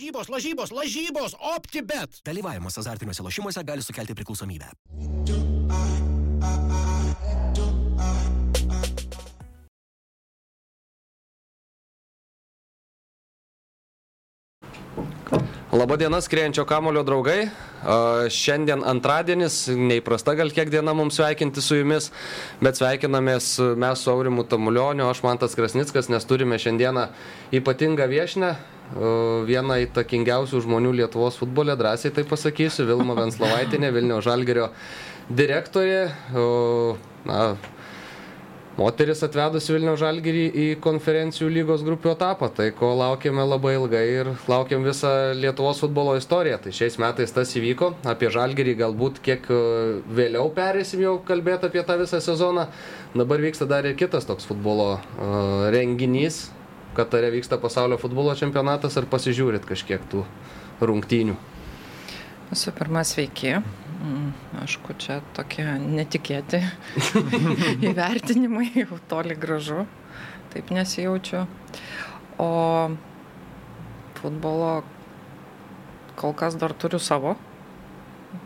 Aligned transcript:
Lažybos, 0.00 0.28
lažybos, 0.32 0.70
lažybos, 0.72 1.34
optibet. 1.56 2.22
Dalyvavimas 2.24 2.78
azartiniuose 2.80 3.22
lošimuose 3.22 3.64
gali 3.68 3.82
sukelti 3.84 4.16
priklausomybę. 4.16 4.72
Labadiena, 15.70 16.18
skriejančio 16.20 16.64
kamulio 16.66 17.04
draugai. 17.06 17.44
Šiandien 18.34 18.80
antradienis, 18.90 19.68
neįprasta 19.70 20.34
gal 20.34 20.50
kiek 20.50 20.66
diena 20.72 20.90
mums 20.98 21.14
sveikinti 21.20 21.62
su 21.62 21.78
jumis, 21.78 22.08
bet 22.58 22.80
sveikinamės 22.80 23.52
mes 23.78 24.02
su 24.02 24.10
Aurimu 24.10 24.42
Tamulioniu, 24.50 25.06
aš 25.06 25.22
Mantas 25.22 25.54
Krasnickas, 25.54 26.10
nes 26.10 26.26
turime 26.26 26.58
šiandieną 26.58 27.06
ypatingą 27.54 28.10
viešnę, 28.10 28.50
vieną 29.46 29.78
įtakingiausių 29.86 30.64
žmonių 30.66 30.96
Lietuvos 31.04 31.38
futbole, 31.38 31.78
drąsiai 31.78 32.10
tai 32.18 32.26
pasakysiu, 32.26 32.88
Vilma 32.90 33.14
Venslovaitinė, 33.20 33.92
Vilnių 33.94 34.18
Žalgerio 34.26 34.72
direktorė. 35.30 36.08
Na, 37.30 37.44
Moteris 38.80 39.20
atvedus 39.20 39.66
Vilnių 39.68 39.92
Žalgirį 40.00 40.44
į 40.56 40.66
konferencijų 40.80 41.50
lygos 41.52 41.82
grupių 41.84 42.14
etapą, 42.14 42.48
tai 42.56 42.70
ko 42.72 42.94
laukėme 42.96 43.44
labai 43.44 43.74
ilgai 43.76 44.04
ir 44.08 44.30
laukiam 44.48 44.86
visą 44.86 45.10
Lietuvos 45.36 45.82
futbolo 45.82 46.14
istoriją. 46.16 46.56
Tai 46.64 46.72
šiais 46.72 46.96
metais 47.02 47.34
tas 47.36 47.52
įvyko, 47.60 47.90
apie 48.08 48.30
Žalgirį 48.32 48.78
galbūt 48.78 49.20
kiek 49.26 49.44
e, 49.52 49.58
vėliau 50.16 50.48
perėsim 50.56 51.04
jau 51.04 51.18
kalbėti 51.28 51.68
apie 51.68 51.84
tą 51.84 51.98
visą 52.00 52.22
sezoną. 52.24 52.70
Dabar 53.12 53.44
vyksta 53.44 53.68
dar 53.68 53.84
ir 53.84 53.98
kitas 54.00 54.24
toks 54.24 54.48
futbolo 54.48 54.94
uh, 54.96 55.68
renginys, 55.74 56.46
Katare 56.96 57.28
vyksta 57.30 57.60
pasaulio 57.62 58.00
futbolo 58.02 58.32
čempionatas, 58.34 58.96
ar 58.98 59.04
pasižiūrit 59.06 59.62
kažkiek 59.68 60.02
tų 60.10 60.24
rungtynių? 60.82 61.36
Visų 62.50 62.72
pirma, 62.74 63.04
sveiki. 63.06 63.60
Mm, 64.00 64.32
Aišku, 64.62 64.94
čia 64.96 65.18
tokie 65.36 65.66
netikėti 65.76 66.62
įvertinimai, 67.90 68.70
jau 68.72 68.96
toli 69.10 69.36
gražu, 69.36 69.84
taip 70.54 70.70
nesijaučiu. 70.72 71.44
O 72.40 72.52
futbolo 74.16 74.80
kol 76.16 76.32
kas 76.36 76.56
dar 76.60 76.72
turiu 76.72 77.00
savo, 77.00 77.34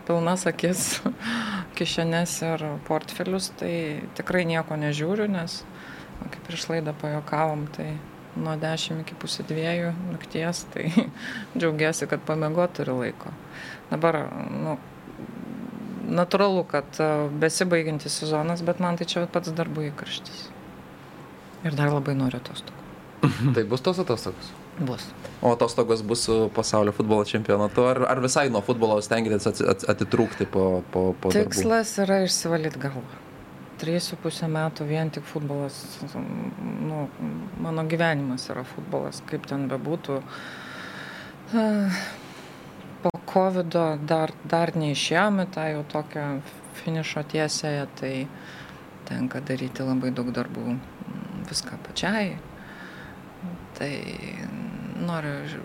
pilnas 0.08 0.46
akis, 0.50 0.98
kišenės 1.78 2.34
ir 2.46 2.64
portfelius, 2.88 3.52
tai 3.58 3.74
tikrai 4.18 4.42
nieko 4.50 4.78
nežiūriu, 4.80 5.28
nes, 5.30 5.60
kaip 6.24 6.40
prieš 6.48 6.66
laidą 6.72 6.94
pajokavom, 6.98 7.68
tai 7.74 7.92
nuo 8.34 8.56
10 8.58 9.04
iki 9.04 9.14
pusė 9.22 9.46
dviejų 9.46 9.92
nakties, 10.12 10.64
tai 10.74 10.90
džiaugiuosi, 11.58 12.10
kad 12.10 12.26
pamiego 12.26 12.66
turiu 12.74 12.98
laiko. 13.02 13.30
Dabar, 13.90 14.20
nu, 14.50 14.76
natūralu, 16.08 16.64
kad 16.70 16.98
e, 17.00 17.08
besibaigiantis 17.42 18.20
sezonas, 18.22 18.62
bet 18.66 18.80
man 18.82 18.96
tai 19.00 19.06
čia 19.10 19.24
pats 19.30 19.52
darbų 19.56 19.88
įkarštis. 19.92 20.44
Ir 21.64 21.76
dar 21.78 21.92
labai 21.94 22.14
noriu 22.18 22.40
atostogų. 22.42 22.80
Tai 23.56 23.64
bus 23.70 23.80
tos 23.80 23.98
atostogos? 24.02 24.50
Bus. 24.84 25.04
O 25.40 25.52
atostogos 25.54 26.02
bus 26.04 26.24
su 26.26 26.34
pasaulio 26.54 26.92
futbolo 26.92 27.24
čempionatu, 27.24 27.84
ar, 27.88 28.02
ar 28.10 28.20
visai 28.24 28.48
nuo 28.52 28.60
futbolo 28.66 28.98
stengiatės 29.04 29.46
ati- 29.52 29.68
ati- 29.70 29.88
atitrūkti 29.94 30.48
po, 30.50 30.82
po, 30.92 31.04
po 31.20 31.30
darbų? 31.32 31.46
Tikslas 31.54 31.94
yra 32.04 32.18
išsivalyti 32.26 32.82
galvą. 32.82 33.04
Trys 33.80 34.10
su 34.12 34.16
pusę 34.22 34.46
metų 34.50 34.84
vien 34.88 35.10
tik 35.14 35.24
futbolas, 35.26 35.78
nu, 36.14 37.06
mano 37.64 37.84
gyvenimas 37.90 38.44
yra 38.52 38.62
futbolas, 38.68 39.22
kaip 39.30 39.46
ten 39.50 39.64
bebūtų. 39.70 40.20
Ah, 41.54 41.96
Po 43.04 43.10
COVID 43.28 43.74
dar, 44.08 44.32
dar 44.48 44.70
neišėjome 44.72 45.44
tą 45.52 45.66
jau 45.68 45.82
tokią 45.92 46.22
finišo 46.78 47.20
tiesėje, 47.28 47.82
tai 48.00 48.12
tenka 49.04 49.42
daryti 49.44 49.84
labai 49.84 50.08
daug 50.16 50.30
darbų, 50.32 50.64
mm, 50.72 51.42
viską 51.50 51.76
pačiai. 51.84 52.38
Tai 53.76 53.90
noriu 55.04 55.60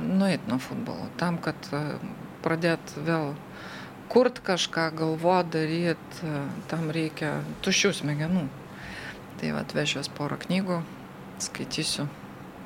nueiti 0.00 0.48
nuo 0.48 0.56
futbolo, 0.64 1.10
tam, 1.20 1.36
kad 1.44 1.68
pradėt 2.40 2.96
vėl 2.96 3.34
kurt 4.08 4.40
kažką, 4.48 4.88
galvot, 4.96 5.52
daryt, 5.52 6.20
tam 6.72 6.88
reikia 6.88 7.36
tuščių 7.66 7.94
smegenų. 8.00 8.48
Tai 9.42 9.56
va, 9.58 9.68
atvešiuos 9.68 10.08
porą 10.16 10.40
knygų, 10.48 10.80
skaitysiu 11.44 12.08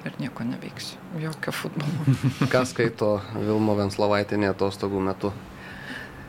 ir 0.09 0.17
nieko 0.23 0.47
neveiksiu. 0.49 0.99
Jokio 1.23 1.55
futbolo. 1.55 2.17
Ką 2.53 2.65
skaito 2.69 3.19
Vilmo 3.37 3.77
Venslovaitinė 3.79 4.51
atostogų 4.55 5.05
metu? 5.11 5.33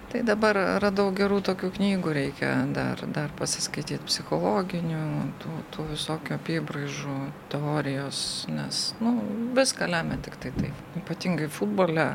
Tai 0.10 0.24
dabar 0.26 0.58
radau 0.82 1.12
gerų 1.14 1.36
tokių 1.46 1.68
knygų, 1.76 2.12
reikia 2.18 2.48
dar, 2.74 3.02
dar 3.14 3.30
pasiskaityti 3.38 4.02
psichologinių, 4.08 5.02
tų, 5.44 5.58
tų 5.76 5.86
visokių 5.92 6.34
apibraižų, 6.34 7.18
teorijos, 7.54 8.22
nes 8.50 8.80
nu, 9.06 9.14
viską 9.54 9.86
lemia 9.92 10.18
tik 10.26 10.40
tai 10.42 10.50
taip, 10.56 10.82
ypatingai 10.98 11.52
futbole 11.54 12.08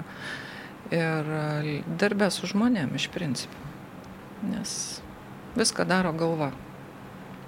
ir 0.91 1.31
darbė 2.03 2.33
su 2.35 2.51
žmonėm 2.51 2.99
iš 2.99 3.07
principo, 3.15 3.63
nes 4.43 4.75
viską 5.55 5.87
daro 5.87 6.11
galva. 6.19 6.51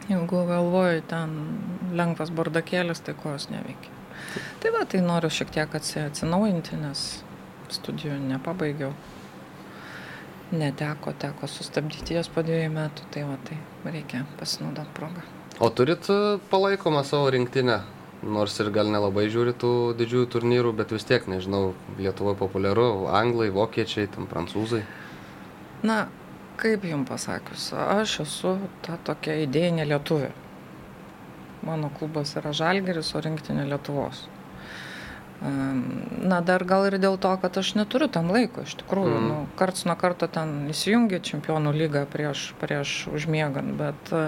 Jeigu 0.06 0.47
galvoju, 0.47 1.03
ten 1.10 1.37
lengvas 1.99 2.31
bardakėlis, 2.31 3.03
tai 3.03 3.19
kojos 3.19 3.50
neveikia. 3.50 3.95
Tai 4.62 4.72
va, 4.74 4.84
tai 4.84 5.00
noriu 5.04 5.30
šiek 5.32 5.50
tiek 5.54 5.76
atsi- 5.78 6.02
atsinaujinti, 6.06 6.76
nes 6.80 7.04
studijų 7.72 8.19
nepabaigiau 8.28 8.92
neteko, 10.52 11.12
teko 11.19 11.48
sustabdyti 11.50 12.14
jas 12.14 12.28
po 12.30 12.42
dviejų 12.46 12.70
metų, 12.75 13.08
tai 13.14 13.25
va 13.26 13.38
tai 13.48 13.58
reikia 13.91 14.25
pasinaudoti 14.38 14.94
progą. 14.94 15.25
O 15.58 15.70
turit 15.70 16.06
e, 16.12 16.38
palaikomą 16.50 17.02
savo 17.04 17.30
rinktinę? 17.34 17.80
Nors 18.26 18.54
ir 18.60 18.70
gal 18.72 18.88
nelabai 18.91 19.26
žiūri 19.30 19.52
tų 19.60 19.70
didžiųjų 19.98 20.28
turnyrų, 20.32 20.72
bet 20.78 20.92
vis 20.94 21.04
tiek, 21.06 21.26
nežinau, 21.28 21.75
Lietuvoje 21.98 22.38
populiaru, 22.41 23.06
anglai, 23.12 23.50
vokiečiai, 23.54 24.08
tam 24.12 24.26
prancūzai. 24.30 24.80
Na, 25.86 26.06
kaip 26.60 26.84
jums 26.88 27.08
pasakius, 27.10 27.69
aš 27.76 28.20
esu 28.25 28.56
ta 28.86 28.96
tokia 29.04 29.36
idėjinė 29.44 29.84
lietuvė. 29.92 30.32
Mano 31.66 31.91
klubas 31.99 32.37
yra 32.38 32.54
Žalgeris, 32.54 33.12
o 33.16 33.22
rinktinė 33.25 33.66
Lietuvos. 33.66 34.27
Em, 35.43 35.82
Na, 36.27 36.41
dar 36.41 36.65
gal 36.65 36.87
ir 36.88 36.97
dėl 36.99 37.19
to, 37.21 37.31
kad 37.43 37.59
aš 37.60 37.75
neturiu 37.77 38.09
tam 38.12 38.31
laiko, 38.32 38.65
iš 38.66 38.77
tikrųjų. 38.81 39.19
Mm. 39.19 39.27
Nu, 39.31 39.37
karts 39.60 39.84
nuo 39.88 39.97
karto 40.00 40.28
ten 40.32 40.55
įsijungia 40.72 41.21
čempionų 41.22 41.75
lyga 41.76 42.06
prieš, 42.10 42.49
prieš 42.62 42.94
užmiegant, 43.12 43.76
bet 43.78 44.12
e, 44.16 44.25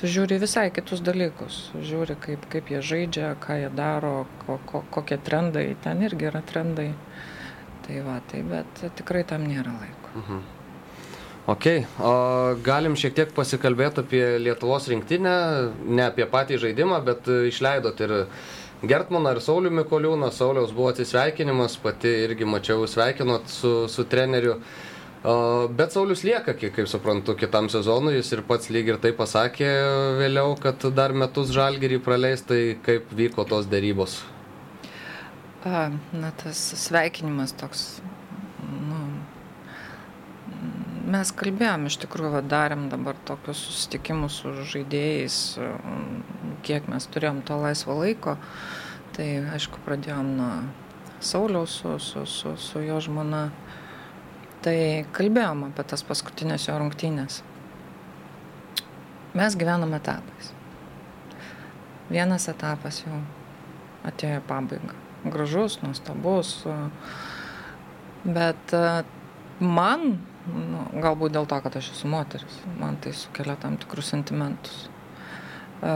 tu 0.00 0.10
žiūri 0.10 0.40
visai 0.42 0.68
kitus 0.74 1.04
dalykus. 1.04 1.60
Žiūri, 1.76 2.16
kaip, 2.24 2.48
kaip 2.52 2.72
jie 2.72 2.82
žaidžia, 2.90 3.32
ką 3.44 3.60
jie 3.62 3.72
daro, 3.76 4.14
ko, 4.46 4.58
ko, 4.70 4.82
kokie 4.94 5.20
trendai. 5.30 5.68
Ten 5.84 6.02
irgi 6.06 6.30
yra 6.32 6.42
trendai. 6.42 6.92
Tai 7.86 8.04
va, 8.08 8.20
tai 8.30 8.44
bet 8.46 8.86
tikrai 8.98 9.26
tam 9.28 9.46
nėra 9.48 9.74
laiko. 9.78 10.14
Ok, 11.48 11.64
o 12.04 12.12
galim 12.60 12.92
šiek 13.00 13.14
tiek 13.16 13.30
pasikalbėti 13.32 14.02
apie 14.02 14.22
Lietuvos 14.42 14.84
rinktinę, 14.92 15.36
ne 15.88 16.02
apie 16.04 16.26
patį 16.28 16.58
žaidimą, 16.60 16.98
bet 17.06 17.30
e, 17.32 17.46
išleidot 17.48 18.02
ir 18.04 18.12
Gertmaną 18.84 19.32
ir 19.32 19.40
Saulių 19.40 19.72
Mikoliūną. 19.78 20.28
Sauliaus 20.28 20.74
buvo 20.76 20.90
atsisveikinimas, 20.92 21.78
pati 21.80 22.12
irgi 22.26 22.44
mačiau 22.44 22.84
sveikinot 22.84 23.48
su, 23.48 23.72
su 23.88 24.04
treneriu. 24.04 24.58
Bet 25.74 25.96
Saulis 25.96 26.20
lieka, 26.22 26.52
kaip 26.54 26.86
suprantu, 26.86 27.34
kitam 27.34 27.66
sezonui. 27.72 28.14
Jis 28.20 28.36
ir 28.36 28.44
pats 28.46 28.70
lyg 28.70 28.92
ir 28.92 29.00
tai 29.02 29.10
pasakė 29.16 29.70
vėliau, 30.20 30.52
kad 30.62 30.84
dar 30.94 31.16
metus 31.16 31.50
žalgerį 31.56 31.98
praleis, 32.04 32.44
tai 32.46 32.76
kaip 32.84 33.10
vyko 33.10 33.48
tos 33.48 33.66
dėrybos. 33.72 34.20
Na, 35.64 36.30
tas 36.38 36.60
sveikinimas 36.84 37.56
toks, 37.58 37.88
nu, 38.62 39.00
mes 41.10 41.32
kalbėjom, 41.40 41.86
iš 41.88 41.98
tikrųjų, 42.04 42.42
darėm 42.48 42.88
dabar 42.92 43.16
tokius 43.28 43.60
susitikimus 43.68 44.40
su 44.42 44.52
žaidėjais, 44.72 45.38
mm, 45.60 46.58
kiek 46.66 46.88
mes 46.90 47.08
turėjom 47.08 47.42
to 47.48 47.58
laisvo 47.60 47.96
laiko. 47.98 48.36
Tai, 49.16 49.26
aišku, 49.56 49.80
pradėjom 49.86 50.36
nuo 50.38 50.52
Sauliaus 51.20 51.80
su, 51.80 51.96
su, 51.98 52.26
su, 52.26 52.54
su 52.56 52.82
jo 52.84 53.00
žmona. 53.02 53.48
Tai 54.62 54.76
kalbėjom 55.14 55.68
apie 55.68 55.86
tas 55.90 56.04
paskutinės 56.06 56.68
jo 56.68 56.76
rungtynės. 56.78 57.42
Mes 59.38 59.56
gyvenam 59.58 59.92
etapais. 59.94 60.52
Vienas 62.08 62.48
etapas 62.50 63.02
jau 63.04 63.20
atėjo 64.08 64.40
į 64.40 64.46
pabaigą. 64.48 64.94
Gražus, 65.28 65.80
nuostabus. 65.82 66.54
Bet 68.24 68.74
e, 68.74 68.84
man, 69.60 70.16
nu, 70.48 70.82
galbūt 71.02 71.34
dėl 71.36 71.46
to, 71.50 71.58
kad 71.64 71.76
aš 71.80 71.90
esu 71.94 72.08
moteris, 72.10 72.58
man 72.80 72.96
tai 73.02 73.12
sukelia 73.16 73.56
tam 73.60 73.76
tikrus 73.80 74.10
sentimentus. 74.14 74.88
E, 75.82 75.94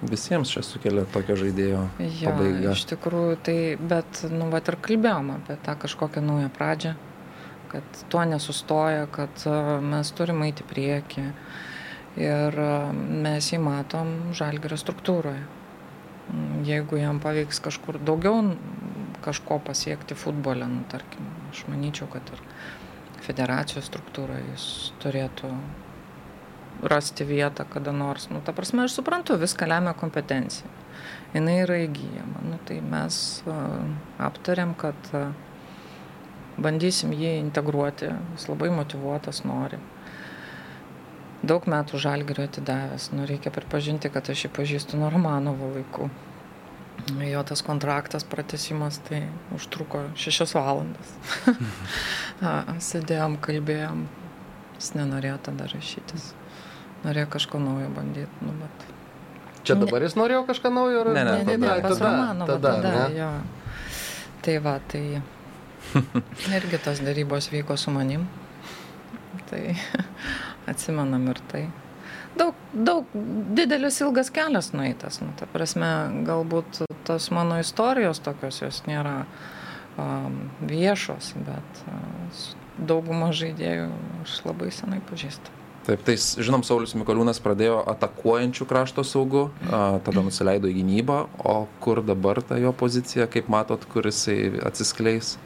Visiems 0.00 0.48
čia 0.48 0.62
sukelia 0.64 1.04
tokio 1.12 1.34
žaidėjo 1.36 1.80
Jo, 2.00 2.30
pabaiga. 2.30 2.72
iš 2.72 2.86
tikrųjų, 2.88 3.34
tai, 3.44 3.56
bet, 3.76 4.22
nu, 4.32 4.46
va 4.52 4.62
ir 4.64 4.78
kalbėjom 4.80 5.34
apie 5.34 5.58
tą 5.66 5.74
kažkokią 5.82 6.22
naują 6.24 6.48
pradžią, 6.56 6.94
kad 7.68 8.00
tuo 8.10 8.22
nesustoja, 8.24 9.04
kad 9.12 9.44
a, 9.46 9.78
mes 9.84 10.08
turime 10.16 10.48
eiti 10.48 10.64
į 10.64 10.68
priekį 10.70 11.26
ir 12.24 12.56
a, 12.64 12.70
mes 12.96 13.52
jį 13.52 13.60
matom 13.60 14.14
žalgerio 14.34 14.80
struktūroje. 14.80 15.44
Mm, 16.30 16.64
Jeigu 16.64 16.96
jam 17.02 17.20
pavyks 17.20 17.60
kažkur 17.60 18.00
daugiau 18.00 18.40
kažko 19.20 19.60
pasiekti 19.68 20.16
futbole, 20.16 20.64
nu, 20.64 20.80
tarkim, 20.88 21.28
aš 21.52 21.66
manyčiau, 21.68 22.08
kad 22.08 22.24
ir 22.32 22.40
federacijos 23.24 23.88
struktūroje 23.90 24.42
jis 24.52 24.66
turėtų 25.02 25.50
rasti 26.82 27.26
vietą 27.28 27.66
kada 27.68 27.92
nors. 27.92 28.28
Nu, 28.30 28.40
ta 28.44 28.52
prasme, 28.56 28.84
aš 28.84 28.96
suprantu, 29.00 29.36
viską 29.40 29.68
lemia 29.68 29.92
kompetencija. 29.96 30.68
Jis 31.34 31.46
yra 31.62 31.76
įgyjama. 31.84 32.42
Nu, 32.48 32.58
tai 32.66 32.80
mes 32.84 33.20
aptarėm, 34.18 34.74
kad 34.78 35.12
bandysim 36.60 37.12
jį 37.16 37.36
integruoti. 37.42 38.10
Jis 38.36 38.48
labai 38.50 38.72
motivuotas 38.74 39.44
nori. 39.44 39.80
Daug 41.40 41.64
metų 41.72 42.00
žalgerio 42.00 42.44
atidavęs. 42.48 43.12
Nu, 43.16 43.28
reikia 43.28 43.52
pripažinti, 43.54 44.10
kad 44.12 44.28
aš 44.32 44.46
jį 44.46 44.52
pažįstu 44.58 45.00
nuo 45.00 45.12
Romanovo 45.12 45.70
laikų. 45.76 46.10
Jo 47.30 47.42
tas 47.46 47.62
kontraktas, 47.62 48.24
pratesimas, 48.24 48.98
tai 49.08 49.22
užtruko 49.56 50.02
šešias 50.18 50.54
valandas. 50.56 51.12
A, 52.44 52.54
Sėdėjom, 52.80 53.36
kalbėjom. 53.44 54.04
Jis 54.80 54.92
nenorėjo 54.96 55.36
tada 55.50 55.66
rašytis. 55.68 56.30
Norėjo 57.04 57.26
kažko 57.36 57.60
naujo 57.60 57.88
bandyti. 57.96 58.30
Nu, 58.44 58.54
bet... 58.60 58.86
Čia 59.68 59.76
dabar 59.76 60.00
jis 60.06 60.14
norėjo 60.16 60.44
kažką 60.48 60.70
naujo? 60.72 61.02
ar- 61.04 61.12
Ne, 61.16 61.24
ne, 61.24 61.32
Ne, 61.32 61.44
ne, 61.44 61.56
ne, 61.56 61.68
tada- 61.68 61.82
pas 61.88 62.00
Romanovą 62.00 62.54
tada, 62.54 62.72
tada, 62.80 63.08
ne? 63.08 63.18
jo. 63.18 63.30
Tai 64.40 64.54
va, 64.64 64.74
tai 64.88 65.04
irgi 66.56 66.78
tos 66.84 67.02
darybos 67.04 67.50
vyko 67.52 67.76
su 67.76 67.92
manim. 67.92 68.24
Tai 69.50 69.62
atsimenam 70.72 71.28
ir 71.32 71.40
tai. 71.52 71.66
Daug, 72.38 72.54
daug, 72.72 73.10
didelis 73.58 74.00
ilgas 74.00 74.30
kelias 74.34 74.70
nueitas. 74.72 75.18
Nu, 75.22 75.32
ta 75.38 75.48
prasme, 75.50 75.88
galbūt 76.28 76.84
tos 77.08 77.30
mano 77.34 77.58
istorijos 77.60 78.22
tokios 78.22 78.60
jos 78.62 78.82
nėra 78.86 79.24
um, 79.98 80.42
viešos, 80.70 81.34
bet 81.46 81.82
uh, 81.90 82.44
daugumą 82.86 83.32
žaidėjų 83.36 83.88
aš 84.24 84.36
labai 84.46 84.70
senai 84.74 85.00
pažįstu. 85.10 85.56
Taip, 85.86 86.02
tai 86.04 86.14
žinom, 86.20 86.60
Saulis 86.62 86.92
Mikoliūnas 86.92 87.40
pradėjo 87.40 87.78
atakuojančių 87.88 88.66
krašto 88.68 89.02
saugų, 89.06 89.46
tada 90.04 90.22
nusileido 90.22 90.68
į 90.68 90.74
gynybą, 90.76 91.22
o 91.40 91.54
kur 91.80 92.02
dabar 92.04 92.42
ta 92.44 92.58
jo 92.60 92.74
pozicija, 92.76 93.24
kaip 93.32 93.48
matot, 93.50 93.86
kur 93.88 94.04
jisai 94.06 94.60
atsiskleis? 94.68 95.38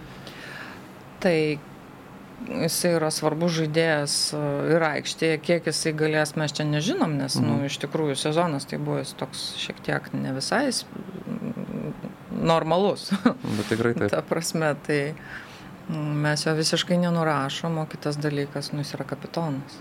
Tai 1.22 1.36
jisai 2.48 2.94
yra 2.98 3.10
svarbus 3.14 3.54
žaidėjas 3.58 4.16
e, 4.36 4.42
ir 4.74 4.84
aikštėje, 4.86 5.38
kiek 5.44 5.68
jisai 5.70 5.94
galės, 5.96 6.34
mes 6.40 6.54
čia 6.54 6.66
nežinom, 6.68 7.16
nes, 7.20 7.38
mhm. 7.40 7.46
nu, 7.48 7.70
iš 7.70 7.78
tikrųjų 7.84 8.18
sezonas 8.20 8.68
tai 8.70 8.80
buvo 8.82 9.00
jis 9.00 9.14
toks 9.20 9.46
šiek 9.62 9.80
tiek 9.86 10.10
ne 10.16 10.34
visai 10.36 10.66
normalus. 12.44 13.10
Bet 13.56 13.66
tikrai 13.70 13.94
taip. 13.96 14.10
Ta 14.12 14.22
prasme, 14.26 14.74
tai 14.86 15.00
mes 15.88 16.46
jo 16.46 16.54
visiškai 16.56 16.98
nenurašom, 17.00 17.78
o 17.82 17.88
kitas 17.90 18.18
dalykas, 18.20 18.72
nu, 18.72 18.84
jis 18.84 18.94
yra 18.96 19.08
kapitonas. 19.08 19.80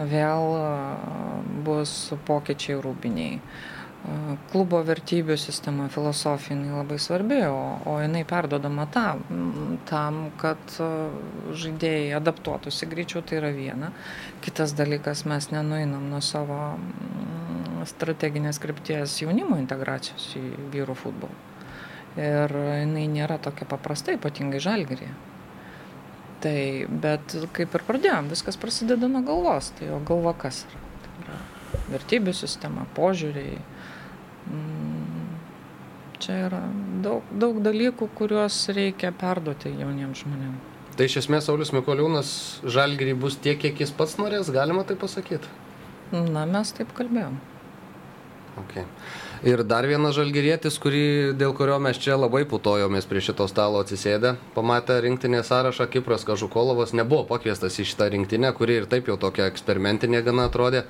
Vėl 0.00 0.54
a, 0.56 0.68
bus 1.66 1.92
pokyčiai 2.28 2.78
rūbiniai. 2.80 3.40
Klubo 4.50 4.78
vertybių 4.82 5.36
sistema, 5.38 5.84
filosofija, 5.92 6.56
jinai 6.56 6.72
labai 6.72 6.96
svarbi, 7.02 7.36
o, 7.44 7.58
o 7.86 7.98
jinai 8.00 8.22
perdodama 8.26 8.86
tam, 8.90 9.20
tam, 9.90 10.22
kad 10.40 10.72
a, 10.80 10.88
žaidėjai 11.52 12.14
adaptuotųsi 12.16 12.88
greičiau, 12.88 13.20
tai 13.20 13.38
yra 13.42 13.50
viena. 13.54 13.92
Kitas 14.44 14.72
dalykas, 14.78 15.26
mes 15.28 15.50
nenuinam 15.52 16.08
nuo 16.08 16.22
savo 16.24 16.58
mm, 16.78 17.84
strateginės 17.92 18.58
krypties 18.62 19.18
jaunimo 19.20 19.60
integracijos 19.60 20.30
į 20.40 20.46
vyrų 20.72 20.96
futbolą. 21.02 21.36
Ir 22.18 22.56
jinai 22.56 23.04
nėra 23.12 23.36
tokia 23.42 23.68
paprasta, 23.68 24.16
ypatingai 24.16 24.62
žalgerėje. 24.64 25.12
Tai, 26.40 26.60
bet 26.88 27.36
kaip 27.52 27.74
ir 27.76 27.84
pradėjom, 27.84 28.32
viskas 28.32 28.56
prasideda 28.60 29.12
nuo 29.12 29.20
galvos. 29.26 29.74
Tai 29.76 29.92
o 29.92 30.00
galva 30.08 30.32
kas 30.40 30.64
yra? 30.70 30.80
Tai 31.04 31.12
yra 31.26 31.38
vertybių 31.92 32.34
sistema, 32.36 32.86
požiūriai. 32.96 33.60
Mm, 34.48 34.90
Čia 36.20 36.34
yra 36.50 36.58
daug, 37.00 37.24
daug 37.32 37.62
dalykų, 37.64 38.10
kuriuos 38.18 38.56
reikia 38.76 39.08
perduoti 39.16 39.72
jauniems 39.72 40.20
žmonėms. 40.20 40.66
Tai 40.98 41.06
iš 41.08 41.16
esmės 41.22 41.46
Saulis 41.48 41.70
Mikoliūnas 41.72 42.30
žalgirį 42.68 43.14
bus 43.22 43.38
tiek, 43.40 43.56
kiek 43.62 43.78
jis 43.80 43.92
pats 43.96 44.18
norės, 44.20 44.50
galima 44.52 44.84
tai 44.84 44.98
pasakyti. 45.00 45.48
Na, 46.12 46.44
mes 46.44 46.74
taip 46.76 46.92
kalbėjom. 46.98 47.38
Okay. 48.60 48.84
Ir 49.46 49.62
dar 49.64 49.86
vienas 49.88 50.12
žalgyrietis, 50.18 50.74
kurį, 50.82 51.32
dėl 51.40 51.54
kurio 51.56 51.78
mes 51.80 51.96
čia 51.96 52.18
labai 52.18 52.42
putojomės 52.44 53.06
prie 53.08 53.22
šito 53.24 53.46
stalo 53.48 53.80
atsisėdę, 53.80 54.34
pamatę 54.52 54.98
rinktinės 55.00 55.48
sąrašą, 55.48 55.86
Kipras 55.88 56.26
Kažukolovas 56.28 56.92
nebuvo 56.92 57.22
pakviestas 57.30 57.78
į 57.80 57.86
šitą 57.88 58.10
rinktinę, 58.12 58.52
kuri 58.58 58.82
ir 58.82 58.90
taip 58.90 59.08
jau 59.08 59.16
tokia 59.22 59.48
eksperimentinė 59.48 60.20
gana 60.26 60.50
atrodė. 60.50 60.84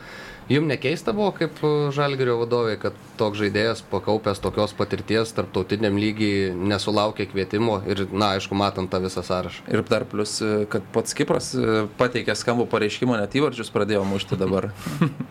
Jums 0.51 0.67
nekeista 0.67 1.13
buvo 1.15 1.31
kaip 1.31 1.61
žalgyrio 1.95 2.35
vadovai, 2.41 2.73
kad 2.83 2.97
toks 3.21 3.39
žaidėjas 3.39 3.85
pakaupęs 3.93 4.41
tokios 4.43 4.73
patirties 4.75 5.31
tarptautiniam 5.37 5.95
lygiai 5.95 6.49
nesulaukė 6.51 7.29
kvietimo 7.31 7.77
ir, 7.87 8.03
na, 8.11 8.33
aišku, 8.35 8.59
matant 8.59 8.91
tą 8.91 8.99
visą 9.05 9.23
sąrašą. 9.23 9.69
Ir 9.71 9.85
dar 9.87 10.09
plus, 10.11 10.41
e, 10.43 10.65
kad 10.73 10.89
pats 10.91 11.15
Kipras 11.15 11.53
e, 11.55 11.85
pateikė 12.01 12.35
skambų 12.35 12.67
pareiškimą, 12.73 13.21
net 13.23 13.39
įvarčius 13.39 13.71
pradėjo 13.71 14.03
mušti 14.11 14.41
dabar. 14.41 14.73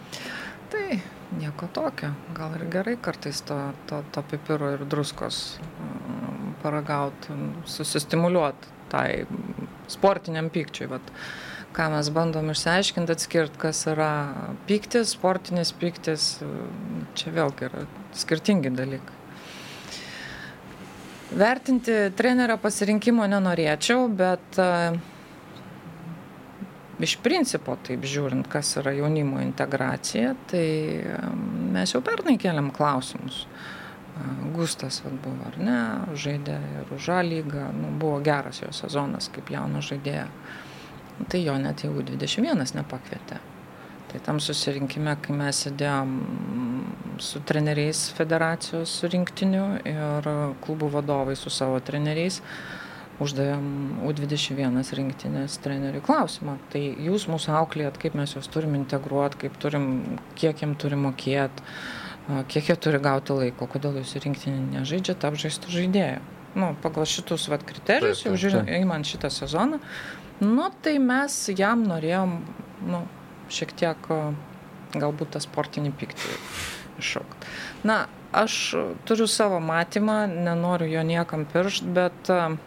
Tai 0.71 0.87
nieko 1.35 1.67
tokio. 1.75 2.13
Gal 2.39 2.55
ir 2.55 2.69
gerai 2.71 2.95
kartais 2.95 3.43
to, 3.43 3.59
to, 3.91 3.99
to 4.15 4.23
pipiro 4.31 4.71
ir 4.77 4.87
druskos 4.87 5.59
paragauti, 6.63 7.35
susistimuliuoti 7.67 8.77
tai 8.89 9.27
sportiniam 9.91 10.49
pykčiui. 10.53 10.89
Vat, 10.95 11.11
ką 11.79 11.87
mes 11.93 12.09
bandom 12.11 12.51
išsiaiškinti, 12.51 13.15
atskirti, 13.15 13.59
kas 13.61 13.85
yra 13.87 14.11
pyktis, 14.67 15.13
sportinis 15.15 15.71
pyktis, 15.79 16.33
čia 17.15 17.31
vėlgi 17.37 17.69
yra 17.69 17.85
skirtingi 18.19 18.73
dalykai. 18.75 19.15
Vertinti 21.39 21.95
trenerio 22.17 22.57
pasirinkimo 22.59 23.23
nenorėčiau, 23.29 24.07
bet 24.19 24.59
uh, 24.59 24.97
iš 26.99 27.15
principo, 27.23 27.77
taip 27.85 28.03
žiūrint, 28.07 28.47
kas 28.51 28.75
yra 28.81 28.93
jaunimo 28.97 29.39
integracija, 29.43 30.33
tai 30.51 30.65
mes 31.73 31.93
jau 31.93 32.01
pernai 32.05 32.35
keliam 32.41 32.71
klausimus. 32.75 33.45
Gustas 34.51 34.99
vat, 35.05 35.13
buvo, 35.23 35.47
ar 35.47 35.55
ne, 35.63 35.81
žaidė 36.19 36.57
ir 36.81 36.89
už 36.91 37.05
žalygą, 37.07 37.69
nu, 37.77 37.93
buvo 38.01 38.17
geras 38.23 38.59
jo 38.59 38.73
sezonas 38.75 39.29
kaip 39.31 39.53
jauno 39.53 39.79
žaidėjo. 39.85 40.27
Tai 41.27 41.41
jo 41.43 41.55
net 41.59 41.83
jau 41.83 41.91
21 41.99 42.75
nepakvietė. 42.79 43.39
Tai 44.09 44.19
tam 44.25 44.39
susirinkime, 44.41 45.13
kai 45.21 45.35
mes 45.37 45.57
sėdėjom 45.65 46.13
su 47.21 47.41
treneriais 47.45 48.07
federacijos 48.17 48.95
rinktiniu 49.11 49.65
ir 49.85 50.29
klubų 50.63 50.89
vadovai 50.95 51.35
su 51.37 51.51
savo 51.53 51.77
treneriais, 51.85 52.39
uždavėm 53.21 53.99
U21 54.07 54.79
rinktinės 54.97 55.59
treneriui 55.61 56.01
klausimą. 56.07 56.57
Tai 56.73 56.81
jūs 57.05 57.27
mūsų 57.29 57.53
auklėjat, 57.59 57.99
kaip 58.01 58.17
mes 58.17 58.33
juos 58.33 58.49
turim 58.49 58.73
integruoti, 58.79 59.43
kaip 59.43 59.61
turim, 59.61 59.85
kiek 60.39 60.63
jiem 60.63 60.73
turim 60.79 61.05
mokėti, 61.05 61.67
kiek 62.49 62.71
jie 62.71 62.79
turi 62.81 63.03
gauti 63.03 63.37
laiko, 63.43 63.69
kodėl 63.69 64.01
jūs 64.01 64.15
rinktinį 64.23 64.79
nežaidžiate 64.79 65.29
apžaistų 65.29 65.75
žaidėjų. 65.75 66.38
Nu, 66.57 66.73
pagal 66.81 67.05
šitus 67.09 67.47
vat, 67.51 67.63
kriterijus, 67.67 68.23
jau 68.25 68.33
žiūrint, 68.39 68.71
įman 68.79 69.05
šitą 69.05 69.29
sezoną, 69.33 69.77
nu, 70.41 70.69
tai 70.83 70.95
mes 71.03 71.35
jam 71.53 71.83
norėjom, 71.85 72.39
nu, 72.89 73.03
šiek 73.53 73.75
tiek 73.77 74.09
galbūt 74.95 75.35
tą 75.35 75.43
sportinį 75.43 75.93
pyktį 75.99 76.39
iššaukti. 77.01 77.53
Na, 77.85 77.99
aš 78.33 78.55
turiu 79.09 79.29
savo 79.29 79.61
matymą, 79.61 80.23
nenoriu 80.29 80.89
jo 80.89 81.05
niekam 81.05 81.45
piršt, 81.49 81.85
bet 81.93 82.33
uh, 82.33 82.57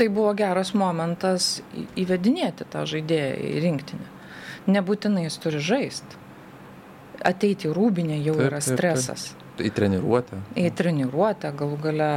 tai 0.00 0.08
buvo 0.08 0.32
geras 0.32 0.70
momentas 0.72 1.58
įvedinėti 2.00 2.64
tą 2.72 2.86
žaidėją 2.88 3.32
į 3.36 3.60
rinktinę. 3.66 4.06
Nebūtinai 4.72 5.26
jis 5.26 5.36
turi 5.42 5.60
žaisti. 5.60 6.20
Ateiti 7.20 7.68
į 7.68 7.74
rūbinę 7.76 8.16
jau 8.24 8.38
taip, 8.38 8.46
yra 8.46 8.60
stresas. 8.64 9.26
Taip, 9.28 9.42
taip. 9.42 9.49
Į 9.60 9.70
treniruotę. 9.76 10.40
Į 10.58 10.70
treniruotę, 10.78 11.52
galų 11.58 11.78
gale, 11.84 12.10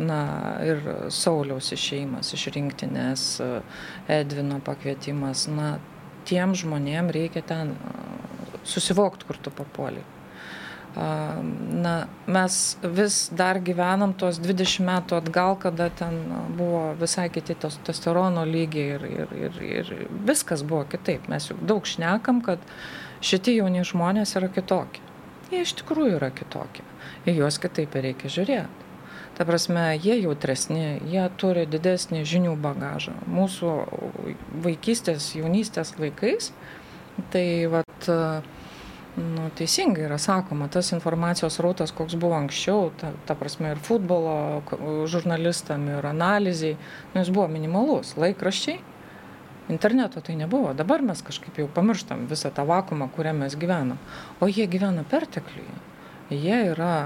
na, 0.00 0.20
ir 0.66 0.80
Sauliaus 1.12 1.72
išeimas 1.76 2.32
iš 2.36 2.46
rinktinės, 2.54 3.26
Edvino 4.10 4.60
pakvietimas, 4.64 5.46
na, 5.52 5.74
tiem 6.28 6.54
žmonėm 6.56 7.10
reikia 7.14 7.42
ten 7.46 7.74
susivokti, 8.64 9.28
kur 9.28 9.38
tu 9.40 9.52
papuoliai. 9.54 10.06
Na, 10.96 11.92
mes 12.26 12.54
vis 12.82 13.28
dar 13.38 13.60
gyvenam 13.62 14.10
tuos 14.18 14.40
20 14.42 14.82
metų 14.88 15.20
atgal, 15.20 15.54
kada 15.62 15.86
ten 16.00 16.16
buvo 16.58 16.96
visai 16.98 17.28
kiti 17.30 17.54
tos 17.54 17.76
testosterono 17.78 18.42
lygiai 18.48 18.96
ir, 18.96 19.04
ir, 19.06 19.36
ir, 19.38 19.60
ir 19.68 19.92
viskas 20.26 20.64
buvo 20.66 20.82
kitaip. 20.90 21.28
Mes 21.30 21.46
juk 21.52 21.62
daug 21.62 21.86
šnekam, 21.86 22.42
kad 22.42 22.64
šitie 23.22 23.54
jauni 23.60 23.86
žmonės 23.86 24.34
yra 24.40 24.50
kitokie. 24.50 25.04
Jie 25.50 25.64
iš 25.64 25.74
tikrųjų 25.80 26.20
yra 26.20 26.30
kitokie. 26.34 26.84
Į 27.26 27.40
juos 27.40 27.58
kitaip 27.62 27.96
reikia 27.98 28.30
žiūrėti. 28.30 28.86
Ta 29.38 29.46
prasme, 29.48 29.96
jie 29.96 30.18
jautresni, 30.20 31.00
jie 31.08 31.22
turi 31.40 31.64
didesnį 31.70 32.26
žinių 32.28 32.54
bagažą. 32.60 33.14
Mūsų 33.30 33.70
vaikystės, 34.66 35.30
jaunystės 35.38 35.94
laikais, 35.96 36.50
tai 37.32 37.44
vat, 37.72 38.10
nu, 39.16 39.46
teisingai 39.56 40.04
yra 40.10 40.18
sakoma, 40.20 40.68
tas 40.68 40.92
informacijos 40.92 41.56
rautas, 41.64 41.94
koks 41.96 42.18
buvo 42.20 42.36
anksčiau, 42.36 42.90
ta, 43.00 43.14
ta 43.26 43.38
prasme 43.38 43.72
ir 43.72 43.80
futbolo 43.86 44.60
žurnalistam, 45.10 45.88
ir 45.96 46.10
analizai, 46.10 46.74
nu, 47.14 47.22
jis 47.22 47.32
buvo 47.32 47.48
minimalus. 47.54 48.12
Laikraščiai, 48.20 48.82
interneto 49.70 50.22
tai 50.24 50.36
nebuvo. 50.38 50.72
Dabar 50.76 51.02
mes 51.06 51.22
kažkaip 51.26 51.60
jau 51.62 51.68
pamirštam 51.74 52.26
visą 52.30 52.52
tą 52.54 52.66
vakumą, 52.68 53.10
kuriame 53.14 53.46
mes 53.46 53.56
gyvenam. 53.58 54.00
O 54.40 54.48
jie 54.50 54.66
gyvena 54.70 55.04
pertekliuje. 55.08 55.78
Jie 56.30 56.58
yra 56.72 56.96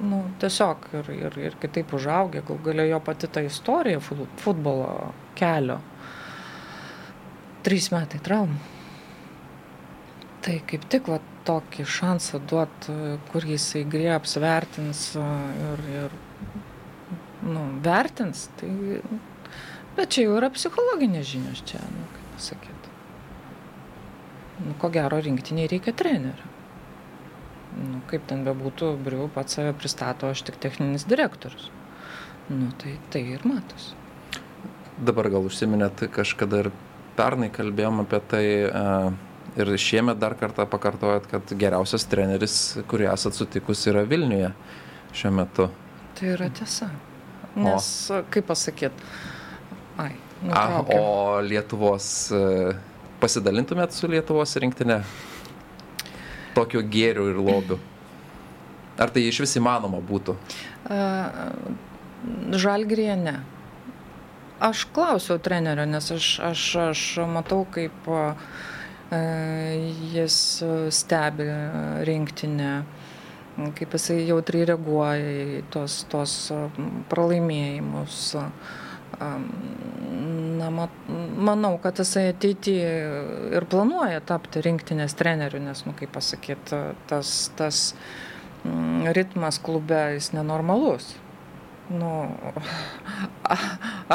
nu, 0.00 0.22
tiesiog 0.40 0.88
ir, 1.00 1.12
ir, 1.16 1.38
ir 1.48 1.60
kitaip 1.60 1.94
užaugę, 1.96 2.42
gal 2.46 2.58
galėjo 2.64 2.96
jo 2.96 3.04
pati 3.04 3.30
ta 3.32 3.44
istorija 3.44 4.00
futbolo 4.00 5.12
kelio. 5.38 5.78
Trys 7.66 7.90
metai 7.92 8.20
traumų 8.24 8.76
tai 10.48 10.60
kaip 10.64 10.86
tik 10.88 11.08
va 11.12 11.18
tokį 11.48 11.84
šansą 11.88 12.40
duot, 12.48 12.88
kur 13.28 13.44
jisai 13.44 13.82
griebs, 13.88 14.36
vertins 14.40 15.02
ir, 15.18 15.82
ir 15.92 16.14
nu, 17.44 17.64
vertins, 17.84 18.46
tai, 18.60 18.70
bet 19.98 20.14
čia 20.14 20.28
jau 20.28 20.36
yra 20.38 20.50
psichologinės 20.54 21.26
žinios 21.28 21.62
čia, 21.68 21.82
nu, 21.92 22.06
kaip 22.14 22.30
pasakyti. 22.36 22.94
Nu, 24.64 24.74
ko 24.78 24.90
gero 24.94 25.20
rinktiniai 25.22 25.70
reikia 25.70 25.94
trenerių. 25.98 26.54
Nu, 27.78 28.00
kaip 28.10 28.24
ten 28.30 28.42
bebūtų, 28.46 28.94
Briu 29.04 29.28
pats 29.34 29.58
save 29.58 29.74
pristato, 29.78 30.30
aš 30.32 30.42
tik 30.48 30.58
techninis 30.62 31.06
direktorius. 31.06 31.68
Nu, 32.48 32.72
tai, 32.80 32.96
tai 33.12 33.22
ir 33.36 33.44
matos. 33.46 33.92
Dabar 34.98 35.28
gal 35.30 35.46
užsiminėt 35.46 36.08
kažkada 36.14 36.64
ir 36.64 36.70
pernai 37.18 37.50
kalbėjom 37.54 38.02
apie 38.02 38.22
tai, 38.30 38.44
uh, 38.66 39.12
ir 39.58 39.72
šiemet 39.78 40.18
dar 40.18 40.34
kartą 40.38 40.66
pakartojat, 40.70 41.28
kad 41.30 41.54
geriausias 41.60 42.06
treneris, 42.10 42.56
kurį 42.90 43.10
esat 43.12 43.38
sutikus, 43.38 43.84
yra 43.90 44.04
Vilniuje 44.08 44.52
šiuo 45.16 45.34
metu. 45.34 45.68
Tai 46.18 46.32
yra 46.34 46.48
tiesa. 46.54 46.90
Nes, 47.58 47.88
o. 48.14 48.22
kaip 48.30 48.46
pasakyt, 48.50 49.04
ai. 49.98 50.14
A, 50.54 50.62
o 50.94 51.40
Lietuvos, 51.42 52.06
e, 52.30 52.72
pasidalintumėt 53.22 53.96
su 53.96 54.10
Lietuvos 54.10 54.54
rinktinė 54.62 55.00
tokiu 56.54 56.82
gėriu 56.86 57.28
ir 57.32 57.42
lobiu? 57.42 57.78
Ar 58.98 59.12
tai 59.14 59.26
iš 59.28 59.42
vis 59.44 59.54
įmanoma 59.58 60.00
būtų? 60.02 60.34
Žalgrėje 62.64 63.14
ne. 63.20 63.36
Aš 64.58 64.88
klausiau 64.90 65.38
trenerio, 65.38 65.84
nes 65.86 66.08
aš, 66.10 66.32
aš, 66.48 66.62
aš 66.88 67.02
matau, 67.30 67.60
kaip 67.70 68.08
uh, 68.10 68.48
jis 70.12 70.62
stebi 70.90 71.46
rinktinę, 72.04 72.84
kaip 73.74 73.94
jisai 73.96 74.26
jautriai 74.28 74.66
reaguoja 74.68 75.30
į 75.58 75.62
tos, 75.72 76.04
tos 76.12 76.34
pralaimėjimus. 77.08 78.36
Na, 80.58 80.70
manau, 81.38 81.78
kad 81.82 81.98
jisai 81.98 82.28
ateityje 82.32 82.90
ir 83.56 83.66
planuoja 83.70 84.20
tapti 84.26 84.62
rinktinės 84.64 85.16
treneriu, 85.18 85.62
nes, 85.64 85.84
nu, 85.86 85.94
kaip 85.98 86.12
pasakyti, 86.14 86.82
tas, 87.10 87.32
tas 87.58 87.80
ritmas 89.16 89.60
klube 89.62 90.02
jis 90.16 90.32
nenormalus. 90.36 91.14
Nu, 91.88 92.12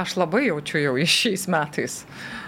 aš 0.04 0.18
labai 0.20 0.46
jaučiu 0.50 0.84
jau 0.84 0.96
iš 1.02 1.20
šiais 1.24 1.48
metais. 1.50 2.04
Uh, 2.04 2.43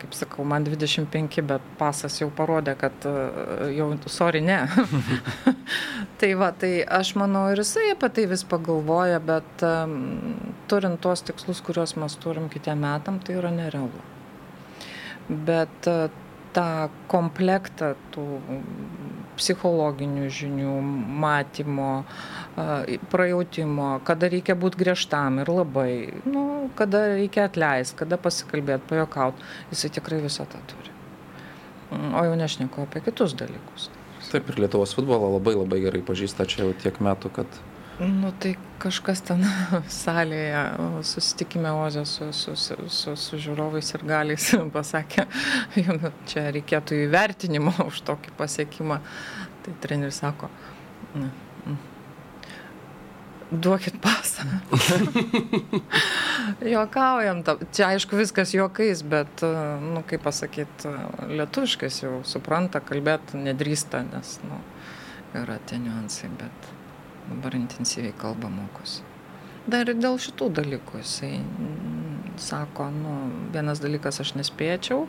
kaip 0.00 0.16
sakau, 0.16 0.44
man 0.48 0.66
25, 0.66 1.42
bet 1.48 1.70
pasas 1.80 2.18
jau 2.20 2.28
parodė, 2.36 2.76
kad 2.78 3.06
jau, 3.72 3.88
sorry, 4.12 4.42
ne. 4.44 4.58
tai 6.20 6.34
va, 6.38 6.50
tai 6.52 6.72
aš 6.98 7.14
manau 7.20 7.46
ir 7.52 7.62
jisai 7.62 7.90
apie 7.94 8.10
tai 8.18 8.26
vis 8.30 8.44
pagalvoja, 8.48 9.20
bet 9.24 9.64
um, 9.66 9.96
turint 10.70 11.00
tuos 11.02 11.24
tikslus, 11.26 11.62
kuriuos 11.64 11.96
mes 12.00 12.18
turim 12.22 12.50
kitiem 12.52 12.84
metam, 12.84 13.20
tai 13.24 13.38
yra 13.40 13.52
nerealu. 13.54 14.04
Bet 15.28 15.90
uh, 15.90 16.06
tą 16.56 16.88
komplektą 17.12 17.94
tų 18.14 18.24
psichologinių 19.36 20.30
žinių, 20.32 20.74
matymo, 21.22 21.92
prajautimo, 23.12 23.90
kada 24.08 24.30
reikia 24.32 24.56
būti 24.58 24.80
griežtam 24.80 25.40
ir 25.42 25.52
labai, 25.52 25.90
nu, 26.28 26.46
kada 26.78 27.04
reikia 27.14 27.46
atleisti, 27.50 27.98
kada 28.00 28.18
pasikalbėti, 28.20 28.88
pajokauti, 28.90 29.46
jisai 29.72 29.92
tikrai 29.98 30.22
visą 30.24 30.48
tą 30.50 30.62
turi. 30.72 30.94
O 31.92 32.24
jau 32.26 32.34
nešneku 32.38 32.82
apie 32.82 33.04
kitus 33.04 33.36
dalykus. 33.38 33.90
Taip 34.26 34.48
ir 34.50 34.58
Lietuvos 34.64 34.96
futbolą 34.96 35.36
labai 35.36 35.54
labai 35.54 35.78
gerai 35.84 36.02
pažįsta 36.04 36.48
čia 36.50 36.64
jau 36.64 36.72
tiek 36.82 36.96
metų, 37.04 37.30
kad 37.36 37.60
Nu 37.98 38.28
tai 38.36 38.52
kažkas 38.76 39.22
ten 39.24 39.40
salėje 40.04 40.60
susitikime 41.08 41.70
Ozė 41.80 42.02
su, 42.04 42.28
su, 42.36 42.52
su, 42.60 42.76
su, 42.92 43.14
su 43.16 43.40
žiūrovais 43.40 43.94
ir 43.96 44.04
galiais 44.04 44.50
pasakė, 44.76 45.24
jums 45.80 46.04
čia 46.28 46.50
reikėtų 46.52 47.00
įvertinimo 47.06 47.72
už 47.88 48.04
tokį 48.04 48.36
pasiekimą. 48.36 49.00
Tai 49.64 49.74
treneris 49.82 50.20
sako, 50.20 50.50
na, 51.16 51.30
duokit 53.50 53.96
pasą. 54.02 54.44
Jokaujam, 56.76 57.42
čia 57.72 57.88
aišku 57.94 58.20
viskas 58.20 58.52
juokais, 58.54 59.02
bet, 59.08 59.42
nu, 59.82 60.04
kaip 60.06 60.26
pasakyti, 60.26 60.92
lietuviškas 61.32 62.02
jau 62.04 62.20
supranta, 62.28 62.84
kalbėti 62.84 63.40
nedrįsta, 63.40 64.04
nes, 64.12 64.38
nu, 64.44 64.60
yra 65.40 65.56
tie 65.64 65.80
niuansai, 65.82 66.30
bet 66.36 66.75
dabar 67.28 67.54
intensyviai 67.58 68.14
kalba 68.18 68.50
mokosi. 68.52 69.04
Dar 69.66 69.88
ir 69.90 69.98
dėl 69.98 70.18
šitų 70.22 70.50
dalykų 70.60 71.00
jisai 71.00 71.32
mm, 71.40 72.36
sako, 72.38 72.90
nu, 72.94 73.14
vienas 73.54 73.80
dalykas 73.82 74.20
aš 74.22 74.36
nespėčiau 74.38 75.06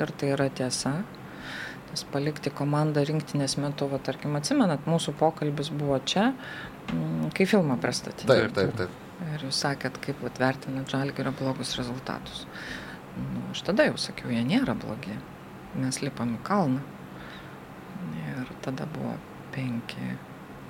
ir 0.00 0.10
tai 0.18 0.32
yra 0.34 0.48
tiesa, 0.50 0.96
nes 1.92 2.02
palikti 2.10 2.50
komandą 2.50 3.04
rinktinės 3.06 3.54
metu, 3.62 3.86
va, 3.92 4.00
tarkim, 4.02 4.34
atsimenat, 4.38 4.88
mūsų 4.90 5.14
pokalbis 5.20 5.70
buvo 5.70 6.00
čia, 6.02 6.32
mm, 6.90 7.30
kai 7.38 7.46
filmą 7.46 7.78
pristatėte. 7.82 8.26
Taip, 8.32 8.50
taip, 8.58 8.74
taip. 8.80 9.00
Ir 9.30 9.46
jūs 9.46 9.62
sakėt, 9.62 10.00
kaip 10.02 10.24
atvertinat 10.26 10.90
žalgerio 10.90 11.30
blogus 11.38 11.76
rezultatus. 11.78 12.48
Nu, 13.14 13.46
aš 13.52 13.62
tada 13.68 13.86
jau 13.86 13.94
sakiau, 14.00 14.32
jie 14.34 14.42
nėra 14.42 14.74
blogi. 14.74 15.14
Mes 15.78 16.02
lipam 16.02 16.34
į 16.34 16.42
kalną. 16.46 16.82
Ir 18.26 18.50
tada 18.66 18.88
buvo 18.90 19.14
penki 19.54 20.16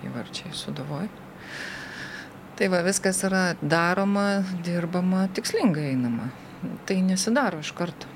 įvarčiai 0.07 0.55
sudavoj. 0.55 1.09
Tai 2.55 2.69
va, 2.71 2.85
viskas 2.87 3.19
yra 3.27 3.57
daroma, 3.59 4.45
dirbama, 4.63 5.27
tikslingai 5.35 5.89
einama. 5.91 6.29
Tai 6.87 7.01
nesidaro 7.03 7.59
iš 7.65 7.73
karto. 7.75 8.11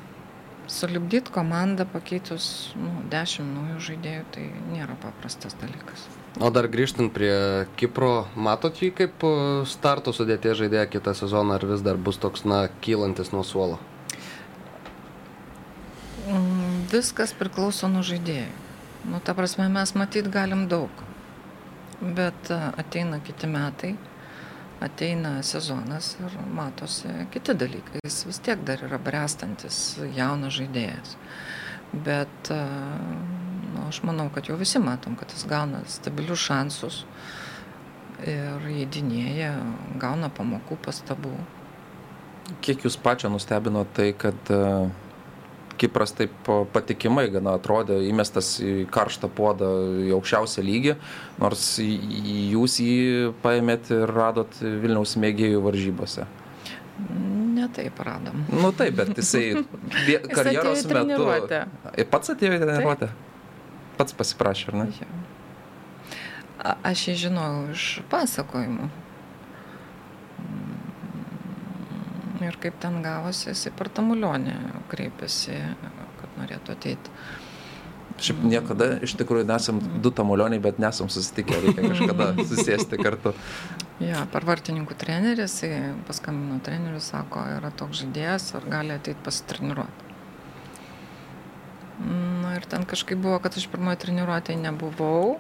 Sulibdyti 0.68 1.33
komandą 1.33 1.87
pakeitus 1.88 2.75
nu, 2.76 2.92
dešimt 3.11 3.50
naujų 3.57 3.80
žaidėjų, 3.87 4.25
tai 4.37 4.45
nėra 4.68 4.95
paprastas 5.00 5.57
dalykas. 5.59 6.04
O 6.38 6.52
dar 6.54 6.68
grįžtant 6.71 7.11
prie 7.11 7.33
Kipro, 7.80 8.28
matot 8.37 8.78
jį 8.78 8.92
kaip 9.00 9.25
e, 9.26 9.33
starto 9.66 10.12
sudėtie 10.14 10.52
žaidėją 10.54 10.85
kitą 10.92 11.16
sezoną, 11.18 11.57
ar 11.57 11.66
vis 11.73 11.83
dar 11.83 11.99
bus 11.99 12.21
toks, 12.21 12.45
na, 12.47 12.66
kylantis 12.85 13.33
nuo 13.35 13.42
suolo? 13.49 13.80
Mm, 16.28 16.85
viskas 16.92 17.35
priklauso 17.35 17.90
nuo 17.90 18.04
žaidėjų. 18.07 18.52
Nu, 19.09 19.25
ta 19.25 19.35
prasme, 19.35 19.66
mes 19.73 19.97
matyt 19.97 20.28
galim 20.30 20.68
daug 20.71 21.08
bet 22.00 22.50
e, 22.50 22.61
ateina 22.76 23.21
kiti 23.25 23.47
metai, 23.50 23.95
ateina 24.81 25.43
sezonas 25.43 26.14
ir 26.23 26.37
matosi 26.55 27.11
kiti 27.33 27.55
dalykai. 27.59 28.02
Jis 28.05 28.21
vis 28.28 28.38
tiek 28.45 28.62
dar 28.67 28.83
yra 28.87 29.00
brestantis 29.02 29.99
jaunas 30.17 30.55
žaidėjas. 30.59 31.17
Bet 31.93 32.52
e, 32.55 32.61
nu, 33.75 33.88
aš 33.88 34.02
manau, 34.07 34.28
kad 34.35 34.50
jau 34.50 34.59
visi 34.61 34.81
matom, 34.83 35.17
kad 35.19 35.33
jis 35.35 35.47
gauna 35.50 35.83
stabilius 35.90 36.45
šansus 36.47 37.02
ir 38.26 38.64
įdinėja, 38.83 39.52
gauna 40.02 40.31
pamokų, 40.35 40.78
pastabų. 40.83 41.35
Kiek 42.64 42.83
jūs 42.87 42.97
pačią 42.99 43.28
nustebino 43.31 43.85
tai, 43.95 44.09
kad 44.17 44.50
uh, 44.55 44.88
Kipras 45.78 46.12
taip 46.18 46.50
patikimai 46.75 47.28
gana 47.30 47.54
atrodė, 47.58 48.00
įmestas 48.08 48.56
į 48.64 48.88
karštą 48.94 49.30
puodą 49.30 49.68
į 50.08 50.11
aukščiausią 50.16 50.64
lygį, 50.66 50.97
nors 51.38 51.68
jūs 51.82 52.80
jį 52.82 52.99
paėmėt 53.44 53.92
ir 53.94 54.11
radot 54.11 54.58
Vilniaus 54.62 55.14
mėgėjų 55.23 55.62
varžybose. 55.64 56.26
Ne 57.54 57.68
taip 57.75 58.00
radom. 58.02 58.42
Nu 58.50 58.73
taip, 58.75 58.99
bet 58.99 59.14
jisai 59.18 59.44
Jis 60.08 60.28
karjeros 60.35 60.82
į 60.82 60.94
metu. 60.99 61.30
Ir 61.94 62.11
Pats 62.11 62.35
atėjo 62.35 62.58
į 62.58 62.62
treniruotę? 62.64 63.11
Pats 63.99 64.14
pasiprašė, 64.18 64.73
ar 64.73 64.80
ne? 64.82 64.88
Jo. 64.99 65.08
A, 66.58 66.75
aš 66.90 67.04
jį 67.08 67.14
žinojau 67.26 67.70
iš 67.70 67.85
pasakojimų. 68.11 68.88
Mm, 70.42 70.76
Ir 72.45 72.57
kaip 72.62 72.78
ten 72.78 73.00
gavosi, 73.02 73.49
jisai 73.50 73.73
per 73.75 73.90
tamulionį 73.90 74.54
kreipėsi, 74.92 75.59
kad 76.21 76.37
norėtų 76.38 76.75
ateiti. 76.76 77.14
Šiaip 78.18 78.40
niekada 78.50 78.88
iš 79.07 79.14
tikrųjų 79.18 79.47
nesam 79.47 79.78
du 80.02 80.11
tamulioniai, 80.14 80.62
bet 80.62 80.80
nesam 80.83 81.11
susitikę, 81.11 81.59
reikia 81.62 81.87
kažkada 81.87 82.30
susėsti 82.50 82.99
kartu. 82.99 83.35
Ja, 84.02 84.25
per 84.30 84.47
vartininkų 84.47 84.95
trenerį, 84.99 85.45
jisai 85.47 85.71
paskambino 86.07 86.59
treneriui, 86.62 87.02
sako, 87.02 87.42
yra 87.59 87.71
toks 87.75 88.02
žaidėjas, 88.02 88.52
ar 88.59 88.66
gali 88.71 88.95
ateiti 88.95 89.23
pasitreniruoti. 89.26 90.07
Na 91.99 92.54
ir 92.54 92.66
ten 92.71 92.87
kažkaip 92.87 93.18
buvo, 93.23 93.38
kad 93.42 93.59
aš 93.59 93.66
pirmoje 93.71 93.99
treniruotėje 94.04 94.61
nebuvau, 94.62 95.38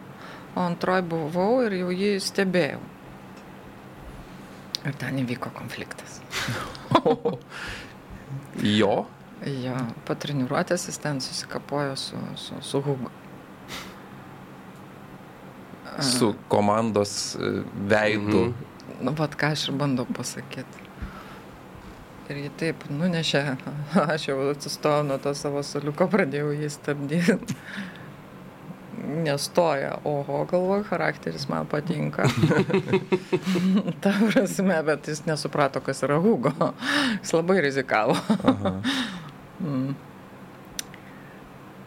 o 0.54 0.62
antroje 0.62 1.04
buvau 1.06 1.50
ir 1.66 1.78
jau 1.78 1.90
jį 1.94 2.16
stebėjau. 2.22 2.82
Ir 4.86 4.94
ten 4.98 5.22
įvyko 5.24 5.50
konfliktas. 5.56 6.20
Jo, 8.58 9.06
Jo, 9.46 9.76
po 10.02 10.16
treniruotės 10.18 10.88
jis 10.88 10.98
ten 10.98 11.20
susikapojo 11.22 11.94
su, 11.96 12.18
su, 12.34 12.56
su 12.60 12.80
Hugo. 12.82 13.10
su 16.02 16.34
komandos 16.48 17.34
e, 17.34 17.62
veidu. 17.74 18.38
Mhm. 18.38 18.52
Nu, 19.02 19.12
vat 19.18 19.34
ką 19.38 19.52
aš 19.54 19.68
ir 19.68 19.74
bandau 19.78 20.06
pasakyti. 20.14 20.84
Ir 22.28 22.38
jį 22.42 22.50
taip 22.60 22.84
nunešė, 22.90 23.42
aš 24.14 24.28
jau 24.28 24.38
atsistojau 24.50 25.06
nuo 25.06 25.18
to 25.22 25.32
savo 25.38 25.62
soliuko, 25.62 26.06
pradėjau 26.10 26.52
jį 26.54 26.70
stabdyti. 26.70 27.38
Nestoja, 29.24 29.98
oho, 30.04 30.44
galvoju, 30.50 30.84
charakteris 30.88 31.48
man 31.48 31.66
patinka. 31.66 32.26
Ta 34.02 34.12
prasme, 34.32 34.82
bet 34.82 35.08
jis 35.08 35.24
nesuprato, 35.26 35.80
kas 35.80 36.02
yra 36.02 36.18
Hugo. 36.20 36.52
Jis 37.22 37.32
labai 37.38 37.60
rizikavo. 37.68 38.16
Mm. 39.58 39.94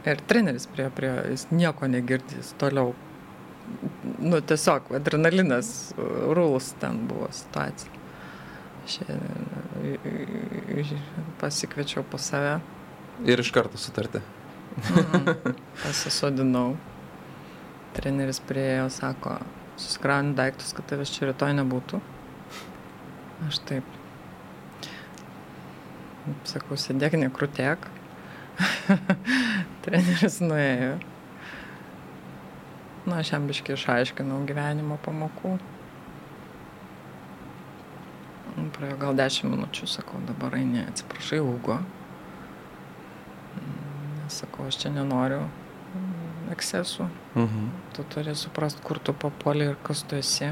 Ir 0.04 0.20
treneris 0.28 0.66
prie, 0.68 0.90
prie, 0.92 1.12
jis 1.32 1.46
nieko 1.56 1.88
negirdys 1.88 2.50
toliau. 2.60 2.90
Nu, 4.20 4.42
tiesiog 4.44 4.90
adrenalinas, 4.98 5.94
rules 6.36 6.74
ten 6.82 7.06
buvo 7.08 7.30
situacija. 7.32 7.96
Aš 8.84 8.98
ją 9.08 9.16
pasikviečiau 11.40 12.04
po 12.04 12.20
save, 12.20 12.60
Ir 13.24 13.40
iš 13.40 13.52
karto 13.56 13.78
sutarti. 13.78 14.20
mm, 14.92 15.56
pasisodinau. 15.84 16.76
Treneris 17.96 18.40
priejo, 18.48 18.90
sako, 18.90 19.36
susikrauni 19.78 20.36
daiktus, 20.36 20.72
kad 20.78 20.88
tavęs 20.88 21.12
čia 21.12 21.28
rytoj 21.28 21.56
nebūtų. 21.58 22.00
Aš 23.48 23.60
taip. 23.68 23.98
Sakau, 26.48 26.78
sėdėk, 26.80 27.18
nekrutėk. 27.20 27.88
Treneris 29.84 30.40
nuėjo. 30.44 31.00
Na, 33.08 33.18
aš 33.18 33.32
jam 33.34 33.48
biškai 33.50 33.74
išaiškinau 33.74 34.44
gyvenimo 34.46 35.00
pamokų. 35.02 35.56
Praėjo 38.76 39.00
gal 39.02 39.18
10 39.18 39.50
minučių, 39.50 39.90
sakau, 39.90 40.22
dabar 40.28 40.54
eini, 40.60 40.84
atsiprašai, 40.92 41.42
Ugo. 41.42 41.80
Sakau, 44.32 44.70
aš 44.70 44.78
čia 44.84 44.94
nenoriu 44.94 45.42
ekscesų. 46.54 47.10
Mhm. 47.36 47.70
Tu 47.96 48.04
turi 48.12 48.36
suprast, 48.36 48.82
kur 48.84 49.00
tu 49.00 49.14
papuoli 49.14 49.72
ir 49.72 49.80
kas 49.84 50.04
tu 50.04 50.16
esi. 50.20 50.52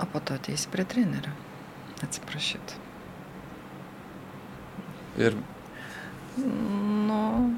O 0.00 0.06
po 0.12 0.20
to 0.20 0.34
ateisi 0.34 0.68
prie 0.72 0.84
trenerio. 0.84 1.32
Atsiprašyti. 2.02 2.74
Ir 5.20 5.36
Nu. 6.36 7.50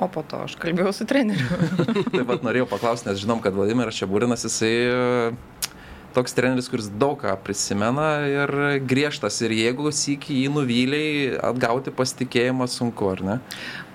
O 0.00 0.08
po 0.08 0.22
to 0.24 0.44
aš 0.46 0.54
kalbėjau 0.60 0.92
su 0.96 1.04
treneriu. 1.08 1.44
taip 2.14 2.26
pat 2.28 2.44
norėjau 2.46 2.68
paklausti, 2.70 3.10
nes 3.10 3.20
žinom, 3.20 3.42
kad 3.44 3.56
Vladimiras 3.56 3.98
Čiaburinas, 3.98 4.46
jisai 4.48 4.72
toks 6.14 6.34
treneris, 6.36 6.68
kuris 6.70 6.88
daug 7.00 7.16
ką 7.20 7.32
prisimena 7.44 8.08
ir 8.28 8.52
griežtas. 8.88 9.40
Ir 9.46 9.54
jeigu 9.54 9.92
sėki 9.94 10.42
jį 10.42 10.52
nuvyliai, 10.56 11.10
atgauti 11.50 11.94
pasitikėjimą 11.94 12.68
sunku, 12.70 13.10
ar 13.12 13.24
ne? 13.26 13.38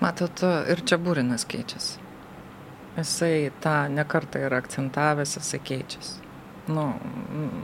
Matot, 0.03 0.43
ir 0.71 0.83
čia 0.87 0.99
būrinas 1.01 1.47
keičiasi. 1.49 2.03
Jisai 2.95 3.51
tą 3.63 3.75
nekartą 3.91 4.39
yra 4.47 4.61
akcentavęs, 4.63 5.35
jisai 5.39 5.59
keičiasi. 5.67 6.21
Nu, 6.71 6.87
mm, 6.95 7.63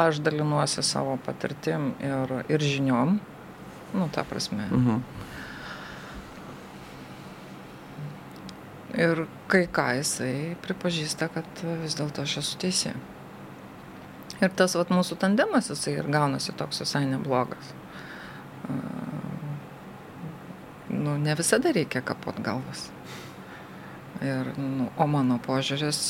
aš 0.00 0.22
dalinuosi 0.24 0.82
savo 0.86 1.18
patirtim 1.26 1.92
ir, 2.00 2.32
ir 2.48 2.64
žiniom. 2.64 3.18
Nu, 3.94 4.08
ta 4.14 4.24
prasme. 4.24 4.68
Mhm. 4.70 5.02
Ir 9.00 9.24
kai 9.48 9.64
ką 9.72 9.86
jisai 9.96 10.56
pripažįsta, 10.60 11.30
kad 11.32 11.62
vis 11.80 11.96
dėlto 11.96 12.26
aš 12.26 12.40
esu 12.42 12.58
teisi. 12.60 12.92
Ir 14.40 14.52
tas 14.56 14.74
vat, 14.76 14.92
mūsų 14.92 15.16
tandemas 15.20 15.70
jisai 15.72 15.94
ir 16.00 16.08
gaunasi 16.12 16.52
toks 16.56 16.82
visai 16.82 17.06
neblogas. 17.08 17.70
Nu, 20.90 21.14
ne 21.16 21.36
visada 21.38 21.72
reikia 21.72 22.02
kapot 22.04 22.42
galvas. 22.44 22.88
Ir, 24.20 24.52
nu, 24.60 24.90
o 25.00 25.06
mano 25.08 25.38
požiūris, 25.44 26.02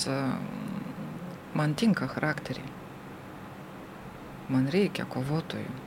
man 1.55 1.77
tinka 1.79 2.11
charakteriai. 2.11 2.75
Man 4.51 4.67
reikia 4.73 5.07
kovotojų. 5.07 5.79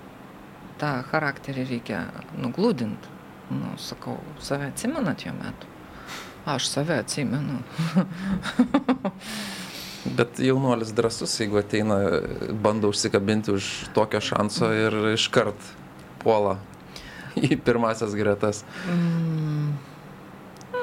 Ta 0.79 0.95
charakterį 1.11 1.67
reikia 1.67 2.05
nuglūdinti. 2.39 3.19
Nu, 3.51 3.75
sakau, 3.75 4.21
save 4.39 4.71
atsimenat 4.71 5.27
jo 5.27 5.35
metu? 5.35 5.72
Aš 6.45 6.67
save 6.67 6.97
atsimenu. 7.03 7.59
Bet 10.17 10.39
jaunuolis 10.43 10.91
drasus, 10.95 11.31
jeigu 11.39 11.57
ateina, 11.61 11.95
bando 12.51 12.89
užsikabinti 12.91 13.53
už 13.55 13.69
tokio 13.95 14.19
šanso 14.21 14.67
ir 14.75 14.97
iškart 15.13 15.69
puola 16.23 16.57
į 17.39 17.55
pirmasias 17.63 18.15
gretas. 18.17 18.63
Mm, 18.91 19.71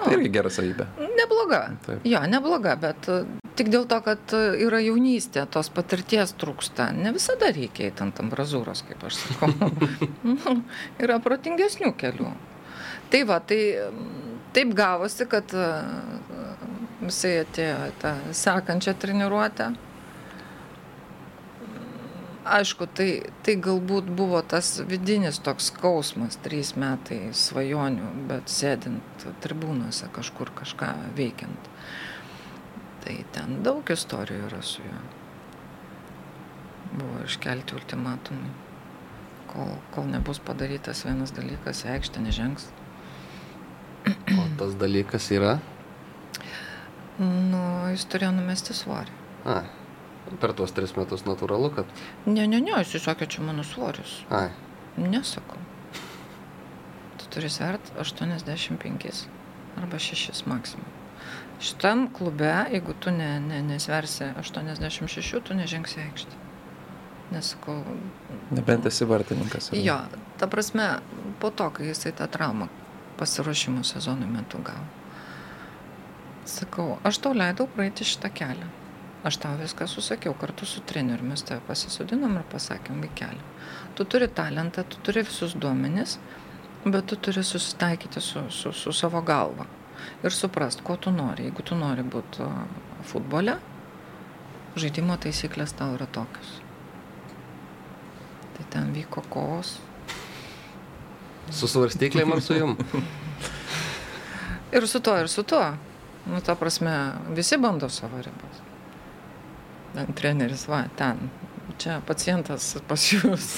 Tai 0.00 0.14
irgi 0.16 0.30
gera 0.32 0.48
savybė. 0.52 0.86
nebloga. 1.18 1.58
Taip. 1.84 2.04
Jo, 2.08 2.22
nebloga, 2.32 2.72
bet 2.80 3.08
e, 3.12 3.18
tik 3.58 3.68
dėl 3.72 3.84
to, 3.90 3.98
kad 4.06 4.32
yra 4.32 4.78
jaunystė, 4.80 5.42
tos 5.52 5.68
patirties 5.76 6.32
trūksta. 6.40 6.88
Ne 6.96 7.12
visada 7.12 7.50
reikia 7.52 7.90
eiti 7.90 8.00
ant 8.06 8.22
ambrazūros, 8.24 8.80
kaip 8.88 9.04
aš 9.04 9.18
sakau. 9.20 9.50
Nu, 10.24 10.38
yra 11.04 11.20
protingesnių 11.20 11.92
kelių. 12.00 12.32
Tai 13.12 13.20
va, 13.28 13.42
tai 13.44 13.60
taip 14.54 14.74
gavosi, 14.76 15.26
kad 15.30 15.54
e, 15.54 15.68
jisai 17.04 17.36
atėjo 17.44 17.78
tą 18.02 18.16
sekančią 18.36 18.94
treniruotę. 19.00 19.70
Aišku, 22.50 22.86
tai, 22.96 23.08
tai 23.44 23.54
galbūt 23.62 24.08
buvo 24.16 24.40
tas 24.42 24.72
vidinis 24.88 25.38
toks 25.44 25.68
skausmas, 25.70 26.38
trys 26.42 26.72
metai 26.80 27.18
svajonių, 27.36 28.08
bet 28.30 28.50
sėdint 28.50 29.26
tribūnose 29.44 30.08
kažkur 30.16 30.50
kažką 30.58 30.88
veikiant. 31.18 31.68
Tai 33.04 33.16
ten 33.36 33.60
daug 33.64 33.92
istorijų 33.92 34.48
yra 34.48 34.62
su 34.66 34.82
juo. 34.82 35.04
Buvo 36.90 37.22
iškelti 37.28 37.76
ultimatumai. 37.76 38.50
Kol, 39.50 39.70
kol 39.94 40.08
nebus 40.10 40.40
padarytas 40.42 41.04
vienas 41.06 41.34
dalykas, 41.36 41.84
į 41.84 41.94
aikštę 41.96 42.24
nežengs. 42.24 42.70
O 44.38 44.46
tas 44.60 44.74
dalykas 44.80 45.28
yra. 45.34 45.58
Nu, 47.20 47.60
jis 47.92 48.06
turėjo 48.08 48.32
numesti 48.32 48.74
svorį. 48.76 49.12
A, 49.50 49.60
per 50.40 50.54
tuos 50.56 50.72
tris 50.76 50.94
metus 50.96 51.26
natūralu, 51.28 51.68
kad... 51.76 51.90
Ne, 52.26 52.46
ne, 52.48 52.60
ne, 52.60 52.74
jis 52.80 52.96
sakė, 53.04 53.28
čia 53.28 53.44
mano 53.44 53.64
svoris. 53.66 54.20
Ai, 54.32 54.48
Nesakau. 54.96 55.58
Tu 57.20 57.28
turi 57.30 57.50
svert 57.50 57.92
85 57.98 59.28
arba 59.78 59.98
6 59.98 60.46
maksimum. 60.50 60.86
Šitam 61.60 62.08
klube, 62.12 62.50
jeigu 62.72 62.94
tu 63.00 63.12
ne, 63.12 63.40
ne, 63.40 63.62
nesversi 63.62 64.32
86, 64.40 65.40
tu 65.44 65.54
nežengsi 65.54 66.00
į 66.00 66.04
aikštę. 66.08 66.38
Nesakau. 67.30 67.82
Nebent 68.50 68.88
esi 68.88 69.06
vartininkas. 69.06 69.70
Jo, 69.76 70.00
ta 70.40 70.48
prasme, 70.50 70.88
po 71.38 71.52
to, 71.54 71.68
kai 71.76 71.92
jisai 71.92 72.16
tą 72.16 72.26
traumą 72.32 72.70
pasiruošimo 73.20 73.84
sezonui 73.84 74.28
metu 74.32 74.58
gavo. 74.64 74.88
Sakau, 76.50 76.96
aš 77.04 77.20
tau 77.22 77.36
leidau 77.36 77.68
praeiti 77.70 78.06
šitą 78.08 78.32
kelią. 78.34 78.68
Aš 79.28 79.36
tau 79.42 79.58
viską 79.60 79.84
susakiau 79.84 80.32
kartu 80.40 80.66
su 80.66 80.80
treneriu, 80.88 81.26
mes 81.28 81.42
tave 81.44 81.60
pasisodinom 81.66 82.38
ir 82.40 82.46
pasakėm 82.52 83.02
vaikelį. 83.04 83.42
Tu 83.98 84.06
turi 84.08 84.28
talentą, 84.38 84.84
tu 84.88 85.02
turi 85.04 85.20
visus 85.28 85.52
duomenis, 85.52 86.16
bet 86.86 87.04
tu 87.10 87.18
turi 87.20 87.44
susitaikyti 87.44 88.22
su, 88.24 88.46
su, 88.48 88.72
su 88.72 88.94
savo 88.96 89.20
galva. 89.20 89.68
Ir 90.24 90.32
suprast, 90.32 90.80
ko 90.80 90.96
tu 90.96 91.12
nori. 91.12 91.50
Jeigu 91.50 91.66
tu 91.68 91.76
nori 91.76 92.06
būti 92.16 92.48
futbole, 93.10 93.58
žaidimo 94.80 95.18
taisyklės 95.20 95.76
tau 95.76 95.92
yra 95.98 96.08
tokios. 96.08 96.56
Tai 98.56 98.68
ten 98.72 98.94
vyko 98.96 99.22
kovos. 99.28 99.76
Su 101.54 101.68
svarstyklėm 101.70 102.34
ar 102.34 102.42
su 102.44 102.56
jum? 102.58 102.76
Ir 104.70 104.86
su 104.86 105.00
tuo, 105.02 105.16
ir 105.18 105.28
su 105.28 105.42
tuo. 105.42 105.64
Nu, 106.30 106.40
ta 106.44 106.54
prasme, 106.54 107.12
visi 107.34 107.58
bando 107.58 107.88
savo 107.88 108.20
ribas. 108.22 108.60
Ten 109.94 110.12
treneris, 110.14 110.66
va, 110.70 110.84
ten. 110.96 111.30
Čia 111.80 112.00
pacientas 112.06 112.74
pas 112.86 113.06
jūs. 113.12 113.48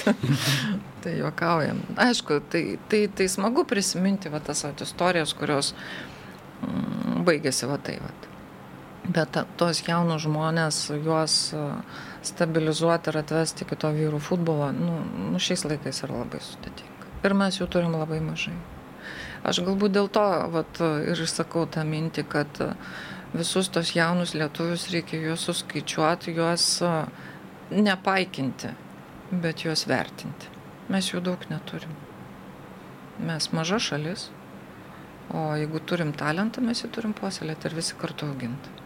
tai 1.03 1.17
juokaujam. 1.19 1.81
Aišku, 2.01 2.39
tai, 2.53 2.63
tai, 2.89 3.07
tai 3.13 3.27
smagu 3.29 3.67
prisiminti 3.69 4.31
va, 4.33 4.41
tas 4.41 4.63
vat, 4.65 4.85
istorijas, 4.85 5.35
kurios 5.37 5.73
mm, 6.63 7.25
baigėsi 7.27 7.69
va 7.69 7.81
tai. 7.83 7.99
Va. 8.05 8.13
Bet 9.03 9.35
ta- 9.35 9.47
tos 9.59 9.83
jaunus 9.83 10.23
žmonės, 10.25 10.85
juos 11.03 11.37
stabilizuoti 12.23 13.11
ir 13.11 13.21
atvesti 13.25 13.67
iki 13.67 13.77
to 13.83 13.91
vyrų 13.97 14.23
futbolo, 14.23 14.71
nu, 14.77 15.01
nu 15.33 15.43
šiais 15.43 15.67
laikais 15.67 16.05
yra 16.07 16.23
labai 16.23 16.41
sudėtinga. 16.47 16.92
Ir 17.23 17.35
mes 17.39 17.59
jų 17.59 17.69
turim 17.71 17.95
labai 17.95 18.21
mažai. 18.25 18.55
Aš 19.47 19.63
galbūt 19.67 19.95
dėl 19.95 20.09
to 20.15 20.25
vat, 20.55 20.79
ir 21.11 21.19
išsakau 21.25 21.67
tą 21.71 21.83
mintį, 21.87 22.25
kad 22.31 22.63
visus 23.35 23.71
tos 23.75 23.95
jaunus 23.97 24.37
lietuvius 24.39 24.89
reikia 24.93 25.19
juos 25.23 25.47
suskaičiuoti, 25.49 26.35
juos 26.37 26.67
nepaikinti, 27.73 28.71
bet 29.33 29.65
juos 29.67 29.87
vertinti. 29.91 30.51
Mes 30.93 31.09
jų 31.11 31.23
daug 31.25 31.43
neturim. 31.51 31.95
Mes 33.23 33.49
maža 33.55 33.79
šalis, 33.83 34.29
o 35.33 35.53
jeigu 35.57 35.81
turim 35.87 36.13
talentą, 36.17 36.63
mes 36.65 36.83
jį 36.83 36.91
turim 36.95 37.15
puoselėti 37.17 37.71
ir 37.71 37.79
visi 37.79 37.99
kartu 37.99 38.29
auginti. 38.29 38.79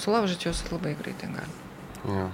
Sulaužyti 0.00 0.48
juos 0.48 0.64
labai 0.72 0.96
greitai 0.98 1.30
gali. 1.32 1.60
Ja. 2.08 2.28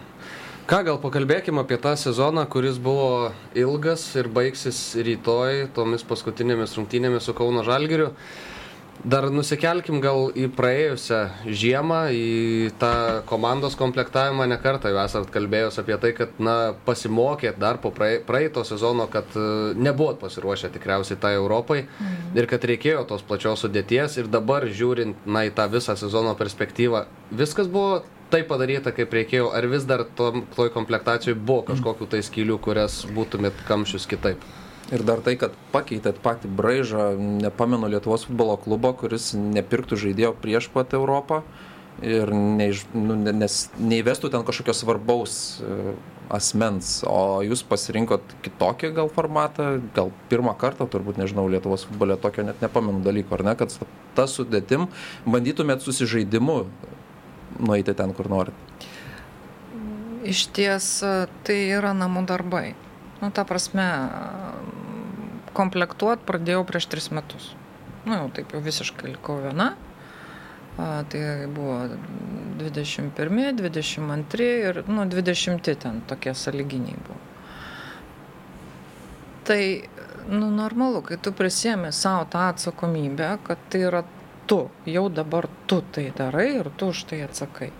Ką 0.70 0.84
gal 0.86 1.00
pakalbėkime 1.02 1.64
apie 1.64 1.74
tą 1.82 1.96
sezoną, 1.98 2.44
kuris 2.46 2.76
buvo 2.78 3.32
ilgas 3.58 4.04
ir 4.14 4.28
baigsis 4.30 4.76
rytoj 5.02 5.64
tomis 5.74 6.04
paskutinėmis 6.06 6.76
rungtynėmis 6.78 7.24
su 7.26 7.32
Kauno 7.34 7.64
Žalgiriu. 7.66 8.12
Dar 9.02 9.26
nusikelkim 9.34 9.98
gal 10.04 10.28
į 10.30 10.44
praėjusią 10.54 11.18
žiemą, 11.62 11.98
į 12.14 12.70
tą 12.78 12.92
komandos 13.26 13.74
komplektavimą. 13.80 14.46
Nekartą 14.52 14.92
jau 14.92 15.00
esat 15.02 15.26
kalbėjus 15.34 15.80
apie 15.82 15.98
tai, 15.98 16.12
kad 16.14 16.38
na, 16.38 16.54
pasimokėt 16.86 17.58
dar 17.58 17.82
po 17.82 17.90
prae- 17.90 18.22
praeito 18.22 18.62
sezono, 18.62 19.08
kad 19.10 19.26
e, 19.34 19.48
nebuvot 19.74 20.22
pasiruošę 20.22 20.70
tikriausiai 20.76 21.18
tai 21.18 21.34
Europai 21.40 21.80
ir 22.38 22.46
kad 22.46 22.70
reikėjo 22.70 23.02
tos 23.10 23.26
plačios 23.26 23.66
sudėties. 23.66 24.20
Ir 24.22 24.30
dabar 24.30 24.70
žiūrint 24.70 25.26
na, 25.26 25.48
į 25.50 25.54
tą 25.58 25.66
visą 25.74 25.98
sezono 25.98 26.38
perspektyvą, 26.38 27.08
viskas 27.42 27.66
buvo 27.66 28.04
taip 28.32 28.48
padaryta, 28.50 28.92
kaip 28.94 29.12
reikėjo, 29.14 29.50
ar 29.56 29.66
vis 29.70 29.84
dar 29.88 30.04
tom, 30.16 30.44
toj 30.56 30.72
komplektacijoje 30.74 31.38
buvo 31.38 31.64
kažkokių 31.70 32.08
tai 32.14 32.22
skylių, 32.26 32.58
kurias 32.62 33.02
būtumėt 33.14 33.64
kamščius 33.68 34.08
kitaip? 34.10 34.44
Ir 34.90 35.04
dar 35.06 35.20
tai, 35.22 35.36
kad 35.38 35.54
pakeitėt 35.70 36.18
patį 36.22 36.50
braižą, 36.58 37.12
nepamenu 37.44 37.90
Lietuvos 37.92 38.24
futbolo 38.26 38.56
klubo, 38.58 38.90
kuris 38.98 39.30
nepirktų 39.38 39.98
žaidėjo 40.02 40.32
prieš 40.42 40.66
pat 40.74 40.96
Europą 40.98 41.44
ir 42.02 42.32
neiž, 42.34 42.86
nu, 42.96 43.14
ne- 43.18 43.34
nes 43.36 43.68
neįvestų 43.78 44.32
ten 44.32 44.46
kažkokio 44.46 44.74
svarbaus 44.74 45.34
e, 45.62 45.94
asmens, 46.32 47.00
o 47.06 47.42
jūs 47.46 47.62
pasirinkot 47.66 48.34
kitokį 48.42 48.92
gal 48.96 49.10
formatą, 49.12 49.76
gal 49.94 50.10
pirmą 50.30 50.56
kartą, 50.58 50.88
turbūt 50.90 51.20
nežinau, 51.20 51.46
Lietuvos 51.50 51.86
futbole 51.86 52.16
tokio 52.18 52.46
net 52.46 52.62
nepamenu 52.64 53.04
dalyko, 53.04 53.36
ar 53.38 53.46
ne, 53.50 53.54
kad 53.58 53.74
ta 54.16 54.26
sudėtim 54.30 54.88
bandytumėt 55.26 55.84
susižaidimu 55.86 56.64
nueiti 57.60 57.94
ten, 57.96 58.14
kur 58.16 58.30
norit. 58.32 58.86
Iš 60.26 60.46
ties 60.56 60.88
a, 61.06 61.14
tai 61.46 61.62
yra 61.76 61.92
namų 61.96 62.26
darbai. 62.28 62.72
Nu, 63.20 63.28
ta 63.36 63.44
prasme, 63.48 63.86
komplektuot 65.56 66.24
pradėjau 66.28 66.64
prieš 66.68 66.88
tris 66.92 67.10
metus. 67.12 67.52
Nu, 68.06 68.16
jau 68.16 68.28
taip 68.32 68.52
jau 68.54 68.60
visiškai 68.64 69.14
likau 69.14 69.40
viena. 69.42 69.74
A, 70.80 71.02
tai 71.12 71.48
buvo 71.52 71.82
21, 72.60 73.56
22 73.58 74.46
ir 74.70 74.84
nu, 74.88 75.04
20 75.04 75.74
ten 75.82 76.00
tokie 76.08 76.34
saliginiai 76.34 77.00
buvo. 77.08 77.18
Tai, 79.44 79.62
nu, 80.30 80.48
normalu, 80.54 81.02
kai 81.02 81.18
tu 81.18 81.32
prisėmė 81.34 81.90
savo 81.96 82.26
tą 82.30 82.46
atsakomybę, 82.52 83.32
kad 83.44 83.62
tai 83.72 83.84
yra 83.88 84.04
tu, 84.50 84.64
jau 84.86 85.06
dabar 85.14 85.46
tu 85.70 85.78
tai 85.94 86.10
darai 86.16 86.48
ir 86.58 86.72
tu 86.76 86.90
už 86.90 87.04
tai 87.06 87.22
atsakai. 87.22 87.70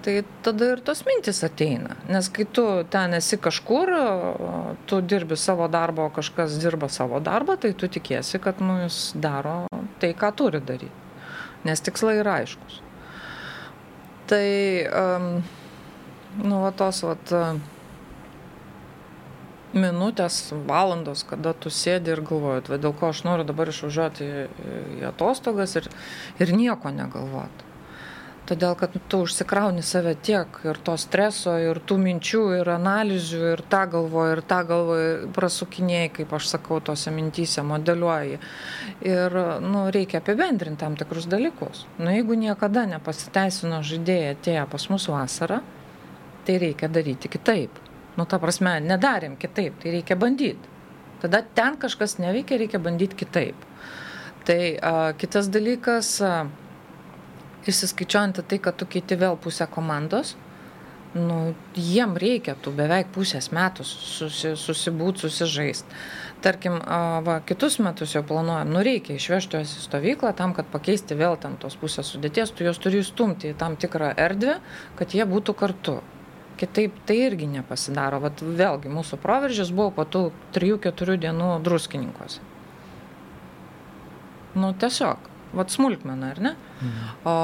Tai 0.00 0.14
tada 0.40 0.70
ir 0.72 0.80
tos 0.80 1.02
mintis 1.04 1.42
ateina. 1.44 1.98
Nes 2.08 2.30
kai 2.32 2.46
tu 2.48 2.64
ten 2.88 3.12
esi 3.18 3.36
kažkur, 3.36 3.92
tu 4.88 5.00
dirbi 5.04 5.36
savo 5.36 5.68
darbą, 5.68 6.08
o 6.08 6.14
kažkas 6.16 6.56
dirba 6.62 6.88
savo 6.88 7.20
darbą, 7.20 7.58
tai 7.60 7.74
tu 7.76 7.88
tikiesi, 7.88 8.40
kad 8.40 8.62
nu, 8.64 8.78
jis 8.86 9.12
daro 9.14 9.66
tai, 10.00 10.14
ką 10.16 10.32
turi 10.36 10.62
daryti. 10.64 10.88
Nes 11.68 11.84
tikslai 11.84 12.16
yra 12.22 12.38
aiškus. 12.40 12.80
Tai, 14.30 14.46
um, 15.02 15.28
nu, 16.40 16.62
va 16.62 16.72
tos, 16.72 17.02
va, 17.04 17.18
minutės, 19.76 20.50
valandos, 20.66 21.24
kada 21.28 21.54
tu 21.54 21.70
sėdi 21.70 22.14
ir 22.14 22.22
galvoji, 22.26 22.66
va, 22.72 22.78
dėl 22.82 22.94
ko 22.96 23.10
aš 23.10 23.24
noriu 23.26 23.46
dabar 23.46 23.70
išvažiuoti 23.70 24.26
į, 24.26 25.02
atostogas 25.10 25.76
ir, 25.78 25.90
ir 26.42 26.54
nieko 26.56 26.92
negalvoti. 26.94 27.68
Todėl, 28.50 28.72
kad 28.74 28.96
tu 29.06 29.20
užsikrauni 29.22 29.82
save 29.86 30.16
tiek 30.26 30.56
ir 30.66 30.78
to 30.82 30.96
streso, 30.98 31.52
ir 31.62 31.78
tų 31.86 32.00
minčių, 32.02 32.40
ir 32.56 32.70
analizių, 32.72 33.42
ir 33.52 33.60
tą 33.70 33.84
galvoji, 33.92 34.32
ir 34.34 34.40
tą 34.50 34.58
galvoji, 34.66 35.12
prasukinėjai, 35.36 36.08
kaip 36.16 36.34
aš 36.34 36.48
sakau, 36.56 36.80
tose 36.82 37.12
mintyse 37.14 37.62
modeliuoji. 37.62 38.40
Ir, 39.06 39.36
nu, 39.62 39.84
reikia 39.94 40.18
apibendrinti 40.18 40.82
tam 40.82 40.96
tikrus 40.98 41.28
dalykus. 41.30 41.84
Nu, 42.00 42.10
jeigu 42.10 42.34
niekada 42.40 42.88
nepasiteisino 42.96 43.84
žaidėjai 43.86 44.34
atėję 44.34 44.66
pas 44.72 44.88
mus 44.90 45.06
vasarą, 45.12 45.60
tai 46.48 46.58
reikia 46.64 46.90
daryti 46.90 47.30
kitaip. 47.30 47.78
Nu, 48.18 48.26
ta 48.26 48.40
prasme, 48.42 48.78
nedarėm 48.82 49.36
kitaip, 49.40 49.78
tai 49.82 49.94
reikia 49.98 50.16
bandyti. 50.18 50.76
Tada 51.22 51.42
ten 51.54 51.76
kažkas 51.80 52.18
neveikia, 52.18 52.58
reikia 52.60 52.80
bandyti 52.82 53.18
kitaip. 53.22 53.68
Tai 54.48 54.60
a, 54.74 54.92
kitas 55.20 55.50
dalykas, 55.52 56.14
a, 56.24 56.34
išsiskaičiuojant 57.68 58.42
tai, 58.48 58.58
kad 58.62 58.78
tu 58.80 58.88
keiti 58.88 59.18
vėl 59.20 59.36
pusę 59.40 59.66
komandos, 59.70 60.34
nu, 61.14 61.54
jiem 61.74 62.14
reikia 62.20 62.54
tų 62.62 62.72
beveik 62.78 63.10
pusės 63.14 63.50
metų 63.54 63.84
susi, 63.86 64.54
susibūti, 64.58 65.24
susižaist. 65.26 65.96
Tarkim, 66.40 66.78
va, 67.26 67.40
kitus 67.44 67.76
metus 67.82 68.14
jau 68.14 68.22
planuojam, 68.24 68.70
nu 68.72 68.84
reikia 68.86 69.18
išvežti 69.18 69.58
juos 69.58 69.74
į 69.76 69.82
stovyklą 69.84 70.32
tam, 70.38 70.54
kad 70.56 70.70
pakeisti 70.72 71.18
vėl 71.18 71.36
ten 71.40 71.58
tos 71.60 71.76
pusės 71.80 72.14
sudėties, 72.14 72.54
tu 72.54 72.64
juos 72.64 72.80
turi 72.80 73.02
įstumti 73.02 73.50
į 73.52 73.58
tam 73.60 73.76
tikrą 73.80 74.14
erdvę, 74.16 74.56
kad 74.96 75.16
jie 75.16 75.26
būtų 75.28 75.56
kartu. 75.58 75.98
Kitaip 76.60 76.96
tai 77.08 77.16
irgi 77.24 77.48
nepasidaro. 77.48 78.20
Vat 78.20 78.42
vėlgi 78.44 78.92
mūsų 78.92 79.18
proveržis 79.22 79.72
buvo 79.72 79.94
po 79.96 80.04
tų 80.04 80.26
3-4 80.56 81.16
dienų 81.22 81.52
druskininkose. 81.64 82.42
Nu 84.60 84.72
tiesiog, 84.74 85.30
vat 85.56 85.72
smulkmena, 85.72 86.34
ar 86.34 86.42
ne? 86.42 86.52
O 87.24 87.36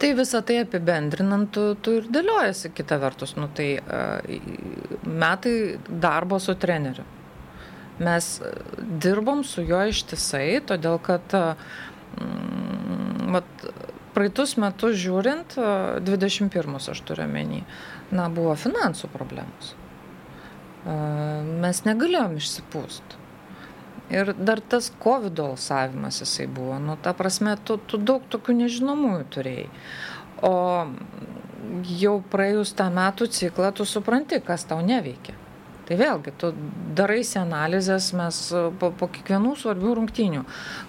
tai 0.00 0.14
visą 0.16 0.40
tai 0.46 0.56
apibendrinant, 0.64 1.50
tu, 1.52 1.74
tu 1.84 1.98
ir 1.98 2.06
dėliojasi 2.12 2.70
kita 2.72 2.96
vertus, 3.02 3.34
nu 3.36 3.50
tai 3.52 3.68
e, 3.76 4.38
metai 5.04 5.56
darbo 5.88 6.38
su 6.40 6.54
treneriu. 6.56 7.04
Mes 8.00 8.30
e, 8.40 8.52
dirbom 9.04 9.44
su 9.44 9.60
juo 9.68 9.82
ištisai, 9.92 10.62
todėl 10.70 10.96
kad 11.04 11.36
mm, 11.36 13.28
vat, 13.36 13.66
praeitus 14.14 14.56
metus 14.60 14.98
žiūrint, 15.00 15.56
e, 15.58 16.00
21 16.06 16.76
aš 16.92 17.00
turiu 17.08 17.28
menį, 17.30 17.62
na, 18.14 18.28
buvo 18.32 18.56
finansų 18.58 19.10
problemos. 19.12 19.74
E, 20.84 20.94
Mes 21.64 21.82
negalėjom 21.86 22.38
išsipūsti. 22.40 23.18
Ir 24.10 24.32
dar 24.34 24.58
tas 24.58 24.88
COVID 25.02 25.38
alsavimas 25.44 26.18
jisai 26.18 26.48
buvo. 26.50 26.80
Nu, 26.82 26.96
ta 26.98 27.12
prasme, 27.14 27.54
tu, 27.64 27.76
tu 27.78 27.98
daug 27.98 28.24
tokių 28.32 28.56
nežinomųjų 28.64 29.26
turėjai. 29.36 29.68
O 30.42 30.54
jau 32.00 32.16
praėjus 32.32 32.72
tą 32.74 32.88
metų 32.90 33.28
ciklą, 33.30 33.70
tu 33.76 33.86
supranti, 33.86 34.40
kas 34.42 34.66
tau 34.66 34.80
neveikia. 34.82 35.36
Tai 35.90 35.96
vėlgi, 35.98 36.30
tu 36.38 36.52
daraisi 36.94 37.40
analizės, 37.40 38.12
mes 38.14 38.36
po, 38.78 38.92
po 38.94 39.08
kiekvienų 39.10 39.56
svarbių 39.58 39.94
rungtynių 39.98 40.44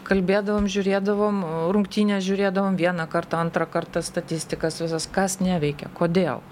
kalbėdavom, 0.06 0.68
žiūrėdavom, 0.70 1.40
rungtynę 1.74 2.20
žiūrėdavom 2.22 2.78
vieną 2.78 3.08
kartą, 3.10 3.40
antrą 3.42 3.66
kartą 3.66 4.04
statistikas 4.06 4.78
visas, 4.84 5.10
kas 5.10 5.40
neveikia, 5.42 5.90
kodėl. 5.98 6.46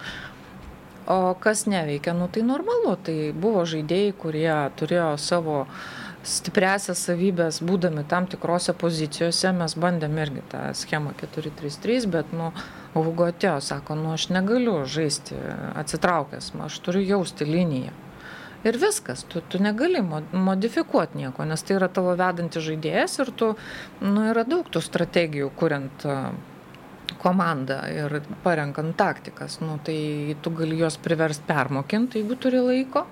O 1.06 1.36
kas 1.46 1.68
neveikia, 1.70 2.18
nu 2.18 2.26
tai 2.26 2.42
normalu, 2.50 2.96
tai 2.98 3.30
buvo 3.38 3.68
žaidėjai, 3.70 4.18
kurie 4.18 4.50
turėjo 4.82 5.14
savo 5.22 5.62
stipresias 6.26 7.06
savybės, 7.06 7.62
būdami 7.62 8.02
tam 8.10 8.26
tikrose 8.34 8.74
pozicijose, 8.74 9.54
mes 9.62 9.78
bandėm 9.78 10.18
irgi 10.26 10.50
tą 10.50 10.66
schemą 10.74 11.14
4-3-3, 11.22 12.10
bet, 12.18 12.34
nu, 12.34 12.50
Hugo 12.98 13.30
atėjo, 13.30 13.60
sako, 13.62 14.02
nu, 14.02 14.18
aš 14.18 14.32
negaliu 14.34 14.80
žaisti 14.90 15.38
atsitraukęs, 15.78 16.56
aš 16.66 16.82
turiu 16.82 17.06
jausti 17.14 17.46
liniją. 17.46 18.09
Ir 18.68 18.76
viskas, 18.76 19.24
tu, 19.32 19.40
tu 19.48 19.60
negali 19.64 20.02
modifikuoti 20.04 21.22
nieko, 21.22 21.46
nes 21.48 21.62
tai 21.64 21.78
yra 21.78 21.88
tavo 21.96 22.12
vedantis 22.20 22.66
žaidėjas 22.66 23.14
ir 23.24 23.32
tu, 23.40 23.54
nu, 24.04 24.26
yra 24.34 24.44
daug 24.44 24.68
tų 24.68 24.82
strategijų, 24.84 25.48
kuriant 25.60 26.04
komandą 27.20 27.80
ir 27.92 28.20
parenkant 28.44 28.98
taktikas. 29.00 29.60
Nu, 29.64 29.80
tai 29.84 30.36
tu 30.42 30.52
gali 30.56 30.78
juos 30.80 30.98
priversti 31.02 31.48
permokinti, 31.48 32.20
jeigu 32.22 32.36
turi 32.40 32.62
laiko, 32.64 33.06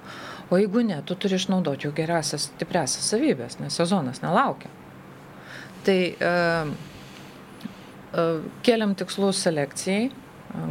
o 0.50 0.60
jeigu 0.60 0.84
ne, 0.88 1.00
tu 1.08 1.16
turi 1.16 1.40
išnaudoti 1.40 1.88
jų 1.88 1.96
geriausias, 1.98 2.50
stipresias 2.52 3.10
savybės, 3.12 3.60
nes 3.64 3.80
sezonas 3.80 4.22
nelaukia. 4.24 4.72
Tai 5.88 5.98
e, 6.12 6.32
e, 8.12 8.28
keliam 8.68 8.96
tikslus 9.00 9.42
selekcijai, 9.48 10.10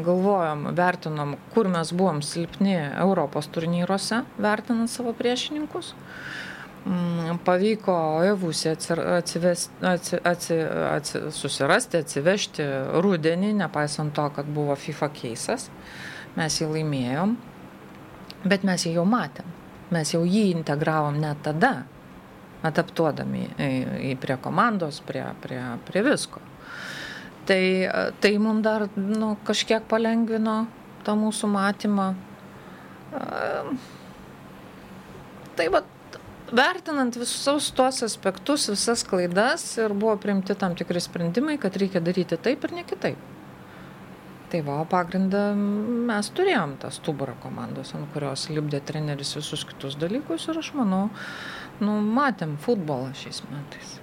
galvojom, 0.04 0.68
vertinom, 0.76 1.36
kur 1.54 1.68
mes 1.68 1.92
buvom 1.92 2.22
silpni 2.22 2.76
Europos 3.00 3.48
turnyruose, 3.52 4.22
vertinant 4.38 4.90
savo 4.90 5.12
priešininkus. 5.16 5.92
Mm, 6.86 7.40
pavyko 7.42 7.96
Evusį 8.28 8.70
atsi, 9.90 10.60
susirasti, 11.34 12.02
atsivežti 12.04 12.66
rudenį, 13.02 13.50
nepaisant 13.58 14.14
to, 14.14 14.28
kad 14.36 14.46
buvo 14.46 14.76
FIFA 14.78 15.10
keisas. 15.16 15.66
Mes 16.36 16.60
jį 16.60 16.70
laimėjom, 16.76 17.34
bet 18.46 18.66
mes 18.68 18.86
jį 18.86 18.98
jau 19.00 19.06
matėm. 19.08 19.50
Mes 19.90 20.14
jau 20.14 20.22
jį 20.26 20.50
integravom 20.52 21.18
net 21.22 21.42
tada, 21.46 21.74
adaptuodami 22.66 23.48
į, 23.58 23.70
į 24.12 24.16
prie 24.22 24.38
komandos, 24.42 25.02
prie, 25.06 25.24
prie, 25.42 25.62
prie 25.86 26.02
visko. 26.06 26.42
Tai, 27.46 27.62
tai 28.20 28.32
mums 28.42 28.64
dar 28.64 28.88
nu, 28.96 29.36
kažkiek 29.46 29.84
palengvino 29.86 30.64
tą 31.06 31.14
mūsų 31.18 31.50
matymą. 31.52 32.06
Tai 35.56 35.66
va, 35.70 35.82
vertinant 36.50 37.16
visus 37.16 37.70
tuos 37.76 38.02
aspektus, 38.02 38.66
visas 38.72 39.04
klaidas 39.06 39.64
ir 39.78 39.94
buvo 39.94 40.16
priimti 40.18 40.56
tam 40.58 40.74
tikri 40.78 41.02
sprendimai, 41.02 41.54
kad 41.62 41.78
reikia 41.78 42.02
daryti 42.02 42.38
taip 42.38 42.66
ir 42.66 42.74
ne 42.80 42.84
kitaip. 42.88 43.32
Tai 44.50 44.62
va, 44.66 44.80
pagrindą 44.90 45.44
mes 45.56 46.30
turėjom 46.34 46.76
tą 46.82 46.90
stuburą 46.94 47.34
komandos, 47.42 47.94
ant 47.98 48.10
kurios 48.14 48.48
lipdė 48.50 48.82
treneris 48.86 49.34
visus 49.38 49.62
kitus 49.66 49.98
dalykus 49.98 50.46
ir 50.50 50.58
aš 50.62 50.72
manau, 50.78 51.06
nu, 51.82 51.98
matėm 52.18 52.54
futbolą 52.62 53.14
šiais 53.18 53.42
metais 53.50 53.96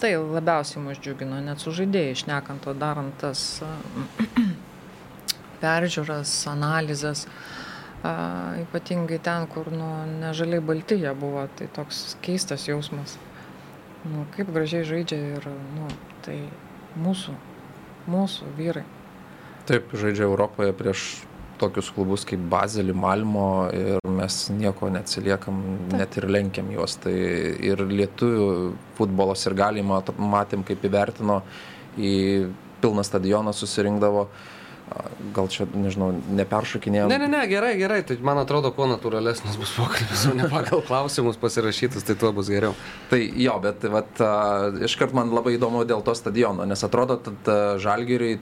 tai 0.00 0.14
labiausiai 0.16 0.82
mus 0.84 1.00
džiugino, 1.02 1.38
net 1.44 1.62
su 1.62 1.72
žaidėjai 1.74 2.16
išnekant, 2.16 2.66
o 2.68 2.74
darant 2.76 3.14
tas 3.20 3.44
peržiūras, 5.62 6.32
analizės, 6.52 7.26
a, 8.02 8.12
ypatingai 8.64 9.20
ten, 9.24 9.46
kur 9.52 9.70
nu, 9.72 9.88
nežaliai 10.20 10.64
balti 10.64 11.00
jie 11.00 11.14
buvo, 11.16 11.46
tai 11.58 11.70
toks 11.76 12.18
keistas 12.24 12.68
jausmas. 12.68 13.16
Nu, 14.06 14.26
kaip 14.36 14.52
gražiai 14.54 14.86
žaidžia 14.86 15.38
ir 15.38 15.48
nu, 15.74 15.88
tai 16.26 16.38
mūsų, 17.00 17.34
mūsų 18.12 18.52
vyrai. 18.58 18.84
Taip, 19.66 19.90
žaidžia 19.98 20.28
Europoje 20.28 20.76
prieš 20.76 21.08
tokius 21.60 21.90
klubus 21.94 22.24
kaip 22.28 22.42
Bazelį, 22.50 22.94
Malmo 22.96 23.46
ir 23.74 24.00
mes 24.16 24.40
nieko 24.54 24.90
neatsiliekam, 24.92 25.62
Taip. 25.90 25.96
net 26.00 26.18
ir 26.20 26.28
lenkiam 26.30 26.68
juos. 26.74 26.98
Tai 27.02 27.14
ir 27.14 27.84
lietuvių 27.90 28.50
futbolas 28.98 29.46
ir 29.48 29.56
galima, 29.58 30.02
matėm, 30.18 30.66
kaip 30.66 30.84
įvertino, 30.86 31.40
į 31.96 32.12
pilną 32.82 33.06
stadioną 33.06 33.56
susirinkdavo. 33.56 34.28
Gal 35.34 35.48
čia, 35.50 35.64
nežinau, 35.74 36.12
neperšokinėjau. 36.38 37.08
Ne, 37.10 37.16
ne, 37.18 37.26
ne, 37.26 37.40
gerai, 37.50 37.72
gerai. 37.80 37.98
Tai 38.06 38.14
man 38.24 38.38
atrodo, 38.38 38.70
kuo 38.72 38.86
natūralesnis 38.86 39.56
bus 39.58 39.72
pokalbis, 39.74 40.28
o 40.30 40.34
ne 40.38 40.46
pagal 40.52 40.84
klausimus 40.86 41.40
pasirašytus, 41.42 42.06
tai 42.06 42.14
tuo 42.20 42.30
bus 42.36 42.46
geriau. 42.52 42.76
Tai 43.10 43.18
jo, 43.18 43.56
bet 43.64 43.82
vat, 43.90 44.22
iškart 44.86 45.16
man 45.16 45.34
labai 45.34 45.56
įdomu 45.56 45.82
dėl 45.88 46.06
to 46.06 46.14
stadiono, 46.14 46.68
nes 46.70 46.86
atrodo, 46.86 47.18
kad 47.26 47.50
žalgiriui 47.82 48.38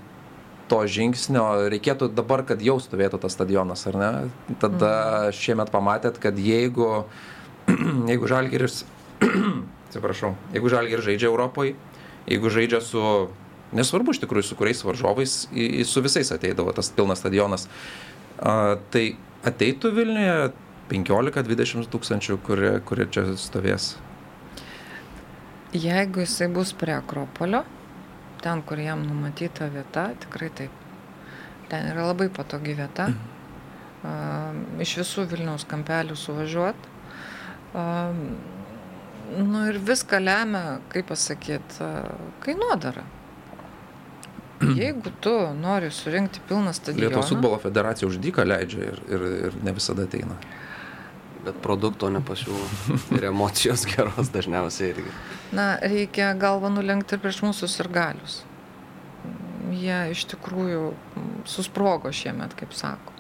to 0.71 0.81
žingsnio 0.89 1.45
reikėtų 1.73 2.09
dabar, 2.17 2.45
kad 2.49 2.63
jau 2.65 2.79
stovėtų 2.81 3.21
tas 3.23 3.37
stadionas, 3.37 3.85
ar 3.91 3.99
ne? 4.01 4.11
Tada 4.63 4.93
mhm. 4.95 5.37
šiemet 5.37 5.73
pamatėt, 5.75 6.21
kad 6.23 6.39
jeigu, 6.41 7.05
jeigu 8.11 8.31
Žalgiris, 8.31 8.83
atsiprašau, 9.89 10.35
jeigu 10.57 10.73
Žalgiris 10.73 11.07
žaidžia 11.07 11.31
Europoje, 11.31 11.77
jeigu 12.31 12.53
žaidžia 12.53 12.81
su, 12.85 13.05
nesvarbu 13.77 14.15
iš 14.15 14.23
tikrųjų 14.25 14.49
su 14.49 14.59
kuriais 14.59 14.83
varžovais, 14.87 15.37
su 15.89 16.05
visais 16.05 16.33
ateidavo 16.35 16.73
tas 16.77 16.91
pilnas 16.95 17.21
stadionas, 17.21 17.69
tai 18.39 19.05
ateitų 19.45 19.93
Vilniuje 19.95 20.53
15-20 20.91 21.89
tūkstančių, 21.93 22.41
kurie, 22.45 22.73
kurie 22.89 23.07
čia 23.13 23.27
stovės. 23.41 23.95
Jeigu 25.75 26.23
jisai 26.23 26.47
bus 26.55 26.71
prie 26.79 26.95
Akropolio, 26.95 27.65
ten, 28.45 28.63
kur 28.63 28.81
jam 28.81 29.05
numatyta 29.09 29.69
vieta, 29.73 30.11
tikrai 30.25 30.51
taip. 30.61 30.83
Ten 31.71 31.89
yra 31.93 32.11
labai 32.11 32.29
patogi 32.33 32.77
vieta. 32.77 33.09
Uh, 34.05 34.81
iš 34.85 34.99
visų 35.01 35.25
Vilniaus 35.31 35.65
kampelių 35.69 36.17
suvažiuot. 36.21 36.89
Uh, 37.73 38.13
nu 39.41 39.65
ir 39.71 39.81
viską 39.81 40.21
lemia, 40.21 40.65
kaip 40.93 41.09
pasakyti, 41.09 41.81
uh, 41.81 42.35
kainuodara. 42.45 43.07
Jeigu 44.65 45.11
tu 45.25 45.33
nori 45.59 45.89
surinkti 45.93 46.45
pilną 46.49 46.73
stadioną. 46.77 47.09
Lietuvos 47.09 47.33
futbolo 47.33 47.59
federacija 47.61 48.09
už 48.09 48.21
dyką 48.23 48.45
leidžia 48.47 48.93
ir, 48.93 49.01
ir, 49.13 49.27
ir 49.49 49.59
ne 49.65 49.75
visada 49.77 50.07
ateina 50.09 50.37
bet 51.45 51.61
produkto 51.63 52.11
nepasiūlo. 52.13 52.67
Ir 53.17 53.29
emocijos 53.31 53.87
geros 53.89 54.33
dažniausiai 54.35 54.93
irgi. 54.95 55.15
Na, 55.55 55.75
reikia 55.83 56.33
galvą 56.39 56.73
nulenkti 56.75 57.21
prieš 57.21 57.43
mūsų 57.47 57.71
sirgalius. 57.71 58.43
Jie 59.75 59.99
iš 60.13 60.27
tikrųjų 60.35 60.93
susprogo 61.49 62.13
šiemet, 62.15 62.55
kaip 62.59 62.75
sako. 62.77 63.15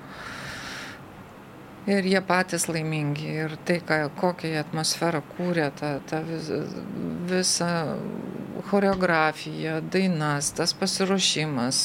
Ir 1.85 2.07
jie 2.09 2.21
patys 2.25 2.65
laimingi. 2.71 3.27
Ir 3.45 3.57
tai, 3.69 3.77
ką, 3.85 4.07
kokią 4.17 4.55
atmosferą 4.63 5.21
kūrė, 5.35 5.69
ta, 5.77 5.99
ta 6.09 6.23
vis, 6.25 6.49
visa 7.29 7.71
choreografija, 8.71 9.81
dainas, 9.93 10.53
tas 10.57 10.73
pasiruošimas, 10.81 11.83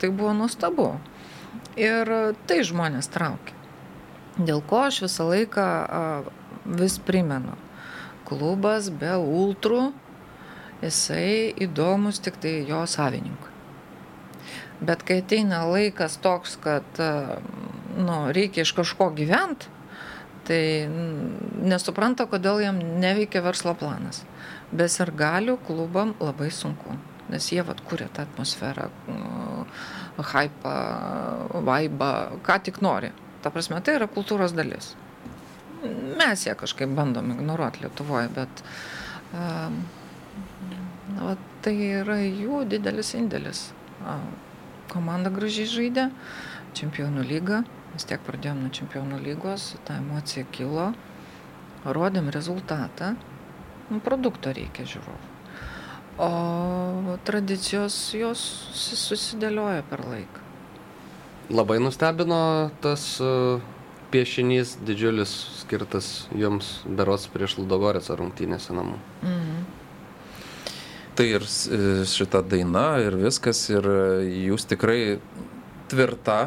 tai 0.00 0.08
buvo 0.08 0.32
nuostabu. 0.36 0.94
Ir 1.76 2.08
tai 2.48 2.62
žmonės 2.64 3.10
traukia. 3.12 3.63
Dėl 4.34 4.64
ko 4.66 4.86
aš 4.88 5.04
visą 5.04 5.28
laiką 5.30 5.64
vis 6.80 6.98
primenu. 6.98 7.54
Klubas 8.26 8.88
be 8.90 9.12
ultrų, 9.20 9.92
jisai 10.82 11.52
įdomus 11.66 12.18
tik 12.24 12.40
tai 12.42 12.56
jo 12.66 12.80
savininkui. 12.88 13.52
Bet 14.84 15.04
kai 15.06 15.20
ateina 15.22 15.62
laikas 15.68 16.18
toks, 16.24 16.58
kad 16.60 16.98
nu, 16.98 18.16
reikia 18.34 18.64
iš 18.64 18.74
kažko 18.74 19.12
gyventi, 19.14 19.70
tai 20.44 20.60
nesupranta, 21.64 22.26
kodėl 22.28 22.60
jam 22.64 22.80
neveikia 23.00 23.40
verslo 23.44 23.76
planas. 23.78 24.24
Be 24.74 24.88
sirgalių 24.90 25.56
klubam 25.68 26.16
labai 26.20 26.50
sunku, 26.52 26.98
nes 27.30 27.52
jie 27.52 27.62
vat 27.64 27.80
kuria 27.86 28.10
tą 28.12 28.26
atmosferą, 28.26 28.90
hypą, 30.18 30.74
vaibą, 31.64 32.10
ką 32.44 32.58
tik 32.66 32.82
nori. 32.84 33.14
Ta 33.44 33.52
prasme, 33.52 33.76
tai 33.84 33.98
yra 33.98 34.08
kultūros 34.08 34.54
dalis. 34.56 34.94
Mes 36.16 36.46
ją 36.46 36.54
kažkaip 36.56 36.94
bandom 36.96 37.34
ignoruoti 37.34 37.82
Lietuvoje, 37.84 38.30
bet 38.32 38.62
um, 39.36 39.82
na, 41.12 41.34
tai 41.64 41.74
yra 42.00 42.16
jų 42.22 42.62
didelis 42.72 43.12
indėlis. 43.18 43.66
Komanda 44.92 45.32
gražiai 45.32 45.68
žaidė, 45.68 46.06
čempionų 46.76 47.24
lyga, 47.28 47.62
vis 47.94 48.08
tiek 48.08 48.22
pradėjom 48.26 48.64
nuo 48.64 48.72
čempionų 48.74 49.20
lygos, 49.26 49.74
ta 49.86 49.98
emocija 50.00 50.46
kilo, 50.54 50.90
rodėm 51.84 52.30
rezultatą, 52.34 53.14
nu, 53.90 54.00
produkto 54.04 54.52
reikia 54.56 54.86
žiūrovų. 54.88 55.30
O 56.24 57.18
tradicijos 57.26 57.96
jos 58.14 58.40
susidėlioja 58.78 59.82
per 59.90 60.04
laiką. 60.06 60.43
Labai 61.52 61.76
nustebino 61.82 62.70
tas 62.80 63.20
uh, 63.20 63.60
piešinys 64.14 64.76
didžiulis 64.86 65.30
skirtas 65.64 66.08
jums 66.38 66.78
berots 66.86 67.26
prieš 67.32 67.58
Ludogorėco 67.58 68.14
rungtynėse 68.20 68.76
namų. 68.76 68.98
Mhm. 69.24 69.64
Tai 71.14 71.26
ir 71.30 71.46
e, 71.46 71.78
šita 72.10 72.40
daina 72.42 72.96
ir 73.02 73.14
viskas, 73.20 73.60
ir 73.70 73.86
jūs 74.48 74.66
tikrai 74.66 75.16
tvirta 75.90 76.38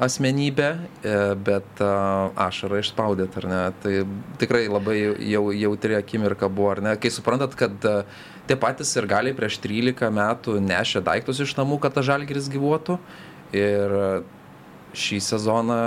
asmenybė, 0.00 0.68
e, 1.04 1.16
bet 1.44 1.82
ašarą 1.84 2.80
išspaudėt, 2.80 3.36
ar 3.36 3.48
ne? 3.50 3.60
Tai 3.82 3.94
tikrai 4.40 4.62
labai 4.72 4.96
jau, 5.28 5.42
jautri 5.52 5.98
akimirka 5.98 6.48
buvo, 6.48 6.70
ar 6.72 6.80
ne? 6.84 6.94
Kai 7.00 7.12
suprantat, 7.12 7.56
kad 7.56 7.84
tie 8.48 8.56
patys 8.56 8.94
ir 8.96 9.08
galiai 9.08 9.36
prieš 9.36 9.60
13 9.60 10.08
metų 10.08 10.56
nešė 10.64 11.04
daiktus 11.04 11.44
iš 11.44 11.52
namų, 11.60 11.82
kad 11.84 11.96
ta 11.96 12.04
žalgeris 12.06 12.48
gyvuotų. 12.52 12.96
Ir 13.56 13.94
šį 14.94 15.18
sezoną 15.22 15.80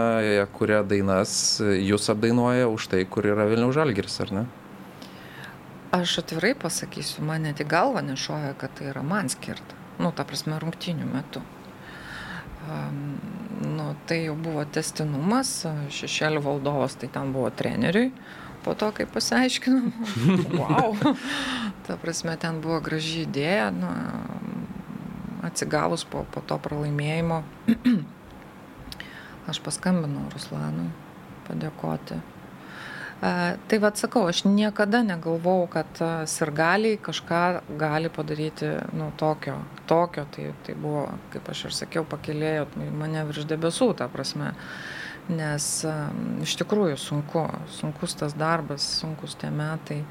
kuria 0.56 0.82
dainas, 0.88 1.60
jūs 1.62 2.10
apdainuoja 2.12 2.67
už 2.71 2.89
tai, 2.91 3.04
kur 3.08 3.28
yra 3.28 3.47
Vilniaus 3.49 3.76
žalgeris, 3.76 4.19
ar 4.23 4.36
ne? 4.36 4.45
Aš 5.93 6.17
atvirai 6.23 6.56
pasakysiu, 6.58 7.21
man 7.28 7.43
net 7.45 7.60
į 7.62 7.67
galvą 7.69 8.02
nešoja, 8.02 8.56
kad 8.58 8.71
tai 8.80 8.89
yra 8.89 9.04
man 9.06 9.30
skirta. 9.30 9.78
Nu, 10.02 10.10
ta 10.15 10.26
prasme, 10.26 10.58
rungtinių 10.58 11.06
metų. 11.06 11.43
Um, 12.63 13.19
nu, 13.76 13.91
tai 14.08 14.23
jau 14.23 14.38
buvo 14.39 14.63
testinumas, 14.65 15.52
šešėlių 15.93 16.41
valdovas, 16.47 16.95
tai 16.97 17.12
ten 17.13 17.34
buvo 17.36 17.52
treneriui. 17.54 18.10
Po 18.63 18.73
to, 18.80 18.89
kai 18.95 19.04
pasiaiškinom, 19.12 19.91
wow, 20.62 20.95
ta 21.84 21.97
prasme, 21.99 22.38
ten 22.39 22.62
buvo 22.63 22.80
graži 22.82 23.26
idėja, 23.28 23.67
nu, 23.76 23.91
atsigavus 25.43 26.06
po, 26.10 26.25
po 26.34 26.43
to 26.47 26.58
pralaimėjimo, 26.63 27.41
aš 29.51 29.60
paskambinau 29.65 30.29
Ruslanui 30.34 30.89
padėkoti. 31.47 32.21
Tai 33.67 33.77
vad 33.79 33.95
sakau, 33.95 34.25
aš 34.27 34.41
niekada 34.43 34.99
negalvojau, 35.06 35.67
kad 35.71 35.99
sirgaliai 36.27 36.97
kažką 36.99 37.43
gali 37.79 38.10
padaryti 38.12 38.73
nu, 38.99 39.13
tokio. 39.15 39.62
Tokio, 39.88 40.25
tai, 40.36 40.49
tai 40.65 40.75
buvo, 40.75 41.06
kaip 41.32 41.47
aš 41.53 41.62
ir 41.69 41.77
sakiau, 41.77 42.03
pakilėjo 42.03 42.67
mane 42.99 43.23
virš 43.29 43.47
debesų, 43.47 43.93
ta 44.01 44.10
prasme. 44.12 44.51
Nes 45.32 45.67
iš 46.43 46.58
tikrųjų 46.60 46.99
sunku, 46.99 47.45
sunkus 47.71 48.17
tas 48.19 48.36
darbas, 48.36 48.84
sunkus 48.99 49.38
tie 49.39 49.53
metai. 49.56 50.01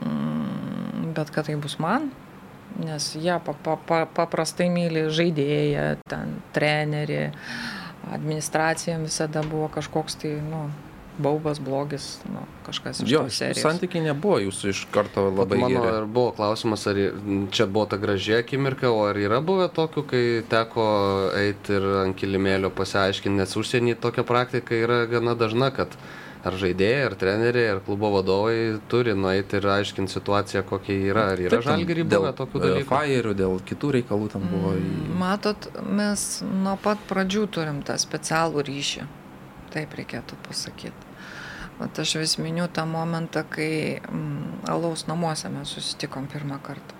Mm, 0.00 1.12
bet 1.12 1.28
kad 1.34 1.50
tai 1.50 1.58
bus 1.60 1.76
man, 1.84 2.08
nes 2.80 3.10
jie 3.18 3.34
pa, 3.44 3.54
pa, 3.64 3.76
pa, 3.76 4.04
paprastai 4.06 4.70
myli 4.72 5.08
žaidėją, 5.12 5.90
ten 6.08 6.38
trenerį, 6.56 7.26
administracija 8.12 8.96
visada 9.02 9.44
buvo 9.46 9.68
kažkoks 9.72 10.18
tai, 10.22 10.36
nu, 10.46 10.66
baubas, 11.18 11.60
blogis, 11.60 12.20
nu, 12.32 12.44
kažkas 12.66 13.02
iš 13.04 13.10
jo, 13.12 13.22
santykiai 13.60 14.04
nebuvo 14.06 14.38
jūsų 14.46 14.70
iš 14.72 14.80
karto 14.94 15.26
labai 15.28 15.58
Mano 15.60 15.82
geri. 15.82 15.98
ir 16.00 16.06
buvo 16.08 16.32
klausimas, 16.36 16.86
ar 16.88 16.98
čia 17.52 17.66
buvo 17.68 17.84
ta 17.90 17.98
graži 18.00 18.38
akimirka, 18.38 18.90
o 18.90 19.04
ar 19.10 19.20
yra 19.20 19.42
buvę 19.44 19.68
tokių, 19.76 20.06
kai 20.08 20.24
teko 20.48 20.86
eiti 21.36 21.76
ir 21.76 21.88
ant 22.06 22.16
kilimėlio 22.18 22.72
pasiaiškinti, 22.74 23.36
nes 23.42 23.56
užsienį 23.60 23.98
tokia 24.00 24.24
praktika 24.28 24.78
yra 24.78 25.04
gana 25.10 25.36
dažna, 25.38 25.68
kad 25.74 25.92
ar 26.42 26.56
žaidėjai, 26.58 27.02
ar 27.06 27.14
treneriai, 27.18 27.68
ar 27.76 27.80
klubo 27.86 28.10
vadovai 28.16 28.56
turi 28.90 29.14
nueiti 29.14 29.58
ir 29.60 29.68
aiškinti 29.76 30.12
situaciją, 30.16 30.64
kokia 30.66 30.96
yra. 31.12 31.26
Ar 31.34 31.42
yra 31.42 31.60
žalgerį 31.62 32.06
buvę 32.10 32.32
tokių 32.38 32.58
e, 32.58 32.62
dalykų? 32.64 32.88
Fajerių, 32.90 33.34
dėl 33.38 33.58
kitų 33.68 33.90
reikalų 33.98 34.30
ten 34.32 34.46
buvo. 34.50 34.72
Į... 34.78 34.92
Matot, 35.20 35.68
mes 36.00 36.26
nuo 36.42 36.74
pat 36.82 37.02
pradžių 37.10 37.46
turim 37.54 37.82
tą 37.86 37.96
specialų 38.02 38.64
ryšį. 38.66 39.06
Taip 39.72 39.94
reikėtų 39.98 40.38
pasakyti. 40.48 41.10
Vat 41.78 41.98
aš 42.02 42.16
vis 42.20 42.34
miniu 42.42 42.66
tą 42.70 42.84
momentą, 42.90 43.44
kai 43.48 44.00
mm, 44.02 44.66
alaus 44.70 45.06
namuose 45.08 45.50
mes 45.50 45.70
susitikom 45.72 46.26
pirmą 46.30 46.58
kartą. 46.62 46.98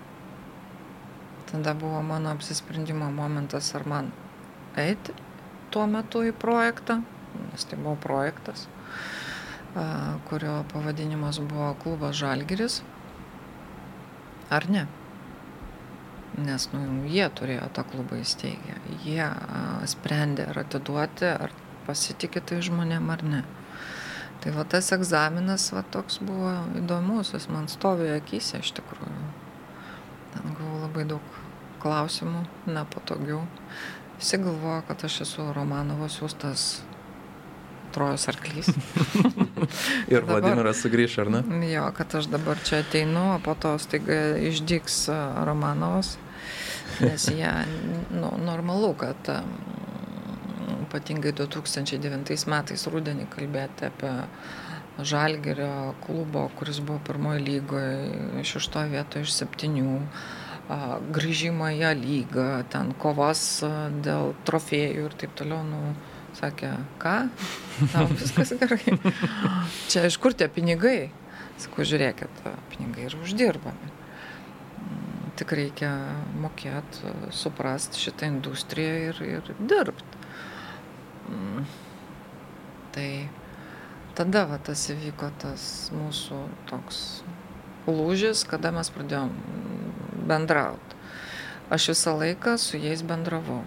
Tada 1.50 1.74
buvo 1.76 2.00
mano 2.06 2.30
apsisprendimo 2.32 3.10
momentas, 3.12 3.74
ar 3.76 3.84
man 3.90 4.08
eiti 4.80 5.12
tuo 5.74 5.84
metu 5.90 6.22
į 6.24 6.32
projektą, 6.32 7.02
nes 7.50 7.66
tai 7.68 7.76
buvo 7.80 7.98
projektas 8.00 8.64
kurio 10.28 10.64
pavadinimas 10.72 11.40
buvo 11.40 11.74
klubas 11.82 12.16
Žalgiris. 12.16 12.82
Ar 14.50 14.68
ne? 14.70 14.86
Nes 16.36 16.66
nu, 16.72 16.80
jie 17.08 17.24
turėjo 17.36 17.68
tą 17.76 17.84
klubą 17.88 18.18
įsteigę. 18.20 18.76
Jie 19.04 19.24
a, 19.24 19.62
sprendė 19.88 20.48
ar 20.52 20.62
atiduoti, 20.64 21.28
ar 21.28 21.52
pasitikė 21.86 22.40
tai 22.48 22.60
žmonėm 22.64 23.10
ar 23.12 23.24
ne. 23.24 23.42
Tai 24.42 24.52
va 24.56 24.64
tas 24.68 24.88
egzaminas 24.96 25.68
va 25.72 25.84
toks 25.94 26.18
buvo 26.24 26.52
įdomus, 26.80 27.32
jis 27.36 27.48
man 27.52 27.68
stovėjo 27.70 28.16
akise 28.20 28.60
iš 28.60 28.72
tikrųjų. 28.80 29.26
Ten 30.32 30.56
gavau 30.56 30.80
labai 30.82 31.04
daug 31.08 31.36
klausimų, 31.82 32.44
nepatogių. 32.66 33.42
Visi 34.16 34.40
galvoja, 34.40 34.80
kad 34.88 35.04
aš 35.08 35.20
esu 35.26 35.46
Romanovo 35.54 36.08
siūstas 36.12 36.82
Trojos 37.92 38.26
arklys. 38.32 38.70
ir 40.12 40.26
Vladimiras 40.28 40.82
sugrįš, 40.84 41.18
ar 41.24 41.32
ne? 41.36 41.42
Jo, 41.70 41.88
kad 41.96 42.14
aš 42.18 42.30
dabar 42.32 42.60
čia 42.64 42.82
ateinu, 42.82 43.34
o 43.36 43.38
po 43.44 43.54
to 43.58 43.74
staiga 43.82 44.38
išdyks 44.50 45.04
Romanovas, 45.48 46.16
nes 47.00 47.28
jie, 47.32 47.52
nu, 48.10 48.32
normalu, 48.42 48.92
kad 48.98 49.32
ypatingai 50.92 51.32
2009 51.36 52.46
metais 52.52 52.84
rudenį 52.92 53.30
kalbėti 53.32 53.88
apie 53.88 54.12
Žalgerio 55.00 55.94
klubo, 56.04 56.50
kuris 56.58 56.82
buvo 56.84 57.00
pirmojo 57.06 57.40
lygoje, 57.40 58.42
šeštoje 58.44 58.90
vietoje 58.92 59.24
iš 59.24 59.36
septynių, 59.38 59.94
grįžimą 61.16 61.70
į 61.78 61.92
lygą, 61.96 62.48
ten 62.72 62.92
kovas 63.00 63.62
dėl 64.04 64.34
trofėjų 64.48 65.06
ir 65.08 65.16
taip 65.22 65.32
toliau. 65.40 65.64
Nu, 65.64 65.94
Sakė, 66.32 66.70
ką? 67.02 67.16
Tau 67.92 68.06
viskas 68.08 68.54
gerai. 68.56 68.96
Čia 69.92 70.06
iš 70.08 70.16
kur 70.22 70.32
tie 70.36 70.48
pinigai? 70.48 71.10
Sakau, 71.60 71.84
žiūrėkit, 71.86 72.40
pinigai 72.72 73.06
yra 73.10 73.20
uždirbami. 73.20 73.90
Tik 75.36 75.52
reikia 75.58 75.90
mokėti, 76.40 77.12
suprasti 77.36 78.00
šitą 78.00 78.30
industriją 78.32 78.96
ir, 79.10 79.20
ir 79.28 79.52
dirbti. 79.60 80.22
Tai 82.92 83.10
tada 84.16 84.46
va, 84.48 84.58
tas 84.60 84.86
įvyko 84.92 85.30
tas 85.42 85.66
mūsų 85.96 86.40
toks 86.72 87.04
lūžis, 87.88 88.46
kada 88.48 88.72
mes 88.72 88.90
pradėjom 88.92 89.30
bendrauti. 90.28 91.00
Aš 91.72 91.92
visą 91.94 92.16
laiką 92.20 92.58
su 92.60 92.80
jais 92.80 93.04
bendravau 93.04 93.62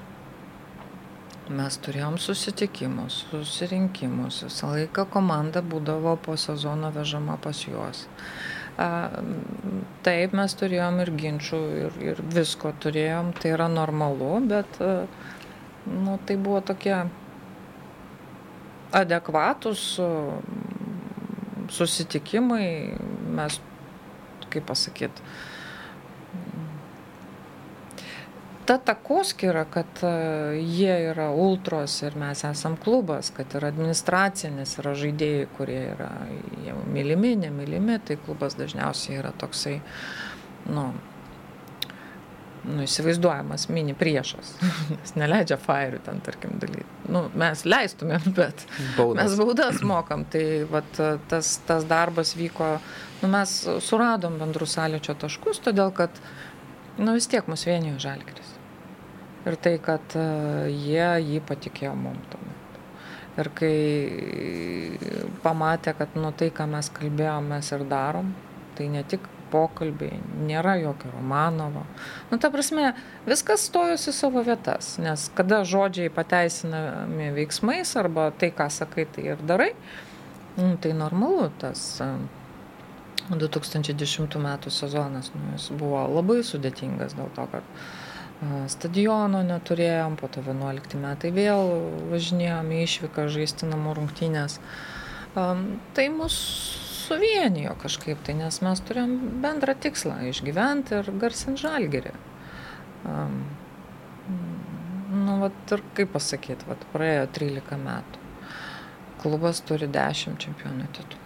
mes 1.53 1.77
turėjom 1.85 2.17
susitikimus 2.21 3.25
susirinkimus. 3.29 4.43
Visą 4.47 4.71
laiką 4.73 5.05
komanda 5.13 5.61
būdavo 5.61 6.15
po 6.21 6.37
sezono 6.39 6.91
vežama 6.95 7.37
pas 7.41 7.61
juos. 7.67 8.05
Taip 10.05 10.33
mes 10.35 10.55
turėjom 10.59 10.99
ir 11.03 11.11
ginčių 11.21 11.59
ir, 11.83 11.99
ir 12.11 12.23
visko 12.35 12.73
turėjom. 12.83 13.31
Tai 13.39 13.53
yra 13.55 13.69
normalu 13.71 14.39
bet 14.49 14.79
nu, 14.81 16.17
tai 16.25 16.35
buvo 16.35 16.63
tokie 16.65 16.97
adekvatus 18.95 19.85
susitikimai. 21.77 22.67
Mes 23.35 23.61
kaip 24.49 24.67
pasakyt 24.71 25.23
ta 28.65 28.77
takoskyra, 28.77 29.65
kad 29.69 29.85
e, 30.03 30.07
jie 30.59 30.93
yra 31.11 31.29
ultros 31.31 32.01
ir 32.01 32.15
mes 32.17 32.43
esam 32.47 32.77
klubas, 32.81 33.31
kad 33.35 33.53
yra 33.57 33.69
administracija, 33.69 34.51
nes 34.53 34.77
yra 34.81 34.95
žaidėjai, 34.97 35.49
kurie 35.57 35.81
yra 35.93 36.11
jau 36.65 36.77
mylimi, 36.89 37.35
nemylimi, 37.45 37.99
tai 38.05 38.17
klubas 38.25 38.57
dažniausiai 38.57 39.19
yra 39.19 39.33
toksai, 39.37 39.75
nu, 40.71 40.87
nu, 42.65 42.79
įsivaizduojamas 42.87 43.67
mini 43.69 43.93
priešas, 43.97 44.55
nes 44.95 45.13
neleidžia 45.19 45.59
fairių 45.61 46.01
ten, 46.07 46.23
tarkim, 46.25 46.57
dalyti. 46.61 46.87
Nu, 47.13 47.27
mes 47.37 47.65
leistumėm, 47.69 48.31
bet 48.39 48.65
baudas. 48.97 49.21
mes 49.21 49.37
baudas 49.43 49.85
mokam, 49.85 50.25
tai 50.25 50.65
vat, 50.71 50.89
tas, 51.29 51.57
tas 51.69 51.85
darbas 51.89 52.33
vyko, 52.39 52.75
nu, 53.21 53.29
mes 53.29 53.59
suradom 53.85 54.41
bendrus 54.41 54.73
sąlyčio 54.79 55.17
taškus, 55.21 55.61
todėl 55.69 55.93
kad, 55.93 56.17
nu, 56.97 57.13
vis 57.13 57.29
tiek 57.29 57.45
mus 57.51 57.69
vienijo 57.69 58.01
žalgeris 58.01 58.54
ir 59.45 59.57
tai, 59.61 59.77
kad 59.83 60.17
e, 60.17 60.25
jie 60.73 61.09
jį 61.25 61.41
patikėjo 61.47 61.93
mum 61.99 62.17
tuomet. 62.31 62.79
Ir 63.35 63.51
kai 63.51 63.77
pamatė, 65.43 65.95
kad 65.97 66.13
nu 66.15 66.31
tai, 66.39 66.51
ką 66.55 66.69
mes 66.71 66.89
kalbėjom, 66.95 67.49
mes 67.51 67.71
ir 67.75 67.83
darom, 67.91 68.31
tai 68.77 68.87
ne 68.91 69.03
tik 69.03 69.27
pokalbiai, 69.51 70.17
nėra 70.47 70.75
jokio 70.81 71.11
Romanovo. 71.13 71.83
Nu, 72.31 72.39
ta 72.41 72.49
prasme, 72.53 72.93
viskas 73.27 73.67
stojosi 73.69 74.13
savo 74.15 74.43
vietas, 74.45 74.95
nes 75.01 75.27
kada 75.37 75.61
žodžiai 75.67 76.13
pateisinami 76.13 77.31
veiksmais 77.35 77.93
arba 77.99 78.31
tai, 78.39 78.51
ką 78.55 78.69
sakai, 78.73 79.07
tai 79.11 79.29
ir 79.33 79.43
darai, 79.45 79.71
nu, 80.57 80.73
tai 80.81 80.95
normalu 80.97 81.51
tas 81.61 81.85
2010 83.29 84.39
metų 84.47 84.73
sezonas, 84.73 85.31
nu, 85.35 85.59
buvo 85.79 86.03
labai 86.17 86.41
sudėtingas 86.45 87.15
dėl 87.17 87.31
to, 87.37 87.47
kad 87.53 87.71
stadiono 88.67 89.41
neturėjom, 89.47 90.17
po 90.19 90.27
to 90.27 90.41
11 90.43 90.99
metai 90.99 91.31
vėl 91.35 91.69
važinėjom 92.11 92.71
į 92.75 92.81
išvyką 92.85 93.27
žaisti 93.31 93.69
namų 93.69 93.95
rungtynės. 93.99 94.59
Tai 95.35 96.05
mus 96.15 96.35
suvienijo 97.05 97.75
kažkaip 97.81 98.21
tai, 98.25 98.35
nes 98.39 98.61
mes 98.65 98.81
turėjom 98.87 99.41
bendrą 99.43 99.75
tikslą- 99.77 100.19
išgyventi 100.31 100.99
ir 100.99 101.11
garsinti 101.21 101.61
žalgerį. 101.63 102.13
Nu, 105.15 105.39
vat 105.39 105.71
ir 105.71 105.83
kaip 105.95 106.11
pasakyti, 106.13 106.67
vat 106.67 106.81
praėjo 106.93 107.27
13 107.31 107.77
metų. 107.77 108.23
Klubas 109.21 109.61
turi 109.61 109.87
10 109.87 110.37
čempionų 110.37 110.87
titulų. 110.97 111.21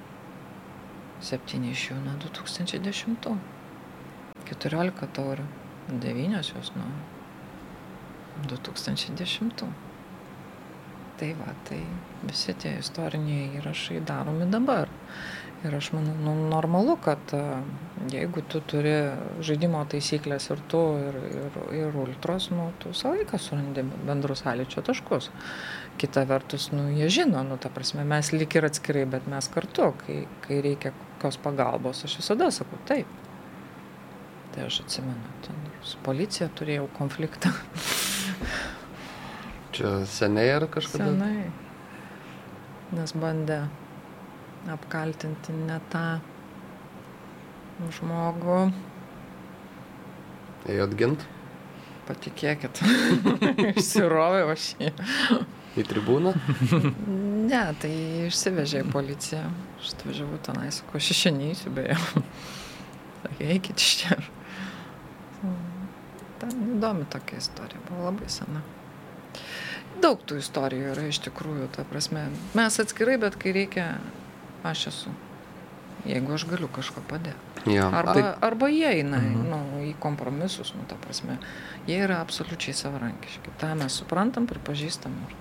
7 1.22 1.72
iš 1.72 1.89
jų 1.89 1.97
nuo 2.03 2.16
2010. 2.20 3.39
14 4.45 5.07
taurių. 5.14 5.47
9 5.92 6.54
jos 6.56 6.74
nuo 6.76 6.90
2010. 8.48 9.66
Tai 11.20 11.36
va, 11.36 11.54
tai 11.68 11.82
visi 12.24 12.54
tie 12.56 12.78
istoriniai 12.80 13.58
įrašai 13.60 14.00
daromi 14.08 14.48
dabar. 14.52 14.88
Ir 15.60 15.74
aš 15.76 15.90
manau, 15.92 16.14
nu, 16.24 16.34
normalu, 16.48 16.94
kad 17.04 17.34
jeigu 18.08 18.40
tu 18.48 18.62
turi 18.64 18.94
žaidimo 19.44 19.82
taisyklės 19.92 20.46
ir 20.54 20.62
tu, 20.72 20.80
ir, 21.04 21.18
ir, 21.28 21.58
ir 21.82 21.98
ultros, 22.00 22.48
nu, 22.54 22.70
tu 22.80 22.94
visą 22.94 23.12
laiką 23.12 23.40
surandi 23.44 23.84
bendrus 24.08 24.46
sąlyčio 24.46 24.86
taškus. 24.88 25.28
Kita 26.00 26.24
vertus, 26.30 26.70
nu, 26.72 26.86
jie 26.96 27.10
žino, 27.12 27.44
nu, 27.44 27.60
ta 27.60 27.68
prasme, 27.76 28.08
mes 28.08 28.32
lik 28.32 28.56
ir 28.56 28.70
atskirai, 28.70 29.04
bet 29.18 29.28
mes 29.28 29.52
kartu, 29.52 29.90
kai, 30.06 30.22
kai 30.48 30.62
reikia 30.64 30.94
kokios 30.96 31.42
pagalbos, 31.44 32.06
aš 32.08 32.16
visada 32.22 32.48
sakau 32.56 32.80
taip. 32.88 33.12
Tai 34.56 34.64
aš 34.70 34.80
atsimenu, 34.86 35.36
ten 35.44 35.60
su 35.86 36.00
policija 36.04 36.50
turėjau 36.60 36.88
konfliktą. 36.98 37.52
Čia 39.76 40.00
seniai 40.10 40.52
ar 40.58 40.68
kažkada? 40.72 41.12
Senai. 41.12 41.50
Nes 42.96 43.14
bandė 43.14 43.62
apkaltinti 44.74 45.54
ne 45.56 45.78
tą 45.94 46.06
žmogų. 48.00 48.62
Ėjot 50.70 50.96
gint? 51.00 51.24
Patikėkit. 52.10 52.82
Išsiroviau 53.80 54.50
aš 54.52 54.74
jį. 54.82 54.92
Į 55.80 55.86
tribūną? 55.86 56.34
ne, 57.52 57.62
tai 57.80 57.92
išsivežė 58.28 58.84
į 58.84 58.90
policiją. 58.92 59.46
Aš 59.80 59.94
atvažiavau 59.96 60.42
tenai, 60.44 60.72
sakau, 60.76 60.98
aš 61.00 61.12
išenysiu 61.16 61.72
beje. 61.78 61.96
Sakė, 63.22 63.48
eikit 63.54 63.86
iš 63.86 63.94
čia. 64.02 64.20
Įdomi 66.50 67.08
tokia 67.14 67.39
istorija, 67.41 67.82
buvo 67.89 68.10
labai 68.10 68.30
sena 68.32 68.66
daug 70.04 70.22
tų 70.28 70.39
istorijų 70.39 70.93
yra 70.93 71.08
iš 71.10 71.22
tikrųjų, 71.28 71.70
ta 71.76 71.86
prasme. 71.88 72.28
Mes 72.58 72.80
atskirai, 72.82 73.18
bet 73.22 73.38
kai 73.39 73.54
reikia, 73.56 73.89
aš 74.68 74.89
esu. 74.93 75.14
Jeigu 76.08 76.32
aš 76.38 76.45
galiu 76.47 76.70
kažko 76.72 77.04
padėti. 77.10 77.66
Ja. 77.68 77.89
Arba, 77.91 78.14
Tai, 78.16 78.24
arba 78.47 78.70
jie 78.72 78.88
eina 79.02 79.20
mhm. 79.20 79.50
nu, 79.52 79.60
į 79.89 79.93
kompromisus, 80.00 80.72
nu, 80.78 80.86
ta 80.88 80.95
prasme. 81.02 81.36
Jie 81.89 82.00
yra 82.06 82.22
absoliučiai 82.24 82.78
savarankiški. 82.78 83.58
Ta 83.60 83.74
mes 83.80 84.00
suprantam, 84.00 84.47
pripažįstam 84.47 85.18
ir 85.26 85.36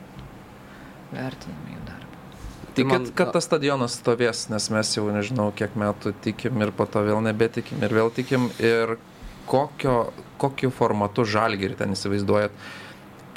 vertinam 1.14 1.70
jų 1.70 1.84
darbą. 1.86 2.06
Tikit, 2.74 2.90
man... 2.90 3.06
kad 3.20 3.30
tas 3.34 3.46
stadionas 3.46 4.00
stovės, 4.00 4.48
nes 4.50 4.66
mes 4.74 4.90
jau 4.96 5.06
nežinau, 5.14 5.52
kiek 5.54 5.78
metų 5.78 6.12
tikim 6.26 6.58
ir 6.62 6.74
po 6.74 6.86
to 6.90 7.04
vėl 7.06 7.22
nebetikim 7.22 7.86
ir 7.86 7.94
vėl 7.94 8.10
tikim. 8.14 8.50
Ir 8.58 8.98
kokio, 9.48 9.96
kokiu 10.40 10.70
formatu 10.74 11.24
žalgirį 11.28 11.80
ten 11.80 11.96
įsivaizduojat? 11.96 12.68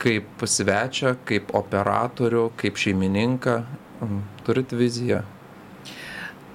kaip 0.02 0.46
svečią, 0.50 1.16
kaip 1.28 1.54
operatorių, 1.58 2.50
kaip 2.58 2.80
šeimininką? 2.82 3.56
Mm, 4.02 4.22
turit 4.46 4.74
viziją? 4.74 5.22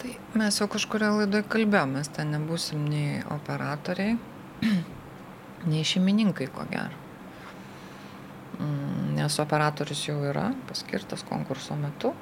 Tai 0.01 0.13
mes 0.35 0.61
jau 0.61 0.67
kažkuria 0.71 1.13
laidoje 1.15 1.47
kalbėjome, 1.53 2.01
mes 2.01 2.11
ten 2.11 2.33
nebūsim 2.35 2.83
nei 2.91 3.21
operatoriai, 3.37 4.17
nei 5.71 5.85
šeimininkai, 5.87 6.49
ko 6.55 6.67
gero. 6.73 7.05
Mm, 8.57 9.15
nes 9.21 9.39
operatorius 9.43 10.07
jau 10.09 10.19
yra 10.27 10.49
paskirtas 10.67 11.23
konkurso 11.29 11.77
metu, 11.79 12.15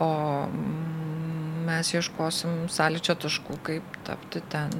o 0.00 0.10
mm, 0.48 1.29
mes 1.66 1.94
ieškosim 1.94 2.66
sąlyčio 2.72 3.16
taškų, 3.20 3.56
kaip 3.66 3.96
tapti 4.06 4.42
ten 4.52 4.74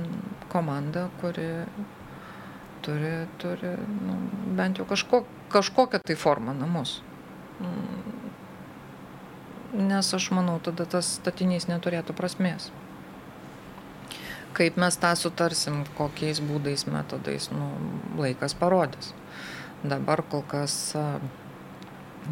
komanda, 0.52 1.08
kuri 1.20 1.48
turi, 2.82 3.26
turi 3.38 3.74
nu, 4.06 4.16
bent 4.56 4.80
jau 4.80 4.86
kažko, 4.88 5.24
kažkokią 5.52 6.00
tai 6.04 6.16
formą 6.16 6.54
namus. 6.56 7.00
Mm. 7.60 8.28
Nes 9.86 10.14
aš 10.14 10.30
manau, 10.34 10.58
tada 10.58 10.86
tas 10.88 11.14
statinys 11.20 11.68
neturėtų 11.70 12.16
prasmės. 12.18 12.70
Kaip 14.56 14.80
mes 14.82 14.96
tą 14.98 15.12
sutarsim, 15.14 15.84
kokiais 15.94 16.40
būdais, 16.42 16.88
metodais, 16.90 17.46
nu, 17.54 17.68
laikas 18.18 18.56
parodys. 18.58 19.12
Dabar 19.84 20.24
kol 20.26 20.42
kas 20.42 20.74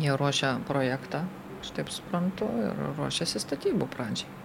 jie 0.03 0.17
ruošia 0.19 0.57
projektą, 0.67 1.23
aš 1.63 1.71
taip 1.79 1.95
suprantu, 1.95 2.51
ir 2.65 2.83
ruošiasi 2.99 3.41
statybų 3.47 3.87
pradžiai. 3.95 4.38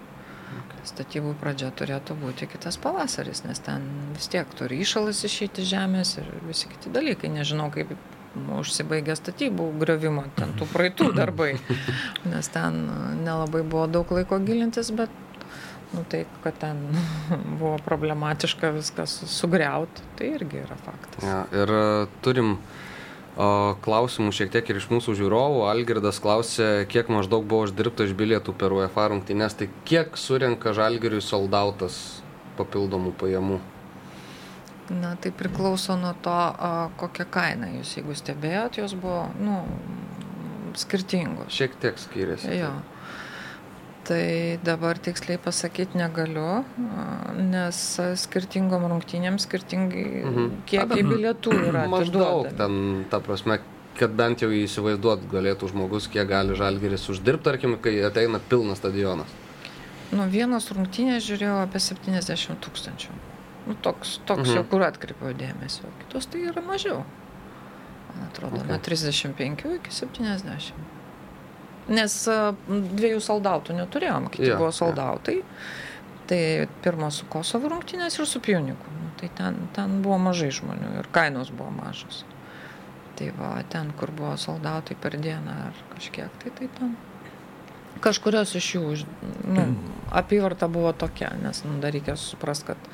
Statybų 0.84 1.32
pradžia 1.40 1.70
turėtų 1.72 2.16
būti 2.20 2.46
kitas 2.50 2.76
pavasaris, 2.80 3.40
nes 3.46 3.60
ten 3.64 3.86
vis 4.12 4.28
tiek 4.28 4.50
turi 4.58 4.82
išalas 4.84 5.22
išeiti 5.24 5.64
žemės 5.64 6.18
ir 6.20 6.28
visi 6.44 6.68
kiti 6.68 6.92
dalykai. 6.92 7.30
Nežinau, 7.32 7.70
kaip 7.72 7.94
užsibaigė 8.58 9.16
statybų 9.16 9.70
griovimo, 9.80 10.26
ten 10.36 10.52
tų 10.58 10.68
praeitų 10.72 11.10
darbai, 11.16 11.54
nes 12.28 12.50
ten 12.52 12.80
nelabai 13.24 13.62
buvo 13.62 13.86
daug 13.88 14.12
laiko 14.12 14.40
gilintis, 14.44 14.90
bet 14.92 15.12
nu, 15.94 16.04
tai, 16.10 16.24
kad 16.44 16.58
ten 16.60 16.84
buvo 17.60 17.78
problematiška 17.86 18.74
viskas 18.76 19.22
sugriauti, 19.30 20.04
tai 20.18 20.34
irgi 20.36 20.64
yra 20.66 20.76
faktas. 20.84 21.22
Ja, 21.24 21.44
ir 21.54 21.72
uh, 21.72 22.18
turim 22.26 22.58
uh, 22.58 22.83
klausimų 23.34 24.30
šiek 24.34 24.52
tiek 24.54 24.68
ir 24.70 24.78
iš 24.78 24.88
mūsų 24.92 25.16
žiūrovų. 25.18 25.64
Algirdas 25.66 26.20
klausė, 26.22 26.86
kiek 26.90 27.10
maždaug 27.10 27.46
buvo 27.50 27.66
uždirbta 27.66 28.06
iš 28.06 28.14
bilietų 28.18 28.54
per 28.58 28.74
UEFA 28.76 29.08
rungtynės, 29.10 29.56
tai 29.58 29.68
kiek 29.88 30.18
surenka 30.20 30.74
žalgiriui 30.76 31.22
soldautas 31.24 32.22
papildomų 32.58 33.14
pajamų? 33.18 33.60
Na, 34.94 35.14
tai 35.16 35.32
priklauso 35.32 35.96
nuo 35.96 36.12
to, 36.22 36.38
kokią 37.00 37.26
kainą 37.32 37.70
jūs, 37.78 37.96
jeigu 37.98 38.14
stebėjot, 38.14 38.78
jos 38.82 38.94
buvo, 39.00 39.24
nu, 39.40 39.62
skirtingos. 40.76 41.48
Šiek 41.54 41.78
tiek 41.80 41.98
skiriasi. 41.98 42.52
Jo. 42.60 42.74
Tai. 42.74 42.90
Tai 44.04 44.58
dabar 44.60 44.98
tiksliai 45.00 45.38
pasakyti 45.40 45.96
negaliu, 45.96 46.64
nes 47.40 47.78
skirtingom 48.20 48.84
rungtynėm 48.90 49.38
skirtingai 49.40 50.08
mhm. 50.20 50.50
kiekiai 50.68 51.06
bilietų 51.06 51.54
yra. 51.70 51.86
Maždaug 51.94 52.50
ten, 52.58 52.76
ta 53.08 53.22
prasme, 53.24 53.62
kad 53.96 54.12
bent 54.18 54.44
jau 54.44 54.50
įsivaizduot 54.52 55.24
galėtų 55.32 55.70
žmogus, 55.72 56.10
kiek 56.12 56.28
gali 56.28 56.56
žalgeris 56.58 57.08
uždirbti, 57.14 57.46
tarkim, 57.48 57.78
kai 57.80 57.96
ateina 58.04 58.42
pilnas 58.50 58.82
stadionas. 58.82 59.30
Nu, 60.12 60.26
vienos 60.30 60.68
rungtynės 60.74 61.24
žiūrėjau 61.24 61.62
apie 61.64 61.80
70 61.80 62.60
tūkstančių. 62.66 63.14
Nu, 63.64 63.76
toks, 63.80 64.18
toks 64.28 64.50
mhm. 64.50 64.58
jau, 64.58 64.64
kur 64.68 64.84
atkreipiau 64.84 65.32
dėmesio. 65.38 65.88
Kitos 66.02 66.28
tai 66.28 66.44
yra 66.50 66.60
mažiau. 66.64 67.00
Man 68.10 68.28
atrodo, 68.28 68.60
okay. 68.60 68.68
nuo 68.68 68.78
35 68.84 69.78
iki 69.78 69.94
70. 69.96 70.84
Nes 71.92 72.14
dviejų 72.68 73.20
soldautų 73.20 73.76
neturėjom, 73.76 74.30
kiti 74.32 74.52
ja, 74.52 74.60
buvo 74.60 74.70
soldautai. 74.72 75.40
Ja. 75.40 75.64
Tai 76.24 76.66
pirmo 76.80 77.10
su 77.12 77.26
Kosovo 77.28 77.68
rungtynės 77.68 78.16
ir 78.16 78.28
su 78.28 78.40
Pioniku. 78.40 78.92
Nu, 78.96 79.10
tai 79.20 79.28
ten, 79.36 79.58
ten 79.76 79.98
buvo 80.04 80.16
mažai 80.30 80.48
žmonių 80.56 80.94
ir 81.02 81.08
kainos 81.12 81.50
buvo 81.52 81.68
mažos. 81.74 82.22
Tai 83.18 83.28
va, 83.36 83.58
ten, 83.70 83.92
kur 83.98 84.10
buvo 84.16 84.32
soldautai 84.40 84.96
per 85.00 85.18
dieną 85.20 85.58
ar 85.68 85.82
kažkiek, 85.92 86.32
tai 86.40 86.54
tai 86.56 86.70
ten. 86.78 86.94
Kažkurios 88.04 88.56
iš 88.58 88.70
jų, 88.74 88.88
nu, 89.46 89.66
apyvarta 90.12 90.66
buvo 90.68 90.90
tokia, 90.96 91.30
nes 91.44 91.60
nu, 91.64 91.76
dar 91.80 91.94
reikia 91.94 92.16
suprasti, 92.20 92.72
kad 92.72 92.88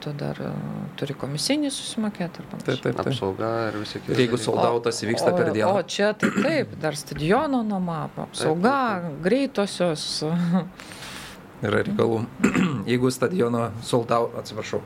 tu 0.00 0.12
dar 0.16 0.38
uh, 0.42 0.54
turi 1.00 1.14
komisinį 1.18 1.70
susimokėti. 1.74 2.44
Taip, 2.52 2.64
taip, 2.66 2.80
taip. 2.86 3.02
Apsauga 3.04 3.50
ir 3.68 3.78
visi 3.82 4.00
kiti. 4.00 4.16
Jeigu 4.24 4.40
soldautas 4.40 5.02
įvyksta 5.04 5.34
per 5.36 5.52
dieną. 5.54 5.74
O 5.76 5.84
čia 5.84 6.12
tai 6.18 6.32
taip, 6.36 6.74
dar 6.80 6.98
stadiono 6.98 7.62
nuoma, 7.66 8.02
apsauga, 8.08 8.72
taip, 8.72 9.04
taip, 9.04 9.06
taip. 9.10 9.22
greitosios. 9.28 10.08
yra 11.66 11.82
reikalų. 11.84 12.24
Jeigu 12.90 13.10
stadiono 13.12 13.70
soldau, 13.86 14.30
atsiprašau. 14.40 14.82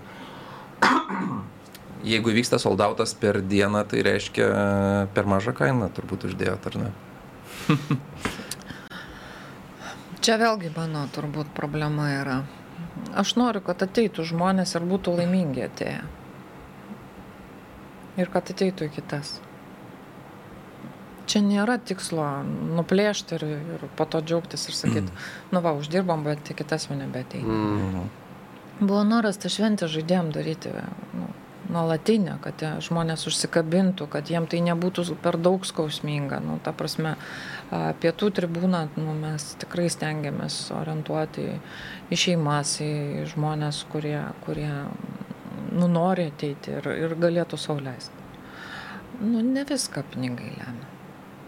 Jeigu 2.11 2.35
vyksta 2.37 2.59
soldautas 2.61 3.15
per 3.17 3.41
dieną, 3.41 3.85
tai 3.89 4.03
reiškia 4.05 4.49
per 5.17 5.29
mažą 5.31 5.55
kainą 5.57 5.89
turbūt 5.97 6.27
uždėjot, 6.29 6.67
ar 6.69 6.75
ne? 6.83 6.91
Čia 10.25 10.37
vėlgi 10.41 10.71
mano 10.73 11.07
turbūt 11.13 11.51
problema 11.57 12.11
yra. 12.17 12.39
Aš 13.15 13.35
noriu, 13.39 13.63
kad 13.65 13.83
ateitų 13.85 14.27
žmonės 14.27 14.75
ir 14.75 14.87
būtų 14.91 15.17
laimingi 15.19 15.65
atėję. 15.67 16.03
Ir 18.19 18.31
kad 18.31 18.51
ateitų 18.55 18.89
į 18.89 18.95
kitas. 18.95 19.37
Čia 21.31 21.41
nėra 21.41 21.79
tikslo 21.81 22.27
nuplėšti 22.77 23.39
ir, 23.39 23.47
ir 23.77 23.87
po 23.97 24.05
to 24.07 24.21
džiaugtis 24.21 24.69
ir 24.69 24.77
sakyti, 24.77 25.09
mm. 25.09 25.31
nu 25.55 25.63
va, 25.65 25.73
uždirbom, 25.79 26.27
bet 26.27 26.53
į 26.53 26.59
kitas 26.59 26.85
jau 26.91 26.99
nebeteina. 26.99 27.55
Mm. 27.55 28.05
Buvo 28.83 29.01
noras 29.07 29.41
tą 29.41 29.49
šventę 29.51 29.89
žaidėjom 29.89 30.31
daryti 30.35 30.75
nu, 31.15 31.31
nuolatinę, 31.73 32.37
kad 32.45 32.61
žmonės 32.85 33.25
užsikabintų, 33.31 34.09
kad 34.13 34.31
jiem 34.31 34.49
tai 34.51 34.61
nebūtų 34.67 35.17
per 35.25 35.39
daug 35.41 35.65
skausminga. 35.67 36.41
Nu, 36.45 36.59
ta 36.65 36.75
prasme, 36.77 37.15
pietų 37.71 38.31
tribūną 38.39 38.83
nu, 38.97 39.15
mes 39.19 39.55
tikrai 39.63 39.89
stengiamės 39.93 40.59
orientuoti 40.75 41.47
į 42.13 42.19
šeimas, 42.19 42.77
į 42.85 43.27
žmonės, 43.33 43.85
kurie, 43.93 44.19
kurie 44.45 44.71
nu, 45.73 45.89
nori 45.89 46.29
ateiti 46.31 46.77
ir, 46.79 46.91
ir 47.07 47.17
galėtų 47.21 47.59
sauliaisti. 47.61 48.23
Nu, 49.23 49.41
ne 49.41 49.65
viską 49.69 50.05
pinigai 50.13 50.51
lemia. 50.59 50.91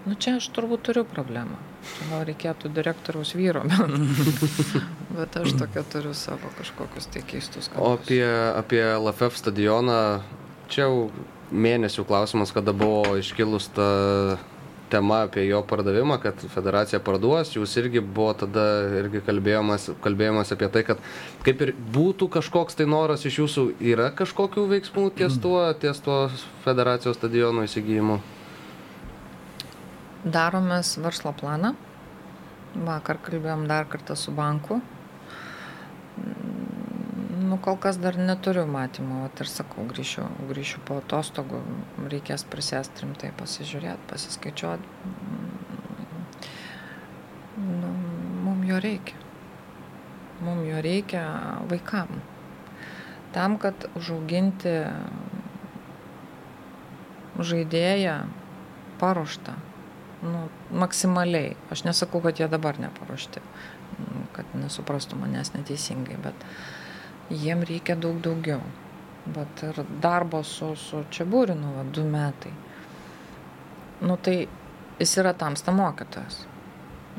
Nu, 0.07 0.14
čia 0.14 0.37
aš 0.39 0.47
turbūt 0.55 0.85
turiu 0.87 1.03
problemą. 1.09 1.59
Čia 1.87 2.09
gal 2.12 2.21
reikėtų 2.29 2.71
direktoriaus 2.75 3.33
vyro, 3.35 3.64
bet, 3.71 4.77
bet 5.17 5.39
aš 5.43 5.57
tokia 5.59 5.83
turiu 5.91 6.12
savo 6.14 6.51
kažkokius 6.59 7.11
tai 7.11 7.23
keistus 7.27 7.71
kalbus. 7.71 7.83
O 7.83 7.97
apie, 7.99 8.23
apie 8.55 8.83
LFF 8.87 9.41
stadioną, 9.43 9.99
čia 10.71 10.87
jau 10.87 11.09
mėnesių 11.51 12.07
klausimas, 12.07 12.55
kada 12.55 12.75
buvo 12.75 13.17
iškilus 13.19 13.69
ta 13.75 13.91
tema 14.93 15.22
apie 15.26 15.47
jo 15.49 15.62
pardavimą, 15.66 16.20
kad 16.22 16.47
federacija 16.53 17.01
parduos, 17.03 17.51
jūs 17.57 17.74
irgi 17.80 18.01
buvo 18.05 18.32
tada 18.45 18.66
irgi 19.01 19.24
kalbėjimas, 19.26 19.91
kalbėjimas 20.05 20.55
apie 20.55 20.70
tai, 20.72 20.84
kad 20.87 21.03
kaip 21.47 21.66
ir 21.66 21.74
būtų 21.97 22.30
kažkoks 22.39 22.78
tai 22.78 22.89
noras 22.91 23.26
iš 23.26 23.43
jūsų, 23.43 23.68
yra 23.95 24.12
kažkokių 24.14 24.68
veiksmų 24.76 25.11
ties 25.18 25.39
tuo, 25.43 25.61
ties 25.82 26.01
tuo 26.05 26.24
federacijos 26.64 27.18
stadionų 27.18 27.66
įsigijimu? 27.70 28.20
daromės 30.26 30.97
verslo 30.99 31.32
planą. 31.37 31.72
Vakar 32.87 33.20
kalbėjom 33.24 33.66
dar 33.70 33.87
kartą 33.89 34.16
su 34.18 34.34
banku. 34.34 34.80
Nu, 37.47 37.59
kol 37.62 37.76
kas 37.78 37.99
dar 38.03 38.16
neturiu 38.18 38.64
matymo, 38.66 39.22
o 39.26 39.28
ir 39.30 39.51
sakau, 39.51 39.84
grįšiu, 39.90 40.24
grįšiu 40.49 40.80
po 40.88 40.99
atostogų, 41.03 41.61
reikės 42.11 42.42
prisėsti 42.51 43.05
rimtai 43.05 43.30
pasižiūrėti, 43.38 44.09
pasiskaičiuoti. 44.11 45.12
Nu, 47.57 47.92
mums 48.47 48.66
jo 48.70 48.80
reikia. 48.82 49.20
Mums 50.40 50.66
jo 50.68 50.80
reikia 50.84 51.22
vaikam. 51.70 52.18
Tam, 53.36 53.59
kad 53.62 53.86
užauginti 53.99 54.74
žaidėją 57.36 58.16
paruoštą 59.01 59.55
nu, 60.22 60.47
maksimaliai. 60.70 61.55
Aš 61.70 61.84
nesakau, 61.86 62.22
kad 62.24 62.40
jie 62.40 62.49
dabar 62.51 62.80
neparuošti, 62.80 63.42
kad 64.36 64.57
nesuprastų 64.57 65.20
manęs 65.20 65.53
neteisingai, 65.55 66.18
bet 66.22 66.47
jiem 67.31 67.62
reikia 67.66 67.97
daug 67.97 68.20
daugiau. 68.22 68.61
Bet 69.27 69.62
ir 69.66 69.81
darbo 70.03 70.43
su, 70.47 70.74
su 70.79 71.03
Čiabūrinu, 71.11 71.72
va, 71.77 71.83
du 71.91 72.05
metai. 72.07 72.53
Nu 74.07 74.16
tai 74.22 74.37
jis 75.01 75.16
yra 75.18 75.33
tamsta 75.35 75.74
mokytojas. 75.74 76.45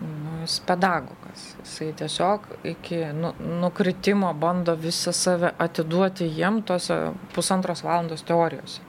Nu, 0.01 0.38
jis 0.43 0.60
pedagogas. 0.66 1.43
Jisai 1.64 1.89
tiesiog 1.99 2.45
iki 2.72 3.01
nu, 3.18 3.34
nukritimo 3.62 4.34
bando 4.34 4.76
visą 4.78 5.12
save 5.12 5.51
atiduoti 5.58 6.30
jiem 6.30 6.62
tose 6.62 6.99
pusantros 7.34 7.84
valandos 7.84 8.24
teorijose. 8.24 8.86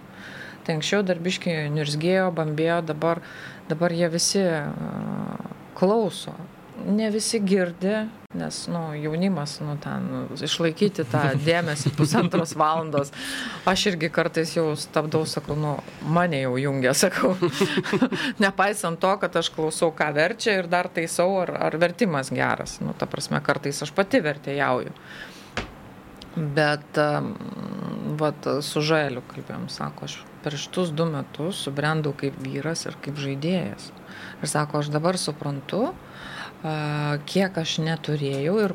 Tai 0.64 0.77
anksčiau 0.77 1.03
darbiškai 1.03 1.55
nirzgėjo, 1.73 2.29
bambėjo, 2.37 2.83
dabar, 2.91 3.23
dabar 3.71 3.95
jie 3.97 4.11
visi 4.12 4.45
klauso. 5.79 6.35
Ne 6.85 7.09
visi 7.11 7.41
girdi, 7.41 7.95
nes 8.35 8.66
nu, 8.66 8.95
jaunimas, 9.03 9.55
nu, 9.64 9.74
ten, 9.81 10.05
išlaikyti 10.45 11.07
tą 11.09 11.22
dėmesį 11.41 11.95
pusantros 11.97 12.51
valandos. 12.61 13.09
Aš 13.64 13.87
irgi 13.95 14.11
kartais 14.12 14.51
jau 14.53 14.74
stabdau, 14.76 15.22
sakau, 15.24 15.55
nu, 15.57 15.70
mane 16.05 16.43
jau 16.43 16.59
jungia, 16.61 16.93
sakau. 16.93 17.31
Nepaisant 18.45 19.01
to, 19.01 19.14
kad 19.22 19.39
aš 19.41 19.49
klausau, 19.55 19.95
ką 19.97 20.11
verčia 20.12 20.59
ir 20.59 20.68
dar 20.68 20.91
taisau, 20.93 21.39
ar, 21.41 21.55
ar 21.70 21.79
vertimas 21.81 22.29
geras. 22.29 22.76
Nu, 22.85 22.93
ta 22.93 23.09
prasme, 23.09 23.41
kartais 23.41 23.81
aš 23.87 23.95
pati 23.97 24.20
vertėjauju. 24.20 24.93
Bet, 26.37 27.01
vat, 28.20 28.51
su 28.61 28.83
Žaeliu 28.85 29.24
kalbėjom, 29.33 29.70
sako, 29.72 30.05
aš 30.05 30.18
per 30.45 30.59
šitus 30.61 30.93
du 30.93 31.09
metus 31.09 31.64
subrendau 31.64 32.12
kaip 32.12 32.37
vyras 32.45 32.85
ir 32.85 33.01
kaip 33.01 33.16
žaidėjas. 33.16 33.89
Ir 34.45 34.53
sako, 34.53 34.85
aš 34.85 34.93
dabar 34.93 35.16
suprantu, 35.16 35.87
kiek 36.63 37.59
aš 37.63 37.79
neturėjau 37.85 38.57
ir 38.65 38.75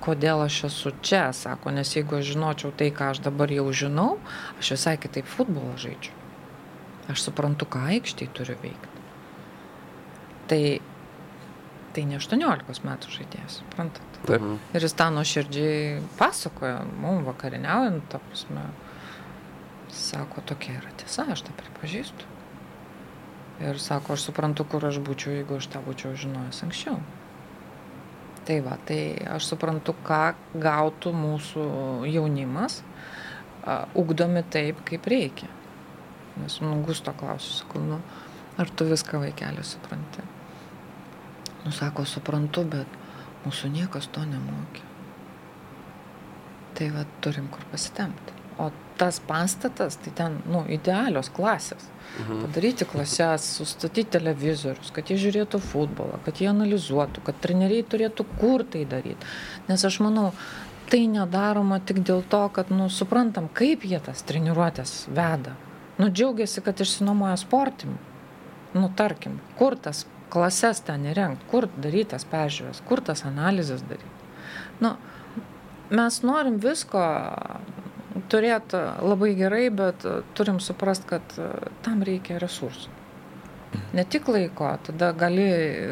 kodėl 0.00 0.44
aš 0.46 0.62
esu 0.70 0.92
čia, 1.04 1.28
sako, 1.36 1.74
nes 1.76 1.90
jeigu 1.92 2.18
aš 2.18 2.32
žinočiau 2.32 2.72
tai, 2.72 2.88
ką 2.94 3.12
aš 3.12 3.22
dabar 3.24 3.52
jau 3.52 3.66
žinau, 3.72 4.16
aš 4.60 4.74
visai 4.76 4.96
kitaip 5.00 5.28
futbolą 5.28 5.76
žaidžiu. 5.80 6.14
Aš 7.12 7.24
suprantu, 7.28 7.68
ką 7.68 7.84
aikštėje 7.96 8.32
turiu 8.36 8.56
veikti. 8.62 9.04
Tai, 10.48 10.62
tai 11.96 12.04
ne 12.08 12.18
18 12.20 12.84
metų 12.88 13.12
žaidėjas, 13.12 13.60
suprantat? 13.62 14.20
Taip. 14.24 14.44
Ir 14.74 14.84
jis 14.84 14.96
tą 14.96 15.08
nuoširdžiai 15.14 16.02
pasakoja, 16.18 16.82
mums 17.00 17.28
vakarieniaujant, 17.28 18.08
ta 18.12 18.20
prasme, 18.24 18.66
Sako, 19.92 20.40
tokia 20.44 20.76
yra 20.78 20.90
tiesa, 21.00 21.24
aš 21.32 21.46
tą 21.46 21.54
pripažįstu. 21.56 22.26
Ir 23.64 23.80
sako, 23.82 24.14
aš 24.14 24.28
suprantu, 24.28 24.66
kur 24.68 24.84
aš 24.86 25.00
būčiau, 25.04 25.32
jeigu 25.40 25.56
aš 25.58 25.70
tą 25.72 25.80
būčiau 25.82 26.12
žinojęs 26.18 26.60
anksčiau. 26.66 27.00
Tai 28.48 28.62
va, 28.64 28.78
tai 28.88 29.00
aš 29.28 29.50
suprantu, 29.50 29.92
ką 30.06 30.22
gautų 30.56 31.12
mūsų 31.12 31.64
jaunimas, 32.08 32.80
ugdomi 33.98 34.40
taip, 34.48 34.80
kaip 34.88 35.08
reikia. 35.12 35.50
Nes, 36.38 36.56
nu, 36.64 36.78
Gusto 36.86 37.12
klausiu, 37.18 37.58
sakau, 37.58 37.82
nu, 37.84 37.98
ar 38.56 38.70
tu 38.72 38.86
viską 38.88 39.20
vaikelį 39.20 39.64
supranti? 39.66 40.24
Nu, 41.66 41.74
sako, 41.76 42.06
suprantu, 42.08 42.64
bet 42.72 42.96
mūsų 43.44 43.68
niekas 43.74 44.08
to 44.14 44.24
nemokė. 44.24 44.84
Tai 46.78 46.90
va, 46.94 47.04
turim 47.20 47.50
kur 47.52 47.68
pasitemti. 47.72 48.36
O 48.62 48.70
tas 48.96 49.20
pastatas, 49.28 49.98
tai 50.00 50.14
ten, 50.16 50.40
nu, 50.48 50.64
idealios 50.72 51.28
klasės. 51.34 51.90
Mhm. 52.18 52.40
Padaryti 52.46 52.86
klases, 52.88 53.44
sustatyti 53.58 54.16
televizorius, 54.16 54.90
kad 54.94 55.10
jie 55.10 55.18
žiūrėtų 55.22 55.60
futbolą, 55.62 56.18
kad 56.24 56.40
jie 56.42 56.48
analizuotų, 56.50 57.22
kad 57.28 57.38
treneriai 57.44 57.84
turėtų 57.86 58.26
kur 58.40 58.64
tai 58.66 58.82
daryti. 58.88 59.28
Nes 59.68 59.84
aš 59.86 60.00
manau, 60.02 60.32
tai 60.90 61.04
nedaroma 61.06 61.78
tik 61.84 62.00
dėl 62.02 62.24
to, 62.32 62.42
kad, 62.54 62.72
nu, 62.74 62.88
suprantam, 62.90 63.48
kaip 63.54 63.84
jie 63.86 64.00
tas 64.02 64.24
treniruotės 64.26 65.04
veda. 65.12 65.54
Nu, 65.98 66.08
džiaugiasi, 66.10 66.62
kad 66.64 66.80
išsinuomoja 66.80 67.36
sportim. 67.38 67.98
Nu, 68.74 68.88
tarkim, 68.96 69.38
kur 69.58 69.76
tas 69.76 70.04
klases 70.32 70.82
ten 70.84 71.06
įrengti, 71.08 71.46
kur 71.50 71.68
darytas 71.76 72.26
peržiūras, 72.28 72.82
kur 72.88 73.02
tas 73.04 73.24
analizės 73.28 73.84
daryti. 73.86 74.16
Nu, 74.82 74.94
mes 75.90 76.20
norim 76.26 76.58
visko 76.62 77.02
turėti 78.32 78.80
labai 79.04 79.34
gerai, 79.38 79.66
bet 79.74 80.06
turim 80.38 80.60
suprast, 80.62 81.06
kad 81.08 81.36
e, 81.38 81.50
tam 81.84 82.02
reikia 82.06 82.40
resursų. 82.42 82.94
Ne 83.92 84.04
tik 84.08 84.28
laiko, 84.32 84.70
tada 84.86 85.10
gali 85.16 85.44
e, 85.44 85.88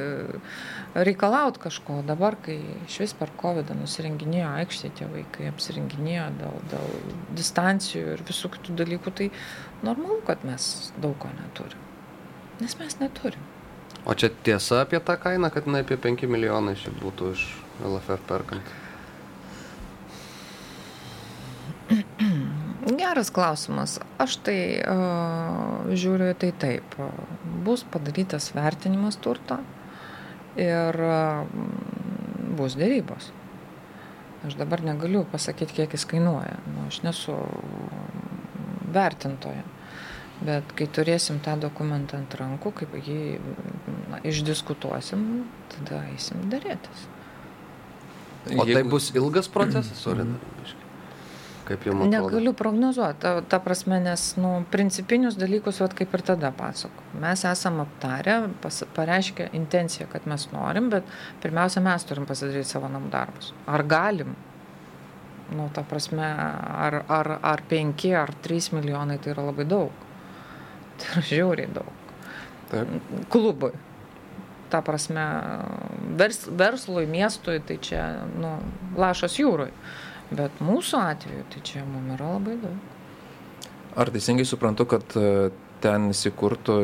reikalauti 0.97 1.61
kažko. 1.67 2.01
Dabar, 2.09 2.39
kai 2.45 2.57
iš 2.87 3.01
vis 3.03 3.15
per 3.17 3.33
COVID 3.41 3.73
nusirenginėjo 3.77 4.53
aikštė, 4.63 4.93
tie 4.97 5.09
vaikai 5.11 5.51
apsirenginėjo 5.51 6.29
dėl, 6.41 6.57
dėl 6.73 6.95
distancijų 7.37 8.15
ir 8.15 8.25
visų 8.29 8.53
kitų 8.57 8.79
dalykų, 8.81 9.13
tai 9.21 9.29
normalu, 9.85 10.23
kad 10.29 10.45
mes 10.49 10.71
daug 11.03 11.19
ko 11.21 11.33
neturim. 11.37 11.85
Nes 12.63 12.79
mes 12.81 12.99
neturim. 13.03 13.53
O 14.07 14.15
čia 14.15 14.31
tiesa 14.31 14.85
apie 14.85 15.01
tą 15.03 15.19
kainą, 15.21 15.51
kad 15.53 15.67
jinai 15.69 15.83
apie 15.85 15.99
5 16.01 16.29
milijonai 16.31 16.77
šiaip 16.79 17.01
būtų 17.03 17.33
iš 17.35 17.47
LFF 17.85 18.29
perkant? 18.29 18.77
Geras 23.01 23.31
klausimas. 23.35 23.99
Aš 24.23 24.39
tai 24.47 24.59
uh, 24.83 25.87
žiūriu 25.91 26.35
tai 26.39 26.53
taip. 26.55 26.97
Bus 27.67 27.85
padarytas 27.91 28.53
vertinimas 28.55 29.19
turto 29.23 29.59
ir 30.59 31.01
uh, 31.03 31.47
bus 32.59 32.79
dėrybos. 32.79 33.31
Aš 34.47 34.55
dabar 34.61 34.83
negaliu 34.87 35.25
pasakyti, 35.31 35.81
kiek 35.81 35.97
jis 35.97 36.07
kainuoja. 36.07 36.61
Nu, 36.71 36.87
aš 36.87 37.01
nesu 37.03 37.35
vertintoja. 38.95 39.65
Bet 40.47 40.75
kai 40.77 40.87
turėsim 40.93 41.41
tą 41.43 41.55
dokumentą 41.59 42.21
ant 42.21 42.35
rankų, 42.37 42.73
kaip 42.83 42.97
jį 43.01 43.21
na, 44.13 44.21
išdiskutuosim, 44.29 45.47
tada 45.73 46.03
eisim 46.13 46.45
dėrėtis. 46.53 47.07
O 48.55 48.67
tai 48.69 48.85
bus 48.87 49.09
ilgas 49.17 49.49
procesas, 49.51 50.05
Orina? 50.07 50.37
Kaip 51.67 51.87
jums? 51.89 52.07
Negaliu 52.11 52.53
prognozuoti, 52.55 53.19
ta, 53.25 53.41
ta 53.43 53.59
prasme, 53.63 53.99
nes 54.03 54.25
nu, 54.39 54.51
principinius 54.71 55.39
dalykus, 55.39 55.81
vat, 55.83 55.97
kaip 55.99 56.13
ir 56.15 56.23
tada 56.27 56.53
pasako. 56.55 57.07
Mes 57.23 57.43
esam 57.49 57.81
aptarę, 57.83 58.37
pas, 58.63 58.83
pareiškę 58.95 59.49
intenciją, 59.59 60.07
kad 60.13 60.29
mes 60.31 60.47
norim, 60.53 60.91
bet 60.93 61.09
pirmiausia, 61.43 61.83
mes 61.83 62.07
turim 62.07 62.29
pasidaryti 62.29 62.71
savo 62.71 62.91
namų 62.93 63.11
darbus. 63.11 63.51
Ar 63.67 63.83
galim? 63.91 64.37
Nu, 65.51 65.69
ta 65.75 65.83
prasme, 65.87 66.27
ar, 66.87 67.01
ar, 67.09 67.33
ar 67.43 67.63
5 67.71 68.07
ar 68.19 68.35
3 68.47 68.73
milijonai 68.79 69.19
tai 69.23 69.35
yra 69.35 69.51
labai 69.51 69.67
daug. 69.67 70.07
Tai 70.99 71.13
yra 71.13 71.27
žiauriai 71.29 71.75
daug. 71.75 71.93
Taip. 72.71 72.97
Klubui. 73.31 73.75
Ta 74.71 74.81
prasme, 74.83 75.23
vers, 76.19 76.47
verslui, 76.51 77.07
miestui, 77.07 77.61
tai 77.63 77.79
čia, 77.83 78.07
nu, 78.35 78.57
lašas 78.99 79.39
jūrui. 79.39 79.71
Bet 80.31 80.61
mūsų 80.65 81.01
atveju, 81.01 81.45
tai 81.53 81.63
čia 81.67 81.85
mums 81.87 82.17
yra 82.17 82.33
labai 82.35 82.57
daug. 82.63 82.95
Ar 83.97 84.11
teisingai 84.13 84.45
suprantu, 84.49 84.89
kad 84.91 85.15
e, 85.17 85.51
ten 85.85 86.11
įsikurtų 86.13 86.81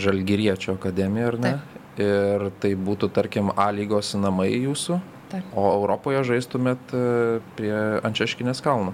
Žalgiriečio 0.00 0.74
akademija, 0.78 1.28
ar 1.32 1.38
ne? 1.42 1.52
Taip. 1.56 1.82
Ir 1.96 2.50
tai 2.60 2.74
būtų, 2.76 3.08
tarkim, 3.16 3.52
A 3.56 3.70
lygos 3.72 4.12
namai 4.20 4.50
jūsų? 4.52 4.98
Taip. 5.30 5.54
O 5.56 5.64
Europoje 5.78 6.24
žaistumėt 6.28 6.92
e, 6.94 7.04
prie 7.58 7.72
Ančeškinės 8.06 8.60
kalno? 8.64 8.92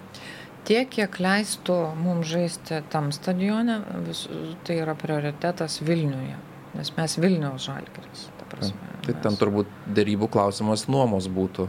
Tiek, 0.68 0.86
kiek 0.94 1.18
leistų 1.18 1.76
mums 1.98 2.28
žaisti 2.30 2.82
tam 2.92 3.10
stadione, 3.14 3.80
vis, 4.06 4.28
tai 4.66 4.78
yra 4.84 4.94
prioritetas 4.98 5.80
Vilniuje. 5.82 6.38
Nes 6.76 6.92
mes 6.96 7.18
Vilniaus 7.18 7.66
žalgeris. 7.66 8.28
Tai 9.02 9.14
ten 9.24 9.36
turbūt 9.40 9.70
dėrybų 9.96 10.28
klausimas 10.32 10.86
nuomos 10.92 11.26
būtų. 11.32 11.66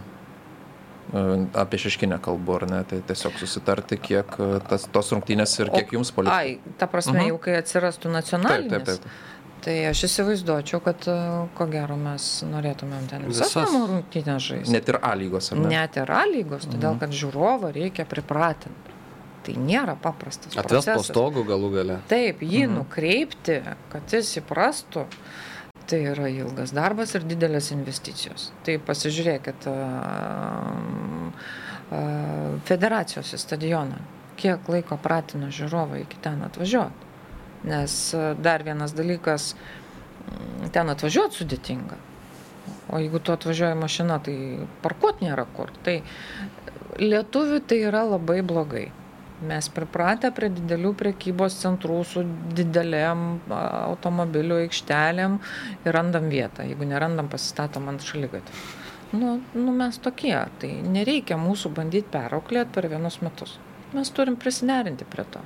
E, 1.11 1.47
apie 1.59 1.77
šeškinę 1.83 2.17
kalbu, 2.23 2.55
ar 2.55 2.65
ne? 2.69 2.79
Tai 2.89 3.01
tiesiog 3.09 3.35
susitarti, 3.41 3.99
kiek 4.01 4.37
e, 4.39 4.47
tas, 4.69 4.87
tos 4.93 5.11
rungtynės 5.13 5.53
ir 5.59 5.71
kiek 5.73 5.91
o, 5.91 5.97
jums 5.99 6.13
paliko. 6.15 6.33
Ai, 6.33 6.57
ta 6.79 6.87
prasme, 6.87 7.17
uh 7.17 7.23
-huh. 7.25 7.33
jau 7.33 7.39
kai 7.43 7.57
atsirastų 7.59 8.13
nacionalinis. 8.13 8.71
Taip, 8.71 8.85
taip, 8.85 9.03
taip. 9.03 9.31
Tai 9.63 9.75
aš 9.87 10.01
įsivaizduočiau, 10.09 10.81
kad 10.83 11.05
ko 11.55 11.67
gero 11.71 11.95
mes 11.95 12.23
norėtumėm 12.43 13.05
ten 13.07 13.21
visas, 13.29 13.53
namų 13.55 13.85
rungtynės 13.91 14.47
žaisti. 14.49 14.73
Net 14.75 14.89
ir 14.91 14.97
A 15.01 15.13
lygos, 15.15 15.51
ar 15.51 15.61
ne? 15.61 15.69
Net 15.71 15.95
ir 15.97 16.11
A 16.11 16.25
lygos, 16.27 16.65
todėl 16.67 16.91
mhm. 16.91 16.99
kad 16.99 17.15
žiūrovą 17.21 17.71
reikia 17.71 18.05
pripratinti. 18.05 18.97
Tai 19.43 19.53
nėra 19.59 19.95
paprastas. 19.99 20.57
Atves 20.59 20.85
po 20.87 21.03
stogu 21.03 21.43
galų 21.47 21.71
gale. 21.71 21.97
Taip, 22.11 22.43
jį 22.43 22.67
mhm. 22.67 22.75
nukreipti, 22.79 23.61
kad 23.91 24.15
jis 24.15 24.37
įprastų. 24.43 25.07
Tai 25.87 25.99
yra 26.13 26.29
ilgas 26.31 26.71
darbas 26.71 27.11
ir 27.17 27.25
didelės 27.27 27.71
investicijos. 27.75 28.51
Tai 28.63 28.77
pasižiūrėkit 28.87 29.67
federacijos 32.69 33.33
į 33.35 33.39
stadioną. 33.41 33.99
Kiek 34.39 34.69
laiko 34.71 34.97
pratino 35.01 35.51
žiūrovą 35.53 35.99
iki 36.05 36.21
ten 36.23 36.41
atvažiuoti. 36.47 37.11
Nes 37.67 37.97
dar 38.43 38.63
vienas 38.63 38.95
dalykas, 38.95 39.53
ten 40.75 40.89
atvažiuoti 40.91 41.43
sudėtinga. 41.43 41.99
O 42.91 42.99
jeigu 42.99 43.19
tu 43.19 43.35
atvažiuoji 43.35 43.77
mašina, 43.79 44.19
tai 44.23 44.35
parkuoti 44.83 45.27
nėra 45.27 45.45
kur. 45.55 45.71
Tai 45.85 45.99
lietuvių 46.99 47.61
tai 47.67 47.79
yra 47.87 48.03
labai 48.07 48.41
blogai. 48.45 48.87
Mes 49.43 49.67
pripratę 49.73 50.29
prie 50.31 50.47
didelių 50.53 50.93
prekybos 50.95 51.57
centrų 51.59 51.97
su 52.07 52.21
didelėm 52.55 53.25
automobilių 53.51 54.61
aikštelėm 54.67 55.39
ir 55.83 55.97
randam 55.97 56.29
vietą. 56.31 56.67
Jeigu 56.69 56.87
nerandam, 56.87 57.27
pasistatom 57.31 57.89
ant 57.91 58.05
šalygatvių. 58.05 58.61
Nu, 59.13 59.35
nu 59.53 59.73
mes 59.77 59.99
tokie, 60.01 60.35
tai 60.61 60.71
nereikia 60.89 61.35
mūsų 61.37 61.73
bandyti 61.75 62.09
perauklėti 62.13 62.73
per 62.73 62.87
vienus 62.89 63.19
metus. 63.21 63.59
Mes 63.93 64.09
turim 64.09 64.37
prisiderinti 64.41 65.05
prie 65.05 65.25
to. 65.35 65.41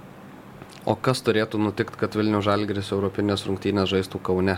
O 0.87 0.95
kas 0.95 1.19
turėtų 1.25 1.59
nutikti, 1.59 1.99
kad 1.99 2.15
Vilnių 2.15 2.39
Žalgris 2.45 2.93
Europinės 2.95 3.43
rungtynės 3.43 3.89
žaistų 3.91 4.21
Kaune? 4.23 4.55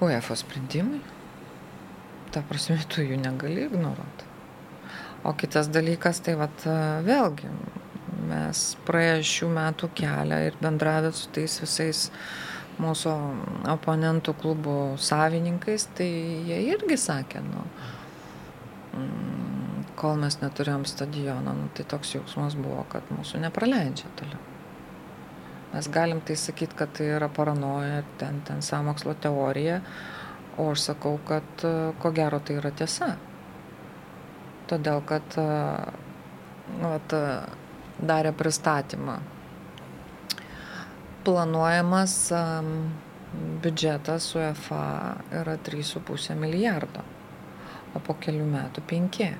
UEFA 0.00 0.38
sprendimai. 0.40 1.02
Ta 2.32 2.40
prasme, 2.48 2.78
tu 2.88 3.04
jų 3.04 3.18
negali 3.20 3.66
ignoruoti. 3.66 4.31
O 5.22 5.32
kitas 5.38 5.68
dalykas, 5.70 6.18
tai 6.26 6.34
vat, 6.34 6.64
vėlgi, 7.06 7.50
mes 8.26 8.62
praėję 8.86 9.20
šių 9.30 9.50
metų 9.54 9.90
kelią 9.94 10.40
ir 10.48 10.56
bendravę 10.62 11.12
su 11.14 11.28
tais 11.34 11.60
visais 11.62 12.08
mūsų 12.82 13.12
oponentų 13.70 14.34
klubų 14.42 14.76
savininkais, 14.98 15.86
tai 15.94 16.08
jie 16.48 16.58
irgi 16.72 16.98
sakė, 16.98 17.42
nu, 17.46 17.62
mm, 18.98 19.84
kol 20.00 20.18
mes 20.18 20.40
neturėjom 20.42 20.88
stadiono, 20.90 21.54
nu, 21.54 21.68
tai 21.76 21.86
toks 21.86 22.16
jausmas 22.16 22.58
buvo, 22.58 22.82
kad 22.90 23.06
mūsų 23.14 23.44
nepraleidžia 23.44 24.10
toliau. 24.18 24.40
Mes 25.72 25.88
galim 25.88 26.18
tai 26.20 26.34
sakyti, 26.36 26.76
kad 26.76 26.90
tai 26.98 27.12
yra 27.14 27.30
paranoja, 27.32 28.02
ten, 28.20 28.42
ten 28.48 28.60
samokslo 28.64 29.14
teorija, 29.22 29.78
o 30.58 30.72
aš 30.72 30.90
sakau, 30.90 31.14
kad 31.28 31.64
ko 32.02 32.10
gero 32.12 32.42
tai 32.44 32.58
yra 32.58 32.74
tiesa. 32.76 33.14
Todėl, 34.70 35.02
kad 35.06 35.36
vat, 36.82 37.14
darė 38.02 38.32
pristatymą. 38.36 39.18
Planuojamas 41.26 42.16
biudžetas 43.62 44.26
UEFA 44.36 44.82
yra 45.42 45.56
3,5 45.68 46.34
milijardo, 46.38 47.04
o 47.94 48.02
po 48.02 48.16
kelių 48.18 48.48
metų 48.50 48.84
5. 48.90 49.30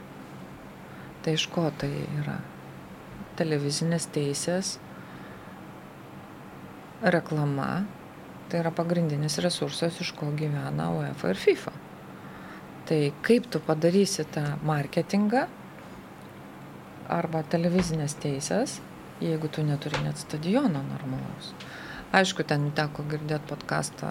Tai 1.22 1.34
iš 1.38 1.46
ko 1.54 1.68
tai 1.78 1.90
yra? 2.22 2.38
Televizinės 3.38 4.06
teisės 4.12 4.76
reklama 7.02 7.84
tai 8.50 8.60
yra 8.60 8.70
pagrindinis 8.74 9.38
resursas, 9.42 9.96
iš 10.04 10.12
ko 10.18 10.28
gyvena 10.36 10.90
UEFA 10.92 11.32
ir 11.32 11.40
FIFA. 11.40 11.72
Tai 12.92 13.12
kaip 13.24 13.46
tu 13.48 13.60
padarysi 13.64 14.26
tą 14.28 14.42
marketingą 14.68 15.46
arba 17.08 17.40
televizinės 17.48 18.18
teisės, 18.20 18.74
jeigu 19.24 19.48
tu 19.48 19.64
neturi 19.64 20.02
net 20.04 20.20
stadiono 20.20 20.82
normalaus. 20.84 21.54
Aišku, 22.12 22.44
ten 22.44 22.68
teko 22.76 23.06
girdėti 23.08 23.48
podcastą, 23.48 24.10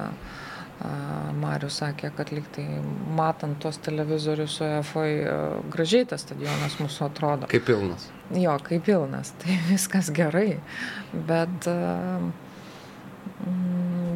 Marius 1.43 1.77
sakė, 1.83 2.09
kad 2.17 2.33
liktai 2.33 2.65
matant 3.21 3.61
tuos 3.61 3.77
televizorius 3.85 4.57
su 4.57 4.65
EFA 4.65 5.05
gražiai 5.77 6.09
tas 6.09 6.25
stadionas 6.25 6.81
mūsų 6.81 7.05
atrodo. 7.11 7.53
Kaip 7.53 7.69
pilnas. 7.69 8.09
Jo, 8.33 8.57
kaip 8.65 8.89
pilnas, 8.89 9.35
tai 9.43 9.61
viskas 9.69 10.09
gerai. 10.09 10.55
Bet 11.13 11.69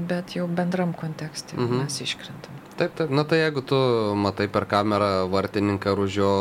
bet 0.10 0.40
jau 0.42 0.50
bendram 0.50 0.98
kontekste 0.98 1.54
mhm. 1.54 1.84
mes 1.86 2.02
iškrentam. 2.02 2.65
Taip, 2.76 2.96
taip. 2.96 3.10
Na 3.10 3.24
tai 3.24 3.40
jeigu 3.44 3.64
tu 3.64 3.78
matai 4.20 4.48
per 4.52 4.66
kamerą 4.68 5.28
vartininką 5.32 5.94
ar 5.94 6.02
už 6.04 6.18
jo 6.20 6.32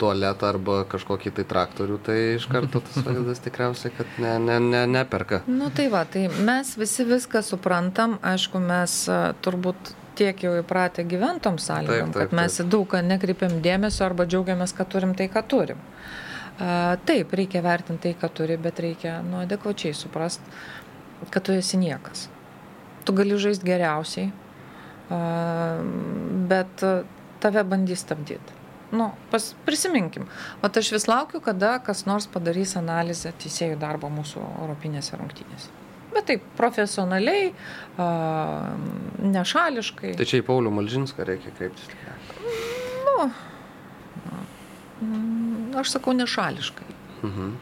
tualetą 0.00 0.48
arba 0.48 0.76
kažkokį 0.88 1.32
tai 1.36 1.44
traktorių, 1.44 1.98
tai 2.06 2.18
iš 2.38 2.46
karto 2.48 2.80
tas 2.80 3.02
vaizdas 3.06 3.42
tikriausiai, 3.44 3.92
kad 3.96 4.18
ne, 4.22 4.36
ne, 4.40 4.58
ne, 4.64 4.84
neperka. 4.88 5.42
Na 5.48 5.66
nu, 5.66 5.70
tai 5.76 5.90
va, 5.92 6.04
tai 6.08 6.28
mes 6.30 6.72
visi 6.80 7.04
viską 7.04 7.42
suprantam, 7.44 8.16
aišku, 8.24 8.62
mes 8.64 8.96
turbūt 9.44 9.92
tiek 10.20 10.40
jau 10.44 10.54
įpratę 10.60 11.04
gyventom 11.08 11.60
sąlygom, 11.60 12.14
taip, 12.14 12.16
taip, 12.16 12.32
kad 12.32 12.38
mes 12.40 12.58
į 12.60 12.66
daug 12.72 12.88
ką 12.88 13.04
nekreipiam 13.04 13.60
dėmesio 13.64 14.06
arba 14.08 14.26
džiaugiamės, 14.28 14.74
kad 14.76 14.88
turim 14.92 15.14
tai, 15.18 15.28
ką 15.32 15.44
turim. 15.48 15.80
Taip, 17.08 17.32
reikia 17.32 17.62
vertinti 17.64 18.08
tai, 18.08 18.16
ką 18.20 18.28
turi, 18.36 18.58
bet 18.60 18.80
reikia 18.84 19.20
nu, 19.24 19.38
adekvačiai 19.44 19.96
suprasti 19.96 20.60
kad 21.28 21.42
tu 21.42 21.52
esi 21.52 21.76
niekas. 21.76 22.28
Tu 23.04 23.12
gali 23.12 23.36
žaisti 23.36 23.66
geriausiai, 23.66 24.30
bet 25.10 26.84
tave 27.42 27.64
bandys 27.66 28.04
stabdyti. 28.04 28.58
Nu, 28.90 29.12
pas, 29.30 29.54
prisiminkim, 29.66 30.26
o 30.62 30.68
aš 30.76 30.92
vis 30.92 31.06
laukiu, 31.06 31.40
kada 31.40 31.76
kas 31.86 32.06
nors 32.08 32.26
padarys 32.30 32.74
analizę 32.78 33.30
teisėjų 33.38 33.78
darbo 33.78 34.10
mūsų 34.10 34.42
europinėse 34.42 35.18
rungtynėse. 35.18 35.70
Bet 36.10 36.26
taip, 36.26 36.46
profesionaliai, 36.58 37.52
a, 38.02 38.08
nešališkai. 39.22 40.16
Tai 40.18 40.26
čia 40.26 40.40
į 40.42 40.46
Paulių 40.48 40.72
Malžinską 40.74 41.26
reikia 41.28 41.54
kreiptis. 41.54 41.86
Nu, 43.06 43.30
aš 45.78 45.94
sakau 45.94 46.16
nešališkai. 46.18 46.90
Mhm. 47.22 47.54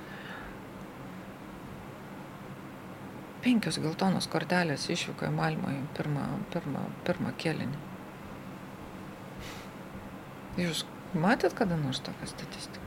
Penkios 3.44 3.78
geltonos 3.82 4.28
kortelės 4.30 4.88
išvyko 4.92 5.28
į 5.28 5.34
Malmą 5.34 5.74
į 5.76 5.80
pirmą, 5.96 6.26
pirmą, 6.52 6.84
pirmą 7.06 7.34
kėlinį. 7.40 7.86
Jūs 10.58 10.84
Matėt 11.16 11.54
kada 11.56 11.76
nors 11.80 12.02
tokią 12.04 12.26
statistiką? 12.28 12.84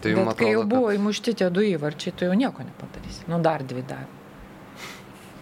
Tai 0.00 0.10
Bet 0.10 0.18
jums 0.18 0.34
kai 0.40 0.48
jau 0.50 0.64
atrodo, 0.64 0.74
buvo 0.74 0.88
kad 0.90 0.98
įmušti 0.98 1.34
tie 1.38 1.50
du 1.54 1.62
įvarčiai, 1.62 2.12
tu 2.12 2.26
jau 2.26 2.34
nieko 2.36 2.66
nepadarysi. 2.66 3.22
Nu, 3.30 3.38
dar 3.44 3.62
dvi 3.62 3.84
davė. 3.86 4.10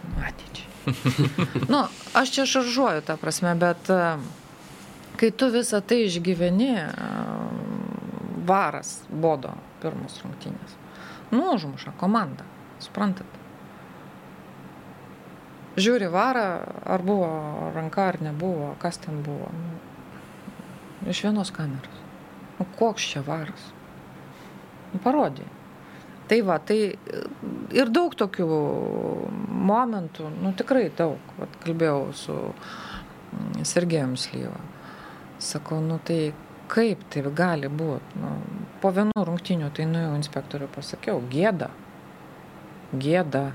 Nu, 0.02 0.20
ateičiai. 0.28 0.68
nu, 1.72 1.80
aš 2.20 2.34
čia 2.36 2.46
šaržuoju 2.52 3.06
tą 3.08 3.16
prasme, 3.18 3.54
bet 3.58 3.90
e, 3.90 4.00
kai 5.18 5.32
tu 5.32 5.48
visą 5.54 5.80
tai 5.80 6.02
išgyveni, 6.10 6.72
e, 6.76 7.10
varas 8.46 8.98
bodo 9.08 9.56
pirmus 9.82 10.20
rungtynės. 10.24 10.76
Nu, 11.32 11.46
užmuša 11.56 11.94
komanda, 12.00 12.46
suprantat. 12.82 13.40
Žiūri 15.80 16.10
varą, 16.12 16.46
ar 16.84 17.04
buvo 17.04 17.28
ranka, 17.72 18.10
ar 18.12 18.20
nebuvo, 18.20 18.74
kas 18.82 19.00
ten 19.00 19.22
buvo. 19.24 19.48
Nu, 19.56 21.08
iš 21.08 21.22
vienos 21.24 21.50
kameros. 21.54 22.02
Nu, 22.58 22.66
koks 22.78 23.06
čia 23.14 23.24
varas? 23.24 23.70
Nu, 24.92 25.00
parodė. 25.00 25.48
Tai 26.28 26.38
va, 26.46 26.58
tai 26.60 26.78
e, 26.92 27.22
ir 27.76 27.90
daug 27.92 28.14
tokių 28.16 28.46
momentų, 29.72 30.28
nu 30.44 30.52
tikrai 30.56 30.86
daug. 30.96 31.32
Vat 31.40 31.56
kalbėjau 31.64 32.12
su 32.16 32.36
mm, 32.36 33.64
Sergejum 33.68 34.14
Slyva. 34.20 34.60
Sakau, 35.42 35.80
nu 35.82 35.98
tai 36.04 36.34
kaip 36.72 37.02
taip 37.12 37.32
gali 37.36 37.68
būti? 37.68 38.20
Nu, 38.22 38.36
po 38.82 38.90
vienų 38.94 39.24
rungtinių 39.28 39.70
tai 39.76 39.86
nuėjau 39.90 40.16
inspektoriui 40.18 40.70
pasakiau, 40.74 41.22
gėda. 41.32 41.70
Gėda. 42.92 43.52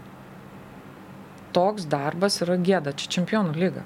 Toks 1.55 1.87
darbas 1.89 2.39
yra 2.45 2.57
gėda, 2.61 2.93
čia 2.97 3.17
čempionų 3.17 3.55
lyga. 3.57 3.83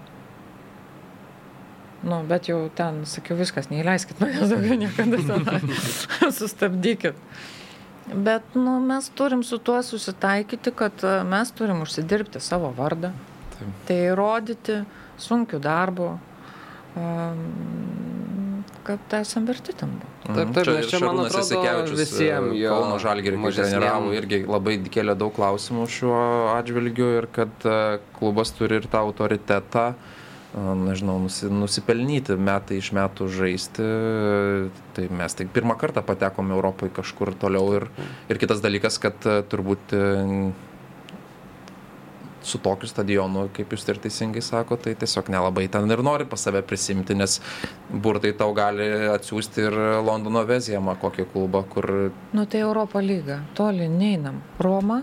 Nu, 2.01 2.23
bet 2.25 2.49
jau 2.49 2.63
ten 2.73 3.03
sakiau 3.05 3.37
viskas, 3.37 3.69
neįleiskit 3.69 4.21
manęs 4.21 4.49
daugiau 4.49 4.77
niekada. 4.81 5.19
Sustabdykit. 6.39 7.17
Bet 8.11 8.55
nu, 8.57 8.79
mes 8.81 9.09
turim 9.15 9.43
su 9.45 9.59
tuo 9.61 9.77
susitaikyti, 9.85 10.73
kad 10.75 11.05
e, 11.05 11.19
mes 11.29 11.51
turim 11.53 11.83
užsidirbti 11.85 12.41
savo 12.41 12.71
vardą. 12.77 13.13
Taip. 13.53 13.75
Tai 13.87 13.99
rodyti 14.17 14.79
sunkiu 15.21 15.61
darbu, 15.61 16.07
um, 16.97 17.45
kad 18.85 19.13
esam 19.19 19.45
verti 19.49 19.73
tam 19.77 19.93
būti. 19.99 20.31
Taip, 20.31 20.53
taip, 20.55 20.69
ir 20.73 20.87
čia, 20.89 21.01
man 21.03 21.21
atrodo, 21.23 21.41
Jasikevičius, 21.41 21.99
visiem 21.99 22.49
e, 22.51 22.61
jo 22.61 22.77
Kauno 22.77 22.97
Žalgirį, 23.01 23.41
treniravo, 23.57 24.13
irgi 24.15 24.41
labai 24.47 24.77
kėlė 24.93 25.15
daug 25.19 25.33
klausimų 25.35 25.85
šiuo 25.91 26.23
atžvilgiu 26.55 27.11
ir 27.19 27.29
kad 27.33 27.67
e, 27.67 27.99
klubas 28.17 28.53
turi 28.57 28.79
ir 28.79 28.87
tą 28.91 29.03
autoritetą, 29.07 29.85
e, 29.93 30.65
nežinau, 30.85 31.19
nusi, 31.25 31.51
nusipelnyti 31.51 32.37
metai 32.39 32.79
iš 32.81 32.91
metų 32.97 33.29
žaisti. 33.33 33.91
Tai 34.95 35.07
mes 35.21 35.37
tik 35.37 35.53
pirmą 35.55 35.77
kartą 35.81 36.03
patekome 36.05 36.55
Europoje 36.57 36.93
kažkur 37.01 37.35
toliau 37.39 37.77
ir, 37.79 37.87
ir 38.31 38.41
kitas 38.41 38.63
dalykas, 38.63 39.01
kad 39.01 39.31
turbūt 39.51 39.95
su 42.43 42.57
tokiu 42.61 42.89
stadionu, 42.89 43.47
kaip 43.53 43.73
jūs 43.75 43.85
ir 43.91 43.99
teisingai 44.01 44.41
sako, 44.41 44.77
tai 44.81 44.95
tiesiog 44.99 45.29
nelabai 45.33 45.67
ten 45.71 45.91
ir 45.91 46.01
nori 46.03 46.25
pas 46.25 46.41
save 46.41 46.61
prisimti, 46.65 47.15
nes 47.15 47.39
burtai 47.91 48.33
tau 48.37 48.53
gali 48.57 48.87
atsiųsti 49.13 49.65
ir 49.67 49.77
Londono 50.05 50.43
Vezijamą 50.49 50.95
kokį 51.01 51.27
klubą, 51.33 51.63
kur 51.69 51.89
Nu 52.33 52.45
tai 52.45 52.61
Europo 52.65 52.99
lyga, 52.99 53.41
toli 53.57 53.87
neinam. 53.89 54.41
Roma, 54.59 55.01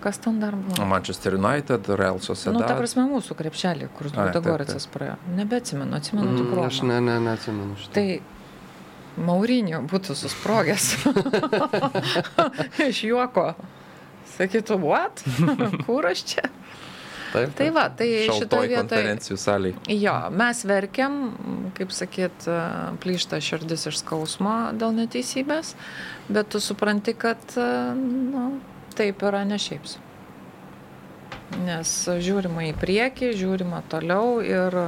kas 0.00 0.18
ten 0.18 0.40
dar 0.40 0.54
buvo? 0.56 0.86
Manchester 0.88 1.34
United, 1.36 1.88
Real 2.00 2.20
Sociedad. 2.20 2.56
Nu, 2.56 2.66
ta 2.66 2.76
prasme, 2.78 3.04
mūsų 3.10 3.36
krepšelį, 3.36 3.88
kur 3.98 4.08
Ludogoricas 4.14 4.86
praėjo. 4.92 5.16
Nebeatsimenu, 5.36 5.96
atsimenu 5.96 6.36
tik 6.36 6.46
Mm, 6.46 6.54
Romą. 6.54 6.66
Aš 6.70 6.82
ne, 6.88 7.00
ne, 7.00 7.18
neatsimenu 7.26 7.76
šitą. 7.82 7.92
Tai 7.98 8.20
Maurinio 9.20 9.82
būtų 9.90 10.14
susprogęs 10.16 10.94
iš 12.88 13.04
juoko. 13.10 13.50
Sakytų, 14.40 14.80
what? 14.80 15.20
Kur 15.86 16.08
aš 16.08 16.24
čia? 16.32 16.46
Taip, 17.30 17.52
Tai 17.54 17.66
va, 17.70 17.84
tai 17.94 18.08
šitoje 18.26 18.66
vietoje. 18.72 18.80
konferencijų 18.80 19.36
saliai. 19.38 19.74
Jo, 19.94 20.16
mes 20.34 20.64
verkiam, 20.66 21.18
kaip 21.76 21.92
sakyt, 21.94 22.48
plyšta 23.04 23.38
širdis 23.44 23.86
iš 23.86 24.00
skausmo 24.00 24.54
dėl 24.74 24.96
neteisybės, 24.96 25.76
bet 26.26 26.50
tu 26.50 26.58
supranti, 26.58 27.14
kad 27.14 27.38
nu, 27.94 28.48
taip 28.98 29.22
yra 29.22 29.44
ne 29.46 29.60
šiaip. 29.62 29.86
Nes 31.62 31.92
žiūrima 32.26 32.66
į 32.70 32.74
priekį, 32.82 33.30
žiūrima 33.38 33.84
toliau 33.90 34.40
ir 34.42 34.80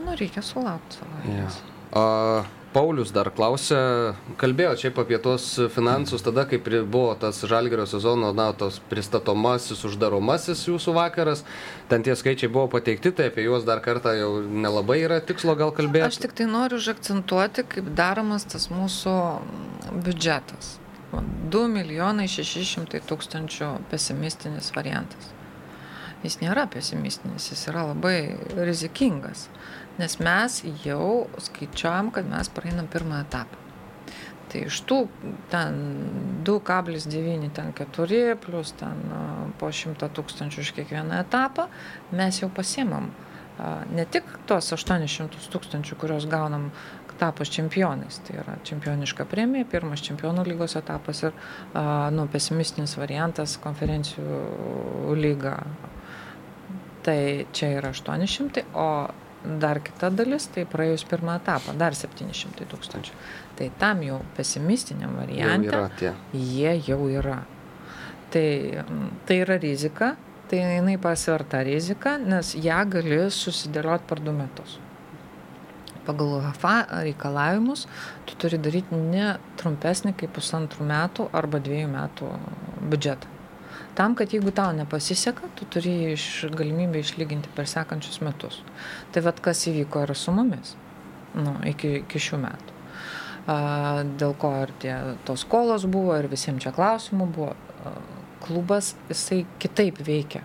nu, 0.00 0.14
reikia 0.18 0.42
sulaukti 0.42 0.98
savo. 0.98 1.22
Ja. 1.30 1.46
A, 1.92 2.04
Paulius 2.70 3.10
dar 3.10 3.32
klausė, 3.34 3.78
kalbėjo 4.38 4.76
šiaip 4.78 4.98
apie 5.02 5.18
tuos 5.18 5.46
finansus, 5.74 6.22
tada 6.22 6.44
pri- 6.46 6.84
buvo 6.86 7.16
tas 7.18 7.40
žalgerio 7.42 7.86
sezono, 7.90 8.30
na, 8.32 8.52
tos 8.52 8.78
pristatomasis, 8.90 9.82
uždaromasis 9.88 10.62
jūsų 10.68 10.94
vakaras, 10.94 11.42
ten 11.90 12.04
tie 12.06 12.14
skaičiai 12.14 12.46
buvo 12.52 12.68
pateikti, 12.76 13.10
tai 13.10 13.26
apie 13.32 13.48
juos 13.48 13.66
dar 13.66 13.82
kartą 13.82 14.14
jau 14.14 14.30
nelabai 14.42 15.00
yra 15.02 15.18
tikslo 15.20 15.56
gal 15.58 15.74
kalbėti. 15.74 16.06
Aš 16.06 16.20
tik 16.22 16.36
tai 16.38 16.46
noriu 16.46 16.78
užakcentuoti, 16.78 17.66
kaip 17.74 17.90
daromas 17.98 18.46
tas 18.46 18.70
mūsų 18.70 19.16
biudžetas. 20.06 20.78
2 21.50 21.66
milijonai 21.66 22.28
600 22.30 23.02
tūkstančių 23.02 23.72
pesimistinis 23.90 24.70
variantas. 24.76 25.32
Jis 26.22 26.36
nėra 26.42 26.68
pesimistinis, 26.70 27.48
jis 27.50 27.66
yra 27.72 27.86
labai 27.88 28.36
rizikingas, 28.54 29.48
nes 30.00 30.18
mes 30.24 30.60
jau 30.84 31.26
skaičiuojam, 31.48 32.12
kad 32.16 32.28
mes 32.28 32.50
praeinam 32.56 32.88
pirmą 32.90 33.22
etapą. 33.26 33.60
Tai 34.50 34.64
iš 34.66 34.80
tų 34.82 35.04
ten 35.52 35.76
2,9, 36.42 37.50
ten 37.54 37.74
4, 37.78 38.22
plus 38.42 38.72
ten 38.80 39.04
po 39.60 39.70
100 39.70 40.08
tūkstančių 40.16 40.64
už 40.64 40.72
kiekvieną 40.80 41.20
etapą, 41.22 41.68
mes 42.10 42.40
jau 42.42 42.50
pasiemam 42.50 43.12
ne 43.94 44.06
tik 44.08 44.26
tuos 44.48 44.72
800 44.74 45.50
tūkstančių, 45.52 45.98
kuriuos 46.00 46.26
gaunam 46.30 46.70
tapus 47.20 47.52
čempionais. 47.52 48.18
Tai 48.24 48.38
yra 48.40 48.56
čempioniška 48.64 49.26
premija, 49.28 49.68
pirmas 49.68 50.00
čempionų 50.06 50.46
lygos 50.48 50.76
etapas 50.80 51.20
ir 51.26 51.36
nu, 52.16 52.24
pesimistinis 52.32 52.96
variantas 52.96 53.58
konferencijų 53.60 55.14
lyga. 55.20 55.58
Tai 57.04 57.20
čia 57.56 57.74
yra 57.78 57.92
800, 57.96 58.64
o 58.76 58.88
dar 59.60 59.80
kita 59.80 60.10
dalis, 60.12 60.48
tai 60.52 60.66
praėjus 60.68 61.04
pirmą 61.08 61.38
etapą, 61.40 61.74
dar 61.80 61.96
700 61.96 62.66
tūkstančių. 62.70 63.14
Tai 63.56 63.70
tam 63.80 64.02
jau 64.04 64.20
pesimistiniam 64.36 65.14
Jau 65.14 65.22
variante 65.22 65.70
yra 65.70 65.88
tie. 65.96 66.12
jie 66.32 66.74
jau 66.88 67.08
yra. 67.08 67.40
Tai, 68.30 68.46
mm, 68.84 69.08
tai 69.26 69.40
yra 69.42 69.56
rizika, 69.58 70.14
tai 70.50 70.60
jinai 70.60 70.98
pasverta 71.00 71.62
rizika, 71.66 72.18
nes 72.18 72.54
ją 72.54 72.84
gali 72.90 73.24
susidėlioti 73.30 74.06
per 74.06 74.20
du 74.20 74.32
metus. 74.36 74.78
Pagal 76.06 76.38
UEFA 76.38 76.76
reikalavimus 77.04 77.86
tu 78.26 78.34
turi 78.40 78.58
daryti 78.58 78.96
ne 78.96 79.34
trumpesnį 79.60 80.14
kaip 80.16 80.32
pusantrų 80.36 80.86
metų 80.88 81.28
arba 81.32 81.60
dviejų 81.60 81.90
metų 81.92 82.30
biudžetą. 82.90 83.39
Tam, 83.98 84.14
kad 84.18 84.32
jeigu 84.32 84.52
tau 84.54 84.72
nepasiseka, 84.76 85.50
tu 85.58 85.66
turi 85.70 86.12
iš 86.12 86.46
galimybę 86.56 87.02
išlyginti 87.02 87.50
per 87.56 87.68
sekančius 87.68 88.20
metus. 88.24 88.60
Tai 89.12 89.24
vad 89.26 89.42
kas 89.44 89.66
įvyko 89.70 90.06
ir 90.06 90.14
su 90.16 90.32
mumis 90.34 90.76
nu, 91.34 91.54
iki, 91.68 92.00
iki 92.02 92.22
šių 92.22 92.38
metų. 92.42 92.78
A, 93.50 93.56
dėl 94.20 94.34
ko 94.38 94.52
ir 94.64 94.72
tie, 94.82 94.94
tos 95.26 95.44
skolos 95.46 95.86
buvo 95.90 96.16
ir 96.18 96.28
visiems 96.30 96.64
čia 96.64 96.72
klausimų 96.76 97.28
buvo. 97.34 97.52
A, 97.84 97.94
klubas 98.40 98.94
jisai 99.10 99.42
kitaip 99.60 100.00
veikia 100.00 100.40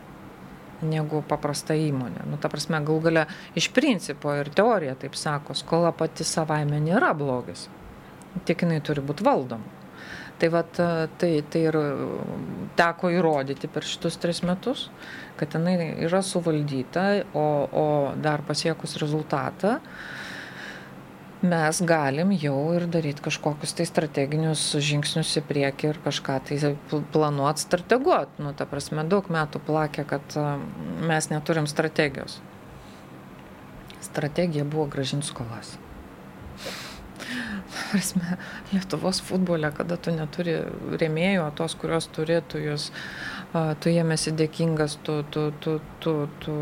negu 0.86 1.22
paprasta 1.26 1.76
įmonė. 1.80 2.26
Nu, 2.28 2.38
ta 2.42 2.50
prasme, 2.52 2.82
gal 2.86 3.00
galia 3.04 3.24
iš 3.58 3.70
principo 3.74 4.34
ir 4.36 4.52
teorija 4.54 4.98
taip 5.00 5.16
sako, 5.18 5.56
skola 5.58 5.94
pati 5.96 6.28
savaime 6.28 6.82
nėra 6.84 7.14
blogis. 7.18 7.70
Tik 8.46 8.66
jinai 8.66 8.82
turi 8.84 9.04
būti 9.06 9.24
valdoma. 9.26 9.75
Tai, 10.36 10.50
vat, 10.52 10.80
tai, 11.16 11.30
tai 11.48 11.62
ir 11.70 11.78
teko 12.76 13.08
įrodyti 13.14 13.70
per 13.72 13.86
šitus 13.88 14.18
tris 14.20 14.42
metus, 14.44 14.90
kad 15.40 15.56
jinai 15.56 15.94
yra 16.04 16.20
suvaldyta, 16.26 17.06
o, 17.32 17.46
o 17.72 17.86
dar 18.20 18.44
pasiekus 18.44 18.98
rezultatą, 19.00 19.78
mes 21.46 21.80
galim 21.88 22.34
jau 22.36 22.58
ir 22.76 22.88
daryti 22.92 23.24
kažkokius 23.24 23.76
tai 23.78 23.86
strateginius 23.88 24.64
žingsnius 24.90 25.36
į 25.40 25.46
priekį 25.48 25.90
ir 25.92 26.02
kažką 26.04 26.38
tai 26.50 26.74
planuoti, 27.14 27.66
strateguoti. 27.66 28.44
Nu, 28.44 28.52
ta 28.58 28.68
prasme, 28.70 29.06
daug 29.08 29.30
metų 29.32 29.62
plakė, 29.68 30.08
kad 30.10 30.38
a, 30.42 30.58
mes 31.06 31.32
neturim 31.32 31.70
strategijos. 31.72 32.40
Strategija 34.04 34.68
buvo 34.68 34.90
gražinti 34.92 35.32
skolas. 35.32 35.76
Prasme, 37.92 38.38
Lietuvos 38.72 39.22
futbole, 39.26 39.72
kada 39.76 39.98
tu 39.98 40.14
neturi 40.16 40.60
rėmėjų, 41.02 41.46
o 41.46 41.52
tos, 41.56 41.76
kurios 41.80 42.08
turi, 42.16 42.40
tu 42.50 42.62
jūs 42.62 42.92
tu 43.80 43.92
jiem 43.92 44.12
esi 44.16 44.34
dėkingas, 44.36 44.98
tu, 45.06 45.20
tu, 45.32 45.46
tu, 45.64 45.78
tu, 46.04 46.14
tu 46.44 46.56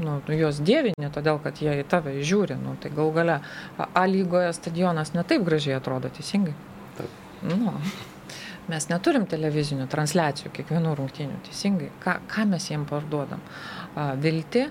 nu, 0.00 0.14
juos 0.32 0.60
dėvinė, 0.64 1.10
todėl 1.12 1.40
kad 1.44 1.60
jie 1.60 1.74
į 1.82 1.86
tave 1.90 2.14
žiūri. 2.24 2.56
Nu, 2.60 2.76
tai 2.80 2.92
gal 2.94 3.12
gale 3.12 3.40
A 3.76 4.06
lygoje 4.08 4.52
stadionas 4.56 5.12
netaip 5.16 5.44
gražiai 5.44 5.76
atrodo, 5.78 6.10
teisingai? 6.14 6.54
Taip. 6.96 7.18
Nu, 7.44 7.74
mes 8.72 8.88
neturim 8.88 9.26
televizinių 9.28 9.88
transliacijų 9.92 10.52
kiekvienų 10.56 10.94
rungtynių, 10.98 11.40
teisingai. 11.48 11.90
Ką, 12.04 12.18
ką 12.30 12.48
mes 12.54 12.70
jiem 12.70 12.88
parduodam? 12.88 13.44
Vilti, 14.22 14.68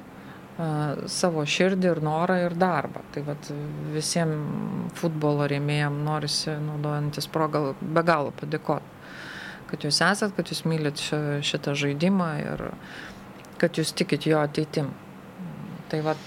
savo 0.58 1.43
širdį 1.45 1.91
ir 1.91 1.99
norą 2.01 2.39
ir 2.47 2.55
darbą. 2.58 3.03
Tai 3.14 3.22
vat 3.28 3.49
visiems 3.93 4.93
futbolo 4.97 5.45
rėmėjams 5.49 6.05
norisi, 6.05 6.53
naudojantis 6.66 7.30
progą, 7.30 7.76
be 7.82 8.03
galo 8.08 8.34
padėkoti 8.39 8.97
kad 9.68 9.84
jūs 9.84 9.99
esat, 10.03 10.34
kad 10.36 10.49
jūs 10.51 10.64
mylit 10.68 11.01
šitą 11.45 11.76
žaidimą 11.78 12.30
ir 12.43 12.64
kad 13.62 13.78
jūs 13.80 13.93
tikit 13.97 14.28
jo 14.30 14.39
ateitim. 14.39 14.91
Tai 15.91 16.01
vat, 16.05 16.24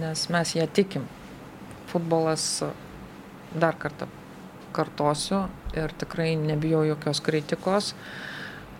nes 0.00 0.26
mes 0.32 0.54
ją 0.56 0.66
tikim. 0.68 1.06
Futbolas, 1.90 2.62
dar 3.50 3.76
kartą 3.80 4.06
kartosiu 4.76 5.44
ir 5.74 5.92
tikrai 5.98 6.34
nebijau 6.38 6.84
jokios 6.86 7.22
kritikos, 7.24 7.94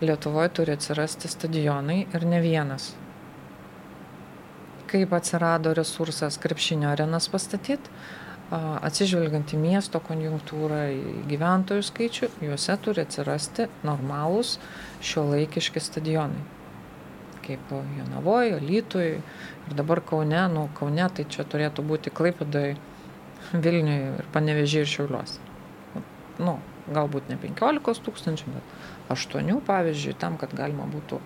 Lietuvoje 0.01 0.49
turi 0.57 0.73
atsirasti 0.73 1.29
stadionai 1.29 2.07
ir 2.09 2.23
ne 2.25 2.39
vienas. 2.41 2.87
Kaip 4.91 5.13
atsirado 5.15 5.73
resursas 5.77 6.39
krepšinio 6.43 6.89
arenas 6.91 7.29
pastatyti, 7.31 7.93
atsižvelgiant 8.51 9.53
į 9.55 9.59
miesto 9.63 10.01
konjunktūrą, 10.03 10.81
į 10.91 11.13
gyventojų 11.31 11.85
skaičių, 11.87 12.29
juose 12.43 12.75
turi 12.83 13.05
atsirasti 13.05 13.69
normalūs 13.87 14.57
šio 15.07 15.29
laikiški 15.29 15.83
stadionai. 15.83 16.43
Kaip 17.45 17.71
Jonavoje, 17.71 18.59
Lytui 18.63 19.07
ir 19.21 19.77
dabar 19.79 20.03
Kaune, 20.07 20.43
nu 20.51 20.67
Kaune 20.79 21.07
tai 21.15 21.27
čia 21.31 21.47
turėtų 21.47 21.87
būti 21.87 22.11
Klaipėdai, 22.15 22.75
Vilniui 23.55 24.01
ir 24.19 24.27
Panevežiai 24.35 24.85
ir 24.85 24.91
Šiauliuos. 24.91 25.39
Nu, 26.43 26.59
galbūt 26.91 27.31
ne 27.31 27.39
15 27.41 28.03
tūkstančių, 28.07 28.53
bet 28.57 29.15
8 29.15 29.63
pavyzdžiui, 29.67 30.19
tam, 30.19 30.37
kad 30.41 30.55
galima 30.59 30.87
būtų 30.91 31.21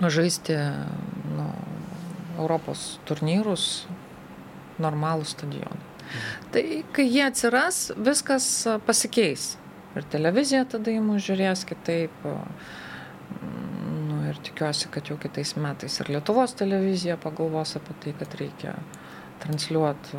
žaisti 0.00 0.56
nu, 1.36 1.50
Europos 2.40 2.98
turnyrus 3.08 3.86
normalų 4.80 5.28
stadioną. 5.28 5.86
Tai 6.50 6.62
kai 6.94 7.06
jie 7.06 7.22
atsiras, 7.26 7.90
viskas 7.96 8.46
pasikeis. 8.86 9.52
Ir 9.98 10.06
televizija 10.10 10.64
tada 10.70 10.92
į 10.94 11.02
mus 11.02 11.22
žiūrės 11.26 11.64
kitaip. 11.66 12.24
Nu, 14.08 14.20
ir 14.30 14.38
tikiuosi, 14.46 14.88
kad 14.94 15.10
jau 15.10 15.18
kitais 15.22 15.54
metais 15.58 16.00
ir 16.02 16.10
Lietuvos 16.14 16.54
televizija 16.58 17.18
pagalvos 17.20 17.76
apie 17.78 17.96
tai, 18.02 18.14
kad 18.18 18.34
reikia 18.40 18.74
transliuoti 19.42 20.18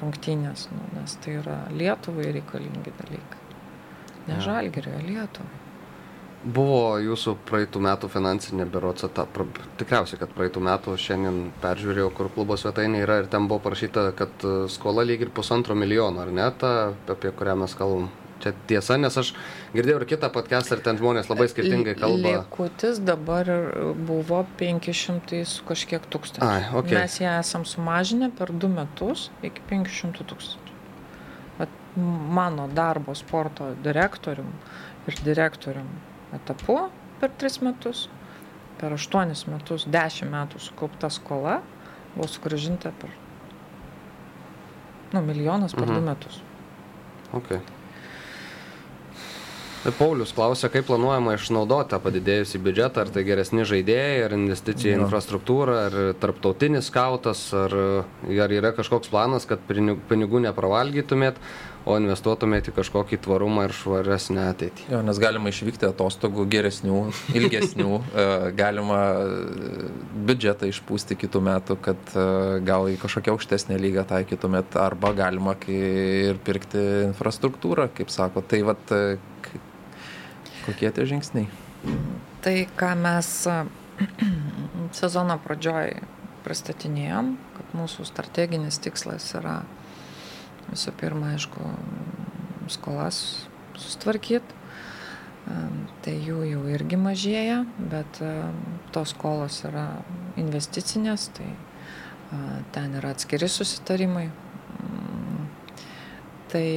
rungtynės, 0.00 0.68
nu, 0.72 0.84
nes 0.96 1.16
tai 1.24 1.38
yra 1.40 1.58
Lietuvai 1.72 2.30
reikalingi 2.38 2.94
dalykai. 3.00 3.40
Ne 4.28 4.38
žalgerio, 4.44 5.00
Lietuvai. 5.04 5.61
Buvo 6.42 6.96
jūsų 6.98 7.36
praeitų 7.46 7.80
metų 7.84 8.08
finansinė 8.10 8.64
etapa, 8.66 9.44
tikriausiai, 9.78 10.18
kad 10.18 10.32
praeitų 10.34 10.62
metų 10.66 10.96
šiandien 10.98 11.52
peržiūrėjau, 11.62 12.08
kur 12.16 12.30
klubo 12.34 12.56
svetainė 12.58 13.04
yra 13.04 13.20
ir 13.22 13.28
ten 13.30 13.46
buvo 13.46 13.60
parašyta, 13.62 14.08
kad 14.18 14.42
e, 14.42 14.66
skola 14.68 15.04
lyg 15.06 15.22
ir 15.22 15.30
pusantro 15.30 15.76
milijono, 15.78 16.24
ar 16.24 16.34
ne, 16.34 16.48
ta, 16.58 16.92
apie 17.14 17.30
kurią 17.30 17.54
mes 17.62 17.78
kalbam. 17.78 18.10
Čia 18.42 18.56
tiesa, 18.66 18.96
nes 18.98 19.14
aš 19.14 19.36
girdėjau 19.70 20.00
ir 20.00 20.08
kitą 20.10 20.32
podcastą 20.34 20.74
ir 20.74 20.82
ten 20.82 20.98
žmonės 20.98 21.30
labai 21.30 21.46
skirtingai 21.46 21.94
kalba. 21.94 22.32
Likutis 22.40 22.98
dabar 22.98 23.46
buvo 23.94 24.42
500 24.58 25.44
su 25.46 25.62
kažkiek 25.68 26.10
tūkstančių. 26.10 26.48
Ai, 26.48 26.64
okay. 26.74 26.98
Mes 26.98 27.20
ją 27.22 27.38
esam 27.38 27.62
sumažinę 27.62 28.32
per 28.34 28.50
du 28.50 28.66
metus 28.72 29.28
iki 29.46 29.62
500 29.70 30.26
tūkstančių. 30.26 30.70
Mano 32.34 32.66
darbo 32.72 33.14
sporto 33.14 33.76
direktorium 33.84 34.50
ir 35.06 35.22
direktorium 35.22 35.92
etapu 36.36 36.78
per 37.20 37.32
tris 37.38 37.60
metus. 37.62 38.08
Per 38.80 38.94
aštuonis 38.96 39.44
metus, 39.46 39.84
dešimt 39.86 40.32
metų 40.32 40.58
sukaupta 40.58 41.10
skola 41.12 41.60
buvo 42.16 42.26
sugražinta 42.28 42.90
per 42.98 43.12
nu, 45.12 45.22
milijonas 45.22 45.76
per 45.76 45.86
mhm. 45.86 45.94
du 45.94 46.00
metus. 46.08 46.40
Okay. 47.32 47.60
Tai 49.82 49.90
Paulius 49.98 50.30
klausia, 50.30 50.68
kaip 50.70 50.86
planuojama 50.86 51.32
išnaudoti 51.34 51.90
tą 51.90 51.98
padidėjusį 52.04 52.58
biudžetą, 52.62 53.02
ar 53.02 53.08
tai 53.10 53.24
geresni 53.26 53.64
žaidėjai, 53.66 54.20
ar 54.28 54.34
investicija 54.36 54.92
į 54.94 55.00
infrastruktūrą, 55.00 55.78
ar 55.88 55.96
tarptautinis 56.22 56.86
skautas, 56.86 57.48
ar, 57.56 57.74
ar 58.30 58.54
yra 58.54 58.70
kažkoks 58.76 59.10
planas, 59.10 59.48
kad 59.50 59.64
pinigų 59.66 60.44
nepravalgytumėt, 60.44 61.40
o 61.84 61.96
investuotumėte 61.98 62.70
į 62.70 62.76
kažkokį 62.76 63.18
tvarumą 63.24 63.66
ir 63.66 63.74
švaresnę 63.76 64.44
ateitį. 64.52 64.86
Jo, 64.92 65.00
nes 65.06 65.18
galima 65.22 65.50
išvykti 65.50 65.88
atostogų 65.88 66.46
geresnių, 66.52 66.98
ilgesnių, 67.38 67.98
e, 67.98 68.26
galima 68.58 69.00
e, 69.18 69.88
biudžetą 70.28 70.70
išpūsti 70.70 71.18
kitų 71.24 71.42
metų, 71.48 71.78
kad 71.82 72.14
e, 72.14 72.26
gal 72.66 72.88
į 72.92 72.98
kažkokią 73.02 73.34
aukštesnę 73.34 73.80
lygą 73.82 74.06
taikytumėt, 74.12 74.78
arba 74.78 75.12
galima 75.18 75.56
ir 75.72 76.38
pirkti 76.46 76.82
infrastruktūrą, 77.10 77.88
kaip 77.96 78.12
sako. 78.14 78.44
Tai 78.46 78.62
vad, 78.70 78.96
kokie 80.66 80.90
tie 80.94 81.06
žingsniai? 81.08 81.46
Tai 82.42 82.56
ką 82.78 82.94
mes 82.98 83.28
sezono 84.96 85.36
pradžioj 85.42 85.96
pristatinėjom, 86.42 87.36
kad 87.56 87.76
mūsų 87.78 88.06
strateginis 88.08 88.80
tikslas 88.82 89.28
yra 89.38 89.60
visų 90.70 90.94
pirma, 91.00 91.32
aišku, 91.36 91.72
skolas 92.72 93.22
sustvarkyti. 93.80 94.60
Tai 96.02 96.12
jų 96.22 96.44
jau 96.46 96.60
irgi 96.70 96.98
mažėja, 97.00 97.62
bet 97.90 98.20
tos 98.94 99.10
skolos 99.10 99.58
yra 99.66 99.88
investicinės, 100.38 101.32
tai 101.34 101.48
ten 102.72 102.94
yra 103.00 103.10
atskiri 103.16 103.48
susitarimai. 103.50 104.28
Mm, 104.30 105.48
tai 106.52 106.68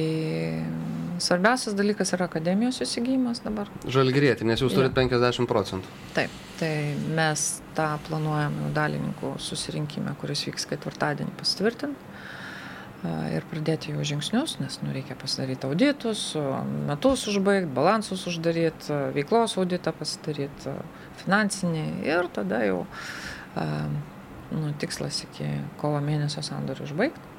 svarbiausias 1.22 1.76
dalykas 1.78 2.12
yra 2.16 2.26
akademijos 2.26 2.82
įsigijimas 2.84 3.40
dabar. 3.44 3.70
Žalgirėti, 3.86 4.44
nes 4.48 4.60
jūs 4.60 4.74
turite 4.74 4.92
ja. 4.92 5.08
50 5.14 5.48
procentų. 5.48 5.94
Taip, 6.18 6.34
tai 6.60 6.72
mes 7.16 7.46
tą 7.78 7.88
planuojam 8.08 8.58
jau 8.64 8.74
dalininkų 8.76 9.32
susirinkime, 9.46 10.12
kuris 10.20 10.44
vyks 10.50 10.68
ketvirtadienį 10.74 11.38
pasitvirtinti 11.38 12.15
ir 13.04 13.44
pradėti 13.50 13.92
jau 13.92 14.04
žingsnius, 14.06 14.56
nes 14.62 14.78
nu, 14.82 14.90
reikia 14.94 15.16
pasidaryti 15.18 15.68
auditus, 15.68 16.22
metus 16.88 17.26
užbaigti, 17.30 17.68
balansus 17.76 18.24
uždaryti, 18.30 18.92
veiklos 19.16 19.56
auditą 19.60 19.92
pasidaryti, 19.96 20.74
finansinį 21.22 21.86
ir 22.08 22.30
tada 22.34 22.62
jau 22.64 22.84
nu, 23.56 24.72
tikslas 24.80 25.22
iki 25.26 25.48
kovo 25.80 26.00
mėnesio 26.04 26.44
sandorių 26.46 26.86
užbaigti. 26.88 27.32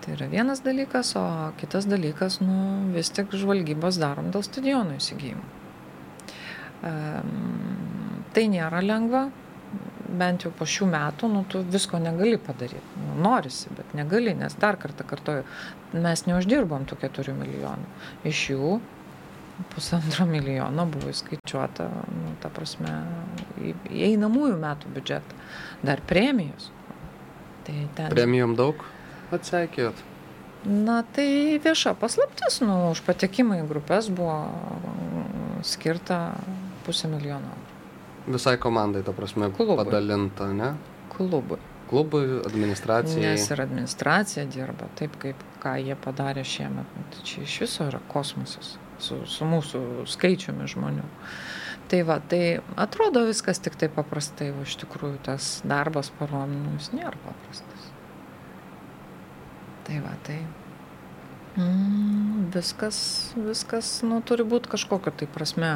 Tai 0.00 0.14
yra 0.16 0.30
vienas 0.32 0.62
dalykas, 0.64 1.12
o 1.20 1.52
kitas 1.60 1.84
dalykas, 1.84 2.38
nu, 2.40 2.88
vis 2.94 3.10
tik 3.12 3.34
žvalgybos 3.36 3.98
darom 4.00 4.30
dėl 4.32 4.44
stadionų 4.46 4.96
įsigijimų. 4.96 5.44
Tai 8.32 8.44
nėra 8.48 8.80
lengva, 8.80 9.26
bent 10.18 10.44
jau 10.44 10.52
po 10.54 10.66
šių 10.68 10.88
metų, 10.90 11.28
nu, 11.30 11.42
tu 11.50 11.62
visko 11.66 12.00
negali 12.02 12.38
padaryti. 12.40 13.02
Nu, 13.02 13.16
norisi, 13.24 13.70
bet 13.76 13.92
negali, 13.96 14.34
nes 14.36 14.56
dar 14.60 14.78
kartą 14.80 15.06
kartoju, 15.08 15.44
mes 15.94 16.24
neuždirbom 16.26 16.86
tų 16.90 16.98
4 17.04 17.34
milijonų. 17.36 17.88
Iš 18.30 18.42
jų 18.54 18.80
pusantro 19.74 20.26
milijono 20.26 20.86
buvo 20.90 21.10
įskaičiuota, 21.12 21.88
nu, 22.16 22.34
ta 22.42 22.50
prasme, 22.54 22.94
į, 23.60 23.74
einamųjų 24.10 24.58
metų 24.60 24.92
biudžetą. 24.96 25.40
Dar 25.86 26.02
premijos. 26.08 26.70
Tai 27.66 27.76
ten... 27.96 28.12
Premijom 28.12 28.56
daug 28.58 28.86
atseikėjot? 29.34 30.06
Na, 30.68 31.00
tai 31.16 31.56
vieša 31.62 31.94
paslaptis, 31.96 32.60
nu, 32.64 32.90
už 32.92 33.00
patekimą 33.06 33.62
į 33.62 33.68
grupės 33.70 34.10
buvo 34.12 34.42
skirta 35.64 36.20
pusę 36.84 37.08
milijono 37.08 37.69
Visai 38.30 38.56
komandai, 38.60 39.02
ta 39.06 39.12
prasme, 39.16 39.50
Klubui. 39.56 39.76
padalinta, 39.80 40.48
ne? 40.52 40.74
Klubui. 41.14 41.58
Klubui, 41.90 42.22
administracijai. 42.46 43.32
Nes 43.32 43.48
ir 43.50 43.62
administracija 43.64 44.44
dirba 44.46 44.86
taip, 44.98 45.16
kaip 45.22 45.40
ką 45.62 45.74
jie 45.82 45.96
padarė 45.98 46.44
šiemet. 46.46 46.92
Nu, 46.96 47.06
tai 47.10 47.24
čia 47.26 47.42
iš 47.42 47.56
viso 47.64 47.88
yra 47.90 47.98
kosmosas 48.12 48.76
su, 49.02 49.18
su 49.26 49.48
mūsų 49.48 50.06
skaičiumi 50.10 50.68
žmonių. 50.70 51.08
Tai 51.90 52.04
va, 52.06 52.20
tai 52.30 52.60
atrodo 52.78 53.24
viskas 53.26 53.58
tik 53.58 53.74
taip 53.80 53.96
paprastai, 53.98 54.52
o 54.54 54.62
iš 54.62 54.76
tikrųjų 54.84 55.18
tas 55.26 55.56
darbas 55.66 56.12
parom, 56.20 56.54
nu, 56.54 56.76
jis 56.78 56.92
nėra 56.94 57.18
paprastas. 57.26 57.90
Tai 59.88 59.98
va, 60.04 60.14
tai 60.22 60.38
Mm, 61.56 62.46
viskas, 62.54 63.32
viskas, 63.34 63.88
nu, 64.06 64.20
turi 64.22 64.44
būti 64.46 64.70
kažkokia 64.70 65.10
tai 65.10 65.26
prasme 65.26 65.70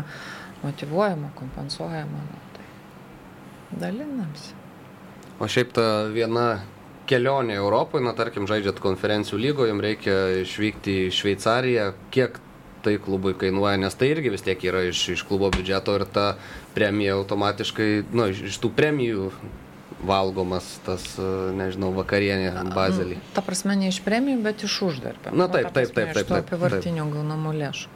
motivuojama, 0.63 1.33
kompensuojama. 1.39 2.23
Nu, 2.31 2.41
tai 2.57 3.81
dalinamsi. 3.81 4.55
O 5.43 5.49
šiaip 5.51 5.75
ta 5.75 6.07
viena 6.15 6.63
kelionė 7.11 7.59
Europoje, 7.59 8.05
na 8.07 8.15
tarkim, 8.17 8.47
žaidžiat 8.49 8.79
konferencijų 8.81 9.41
lygoje, 9.41 9.73
jums 9.73 9.85
reikia 9.85 10.17
išvykti 10.45 10.99
į 11.05 11.13
Šveicariją, 11.13 11.91
kiek 12.15 12.39
tai 12.85 12.99
klubui 13.01 13.33
kainuoja, 13.41 13.79
nes 13.81 13.97
tai 13.97 14.11
irgi 14.13 14.33
vis 14.33 14.45
tiek 14.45 14.61
yra 14.69 14.85
iš, 14.91 15.03
iš 15.17 15.25
klubo 15.29 15.49
biudžeto 15.53 15.97
ir 15.99 16.05
ta 16.05 16.35
premija 16.77 17.17
automatiškai, 17.17 17.91
na, 18.13 18.29
iš, 18.33 18.43
iš 18.53 18.59
tų 18.61 18.71
premijų 18.77 19.31
valgomas 20.05 20.67
tas, 20.85 21.05
e, 21.17 21.29
nežinau, 21.57 21.93
vakarienė 21.97 22.53
bazelį. 22.75 23.19
Ta 23.37 23.45
prasme, 23.45 23.77
ne 23.81 23.89
iš 23.89 24.03
premijų, 24.05 24.43
bet 24.45 24.65
iš 24.69 24.77
uždarbio. 24.91 25.33
Na, 25.33 25.49
taip, 25.49 25.71
Nu, 25.71 25.71
ta 25.71 25.81
taip, 25.81 25.95
prasme, 25.95 25.95
taip, 25.97 26.11
iš 26.13 26.19
taip, 26.19 26.29
tų 26.29 26.35
taip, 26.37 26.49
apivartinių 26.51 27.07
gaunamų 27.15 27.55
lėšų. 27.63 27.94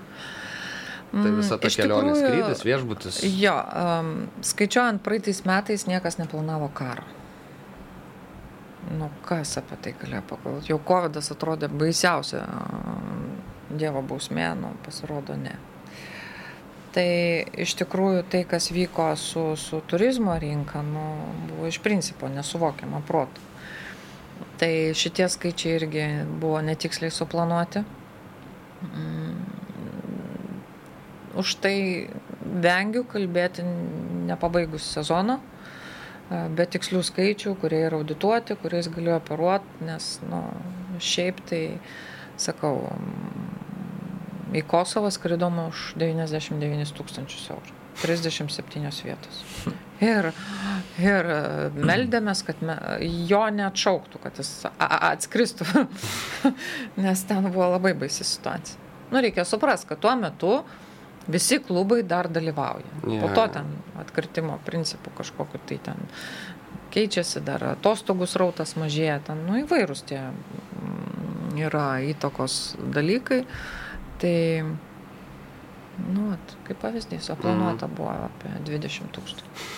Tai 1.12 1.30
visa 1.32 1.56
ta 1.56 1.64
Mm, 1.64 1.70
iš 1.70 1.76
kelionė, 1.80 2.10
tikrųjų, 2.12 2.24
skrydis, 2.24 2.64
viešbutis. 2.66 3.20
Jo, 3.40 3.54
um, 3.56 4.10
skaičiuojant 4.44 5.00
praeitais 5.04 5.40
metais 5.48 5.86
niekas 5.88 6.18
neplanavo 6.20 6.68
karo. 6.76 7.06
Nu, 8.98 9.08
kas 9.24 9.56
apie 9.60 9.76
tai 9.84 9.94
galėjo 10.00 10.22
pagalvoti? 10.28 10.70
Jau 10.72 10.78
COVID 10.84 11.16
atrodė 11.20 11.68
baisiausia 11.68 12.44
Dievo 13.68 14.00
bausmė, 14.00 14.46
nu, 14.56 14.72
pasirodo 14.84 15.36
ne. 15.36 15.56
Tai 16.96 17.08
iš 17.60 17.74
tikrųjų 17.82 18.24
tai, 18.32 18.42
kas 18.48 18.70
vyko 18.72 19.10
su, 19.20 19.44
su 19.60 19.82
turizmo 19.88 20.36
rinka, 20.40 20.80
nu, 20.84 21.04
buvo 21.50 21.68
iš 21.68 21.82
principo 21.84 22.30
nesuvokiama 22.32 23.02
protų. 23.08 23.44
Tai 24.58 24.70
šitie 24.96 25.28
skaičiai 25.30 25.76
irgi 25.76 26.06
buvo 26.40 26.62
netiksliai 26.64 27.12
suplanuoti. 27.14 27.84
Mm, 28.88 29.67
Už 31.38 31.54
tai 31.62 31.76
vengiu 32.42 33.04
kalbėti 33.06 33.62
nepabaigus 34.28 34.86
sezono, 34.96 35.38
e, 35.38 36.44
be 36.58 36.66
tikslių 36.66 37.02
skaičių, 37.06 37.54
kurie 37.62 37.84
yra 37.86 38.00
audituoti, 38.00 38.58
kuriais 38.62 38.90
galiu 38.92 39.14
operuoti, 39.16 39.86
nes 39.86 40.16
nu, 40.26 40.42
šiaip 40.98 41.42
tai, 41.48 41.62
sakau, 42.40 42.76
į 44.56 44.64
Kosovą 44.66 45.12
skridoma 45.14 45.68
už 45.72 45.92
99 46.00 46.94
tūkstančius 46.96 47.50
eurų. 47.54 47.78
37 47.98 49.02
vietos. 49.02 49.38
Ir, 49.98 50.28
ir 51.02 51.28
meldėmės, 51.74 52.44
kad 52.46 52.60
me, 52.62 52.76
jo 53.26 53.40
neatšauktų, 53.54 54.20
kad 54.22 54.38
jis 54.38 54.52
atskristų, 54.78 55.66
nes 57.04 57.24
ten 57.26 57.48
buvo 57.50 57.72
labai 57.74 57.96
baisi 57.98 58.26
situacija. 58.26 58.78
Nu, 59.10 59.22
reikia 59.24 59.42
suprasti, 59.48 59.88
kad 59.90 60.02
tuo 60.04 60.14
metu 60.20 60.52
visi 61.28 61.58
klubai 61.60 62.02
dar 62.02 62.28
dalyvauja. 62.32 63.02
Yeah. 63.04 63.22
Po 63.22 63.32
to 63.36 63.46
ten 63.58 63.72
atkritimo 64.00 64.58
principų 64.66 65.12
kažkokiu 65.20 65.60
tai 65.68 65.80
ten 65.90 66.08
keičiasi, 66.94 67.42
dar 67.44 67.64
atostogų 67.74 68.26
srautas 68.28 68.74
mažėja, 68.80 69.20
ten 69.26 69.44
nu, 69.46 69.58
įvairūs 69.62 70.04
tie 70.08 70.20
mm, 70.24 71.58
yra 71.68 71.88
įtakos 72.08 72.78
dalykai. 72.94 73.42
Tai, 74.18 74.36
nu, 76.08 76.30
vat, 76.32 76.56
kaip 76.66 76.80
pavyzdys, 76.82 77.28
o 77.30 77.36
planuota 77.38 77.86
mm. 77.86 77.98
buvo 77.98 78.14
apie 78.30 78.54
20 78.70 79.12
tūkstančių. 79.14 79.68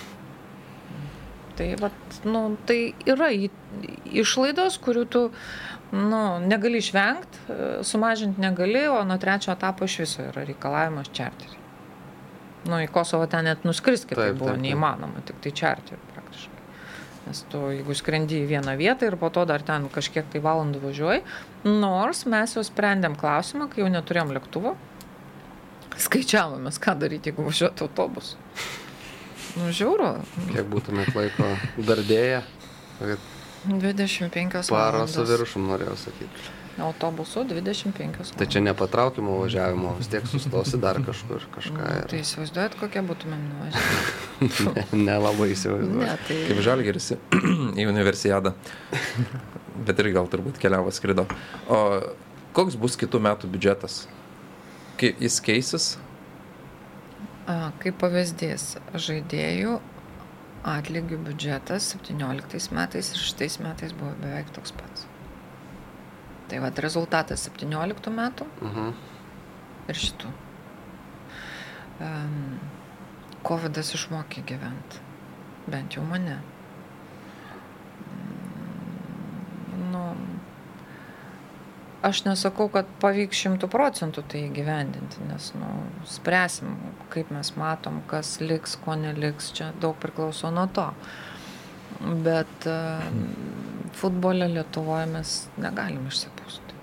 Tai, 1.60 1.66
vat, 1.82 2.20
nu, 2.24 2.44
tai 2.64 2.94
yra 3.10 3.28
išlaidos, 3.34 4.78
kurių 4.80 5.02
tu 5.12 5.26
nu, 5.92 6.20
negali 6.46 6.78
išvengti, 6.78 7.56
sumažinti 7.86 8.40
negali, 8.40 8.86
o 8.88 9.00
nuo 9.04 9.18
trečio 9.18 9.52
etapo 9.52 9.84
iš 9.84 9.98
viso 10.04 10.22
yra 10.28 10.44
reikalavimas 10.46 11.10
čarterį. 11.16 11.58
Nu, 12.68 12.76
į 12.84 12.90
Kosovo 12.92 13.26
ten 13.30 13.48
net 13.48 13.64
nuskris, 13.64 14.04
kaip 14.04 14.18
tai 14.20 14.32
buvo 14.36 14.52
taip, 14.52 14.62
neįmanoma, 14.62 15.22
tik 15.26 15.40
tai 15.42 15.52
čarterį 15.56 16.10
praktiškai. 16.14 16.58
Nes 17.26 17.40
tu, 17.52 17.62
jeigu 17.72 17.96
skrendi 17.96 18.42
į 18.42 18.48
vieną 18.50 18.74
vietą 18.80 19.08
ir 19.08 19.16
po 19.20 19.30
to 19.32 19.44
dar 19.48 19.64
ten 19.64 19.88
kažkiek 19.92 20.28
tai 20.32 20.42
valandų 20.44 20.82
važiuoji, 20.84 21.24
nors 21.66 22.22
mes 22.28 22.54
jau 22.56 22.64
sprendėm 22.66 23.16
klausimą, 23.20 23.68
kai 23.72 23.82
jau 23.82 23.90
neturėjom 23.92 24.32
lėktuvo, 24.36 24.76
skaičiavomės, 26.00 26.78
ką 26.80 26.96
daryti, 27.00 27.32
jeigu 27.32 27.48
važiuotų 27.48 27.88
autobusu. 27.88 28.38
Nu, 29.58 29.72
žiauru. 29.74 30.12
Kiek 30.52 30.68
būtumėt 30.70 31.14
laiko 31.16 31.48
dardėję, 31.82 32.44
25 33.64 34.70
paro 34.72 35.04
su 35.10 35.24
viršum 35.28 35.68
norėjau 35.68 35.96
sakyti. 36.00 36.48
Autobusu 36.80 37.42
25 37.44 37.98
valandos. 38.00 38.30
Tai 38.38 38.46
čia 38.48 38.62
nepatraukimo 38.64 39.34
važiavimo, 39.42 39.92
vis 39.98 40.08
tiek 40.08 40.24
sustosi 40.30 40.78
dar 40.80 41.00
kažkur 41.04 41.44
kažką. 41.52 41.76
Nu, 41.76 41.88
tai 42.08 42.20
Ir... 42.20 42.24
įsivaizduojat, 42.24 42.76
kokie 42.80 43.02
būtumėm 43.04 43.42
nuvažiavę. 43.50 44.86
Nelabai 45.08 45.50
įsivaizduoju. 45.52 46.06
Ne, 46.06 46.14
tai... 46.28 46.38
Kaip 46.48 46.62
žalgeris 46.64 47.10
į 47.80 47.88
universiadą. 47.90 48.54
Bet 49.86 50.00
ir 50.00 50.12
gal 50.16 50.30
turbūt 50.32 50.60
keliavo 50.62 50.94
skrido. 50.94 51.26
O 51.68 51.82
koks 52.56 52.80
bus 52.80 52.96
kitų 53.00 53.20
metų 53.28 53.50
biudžetas? 53.52 54.06
Kaip 55.00 55.20
jis 55.20 55.36
keisis? 55.44 55.90
A, 57.50 57.72
kaip 57.82 57.96
pavyzdys, 58.00 58.76
žaidėjų 58.94 59.80
atlygių 60.64 61.18
biudžetas 61.24 61.94
17 61.96 62.72
metais 62.76 63.12
ir 63.14 63.18
šitais 63.24 63.58
metais 63.64 63.92
buvo 63.96 64.12
beveik 64.20 64.50
toks 64.52 64.72
pats. 64.76 65.06
Tai 66.50 66.58
vad 66.60 66.78
rezultatas 66.82 67.48
17 67.48 68.10
metų 68.10 68.46
Mhm. 68.62 68.94
ir 69.88 69.94
šitų. 69.94 70.32
Um, 72.00 72.58
Covidas 73.44 73.94
išmokė 73.94 74.42
gyventi. 74.44 74.98
Bent 75.68 75.94
jau 75.96 76.02
mane. 76.04 76.40
Mm, 78.10 79.90
Nu, 79.92 80.14
aš 82.02 82.22
nesakau, 82.24 82.68
kad 82.72 82.88
pavyks 83.02 83.42
šimtų 83.44 83.68
procentų 83.72 84.24
tai 84.30 84.44
įgyvendinti, 84.48 85.24
nes 85.28 85.50
nu, 85.58 85.68
spręsim, 86.08 86.76
kaip 87.12 87.32
mes 87.34 87.52
matom, 87.60 88.00
kas 88.10 88.38
liks, 88.40 88.78
ko 88.84 88.96
neliks, 88.98 89.52
čia 89.56 89.70
daug 89.82 89.98
priklauso 90.00 90.52
nuo 90.54 90.66
to. 90.74 90.88
Bet 92.24 92.68
uh, 92.70 93.04
futbole 93.98 94.48
Lietuvoje 94.48 95.08
mes 95.10 95.36
negalim 95.60 96.06
išsipūsti. 96.08 96.78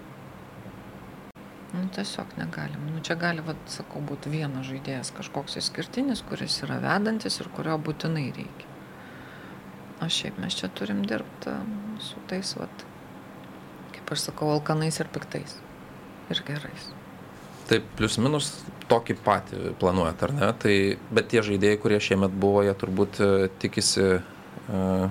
Nu, 1.74 1.84
tiesiog 1.96 2.38
negalim. 2.38 2.86
Nu, 2.94 3.02
čia 3.04 3.18
gali, 3.20 3.44
vat, 3.46 3.60
sakau, 3.72 4.02
būti 4.06 4.32
vienas 4.32 4.68
žaidėjas 4.70 5.12
kažkoks 5.18 5.58
išskirtinis, 5.62 6.24
kuris 6.30 6.62
yra 6.66 6.78
vedantis 6.84 7.42
ir 7.42 7.50
kurio 7.56 7.76
būtinai 7.82 8.30
reikia. 8.38 8.70
O 10.02 10.08
šiaip 10.14 10.38
mes 10.42 10.56
čia 10.56 10.70
turim 10.78 11.02
dirbti 11.10 11.56
su 12.06 12.22
tais, 12.30 12.54
vat, 12.60 12.86
kaip 14.08 14.16
aš 14.16 14.30
sakau, 14.30 14.54
alkanais 14.56 14.96
ir 15.04 15.08
piktais. 15.12 15.58
Ir 16.32 16.40
gerais. 16.48 16.84
Tai 17.68 17.82
plius 18.00 18.16
minus 18.24 18.54
tokį 18.88 19.18
patį 19.20 19.74
planuojat, 19.82 20.24
ar 20.24 20.32
ne? 20.32 20.52
Tai, 20.56 20.76
bet 21.12 21.28
tie 21.34 21.44
žaidėjai, 21.44 21.80
kurie 21.84 22.00
šiemet 22.00 22.32
buvo, 22.32 22.64
jie 22.64 22.72
turbūt 22.80 23.20
e, 23.20 23.28
tikisi 23.60 24.06
uh, 24.16 25.10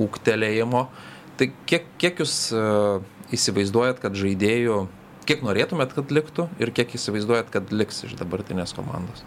ūktelėjimo. 0.00 0.86
Tai 1.36 1.50
kiek, 1.68 1.90
kiek 2.00 2.22
jūs 2.24 2.38
uh, 2.56 3.04
įsivaizduojat, 3.36 4.00
kad 4.00 4.16
žaidėjų, 4.16 4.78
kiek 5.28 5.44
norėtumėt, 5.44 5.92
kad 5.92 6.08
liktų 6.16 6.48
ir 6.56 6.72
kiek 6.72 6.96
įsivaizduojat, 6.96 7.52
kad 7.52 7.68
liks 7.76 8.06
iš 8.08 8.16
dabartinės 8.16 8.72
komandos? 8.76 9.20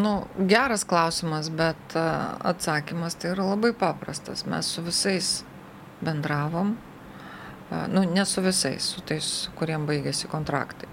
Nu, 0.00 0.12
geras 0.50 0.84
klausimas, 0.88 1.50
bet 1.52 1.96
a, 1.98 2.04
atsakymas 2.52 3.18
tai 3.20 3.34
yra 3.34 3.48
labai 3.52 3.72
paprastas. 3.76 4.46
Mes 4.48 4.70
su 4.74 4.84
visais 4.86 5.32
bendravom, 6.00 6.76
a, 7.70 7.84
nu, 7.92 8.04
ne 8.08 8.24
su 8.24 8.44
visais, 8.44 8.92
su 8.94 9.04
tais, 9.06 9.32
kuriem 9.58 9.88
baigėsi 9.90 10.30
kontraktai. 10.30 10.88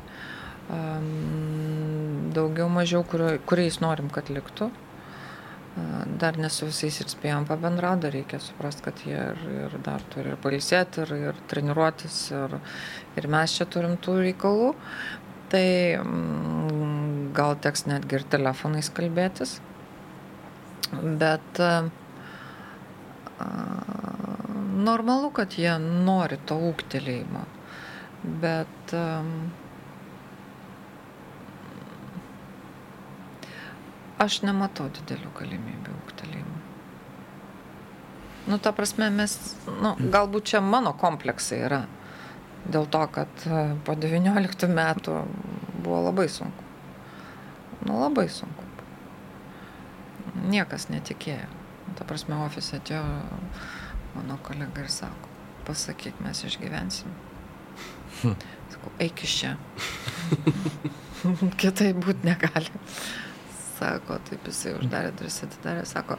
Daugiau 2.35 2.67
mažiau, 2.67 3.05
kurio, 3.07 3.37
kuriais 3.47 3.79
norim, 3.79 4.11
kad 4.11 4.27
liktų. 4.33 4.67
A, 4.67 4.87
Dar 6.19 6.37
ne 6.41 6.49
su 6.49 6.65
visais 6.65 6.95
ir 7.03 7.09
spėjom 7.11 7.45
pabendrauti, 7.45 8.01
dar 8.07 8.15
reikia 8.15 8.39
suprasti, 8.41 8.81
kad 8.87 9.01
jie 9.05 9.17
ir, 9.17 9.41
ir 9.67 9.75
dar 9.85 10.01
turi 10.13 10.31
ir 10.33 10.39
palisėti, 10.41 11.03
ir, 11.03 11.11
ir 11.29 11.41
treniruotis, 11.51 12.17
ir, 12.33 12.55
ir 13.19 13.27
mes 13.29 13.53
čia 13.59 13.67
turim 13.69 13.93
tų 14.01 14.15
reikalų. 14.23 14.71
Tai 15.51 15.67
mm, 16.01 17.31
gal 17.37 17.55
teks 17.63 17.85
netgi 17.87 18.19
ir 18.19 18.27
telefonais 18.31 18.89
kalbėtis. 18.93 19.57
Bet 20.91 21.61
normalu, 24.87 25.31
kad 25.35 25.57
jie 25.59 25.73
nori 25.79 26.39
to 26.47 26.57
ūktelėjimo. 26.69 27.43
Bet 28.43 28.95
aš 34.23 34.39
nematau 34.47 34.87
didelių 34.93 35.33
galimybių 35.37 35.97
ūktelėjimui. 36.01 36.63
Nu, 38.47 38.57
ta 38.63 38.71
prasme, 38.71 39.09
mes, 39.11 39.35
nu, 39.67 39.91
galbūt 39.99 40.53
čia 40.53 40.63
mano 40.63 40.93
kompleksai 40.97 41.59
yra. 41.67 41.81
Dėl 42.67 42.87
to, 42.91 43.03
kad 43.15 43.45
e, 43.47 43.61
po 43.87 43.95
19 43.95 44.67
metų 44.71 45.21
buvo 45.83 46.01
labai 46.09 46.27
sunku. 46.31 46.65
Nu, 47.85 47.99
labai 48.01 48.27
sunku. 48.31 48.65
Niekas 50.47 50.89
netikėjo. 50.91 51.47
Ta 51.97 52.05
prasme, 52.07 52.35
ofise 52.43 52.81
atėjo 52.81 53.03
mano 54.17 54.37
kolega 54.43 54.83
ir 54.83 54.91
sako, 54.91 55.31
pasakyk, 55.67 56.19
mes 56.25 56.43
išgyvensim. 56.49 57.13
Sakau, 58.73 58.91
eik 59.03 59.23
iš 59.23 59.37
čia. 59.41 59.53
Kitai 61.61 61.93
būti 61.95 62.27
negali. 62.27 62.83
Sako, 63.77 64.19
taip 64.27 64.47
jisai 64.49 64.75
uždarė 64.79 65.13
duris, 65.15 65.39
atidarė, 65.45 65.85
sako, 65.87 66.17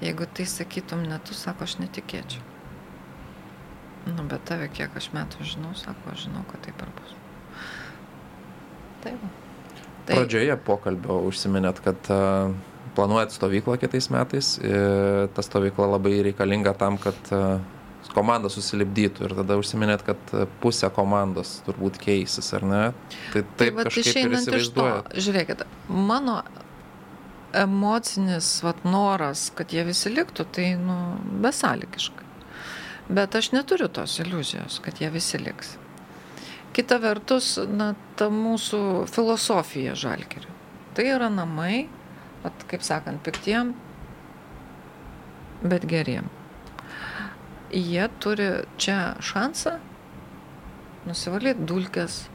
jeigu 0.00 0.26
tai 0.34 0.48
sakytum 0.48 1.04
ne 1.06 1.20
tu, 1.22 1.36
sako, 1.36 1.68
aš 1.68 1.78
netikėčiau. 1.82 2.55
Nu, 4.06 4.24
bet 4.30 4.44
tave 4.46 4.68
kiek 4.70 4.94
aš 4.96 5.10
metų 5.14 5.46
žinau, 5.46 5.72
sako, 5.78 6.12
aš 6.14 6.28
žinau, 6.28 6.44
kad 6.50 6.62
taip 6.66 6.82
ir 6.84 6.92
bus. 6.98 7.14
Taip. 9.04 9.28
Tai... 10.06 10.14
Pradžioje 10.14 10.56
pokalbio 10.66 11.18
užsiminėt, 11.26 11.80
kad 11.82 12.10
uh, 12.14 12.52
planuojat 12.94 13.34
stovyklą 13.34 13.78
kitais 13.82 14.06
metais. 14.14 14.52
Ir 14.62 15.26
ta 15.34 15.42
stovykla 15.42 15.88
labai 15.96 16.20
reikalinga 16.28 16.76
tam, 16.78 17.00
kad 17.02 17.18
uh, 17.34 17.58
komanda 18.14 18.50
susilipdytų 18.52 19.26
ir 19.26 19.34
tada 19.40 19.56
užsiminėt, 19.60 20.04
kad 20.06 20.34
pusė 20.62 20.90
komandos 20.94 21.58
turbūt 21.66 21.98
keisis, 22.02 22.52
ar 22.56 22.66
ne? 22.66 22.82
Tai 23.34 23.42
taip 23.58 23.80
tai, 23.80 23.88
kažkaip 23.88 24.20
ir 24.22 24.36
įsivaizduojat. 24.38 25.10
Žiūrėkit, 25.26 25.66
mano 25.90 26.38
emocinis 27.56 28.50
vat, 28.64 28.84
noras, 28.86 29.48
kad 29.56 29.72
jie 29.72 29.84
visi 29.88 30.12
liktų, 30.12 30.46
tai 30.54 30.70
nu, 30.80 31.00
besąlygiškai. 31.44 32.25
Bet 33.08 33.34
aš 33.38 33.52
neturiu 33.54 33.88
tos 33.88 34.18
iliuzijos, 34.22 34.80
kad 34.82 35.00
jie 35.00 35.10
visi 35.14 35.38
liks. 35.38 35.76
Kita 36.76 36.98
vertus, 37.00 37.54
na, 37.70 37.94
ta 38.18 38.28
mūsų 38.32 39.06
filosofija 39.08 39.94
žalkerių. 39.96 40.56
Tai 40.96 41.06
yra 41.08 41.28
namai, 41.32 41.86
at, 42.44 42.66
kaip 42.70 42.84
sakant, 42.84 43.22
piktiem, 43.24 43.74
bet 45.62 45.86
geriem 45.88 46.28
jie 47.70 48.08
turi 48.20 48.50
čia 48.76 49.16
šansą 49.20 49.78
nusivalyti 51.06 51.66
dulkes 51.66 52.26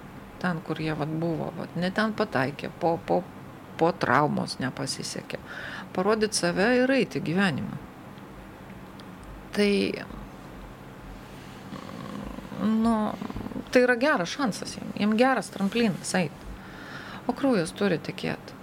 ten, 0.41 0.61
kur 0.65 0.79
jie 0.81 0.93
vat, 0.97 1.09
buvo, 1.21 1.51
vat, 1.57 1.75
ne 1.75 1.91
ten 1.93 2.13
pataikė, 2.17 2.71
po, 2.81 2.95
po, 3.05 3.21
po 3.77 3.91
traumos 3.93 4.57
nepasisekė, 4.59 5.37
parodyti 5.95 6.39
save 6.39 6.67
ir 6.81 6.93
eiti 6.95 7.21
gyvenimą. 7.21 7.77
Tai, 9.55 9.71
nu, 12.61 12.95
tai 13.71 13.83
yra 13.85 13.97
geras 13.99 14.33
šansas 14.35 14.75
jiems, 14.77 14.95
jiems 14.99 15.19
geras 15.19 15.51
tramplinas 15.53 16.15
eiti. 16.19 16.49
O 17.29 17.35
kraujas 17.37 17.73
turi 17.77 17.99
tikėti. 18.01 18.57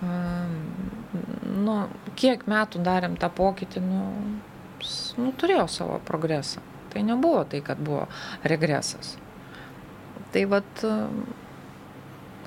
Nu, 0.00 1.76
kiek 2.20 2.46
metų 2.48 2.82
darėm 2.84 3.16
tą 3.20 3.30
pokytį, 3.36 3.82
nu, 3.84 4.02
nu, 5.20 5.32
turėjo 5.40 5.66
savo 5.68 5.98
progresą. 6.08 6.62
Tai 6.90 7.02
nebuvo 7.06 7.42
tai, 7.48 7.60
kad 7.64 7.80
buvo 7.82 8.06
regresas. 8.42 9.14
Tai 10.34 10.44
vad, 10.50 10.84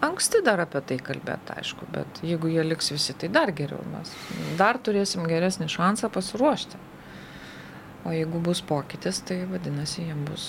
anksti 0.04 0.42
dar 0.46 0.64
apie 0.64 0.82
tai 0.88 0.98
kalbėti, 1.04 1.58
aišku, 1.60 1.88
bet 1.94 2.24
jeigu 2.26 2.52
jie 2.52 2.64
liks 2.66 2.92
visi, 2.94 3.16
tai 3.20 3.30
dar 3.32 3.54
geriau 3.56 3.84
mes. 3.92 4.12
Dar 4.60 4.80
turėsim 4.84 5.28
geresnį 5.30 5.70
šansą 5.72 6.12
pasiruošti. 6.14 6.80
O 8.04 8.12
jeigu 8.12 8.40
bus 8.44 8.60
pokytis, 8.68 9.22
tai 9.24 9.44
vadinasi, 9.48 10.04
jiems 10.10 10.26
bus 10.28 10.48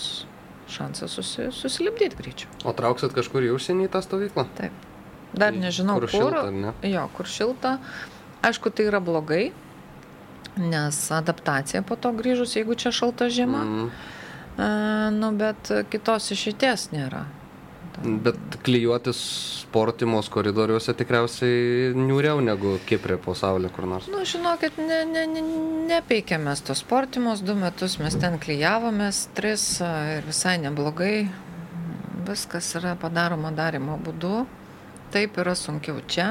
šansas 0.74 1.12
susi, 1.14 1.50
susilipdyti 1.54 2.18
greičiau. 2.18 2.50
O 2.66 2.72
trauksit 2.76 3.14
kažkur 3.14 3.46
į 3.46 3.52
užsienį 3.54 3.90
tą 3.92 4.02
stovyklą? 4.02 4.46
Taip. 4.58 4.90
Dar 5.34 5.54
nežinau, 5.54 5.98
kur. 5.98 6.08
kur 6.08 6.14
šilta, 6.14 6.48
ne? 6.54 6.72
Jo, 6.88 7.06
kur 7.14 7.28
šilta. 7.30 7.76
Aišku, 8.44 8.70
tai 8.74 8.88
yra 8.88 9.00
blogai, 9.02 9.44
nes 10.60 10.98
adaptacija 11.14 11.82
po 11.86 11.96
to 11.96 12.12
grįžus, 12.14 12.56
jeigu 12.58 12.76
čia 12.78 12.92
šalta 12.94 13.30
žiema, 13.32 13.62
mm. 13.64 13.88
e, 14.58 14.68
nu, 15.16 15.30
bet 15.38 15.72
kitos 15.90 16.30
išeities 16.34 16.90
nėra. 16.94 17.24
Bet 18.02 18.56
klyjuotis 18.66 19.18
sportimos 19.62 20.26
koridoriuose 20.32 20.92
tikriausiai 20.98 21.92
niūriau 21.94 22.40
negu 22.42 22.74
Kiprė 22.88 23.16
po 23.22 23.36
saulė 23.38 23.70
kur 23.74 23.86
nors. 23.90 24.08
Nu, 24.10 24.24
žinokit, 24.26 24.80
ne, 24.82 25.00
ne, 25.06 25.22
ne, 25.30 25.42
nepeikėm 25.92 26.48
mes 26.48 26.62
tos 26.66 26.82
sportimos, 26.82 27.44
du 27.46 27.54
metus 27.58 27.96
mes 28.02 28.16
ten 28.18 28.40
klyjavomės, 28.42 29.28
tris 29.38 29.66
ir 29.84 30.26
visai 30.26 30.56
neblogai. 30.64 31.14
Viskas 32.26 32.72
yra 32.80 32.94
padaroma 32.98 33.52
darimo 33.54 33.98
būdu. 34.02 34.44
Taip 35.14 35.36
yra 35.38 35.54
sunkiau 35.54 36.00
čia, 36.10 36.28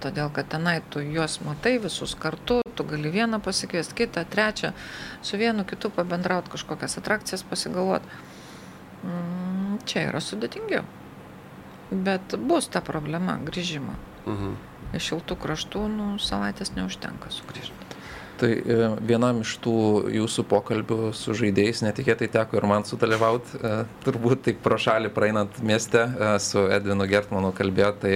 todėl 0.00 0.30
kad 0.32 0.48
tenai 0.52 0.78
tu 0.90 1.02
juos 1.04 1.40
matai 1.44 1.76
visus 1.82 2.14
kartu, 2.16 2.62
tu 2.76 2.86
gali 2.88 3.12
vieną 3.12 3.42
pasikviesti, 3.44 3.98
kitą, 3.98 4.24
trečią, 4.30 4.72
su 5.20 5.36
vienu 5.40 5.66
kitu 5.68 5.90
pabendrauti, 5.92 6.54
kažkokias 6.54 6.96
atrakcijas 7.02 7.44
pasigalvoti. 7.50 8.22
Mm, 9.04 9.78
čia 9.88 10.08
yra 10.08 10.20
sudėtingiau. 10.24 10.84
Bet 11.92 12.36
bus 12.40 12.68
ta 12.72 12.80
problema 12.84 13.36
grįžimo. 13.44 13.96
Mhm. 14.24 14.54
Iš 14.94 15.10
šiltų 15.10 15.36
kraštų 15.42 15.88
nu, 15.90 16.06
savaitės 16.22 16.72
neužtenka 16.76 17.32
sugrįžti. 17.34 17.84
Tai 18.40 18.50
e, 18.50 18.76
vienam 19.06 19.42
iš 19.44 19.56
tų 19.62 19.74
jūsų 20.10 20.44
pokalbių 20.50 21.12
su 21.14 21.36
žaidėjais 21.38 21.84
netikėtai 21.86 22.28
teko 22.34 22.58
ir 22.58 22.66
man 22.66 22.86
sudalyvauti, 22.86 23.60
e, 23.60 23.74
turbūt 24.06 24.42
taip 24.48 24.62
pro 24.64 24.78
šalį 24.80 25.12
praeinant 25.14 25.60
mieste 25.62 26.02
e, 26.02 26.32
su 26.42 26.64
Edvinu 26.66 27.06
Gertmanu 27.10 27.52
kalbėjo, 27.54 27.92
tai 28.02 28.14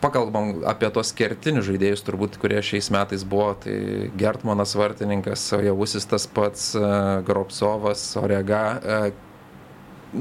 pakalbam 0.00 0.62
apie 0.68 0.90
tos 0.94 1.12
kertinius 1.16 1.66
žaidėjus, 1.68 2.02
turbūt, 2.06 2.38
kurie 2.40 2.60
šiais 2.64 2.90
metais 2.94 3.24
buvo, 3.28 3.52
tai 3.62 4.10
Gertmanas 4.18 4.74
vartininkas, 4.78 5.50
Javusis 5.64 6.06
tas 6.08 6.26
pats, 6.30 6.70
e, 6.78 6.90
Gropsovas, 7.26 8.04
Orega. 8.20 8.62
E, 8.78 9.00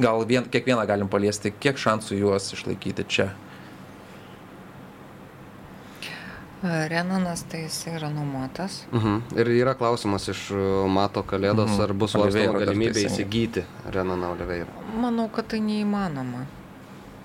gal 0.03 0.25
vien, 0.27 0.47
kiekvieną 0.49 0.87
galim 0.89 1.11
paliesti, 1.11 1.53
kiek 1.53 1.77
šansų 1.79 2.21
juos 2.21 2.49
išlaikyti 2.57 3.07
čia? 3.07 3.29
Renanas 6.57 7.43
tai 7.45 7.67
jis 7.67 7.83
yra 7.91 8.09
nuomotas. 8.09 8.83
Uh 8.91 8.97
mhm. 8.97 9.15
-huh. 9.15 9.39
Ir 9.39 9.47
yra 9.61 9.73
klausimas 9.77 10.27
iš 10.27 10.49
Mato 10.89 11.21
Kalėdos, 11.23 11.69
uh 11.69 11.69
mhm. 11.69 11.79
-huh. 11.79 11.83
ar 11.83 11.93
bus 11.93 12.11
svarstama 12.11 12.59
galimybė 12.59 13.05
įsigyti 13.05 13.63
Renaną 13.85 14.31
Oliveirą. 14.31 14.67
Manau, 15.01 15.29
kad 15.29 15.47
tai 15.47 15.59
neįmanoma 15.59 16.56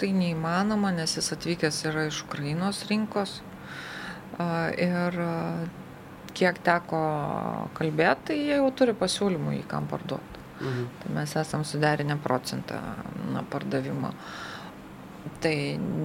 tai 0.01 0.12
neįmanoma, 0.16 0.93
nes 0.97 1.16
jis 1.18 1.32
atvykęs 1.36 1.82
yra 1.90 2.07
iš 2.09 2.22
Ukrainos 2.26 2.84
rinkos. 2.90 3.40
Ir 4.82 5.18
kiek 6.36 6.61
teko 6.64 7.02
kalbėti, 7.77 8.31
tai 8.31 8.39
jie 8.39 8.56
jau 8.56 8.70
turi 8.77 8.94
pasiūlymų 8.97 9.59
į 9.60 9.66
kam 9.70 9.89
parduoti. 9.90 10.40
Mhm. 10.62 10.89
Tai 11.02 11.12
mes 11.16 11.36
esam 11.36 11.64
suderinę 11.66 12.16
procentą 12.23 12.81
na, 13.32 13.43
pardavimo. 13.43 14.12
Tai 15.43 15.55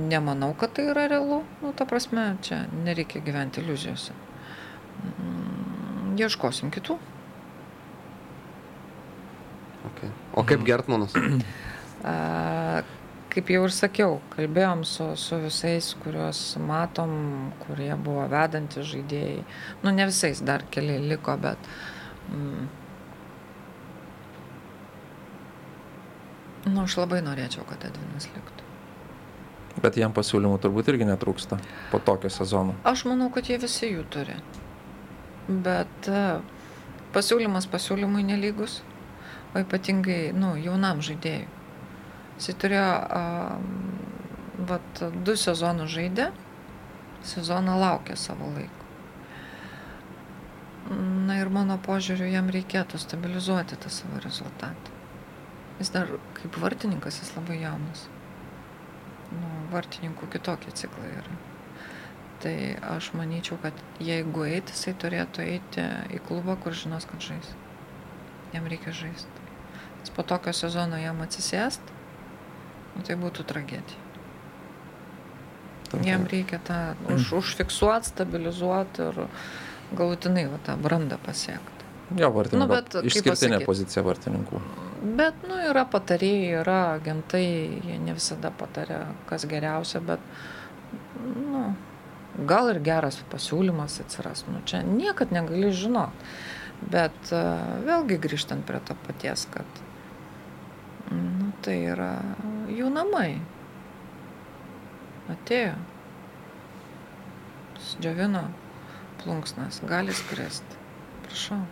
nemanau, 0.10 0.54
kad 0.54 0.74
tai 0.74 0.90
yra 0.92 1.08
realu. 1.10 1.44
Nu, 1.62 1.74
ta 1.74 1.86
prasme, 1.90 2.36
čia 2.42 2.66
nereikia 2.86 3.22
gyventi 3.26 3.62
iliuzijose. 3.62 4.14
Mm, 5.06 6.18
ieškosim 6.22 6.74
kitų. 6.74 6.98
Okay. 9.92 10.12
O 10.34 10.44
kaip 10.46 10.66
Gertmanas? 10.68 11.16
Kaip 13.38 13.52
jau 13.54 13.68
ir 13.68 13.74
sakiau, 13.74 14.16
kalbėjom 14.34 14.80
su, 14.90 15.06
su 15.22 15.38
visais, 15.38 15.92
kuriuos 16.02 16.40
matom, 16.58 17.12
kurie 17.62 17.92
buvo 18.02 18.24
vedantys 18.32 18.88
žaidėjai. 18.90 19.44
Nu, 19.84 19.92
ne 19.94 20.08
visais, 20.10 20.42
dar 20.42 20.64
keli 20.74 20.96
liko, 21.06 21.36
bet. 21.38 21.68
Mm, 22.34 22.64
nu, 26.72 26.82
aš 26.82 26.96
labai 26.98 27.20
norėčiau, 27.28 27.68
kad 27.70 27.86
Edvinas 27.86 28.26
liktų. 28.34 28.66
Bet 29.86 30.00
jam 30.02 30.16
pasiūlymų 30.18 30.58
turbūt 30.64 30.90
irgi 30.90 31.06
netrūksta 31.06 31.60
po 31.92 32.02
tokio 32.02 32.32
sezono. 32.34 32.74
Aš 32.90 33.06
manau, 33.06 33.30
kad 33.36 33.46
jie 33.46 33.60
visi 33.62 33.92
jų 33.92 34.08
turi. 34.10 34.40
Bet 35.46 36.10
e, 36.10 36.24
pasiūlymas 37.14 37.70
pasiūlymui 37.70 38.26
nelygus, 38.32 38.80
o 39.54 39.62
ypatingai, 39.62 40.34
nu, 40.34 40.56
jaunam 40.58 41.06
žaidėjui. 41.06 41.57
Jis 42.38 42.54
turėjo 42.62 42.90
vat, 44.70 45.02
du 45.26 45.34
sezonus 45.38 45.90
žaidė, 45.94 46.30
sezoną 47.26 47.78
laukė 47.82 48.18
savo 48.20 48.50
laiko. 48.54 48.86
Na 51.28 51.36
ir 51.42 51.50
mano 51.52 51.76
požiūriu, 51.84 52.30
jam 52.32 52.48
reikėtų 52.54 53.00
stabilizuoti 53.02 53.76
tą 53.82 53.90
savo 53.92 54.22
rezultatą. 54.24 54.94
Jis 55.82 55.92
dar 55.94 56.14
kaip 56.38 56.56
vartininkas, 56.62 57.20
jis 57.22 57.34
labai 57.36 57.60
jaunas. 57.60 58.06
Nu, 59.34 59.50
vartininkų 59.74 60.30
kitokie 60.38 60.72
ciklai 60.72 61.10
yra. 61.20 61.36
Tai 62.42 62.56
aš 62.94 63.12
manyčiau, 63.18 63.58
kad 63.62 63.78
jeigu 64.00 64.46
eiti, 64.48 64.74
jisai 64.78 64.94
turėtų 65.02 65.44
eiti 65.44 65.84
į 66.14 66.22
klubą, 66.30 66.56
kur 66.62 66.78
žinos, 66.78 67.10
kad 67.10 67.26
žais. 67.26 67.52
Jam 68.54 68.70
reikia 68.70 68.94
žaisti. 68.96 69.46
Nes 70.00 70.14
po 70.14 70.24
tokio 70.24 70.54
sezono 70.56 71.02
jam 71.02 71.20
atsisėst, 71.26 71.82
nu, 72.98 73.06
tai 73.08 73.18
būtų 73.22 73.46
tragedija. 73.48 74.04
Jam 76.04 76.26
reikia 76.28 76.60
tą 76.68 76.82
už, 77.14 77.30
užfiksuoti, 77.40 78.10
stabilizuoti 78.12 79.06
ir 79.08 79.22
galutinai 79.96 80.48
va, 80.52 80.60
tą 80.66 80.76
brandą 80.82 81.20
pasiekti. 81.24 81.88
Jo, 82.18 82.32
vartininko. 82.36 82.66
Nu, 82.66 82.68
bet, 82.72 82.92
kaip 82.92 83.08
Išskirtinė 83.08 83.62
pozicija 83.68 84.04
vartininkų. 84.04 84.62
Bet, 85.18 85.40
nu, 85.48 85.58
yra 85.70 85.84
patarėjai, 85.88 86.62
yra 86.62 86.78
agentai, 86.96 87.48
jie 87.88 87.98
ne 88.04 88.16
visada 88.18 88.52
patarė, 88.52 89.02
kas 89.30 89.46
geriausia, 89.48 90.02
bet, 90.04 90.24
nu, 91.24 91.64
gal 92.48 92.72
ir 92.72 92.80
geras 92.84 93.20
pasiūlymas 93.32 94.00
atsiras. 94.04 94.46
Nu, 94.48 94.64
čia 94.68 94.84
niekad 94.88 95.36
negali 95.36 95.72
žinoti. 95.76 96.32
Bet 96.78 97.32
uh, 97.34 97.80
vėlgi 97.88 98.20
grįžtant 98.22 98.68
prie 98.68 98.80
to 98.86 98.96
paties, 99.08 99.48
kad, 99.54 99.80
nu, 101.12 101.52
tai 101.66 101.78
yra 101.94 102.12
jų 102.72 102.92
namai. 102.94 103.38
Atėjo. 105.32 105.76
Sudžiovino 107.88 108.48
plunksnas, 109.24 109.82
gali 109.88 110.16
skristi. 110.16 110.86
Prašau 111.28 111.64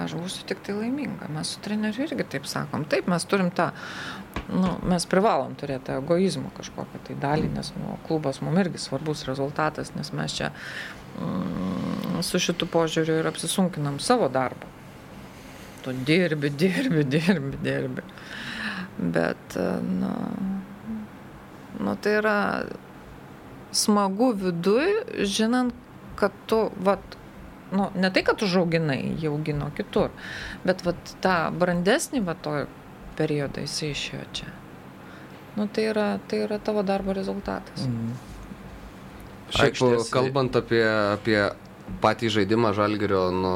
aš 0.00 0.14
būsiu 0.16 0.46
tik 0.48 0.62
tai 0.64 0.74
laiminga. 0.76 1.28
Mes 1.32 1.52
su 1.52 1.60
treneriu 1.64 2.06
irgi 2.06 2.24
taip 2.34 2.46
sakom. 2.48 2.84
Taip, 2.88 3.08
mes 3.12 3.24
turim 3.28 3.50
tą, 3.54 3.70
nu, 4.48 4.74
mes 4.88 5.06
privalom 5.08 5.56
turėti 5.58 5.90
tą 5.90 5.98
egoizmo 6.00 6.52
kažkokią 6.56 7.02
tai 7.08 7.16
dalį, 7.20 7.50
nes 7.56 7.72
nu, 7.76 7.96
klubas 8.06 8.40
mums 8.44 8.64
irgi 8.64 8.80
svarbus 8.80 9.26
rezultatas, 9.28 9.92
nes 9.96 10.12
mes 10.16 10.38
čia 10.38 10.52
mm, 11.20 12.22
su 12.24 12.40
šitu 12.40 12.68
požiūriu 12.72 13.20
ir 13.20 13.28
apsisunkinam 13.32 14.00
savo 14.00 14.30
darbą. 14.32 14.70
Tu 15.82 15.94
dirbi, 16.06 16.50
dirbi, 16.50 17.04
dirbi, 17.04 17.58
dirbi. 17.62 18.04
Bet, 18.98 19.56
nu, 19.82 20.12
nu 21.80 21.94
tai 22.00 22.12
yra 22.20 22.36
smagu 23.72 24.32
viduj, 24.36 24.92
žinant, 25.24 25.74
kad 26.20 26.34
tu, 26.46 26.70
vat, 26.76 27.16
nu, 27.72 27.88
ne 27.94 28.10
tai, 28.12 28.22
kad 28.22 28.42
užauginai, 28.44 29.00
jie 29.20 29.30
augino 29.32 29.70
kitur, 29.76 30.12
bet 30.66 30.84
vat, 30.86 31.14
tą 31.24 31.36
brandesnį 31.56 32.20
va 32.26 32.36
to 32.44 32.58
periodą 33.16 33.64
jisai 33.64 33.92
išėjo 33.96 34.26
čia. 34.36 34.52
Nu, 35.56 35.66
tai, 35.68 35.88
yra, 35.92 36.06
tai 36.28 36.44
yra 36.46 36.60
tavo 36.62 36.84
darbo 36.86 37.16
rezultatas. 37.16 37.88
Mm. 37.88 38.12
Šiaip 39.52 40.08
kalbant 40.12 40.54
apie, 40.56 40.84
apie 41.12 41.40
patį 42.00 42.30
žaidimą 42.38 42.70
Žalgirio, 42.76 43.26
nu, 43.36 43.52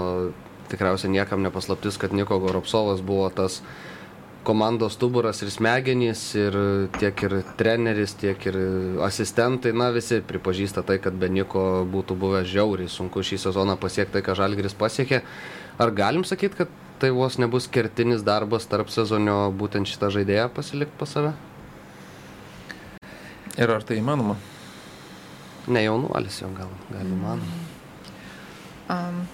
tikriausiai 0.70 1.12
niekam 1.14 1.44
nepaslaptis, 1.44 1.98
kad 2.01 2.14
Niko 2.16 2.38
Goropsovas 2.43 3.02
buvo 3.05 3.28
tas 3.34 3.60
komandos 4.47 4.94
stuburas 4.94 5.40
ir 5.43 5.51
smegenys, 5.51 6.22
ir 6.38 6.56
tiek 7.01 7.22
ir 7.26 7.34
treneris, 7.59 8.14
tiek 8.14 8.44
ir 8.47 8.59
asistentai, 9.02 9.72
na 9.74 9.88
visi 9.94 10.20
pripažįsta 10.22 10.84
tai, 10.86 11.01
kad 11.02 11.18
be 11.18 11.28
Niko 11.32 11.82
būtų 11.90 12.14
buvę 12.20 12.44
žiauriai 12.47 12.90
sunku 12.90 13.24
šį 13.26 13.40
sezoną 13.48 13.74
pasiekti 13.82 14.18
tai, 14.18 14.22
ką 14.26 14.36
Žalgiris 14.38 14.78
pasiekė. 14.78 15.22
Ar 15.82 15.90
galim 15.90 16.22
sakyti, 16.24 16.62
kad 16.62 16.76
tai 17.02 17.10
vos 17.12 17.40
nebus 17.43 17.66
kertinis 17.68 18.22
darbas 18.24 18.68
tarp 18.70 18.88
sezonio 18.94 19.51
būtent 19.51 19.90
šitą 19.90 20.12
žaidėją 20.14 20.47
pasilikti 20.55 21.01
pas 21.01 21.16
save? 21.18 21.34
Ir 23.56 23.72
ar 23.72 23.82
tai 23.88 23.98
įmanoma? 23.98 24.38
Ne 25.66 25.82
jaunuolis 25.82 26.38
jau 26.38 26.52
gal, 26.55 26.70
gal 26.93 27.10
įmanoma. 27.16 27.59
Um, 28.86 29.24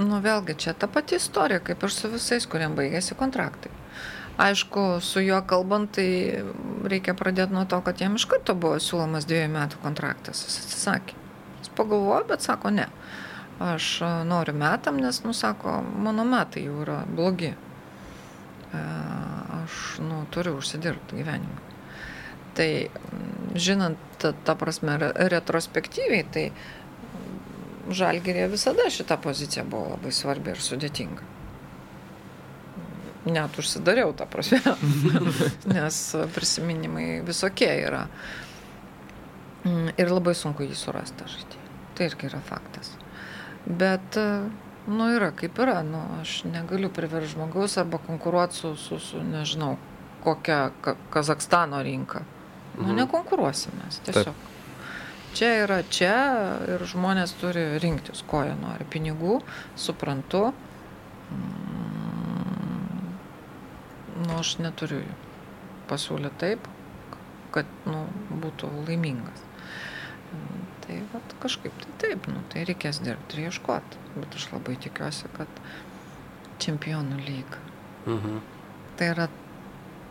nu 0.00 0.20
vėlgi, 0.24 0.56
čia 0.64 0.74
ta 0.74 0.88
pati 0.90 1.18
istorija, 1.20 1.60
kaip 1.64 1.84
ir 1.84 1.92
su 1.94 2.10
visais, 2.12 2.46
kuriem 2.50 2.74
baigėsi 2.78 3.16
kontraktai. 3.18 3.72
Aišku, 4.40 4.84
su 5.04 5.20
juo 5.20 5.40
kalbant, 5.44 5.90
tai 5.98 6.40
reikia 6.88 7.12
pradėti 7.18 7.52
nuo 7.52 7.66
to, 7.68 7.80
kad 7.84 8.00
jam 8.00 8.16
iš 8.16 8.24
karto 8.30 8.54
buvo 8.56 8.78
siūlomas 8.80 9.26
dviejų 9.28 9.50
metų 9.52 9.80
kontraktas. 9.82 10.46
Jis 10.46 10.62
atsisakė. 10.62 11.18
Jis 11.60 11.72
pagalvojo, 11.76 12.22
bet 12.30 12.46
sako 12.46 12.72
ne. 12.72 12.86
Aš 13.60 13.90
a, 14.06 14.12
noriu 14.24 14.54
metam, 14.56 14.96
nes, 15.04 15.20
nu, 15.26 15.34
sako, 15.36 15.82
mano 15.84 16.24
metai 16.24 16.64
jau 16.64 16.78
yra 16.86 17.02
blogi. 17.08 17.52
E, 18.72 18.84
Aš, 19.60 19.98
nu, 20.00 20.22
turiu 20.32 20.56
užsidirbti 20.56 21.20
gyvenimą. 21.20 21.58
Tai 22.56 22.70
žinant, 23.54 24.00
ta, 24.18 24.54
prasme, 24.58 24.96
re- 24.98 25.12
retrospektyviai, 25.34 26.24
tai 26.32 26.46
žalgerė 27.90 28.48
visada 28.52 28.88
šita 28.90 29.16
pozicija 29.22 29.64
buvo 29.64 29.94
labai 29.96 30.12
svarbi 30.14 30.50
ir 30.54 30.60
sudėtinga. 30.62 31.26
Net 33.30 33.58
užsidariau 33.60 34.14
tą 34.16 34.24
prasme, 34.32 34.60
nes 35.76 35.98
prisiminimai 36.34 37.20
visokie 37.26 37.68
yra. 37.84 38.06
Ir 40.00 40.08
labai 40.08 40.32
sunku 40.38 40.64
jį 40.64 40.76
surasti 40.78 41.18
tą 41.20 41.26
žaidėją. 41.28 41.66
Tai 41.98 42.06
irgi 42.08 42.30
yra 42.30 42.40
faktas. 42.46 42.94
Bet, 43.68 44.16
nu, 44.88 45.08
yra 45.12 45.28
kaip 45.36 45.58
yra. 45.60 45.82
Nu, 45.84 46.00
aš 46.22 46.38
negaliu 46.48 46.88
priversti 46.96 47.34
žmogaus 47.34 47.76
arba 47.82 48.00
konkuruoti 48.06 48.56
su, 48.56 48.72
su, 48.80 48.96
su, 49.04 49.20
nežinau, 49.20 49.74
kokia 50.24 50.70
Ka 50.80 50.96
Kazakstano 51.12 51.82
rinka. 51.84 52.24
Nu, 52.78 52.86
Mhm. 52.86 52.96
nekonkuruosim 53.02 53.72
mes 53.84 53.98
tiesiog. 54.06 54.34
Čia 55.36 55.50
yra 55.64 55.80
čia 55.86 56.16
ir 56.74 56.82
žmonės 56.90 57.36
turi 57.38 57.62
rinktis, 57.82 58.24
ko 58.26 58.42
jie 58.48 58.56
nori. 58.58 58.86
Pinigų, 58.90 59.38
suprantu. 59.78 60.50
Mm, 61.30 61.80
Nu, 64.20 64.36
aš 64.40 64.56
neturiu 64.60 65.00
jų. 65.00 65.14
Pasiūlė 65.90 66.30
taip, 66.40 66.66
kad 67.54 67.68
nu, 67.88 68.04
būtų 68.42 68.68
laimingas. 68.86 69.44
Tai 70.84 70.98
vat, 71.12 71.34
kažkaip 71.42 71.74
tai 71.82 71.94
taip, 72.02 72.28
nu, 72.30 72.42
tai 72.52 72.64
reikės 72.68 73.00
dirbti 73.02 73.38
ir 73.38 73.48
ieškoti. 73.48 74.00
Bet 74.18 74.36
aš 74.38 74.48
labai 74.52 74.76
tikiuosi, 74.82 75.30
kad 75.36 75.62
čempionų 76.62 77.20
lyga. 77.24 77.62
Mhm. 78.06 78.40
Tai 78.98 79.08
yra 79.14 79.28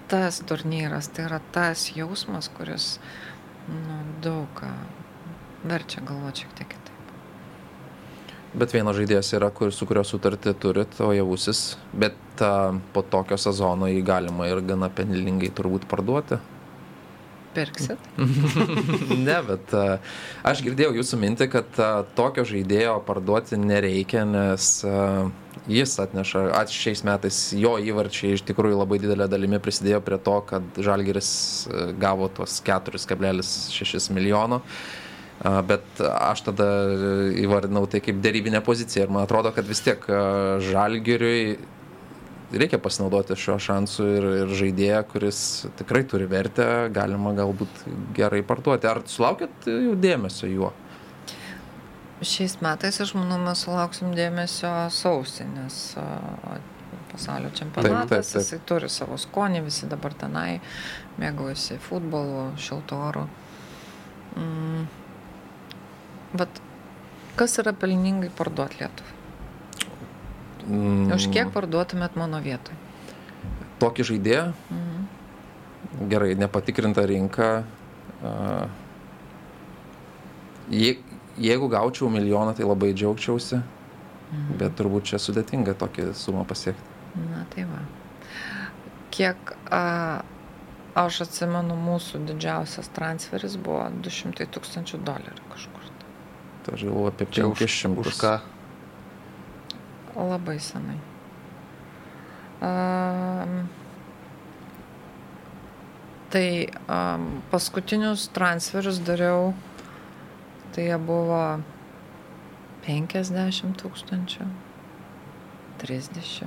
tas 0.09 0.41
turnyras, 0.49 1.11
tai 1.13 1.27
yra 1.29 1.39
tas 1.53 1.85
jausmas, 1.93 2.49
kuris 2.57 2.95
nu, 3.69 3.99
daug 4.25 4.49
ką 4.57 4.71
verčia 5.63 6.03
galvoti 6.05 6.45
šiek 6.45 6.53
tiek 6.57 6.71
kitaip. 6.71 6.89
Bet 8.57 8.73
vienas 8.73 8.97
žaidėjas 8.97 9.33
yra, 9.37 9.51
kur, 9.53 9.69
su 9.73 9.85
kurio 9.85 10.01
sutartį 10.07 10.55
turit, 10.57 10.95
o 11.05 11.11
javusis, 11.13 11.77
bet 11.93 12.41
a, 12.41 12.71
po 12.95 13.03
tokio 13.05 13.37
sezono 13.37 13.89
jį 13.89 13.99
galima 14.05 14.47
ir 14.49 14.63
gana 14.65 14.89
pelningai 14.89 15.51
turbūt 15.53 15.85
parduoti. 15.89 16.39
Pirksit? 17.53 18.01
ne, 19.27 19.35
bet 19.45 19.75
a, 19.77 19.99
aš 20.49 20.63
girdėjau 20.65 20.95
jūsų 20.97 21.19
mintį, 21.21 21.49
kad 21.53 21.77
a, 21.77 21.91
tokio 22.17 22.47
žaidėjo 22.49 22.95
parduoti 23.05 23.59
nereikia, 23.61 24.23
nes 24.25 24.71
a, 24.87 25.27
jis 25.69 25.93
atneša, 26.01 26.47
at 26.57 26.73
šiais 26.73 27.03
metais 27.05 27.43
jo 27.53 27.75
įvarčiai 27.77 28.33
iš 28.33 28.47
tikrųjų 28.47 28.79
labai 28.79 28.97
didelė 29.03 29.27
dalimi 29.29 29.61
prisidėjo 29.61 30.01
prie 30.07 30.17
to, 30.25 30.39
kad 30.49 30.81
Žalgiris 30.89 31.29
a, 31.69 31.91
gavo 32.01 32.31
tuos 32.33 32.57
4,6 32.65 34.09
milijono. 34.15 34.63
A, 34.63 35.05
Bet 35.39 36.01
aš 36.03 36.41
tada 36.49 36.65
įvardinau 37.39 37.85
tai 37.87 38.01
kaip 38.03 38.17
dėrybinę 38.19 38.59
poziciją 38.65 39.05
ir 39.05 39.13
man 39.15 39.23
atrodo, 39.23 39.53
kad 39.55 39.67
vis 39.67 39.79
tiek 39.85 40.03
Žalgiriui 40.67 41.57
reikia 42.51 42.79
pasinaudoti 42.81 43.37
šiuo 43.37 43.55
šansu 43.61 44.07
ir, 44.17 44.27
ir 44.41 44.53
žaidėją, 44.59 44.99
kuris 45.11 45.41
tikrai 45.79 46.03
turi 46.09 46.27
vertę, 46.29 46.89
galima 46.93 47.33
galbūt 47.37 47.83
gerai 48.17 48.41
parduoti. 48.45 48.89
Ar 48.89 49.03
sulaukėt 49.07 49.69
jau 49.69 49.95
dėmesio 49.99 50.49
juo? 50.49 50.73
Šiais 52.19 52.57
metais, 52.59 52.99
aš 52.99 53.13
manau, 53.15 53.37
mes 53.39 53.63
sulauksim 53.63 54.11
dėmesio 54.17 54.73
sausį, 54.91 55.45
nes 55.53 55.77
pasaulio 57.13 57.51
čempionatas, 57.55 58.09
Taip, 58.09 58.09
taip, 58.09 58.31
taip. 58.33 58.41
jisai 58.43 58.59
turi 58.67 58.89
savo 58.91 59.17
skonį, 59.17 59.63
visi 59.65 59.87
dabar 59.89 60.13
tenai 60.19 60.59
mėgaujasi 61.21 61.79
futbolu, 61.85 62.49
šiltu 62.59 62.99
oru. 63.07 63.27
Mm. 64.35 64.98
Bet 66.33 66.61
kas 67.39 67.57
yra 67.61 67.73
pelningai 67.73 68.29
parduoti 68.35 68.81
Lietuvai? 68.81 69.15
Mm, 70.69 71.09
Už 71.15 71.29
kiek 71.33 71.49
parduotumėt 71.53 72.17
mano 72.19 72.37
vietoj? 72.43 72.75
Tokį 73.81 74.03
žaidėją, 74.11 74.53
Mhm. 74.69 76.09
gerai, 76.11 76.35
nepatikrinta 76.35 77.05
rinka. 77.07 77.63
Je, 80.69 80.97
jeigu 81.37 81.67
gaučiau 81.69 82.09
milijoną, 82.09 82.53
tai 82.53 82.65
labai 82.65 82.93
džiaugčiausi, 82.93 83.61
Mhm. 84.31 84.57
bet 84.57 84.75
turbūt 84.75 85.03
čia 85.03 85.17
sudėtinga 85.17 85.73
tokį 85.73 86.13
sumą 86.13 86.45
pasiekti. 86.45 86.83
Na 87.15 87.45
tai 87.49 87.63
va. 87.63 87.79
Kiek 89.11 89.37
a, 89.71 90.21
Aš 90.95 91.21
atsimenu, 91.21 91.75
mūsų 91.77 92.25
didžiausias 92.25 92.89
transferis 92.91 93.55
buvo 93.55 93.85
200 94.01 94.47
tūkstančių 94.49 94.97
dolerių 95.05 95.43
kažkur. 95.53 95.78
Tai 96.69 96.77
aš 96.77 96.85
galvoju 96.85 97.09
apie 97.09 97.25
Čia 97.33 97.49
už, 97.49 97.57
500. 97.57 97.97
už 97.97 98.13
ką? 98.21 98.33
Labai 100.13 100.61
senai. 100.61 100.99
Um, 102.61 103.65
tai 106.29 106.69
um, 106.85 107.41
paskutinius 107.49 108.29
transferius 108.29 109.01
dariau, 109.01 109.57
tai 110.77 110.93
jie 110.93 110.97
buvo 111.01 111.63
50 112.85 113.73
tūkstančių, 113.81 114.45
30, 115.81 116.45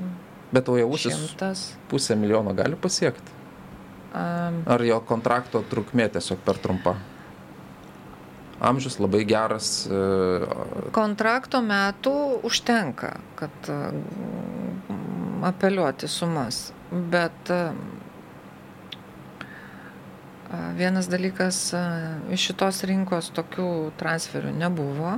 Bet 0.53 0.69
o 0.69 0.77
jausis 0.79 1.17
100. 1.35 1.51
pusę 1.91 2.15
milijono 2.15 2.55
gali 2.55 2.77
pasiekti? 2.77 3.33
Um, 4.15 4.63
Ar 4.71 4.85
jo 4.85 5.01
kontrakto 5.01 5.65
trukmė 5.67 6.13
tiesiog 6.13 6.45
per 6.45 6.61
trumpa? 6.63 6.95
Amžius 8.63 8.99
labai 9.03 9.25
geras. 9.27 9.87
e, 9.91 9.91
kontrakto 10.95 11.59
metų 11.67 12.13
užtenka, 12.47 13.17
kad 13.41 13.71
mm, 13.73 15.43
apeliuoti 15.51 16.07
sumas. 16.09 16.69
Bet 16.93 17.51
a, 17.51 17.73
vienas 20.77 21.09
dalykas, 21.09 21.73
iš 22.33 22.47
šitos 22.51 22.83
rinkos 22.89 23.31
tokių 23.35 23.69
transferių 24.01 24.53
nebuvo. 24.61 25.17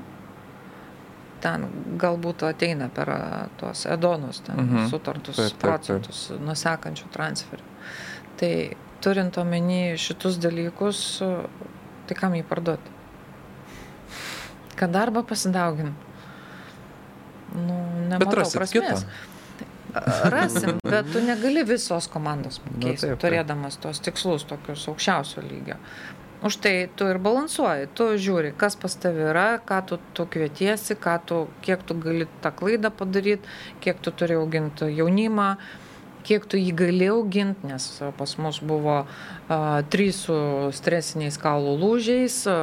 Ten 1.44 1.66
galbūt 2.00 2.46
ateina 2.48 2.86
per 2.88 3.10
tuos 3.60 3.84
edonus, 3.90 4.40
ten 4.46 4.56
Mhm. 4.62 4.86
sutartus 4.88 5.36
Taip, 5.36 5.44
taip, 5.50 5.60
taip. 5.60 5.60
procentus 5.60 6.30
nusekančių 6.40 7.10
transferių. 7.12 7.66
Tai 8.40 8.52
turint 9.04 9.36
omeny 9.38 9.96
šitus 10.00 10.38
dalykus, 10.40 11.20
tai 12.06 12.14
kam 12.16 12.32
jį 12.32 12.44
parduoti? 12.48 12.93
Kad 14.78 14.94
darbą 14.94 15.22
pasidaugin. 15.26 15.94
Nu, 17.54 17.78
Bet 18.18 18.34
rasit 18.34 18.58
kitą. 18.72 18.88
prasmės. 18.90 19.06
Rasim, 20.34 20.78
bet 20.82 21.06
tu 21.12 21.20
negali 21.22 21.62
visos 21.62 22.08
komandos 22.10 22.58
pakeisti, 22.58 23.06
taip, 23.06 23.12
taip. 23.12 23.20
turėdamas 23.22 23.78
tos 23.78 24.00
tikslus 24.02 24.42
tokius 24.50 24.88
aukščiausio 24.90 25.44
lygio. 25.44 25.76
Už 26.44 26.56
tai 26.60 26.72
tu 26.98 27.06
ir 27.08 27.20
balansuoji, 27.22 27.86
tu 27.96 28.08
žiūri, 28.20 28.50
kas 28.58 28.74
pas 28.76 28.92
tavi 29.00 29.22
yra, 29.30 29.46
ką 29.64 29.78
tu, 29.88 29.98
tu 30.18 30.26
kvietiesi, 30.28 30.96
ką 31.00 31.14
tu, 31.24 31.38
kiek 31.64 31.86
tu 31.86 31.96
gali 31.96 32.26
tą 32.44 32.50
klaidą 32.52 32.90
padaryti, 32.92 33.48
kiek 33.80 34.02
tu 34.04 34.12
turi 34.12 34.36
auginti 34.36 34.90
jaunimą, 34.98 35.54
kiek 36.24 36.46
tu 36.48 36.58
jį 36.60 36.72
gali 36.76 37.08
auginti, 37.12 37.68
nes 37.68 37.86
pas 38.18 38.36
mus 38.40 38.60
buvo 38.64 38.96
a, 39.04 39.06
trys 39.92 40.24
su 40.26 40.36
stresiniais 40.76 41.38
kaulų 41.40 41.74
lūžiais, 41.82 42.38
a, 42.50 42.58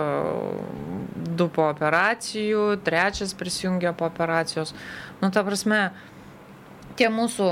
du 1.37 1.47
po 1.53 1.67
operacijų, 1.69 2.81
trečias 2.85 3.35
prisijungė 3.37 3.93
po 3.97 4.09
operacijos. 4.09 4.73
Nu, 5.21 5.29
ta 5.33 5.45
prasme, 5.47 5.89
tie 6.99 7.09
mūsų 7.13 7.49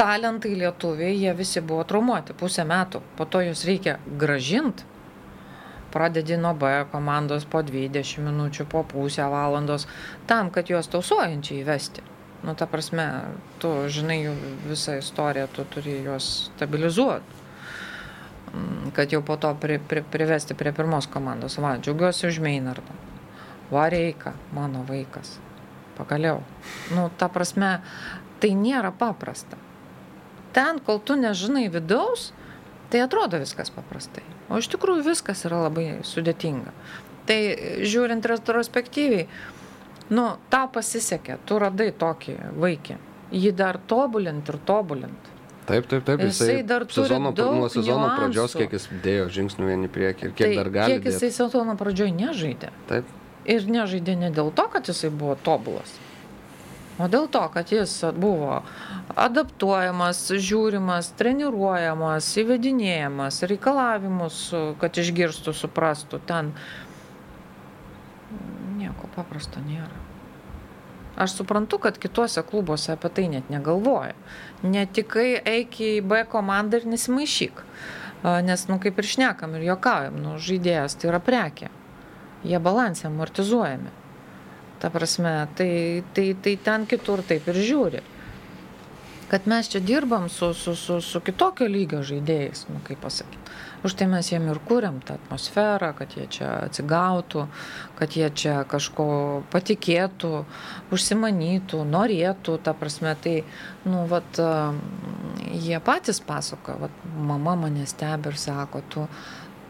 talentai 0.00 0.54
lietuviai, 0.60 1.14
jie 1.18 1.34
visi 1.36 1.62
buvo 1.64 1.84
traumuoti 1.88 2.36
pusę 2.38 2.66
metų, 2.68 3.02
po 3.18 3.26
to 3.28 3.44
juos 3.44 3.64
reikia 3.68 3.98
gražinti. 4.06 4.92
Pradedi 5.94 6.34
nuo 6.40 6.50
B 6.58 6.70
komandos 6.90 7.44
po 7.46 7.60
20 7.62 8.24
minučių, 8.26 8.66
po 8.66 8.82
pusę 8.88 9.28
valandos, 9.30 9.86
tam, 10.26 10.50
kad 10.50 10.72
juos 10.72 10.90
tausojančiai 10.90 11.60
įvesti. 11.62 12.02
Nu, 12.44 12.52
ta 12.54 12.66
prasme, 12.68 13.06
tu 13.62 13.70
žinai 13.88 14.18
jų 14.20 14.34
visą 14.68 14.98
istoriją, 15.00 15.48
tu 15.48 15.64
turi 15.72 15.96
juos 16.04 16.50
stabilizuoti. 16.50 17.40
Mm, 18.52 18.90
Kad 18.94 19.14
jau 19.16 19.22
po 19.24 19.38
to 19.40 19.54
pri, 19.60 19.78
pri, 19.80 20.02
privesti 20.04 20.54
prie 20.54 20.72
pirmos 20.76 21.08
komandos. 21.10 21.56
Va, 21.58 21.78
džiaugiuosi 21.80 22.28
už 22.28 22.42
Meinardą. 22.44 22.98
Vareika, 23.72 24.34
mano 24.52 24.84
vaikas. 24.88 25.38
Pagaliau. 25.96 26.42
Nu, 26.92 27.08
ta 27.16 27.30
prasme, 27.32 27.78
tai 28.42 28.52
nėra 28.58 28.92
paprasta. 28.92 29.56
Ten, 30.54 30.78
kol 30.84 31.00
tu 31.00 31.16
nežinai 31.16 31.66
vidaus, 31.72 32.28
tai 32.92 33.00
atrodo 33.02 33.40
viskas 33.40 33.72
paprastai. 33.74 34.22
O 34.52 34.60
iš 34.60 34.68
tikrųjų 34.74 35.08
viskas 35.08 35.46
yra 35.48 35.64
labai 35.64 36.04
sudėtinga. 36.06 36.74
Tai 37.24 37.38
žiūrint 37.80 38.26
retrospektyviai, 38.28 39.24
nu, 40.10 40.26
tau 40.52 40.68
pasisekė, 40.72 41.38
tu 41.48 41.60
radai 41.62 41.92
tokį 41.96 42.36
vaikį. 42.60 42.98
Jį 43.34 43.54
dar 43.56 43.78
tobulint 43.88 44.48
ir 44.48 44.58
tobulint. 44.68 45.32
Taip, 45.64 45.86
taip, 45.88 46.04
taip. 46.04 46.20
Jisai 46.20 46.62
dar 46.62 46.84
turi 46.84 47.08
sezono, 47.08 47.32
nuo 47.32 47.68
sezono 47.72 48.08
pradžios, 48.18 48.52
niuansų. 48.52 48.60
kiek 48.60 48.74
jis 48.76 48.88
dėjo 49.04 49.28
žingsnių 49.32 49.68
vieni 49.70 49.88
priekį 49.88 50.26
ir 50.28 50.32
kiek 50.36 50.50
tai 50.50 50.56
dar 50.58 50.70
gali. 50.74 50.96
kiek 50.96 51.06
jisai 51.08 51.30
sezono 51.32 51.76
pradžioj 51.80 52.12
nežaidė. 52.12 52.72
Taip. 52.90 53.08
Ir 53.48 53.64
nežaidė 53.68 54.16
ne 54.20 54.30
dėl 54.32 54.52
to, 54.56 54.66
kad 54.72 54.88
jisai 54.88 55.08
buvo 55.12 55.38
tobulas, 55.40 55.96
o 57.00 57.08
dėl 57.08 57.28
to, 57.32 57.42
kad 57.52 57.72
jis 57.72 57.96
buvo 58.20 58.60
adaptuojamas, 59.16 60.20
žiūrimas, 60.36 61.10
treniruojamas, 61.18 62.28
įvedinėjamas, 62.44 63.40
reikalavimus, 63.48 64.40
kad 64.80 65.00
išgirstų, 65.00 65.56
suprastų. 65.56 66.20
Ten 66.28 66.52
nieko 68.84 69.10
paprasto 69.16 69.62
nėra. 69.64 70.04
Aš 71.16 71.36
suprantu, 71.38 71.78
kad 71.78 71.98
kituose 71.98 72.42
klubuose 72.42 72.92
apie 72.94 73.10
tai 73.14 73.28
net 73.30 73.50
negalvoja. 73.50 74.16
Netikai 74.66 75.36
eik 75.46 75.78
į 75.78 75.92
B 76.02 76.24
komandą 76.30 76.80
ir 76.80 76.88
nesimaišyk. 76.90 77.62
Nes, 78.42 78.64
nu, 78.70 78.80
kaip 78.82 78.98
ir 78.98 79.06
šnekam 79.06 79.54
ir 79.54 79.68
juokaujam, 79.68 80.16
nu, 80.18 80.38
žaidėjas 80.42 80.96
tai 80.98 81.12
yra 81.12 81.20
prekė. 81.22 81.68
Jie 82.44 82.58
balansė 82.60 83.06
amortizuojami. 83.10 83.92
Ta 84.82 84.90
prasme, 84.92 85.36
tai, 85.56 85.70
tai, 86.16 86.26
tai 86.42 86.56
ten 86.64 86.88
kitur 86.90 87.22
taip 87.24 87.46
ir 87.52 87.60
žiūri. 87.68 88.02
Kad 89.28 89.46
mes 89.50 89.68
čia 89.72 89.80
dirbam 89.80 90.28
su, 90.28 90.52
su, 90.54 90.74
su, 90.76 91.00
su 91.00 91.20
kitokio 91.24 91.68
lygio 91.70 92.02
žaidėjais, 92.04 92.66
nu, 92.68 92.80
kaip 92.84 93.00
pasakyti. 93.04 93.54
Už 93.84 93.94
tai 94.00 94.06
mes 94.08 94.28
jiem 94.30 94.46
ir 94.48 94.58
kūriam 94.64 95.02
tą 95.04 95.18
atmosferą, 95.18 95.90
kad 95.98 96.14
jie 96.16 96.24
čia 96.32 96.50
atsigautų, 96.64 97.42
kad 97.98 98.16
jie 98.16 98.30
čia 98.32 98.54
kažko 98.68 99.06
patikėtų, 99.52 100.30
užsimanytų, 100.94 101.82
norėtų, 101.92 102.56
ta 102.64 102.72
prasme, 102.76 103.12
tai, 103.20 103.34
nu, 103.84 104.06
vat, 104.08 104.40
am, 104.40 104.80
jie 105.52 105.80
patys 105.84 106.22
pasako, 106.24 106.78
vat, 106.86 107.04
mama 107.32 107.56
mane 107.66 107.84
stebi 107.88 108.32
ir 108.32 108.40
sako, 108.40 108.80
tu, 108.88 109.04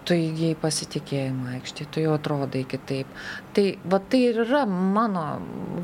tu 0.07 0.15
įgyjai 0.15 0.55
pasitikėjimą 0.63 1.59
aikštėje, 1.59 1.91
tu 1.91 2.05
jau 2.05 2.15
atrodai 2.15 2.63
kitaip. 2.69 3.11
Tai, 3.57 3.67
va, 3.83 3.99
tai 3.99 4.23
ir 4.29 4.43
yra 4.45 4.63
mano, 4.71 5.27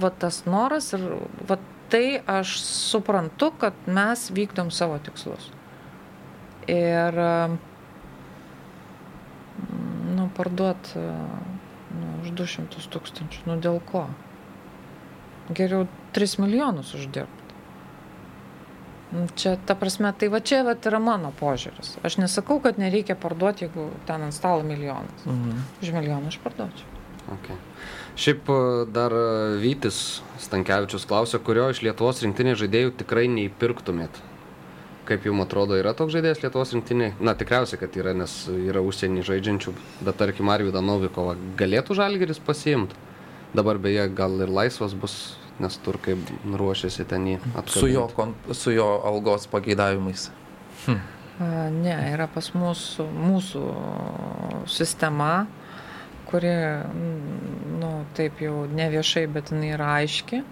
va, 0.03 0.11
tas 0.11 0.45
noras 0.47 0.93
ir, 0.97 1.07
va, 1.51 1.59
tai 1.91 2.21
aš 2.27 2.57
suprantu, 2.65 3.51
kad 3.59 3.75
mes 3.87 4.29
vykdom 4.35 4.71
savo 4.71 4.99
tikslus. 5.03 5.51
Ir, 6.71 7.17
nu, 10.17 10.29
parduot 10.37 10.93
a, 10.95 11.05
nu, 11.91 12.13
už 12.23 12.33
200 12.39 12.87
tūkstančių, 12.95 13.45
nu 13.51 13.59
dėl 13.63 13.81
ko? 13.91 14.07
Geriau 15.51 15.89
3 16.15 16.39
milijonus 16.45 16.95
uždirbti. 16.95 17.39
Nu, 19.11 19.27
Čia, 19.35 19.57
ta 19.67 19.75
prasme, 19.75 20.13
tai 20.15 20.29
va 20.31 20.39
čia 20.39 20.63
va, 20.63 20.77
yra 20.79 21.01
mano 21.03 21.33
požiūris. 21.35 21.97
Aš 22.07 22.21
nesakau, 22.23 22.61
kad 22.63 22.79
nereikia 22.79 23.19
parduoti, 23.19 23.67
jeigu 23.67 23.89
ten 24.07 24.23
ant 24.23 24.37
stalo 24.37 24.63
milijonas. 24.63 25.27
Mhm. 25.27 25.65
Už 25.83 25.95
milijoną 25.97 26.31
aš 26.31 26.39
parduočiau. 26.45 26.87
Okay. 27.31 27.59
Šiaip 28.19 28.49
e, 28.51 28.57
dar 28.93 29.13
e, 29.15 29.23
Vytis 29.63 30.21
Stankievičius 30.43 31.07
klausė, 31.09 31.39
kurio 31.45 31.69
iš 31.73 31.83
Lietuvos 31.85 32.23
rinktinės 32.25 32.59
žaidėjų 32.63 32.95
tikrai 33.03 33.27
neįpirktumėt. 33.31 34.19
Kaip 35.11 35.25
jums 35.27 35.43
atrodo, 35.47 35.75
yra 35.79 35.93
toks 35.97 36.15
žaidėjas 36.15 36.43
Lietuvos 36.45 36.73
rinktinėje? 36.77 37.15
Na, 37.25 37.35
tikriausiai, 37.39 37.81
kad 37.81 37.97
yra, 37.99 38.13
nes 38.15 38.35
yra 38.53 38.83
užsienį 38.87 39.25
žaidžiančių, 39.27 39.75
bet 40.07 40.19
tarkim, 40.21 40.51
Arvidą 40.53 40.83
Novikovą 40.85 41.37
galėtų 41.59 41.97
Žalgeris 41.99 42.39
pasiimti. 42.47 42.99
Dabar 43.55 43.81
beje, 43.83 44.05
gal 44.15 44.37
ir 44.45 44.53
laisvas 44.55 44.93
bus, 44.95 45.15
nes 45.59 45.75
turkai 45.83 46.15
ruošiasi 46.47 47.07
ten 47.11 47.25
jį 47.33 47.39
atkabinti. 47.51 47.79
Su 47.81 47.89
jo, 47.91 48.05
kon- 48.15 48.37
su 48.55 48.71
jo 48.77 48.87
algos 49.11 49.49
pageidavimais. 49.51 50.29
A, 50.89 50.99
Ne, 51.73 51.95
yra 52.13 52.27
pas 52.29 52.51
mus 52.53 52.99
mūsų 53.01 53.61
sistema, 54.69 55.47
kuri, 56.31 56.51
mm, 56.51 57.81
nu, 57.81 57.91
taip 58.17 58.41
jau 58.43 58.65
ne 58.71 58.87
viešai, 58.93 59.27
bet 59.33 59.53
jinai 59.53 59.75
yra 59.77 59.91
aiški. 60.01 60.45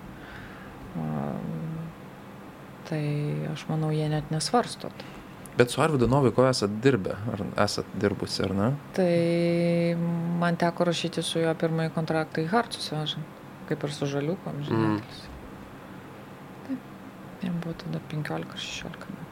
Tai 2.89 3.05
aš 3.53 3.65
manau, 3.69 3.93
jie 3.93 4.09
net 4.09 4.31
nesvarsto. 4.35 4.91
tai. 4.99 5.15
Bet 5.59 5.71
su 5.71 5.83
Arvidu 5.83 6.07
Noviko 6.07 6.45
esat 6.47 6.77
dirbę, 6.83 7.17
ar 7.33 7.41
esat 7.65 7.89
dirbusi, 7.99 8.45
ar 8.47 8.55
ne? 8.55 8.69
Tai 8.95 9.15
man 10.39 10.57
teko 10.61 10.87
rašyti 10.87 11.25
su 11.27 11.43
juo 11.43 11.55
pirmąjį 11.59 11.91
kontraktą 11.97 12.45
į 12.45 12.51
vežant, 12.53 13.35
kaip 13.69 13.83
ir 13.89 13.95
su 13.97 14.07
Žaliukom, 14.07 14.63
žinai. 14.69 14.93
Mm. 14.93 15.01
Taip, 16.69 16.93
jam 17.43 17.59
buvo 17.65 17.75
tada 17.83 18.01
15 18.13 18.55
ar 18.55 18.63
16 18.69 19.11
metų. 19.17 19.28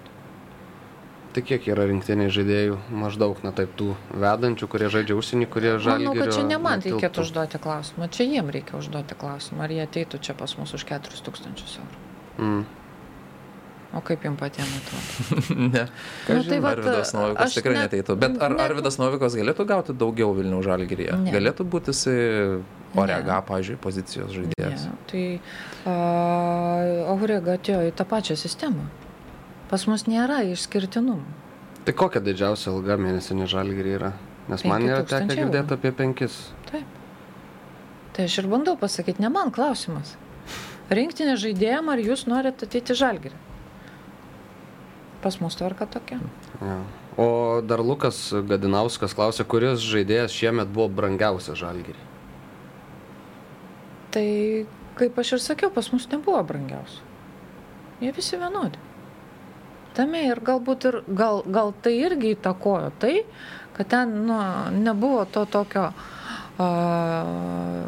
Tai 1.37 1.43
kiek 1.45 1.67
yra 1.69 1.85
rinktiniai 1.85 2.31
žaidėjų, 2.33 2.79
maždaug, 2.97 3.43
na 3.45 3.51
taip, 3.53 3.75
tų 3.77 3.91
vedančių, 4.17 4.69
kurie 4.73 4.87
žaidžia 4.89 5.19
užsienį, 5.21 5.49
kurie 5.53 5.75
žaidžia. 5.77 6.09
Manau, 6.09 6.15
kad 6.23 6.33
čia 6.33 6.45
ne 6.49 6.57
man 6.65 6.81
reikėtų 6.81 7.25
užduoti 7.27 7.61
klausimą, 7.61 8.09
čia 8.09 8.25
jiem 8.25 8.49
reikia 8.55 8.79
užduoti 8.81 9.19
klausimą, 9.21 9.67
ar 9.67 9.75
jie 9.75 9.83
ateitų 9.85 10.23
čia 10.25 10.33
pas 10.39 10.57
mus 10.57 10.73
už 10.73 10.87
4000 10.89 11.77
eurų. 11.83 12.01
Mm. 12.41 12.65
O 13.97 14.01
kaip 14.09 14.25
jums 14.25 14.41
patiems 14.41 14.81
atrodo? 14.81 15.61
ne. 15.77 15.85
Nu, 16.33 16.41
tai 16.49 16.59
vat, 16.65 16.73
Arvidas 16.81 17.13
Novikas 17.13 17.61
tikrai 17.61 17.77
net- 17.77 17.93
neteitų. 17.93 18.17
Bet 18.25 18.41
ar 18.41 18.57
net- 18.57 18.65
Arvidas 18.71 18.97
Novikas 19.05 19.37
galėtų 19.37 19.69
gauti 19.69 19.93
daugiau 19.93 20.33
Vilnių 20.41 20.65
žalgyryje? 20.65 21.21
Ne. 21.21 21.37
Galėtų 21.37 21.69
būti 21.69 21.93
jisai 21.93 22.17
Orega, 22.97 23.43
Ne. 23.43 23.43
pažiūrėjau, 23.53 23.85
pozicijos 23.85 24.33
žaidėjas. 24.33 24.89
Ne, 24.89 24.97
tai 25.13 25.25
Aurega 27.13 27.61
atėjo 27.61 27.85
į 27.91 27.93
tą 28.01 28.09
pačią 28.09 28.41
sistemą. 28.41 28.89
Pas 29.71 29.83
mus 29.91 30.07
nėra 30.07 30.43
išskirtinumų. 30.53 31.25
Tai 31.87 31.95
kokia 31.95 32.23
didžiausia 32.23 32.73
ilga 32.73 32.97
mėnesinė 32.99 33.47
žalgyrė 33.51 33.97
yra? 33.99 34.13
Nes 34.51 34.63
man 34.67 34.85
yra 34.87 35.03
tekę 35.07 35.35
girdėti 35.39 35.75
apie 35.75 35.91
penkis. 35.95 36.37
Taip. 36.71 36.87
Tai 38.15 38.27
aš 38.27 38.39
ir 38.43 38.49
bandau 38.51 38.77
pasakyti, 38.79 39.23
ne 39.23 39.31
man 39.31 39.51
klausimas. 39.55 40.15
Rinktinė 40.91 41.35
žaidėjim, 41.43 41.91
ar 41.91 42.03
jūs 42.03 42.25
norite 42.31 42.67
ateiti 42.67 42.95
į 42.95 42.99
žalgirį? 43.01 43.39
Pas 45.25 45.39
mus 45.43 45.59
tvarka 45.59 45.89
tokia. 45.91 46.21
Ja. 46.63 46.79
O 47.19 47.27
dar 47.65 47.83
Lukas 47.83 48.19
Gadinauskas 48.47 49.17
klausė, 49.17 49.47
kuris 49.49 49.83
žaidėjas 49.83 50.35
šiemet 50.37 50.71
buvo 50.71 50.87
brangiausias 50.93 51.59
žalgyrį. 51.59 52.03
Tai 54.15 54.27
kaip 54.97 55.19
aš 55.21 55.37
ir 55.37 55.43
sakiau, 55.45 55.73
pas 55.75 55.91
mus 55.93 56.07
nebuvo 56.13 56.39
brangiausių. 56.47 57.15
Jie 58.05 58.13
visi 58.17 58.39
vienodi. 58.39 58.86
Tame 59.97 60.21
ir 60.29 60.41
galbūt 60.45 60.85
ir 60.91 60.99
gal, 61.17 61.41
gal 61.49 61.71
tai 61.83 61.95
irgi 62.05 62.35
įtakojo 62.37 62.91
tai, 63.01 63.15
kad 63.77 63.89
ten 63.95 64.13
nu, 64.29 64.37
nebuvo 64.77 65.23
to 65.33 65.45
tokio, 65.49 65.87
uh, 66.61 67.85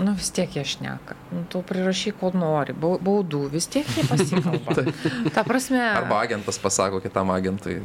nu 0.00 0.14
vis 0.16 0.30
tiek 0.32 0.54
jie 0.56 0.64
šneka, 0.64 1.16
nu, 1.34 1.42
tu 1.52 1.60
prirašyk, 1.68 2.16
ko 2.20 2.30
nori, 2.36 2.72
bau- 2.72 2.96
baudų, 3.04 3.42
vis 3.52 3.68
tiek 3.72 3.88
jie 3.96 4.04
pasikalba. 4.08 4.86
Ta 5.36 5.44
prasme, 5.44 5.82
Arba 5.84 6.22
agentas 6.24 6.56
pasako 6.60 7.00
kitam 7.04 7.28
agentui. 7.34 7.82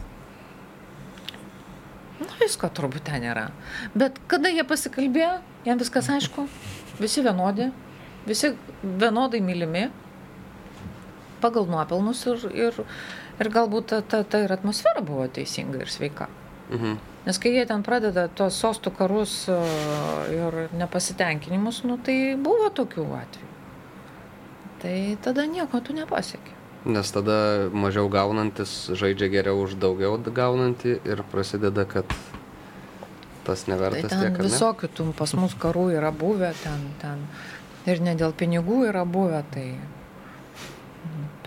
nu, 2.19 2.27
visko 2.39 2.69
turbūt 2.71 3.03
ten 3.11 3.23
yra. 3.27 3.49
Bet 3.95 4.19
kada 4.31 4.49
jie 4.55 4.63
pasikalbėjo, 4.67 5.33
jam 5.67 5.77
viskas 5.83 6.07
aišku, 6.15 6.47
visi 7.03 7.21
vienodi, 7.27 7.69
visi 8.27 8.53
vienodai 8.83 9.41
mylimi, 9.43 9.87
pagal 11.41 11.69
nuopelnus 11.69 12.23
ir, 12.31 12.45
ir, 12.67 12.81
ir 13.39 13.51
galbūt 13.53 13.93
ta, 13.93 14.01
ta, 14.01 14.23
ta 14.23 14.41
ir 14.43 14.53
atmosfera 14.53 15.03
buvo 15.05 15.27
teisinga 15.31 15.83
ir 15.83 15.93
sveika. 15.93 16.29
Mhm. 16.71 16.97
Nes 17.27 17.39
kai 17.43 17.51
jie 17.51 17.65
ten 17.67 17.83
pradeda 17.83 18.27
tuos 18.31 18.55
sostų 18.55 18.93
karus 18.95 19.33
a, 19.51 19.59
ir 20.31 20.67
nepasitenkinimus, 20.79 21.83
nu, 21.87 21.97
tai 21.99 22.35
buvo 22.39 22.69
tokių 22.71 23.07
atvejų. 23.19 23.49
Tai 24.81 24.95
tada 25.25 25.47
nieko 25.49 25.81
tu 25.83 25.95
nepasiekė. 25.97 26.53
Nes 26.87 27.09
tada 27.11 27.67
mažiau 27.73 28.07
gaunantis 28.07 28.87
žaidžia 28.95 29.27
geriau 29.33 29.65
už 29.65 29.75
daugiau 29.81 30.15
gaunantį 30.21 30.99
ir 31.03 31.23
prasideda, 31.31 31.83
kad 31.89 32.07
tas 33.47 33.65
Tai 33.65 33.73
nevertas 33.73 34.11
ten 34.11 34.23
tiek, 34.23 34.39
visokių 34.43 34.89
tų 34.95 35.07
pas 35.17 35.33
mus 35.39 35.55
karų 35.59 35.89
yra 35.97 36.11
buvę, 36.15 36.53
ten, 36.63 36.83
ten 37.01 37.25
ir 37.87 38.03
ne 38.03 38.13
dėl 38.19 38.35
pinigų 38.35 38.85
yra 38.91 39.03
buvę, 39.07 39.41
tai 39.51 39.67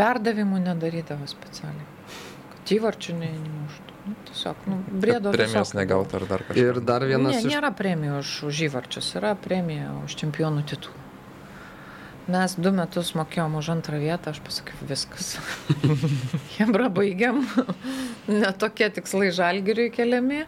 perdavimų 0.01 0.63
nedarydavo 0.65 1.29
specialiai, 1.31 1.87
kad 2.55 2.75
įvarčių 2.79 3.17
ne- 3.21 3.35
nemuštų. 3.37 3.87
Nu, 4.01 4.15
tiesiog, 4.31 4.63
nu, 4.71 4.79
brėdo 5.03 5.31
Premijos 5.35 5.75
negauti 5.77 6.17
ar 6.17 6.25
dar 6.31 6.43
kažką. 6.47 6.63
Ir 6.63 6.81
dar 6.81 7.05
vienas 7.05 7.35
Ne, 7.37 7.43
iš... 7.45 7.51
nėra 7.53 7.69
premijų 7.77 8.23
už, 8.23 8.31
už 8.49 8.63
įvarčius, 8.71 9.11
yra 9.21 9.35
premija 9.37 9.93
už 10.07 10.17
čempionų 10.23 10.65
titulą. 10.73 10.97
Mes 12.31 12.55
du 12.63 12.71
metus 12.73 13.11
mokėjom 13.19 13.57
už 13.59 13.69
antrą 13.75 13.99
vietą, 14.01 14.33
aš 14.33 14.41
pasakiau, 14.47 14.79
viskas. 14.87 15.35
Jembra 16.59 16.89
baigiam, 16.93 17.43
netokie 18.31 18.89
tikslai 18.95 19.31
žalgiriui 19.35 19.91
keliami. 19.95 20.45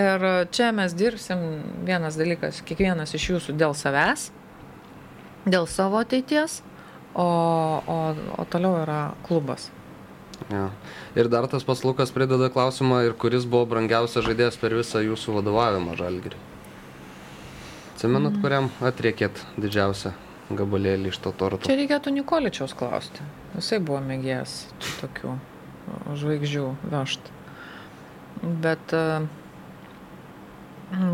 Ir 0.00 0.24
čia 0.54 0.70
mes 0.72 0.94
dirbsim, 0.96 1.40
vienas 1.86 2.16
dalykas, 2.18 2.62
kiekvienas 2.66 3.14
iš 3.18 3.26
jūsų 3.32 3.56
dėl 3.58 3.74
savęs, 3.76 4.28
dėl 5.50 5.66
savo 5.68 5.98
ateities, 6.00 6.60
o, 7.20 7.26
o, 7.94 7.98
o 8.40 8.46
toliau 8.52 8.78
yra 8.84 9.00
klubas. 9.26 9.68
Ja. 10.48 10.70
Ir 11.18 11.28
dar 11.28 11.44
tas 11.52 11.66
pats 11.68 11.82
Lukas 11.84 12.12
prideda 12.16 12.48
klausimą, 12.52 13.02
ir 13.04 13.12
kuris 13.20 13.44
buvo 13.44 13.66
brangiausias 13.74 14.24
žaidėjas 14.24 14.56
per 14.62 14.72
visą 14.78 15.02
jūsų 15.04 15.34
vadovavimą 15.40 15.98
žalgirį. 16.00 16.38
Atsimenat, 17.94 18.32
Mm. 18.38 18.40
kuriam 18.40 18.70
atriekėt 18.80 19.42
didžiausią 19.60 20.14
gabalėlį 20.56 21.12
iš 21.12 21.18
to 21.20 21.32
torto? 21.36 21.66
Čia 21.68 21.76
reikėtų 21.76 22.14
Nikoličiaus 22.16 22.72
klausti. 22.74 23.20
Jisai 23.58 23.78
buvo 23.84 24.00
mėgėjęs 24.06 24.54
tokių 25.02 25.34
žvaigždžių 26.22 26.64
vežti. 26.94 27.36
Bet 28.64 28.94
e, 28.96 29.04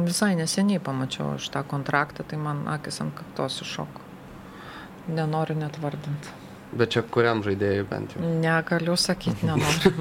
visai 0.07 0.37
neseniai 0.39 0.79
pamačiau 0.79 1.35
aš 1.41 1.51
tą 1.51 1.65
kontraktą, 1.67 2.23
tai 2.23 2.39
man 2.39 2.63
akis 2.71 3.03
ant 3.03 3.17
kaktos 3.19 3.59
iššoko. 3.67 4.06
Nenoriu 5.07 5.57
net 5.59 5.79
vardinti. 5.83 6.35
Bet 6.77 6.91
čia 6.93 7.05
kuriam 7.07 7.45
žaidėjui 7.47 7.87
bent 7.89 8.17
jau? 8.17 8.27
Negaliu 8.43 8.97
sakyti, 8.99 9.47
nenoriu. 9.47 9.93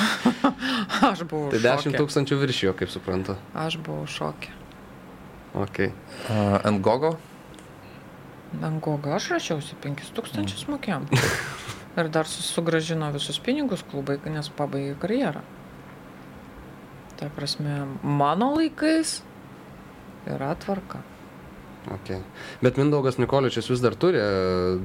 aš 1.10 1.24
buvau 1.26 1.50
Tai 1.50 1.60
10 1.60 1.88
šoke. 1.88 1.98
tūkstančių 1.98 2.38
viršijo, 2.44 2.74
kaip 2.78 2.92
suprantu. 2.94 3.34
Aš 3.58 3.80
buvau 3.82 4.06
šokė. 4.06 4.54
Okay. 5.64 5.90
Uh, 6.30 6.70
Ngogo, 6.78 7.16
Dangoga, 8.60 9.16
aš 9.18 9.32
rašiausi 9.34 9.76
5000 9.82 10.68
mokėjom. 10.70 11.06
Ir 11.98 12.10
dar 12.10 12.26
sugražino 12.30 13.10
visus 13.14 13.38
pinigus 13.42 13.84
klubai, 13.86 14.16
nes 14.30 14.50
pabaigė 14.58 14.96
karjerą. 15.02 15.42
Tai 17.18 17.28
prasme, 17.36 17.84
mano 18.02 18.50
laikais 18.56 19.20
yra 20.26 20.54
tvarka. 20.58 21.02
Okay. 21.92 22.18
Bet 22.64 22.78
Mindaugas 22.80 23.18
Nikoličius 23.20 23.68
vis 23.68 23.80
dar 23.84 23.92
turi 24.00 24.16
e, 24.16 24.28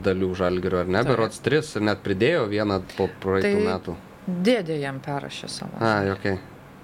dalių 0.03 0.33
žalgerio, 0.35 0.81
ar 0.83 0.89
ne? 0.91 1.03
Berots 1.07 1.39
3 1.45 1.61
ir 1.79 1.85
net 1.87 2.01
pridėjo 2.03 2.41
vieną 2.51 2.81
po 2.97 3.07
praeitų 3.23 3.53
Tai- 3.55 3.67
metų. 3.69 3.95
Dėdė 4.29 4.75
jam 4.81 4.99
perrašė 5.01 5.47
savo. 5.49 5.79
A, 5.79 5.93
okay. 6.11 6.35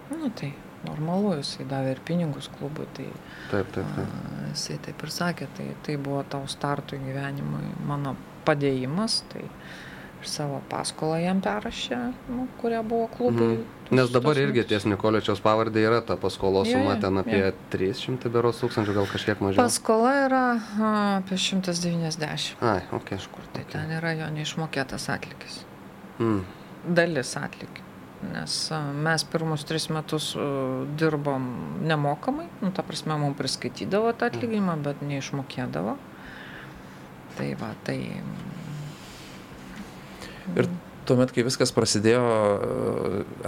Nu 0.09 0.29
tai 0.39 0.53
normalu, 0.87 1.35
jisai 1.41 1.65
davė 1.69 1.91
ir 1.97 1.99
pinigus 2.07 2.47
klubui, 2.57 2.87
tai 2.95 3.05
Taip, 3.51 3.67
taip, 3.75 3.85
taip. 3.97 4.07
a, 4.07 4.47
jisai 4.53 4.77
taip 4.87 5.03
ir 5.03 5.11
sakė, 5.13 5.47
tai, 5.57 5.67
tai 5.85 5.97
buvo 5.97 6.23
tau 6.29 6.47
startui 6.49 6.97
gyvenimui 7.03 7.75
mano 7.85 8.15
padėjimas, 8.47 9.19
tai 9.33 9.43
ir 10.21 10.27
savo 10.29 10.61
paskolą 10.69 11.17
jam 11.21 11.41
perrašė, 11.41 11.97
nu, 12.29 12.47
kurie 12.61 12.81
buvo 12.83 13.07
klubui. 13.17 13.47
Mhm. 13.55 13.63
tuos- 13.85 13.91
Nes 13.99 14.09
dabar 14.09 14.35
irgi 14.41 14.63
ties 14.65 14.85
Nikoličiaus 14.89 15.41
pavardė 15.45 15.83
yra 15.85 16.01
ta 16.01 16.15
paskolos 16.17 16.67
suma 16.71 16.95
ten 16.99 17.17
apie 17.21 17.37
jo. 17.43 17.51
300 17.71 18.29
beros 18.33 18.57
tūkstančių, 18.63 18.93
gal 18.97 19.05
kažkiek 19.11 19.41
mažiau. 19.45 19.61
Paskola 19.61 20.13
yra 20.25 20.43
a, 20.81 20.91
apie 21.21 21.37
190. 21.37 22.55
Ai, 22.61 22.81
ok. 22.91 23.09
Kažkur 23.13 23.45
tai 23.53 23.63
ten 23.69 23.91
yra 23.91 24.15
jo 24.17 24.25
neišmokėtas 24.33 25.09
atlygis. 25.13 25.59
Mm. 26.19 26.41
Dalis 26.95 27.35
atlygio. 27.37 27.83
Nes 28.33 28.71
a, 28.71 28.79
mes 28.93 29.23
pirmus 29.29 29.63
tris 29.69 29.85
metus 29.93 30.31
a, 30.35 30.47
dirbom 30.97 31.45
nemokamai, 31.85 32.47
nu, 32.63 32.71
ta 32.73 32.81
prasme, 32.81 33.13
mums 33.21 33.37
priskaitydavo 33.37 34.15
tą 34.17 34.31
atlyginimą, 34.31 34.79
bet 34.81 35.01
neišmokėdavo. 35.05 35.97
Tai 37.37 37.53
va, 37.59 37.69
tai. 37.83 37.99
Ir 40.53 40.69
tuomet, 41.09 41.33
kai 41.33 41.45
viskas 41.45 41.73
prasidėjo, 41.73 42.23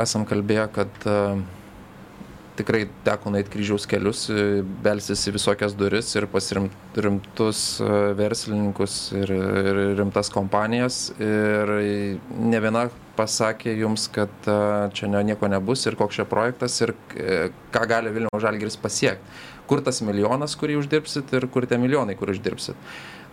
esam 0.01 0.25
kalbėję, 0.29 0.65
kad 0.73 1.07
e, 1.09 1.15
tikrai 2.57 2.85
teko 3.05 3.33
nueiti 3.33 3.53
kryžiaus 3.53 3.85
kelius, 3.89 4.27
e, 4.33 4.61
belsis 4.85 5.27
į 5.29 5.35
visokias 5.37 5.75
duris 5.77 6.09
ir 6.17 6.27
pasirimt 6.31 6.97
rimtus 6.97 7.63
e, 7.81 7.89
verslininkus 8.17 8.99
ir, 9.17 9.33
ir 9.33 9.81
rimtas 9.99 10.31
kompanijas. 10.33 11.11
Ir 11.21 11.73
ne 12.37 12.63
viena 12.63 12.87
pasakė 13.17 13.73
jums, 13.79 14.05
kad 14.13 14.49
čia 14.93 15.09
nieko 15.09 15.49
nebus 15.49 15.85
ir 15.89 15.97
koks 15.97 16.19
čia 16.19 16.25
projektas 16.29 16.75
ir 16.85 16.93
ką 17.73 17.85
gali 17.89 18.13
Vilniaus 18.13 18.43
Žalgiris 18.43 18.77
pasiekti. 18.81 19.37
Kur 19.67 19.81
tas 19.83 19.99
milijonas, 20.05 20.53
kurį 20.55 20.77
uždirbsit 20.79 21.33
ir 21.35 21.49
kur 21.51 21.65
tie 21.67 21.79
milijonai, 21.81 22.13
kur 22.15 22.29
uždirbsit. 22.31 22.77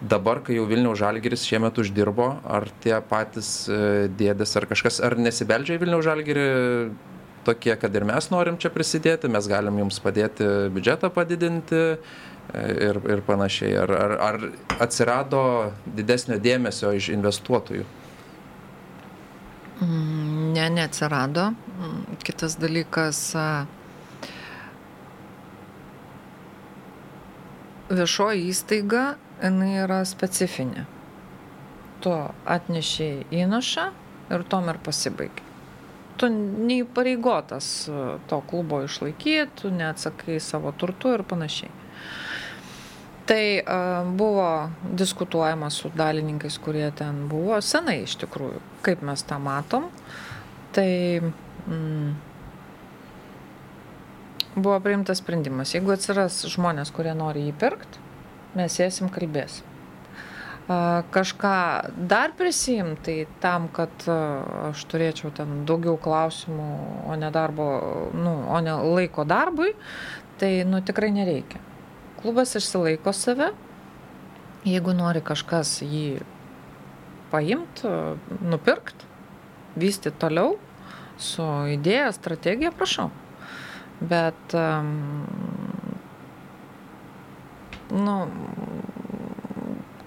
Dabar, 0.05 0.43
kai 0.44 0.59
jau 0.59 0.66
Vilniaus 0.68 0.98
Žalgiris 1.01 1.47
šiemet 1.48 1.78
uždirbo, 1.81 2.26
ar 2.44 2.66
tie 2.85 2.97
patys 3.09 3.51
e, 3.72 3.78
dėdės 4.12 4.52
ar 4.60 4.66
kažkas, 4.68 5.01
ar 5.05 5.16
nesibeldžia 5.16 5.78
į 5.78 5.81
Vilniaus 5.81 6.05
Žalgirį 6.05 6.44
tokie, 7.47 7.72
kad 7.81 7.97
ir 7.97 8.05
mes 8.09 8.28
norim 8.32 8.59
čia 8.60 8.72
prisidėti, 8.74 9.31
mes 9.32 9.48
galim 9.48 9.81
jums 9.81 10.01
padėti 10.05 10.48
biudžetą 10.74 11.09
padidinti 11.14 11.81
e, 11.81 11.97
ir, 12.90 13.01
ir 13.16 13.24
panašiai. 13.24 13.72
Ar, 13.85 13.94
ar, 13.97 14.16
ar 14.28 14.40
atsirado 14.85 15.44
didesnio 15.86 16.36
dėmesio 16.43 16.93
iš 16.98 17.09
investuotojų? 17.16 17.89
Mm, 19.81 20.35
Ne, 20.55 20.70
neatsirado. 20.70 21.51
Mm, 21.51 22.18
Kitas 22.22 22.55
dalykas, 22.62 23.18
viešoji 27.90 28.44
įstaiga, 28.52 29.02
jinai 29.43 29.73
yra 29.85 30.02
specifinė. 30.09 30.85
Tu 32.05 32.12
atnešiai 32.56 33.24
įnašą 33.44 33.89
ir 34.35 34.44
tom 34.48 34.69
ir 34.73 34.81
pasibaigia. 34.85 35.44
Tu 36.20 36.28
neįpareigotas 36.31 37.70
a, 37.90 38.02
to 38.31 38.40
klubo 38.51 38.82
išlaikyti, 38.85 39.48
tu 39.62 39.73
neatsakai 39.74 40.39
savo 40.43 40.70
turtu 40.78 41.15
ir 41.16 41.24
panašiai. 41.27 41.73
Tai 43.27 43.40
a, 43.59 43.78
buvo 44.06 44.51
diskutuojama 45.01 45.70
su 45.74 45.90
dalininkais, 45.97 46.61
kurie 46.62 46.86
ten 46.94 47.24
buvo 47.32 47.59
senai 47.65 48.02
iš 48.05 48.19
tikrųjų, 48.23 48.62
kaip 48.86 49.02
mes 49.02 49.27
tą 49.27 49.40
matom. 49.43 49.89
Tai 50.74 50.90
mm, 51.23 52.15
buvo 54.55 54.78
priimtas 54.85 55.19
sprendimas. 55.23 55.74
Jeigu 55.74 55.94
atsiras 55.94 56.44
žmonės, 56.52 56.94
kurie 56.94 57.15
nori 57.19 57.48
jį 57.48 57.59
pirkti, 57.59 58.03
mes 58.59 58.76
sėsim 58.81 59.10
kalbėsim. 59.12 59.66
A, 60.68 61.02
Kažką 61.12 61.56
dar 62.09 62.32
prisim, 62.39 62.94
tai 63.05 63.26
tam, 63.43 63.68
kad 63.68 64.06
aš 64.09 64.85
turėčiau 64.89 65.32
ten 65.36 65.62
daugiau 65.68 65.98
klausimų, 66.01 66.68
o 67.05 67.16
ne, 67.20 67.31
darbo, 67.35 67.68
nu, 68.16 68.35
o 68.48 68.60
ne 68.64 68.78
laiko 68.97 69.26
darbui, 69.28 69.74
tai 70.40 70.64
nu, 70.64 70.81
tikrai 70.81 71.12
nereikia. 71.12 71.60
Klubas 72.22 72.56
išsilaiko 72.56 73.12
save, 73.12 73.51
jeigu 74.64 74.94
nori 74.97 75.20
kažkas 75.20 75.82
jį 75.85 76.22
paimti, 77.35 77.90
nupirkti, 78.40 79.12
vystyti 79.76 80.16
toliau 80.22 80.56
su 81.20 81.44
idėja, 81.74 82.09
strategija, 82.16 82.72
prašau. 82.74 83.10
Bet, 84.01 84.56
um, 84.56 85.73
nu, 87.94 88.16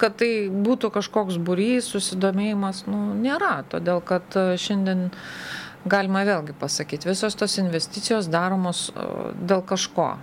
kad 0.01 0.18
tai 0.19 0.31
būtų 0.51 0.91
kažkoks 0.93 1.39
būrys, 1.41 1.89
susidomėjimas, 1.93 2.85
nu, 2.89 3.01
nėra. 3.18 3.61
Todėl, 3.72 4.01
kad 4.05 4.38
e, 4.38 4.55
šiandien 4.61 5.07
galima 5.89 6.23
vėlgi 6.27 6.55
pasakyti, 6.57 7.09
visos 7.09 7.38
tos 7.38 7.57
investicijos 7.61 8.30
daromos 8.31 8.88
e, 8.91 9.07
dėl 9.49 9.64
kažko. 9.68 10.15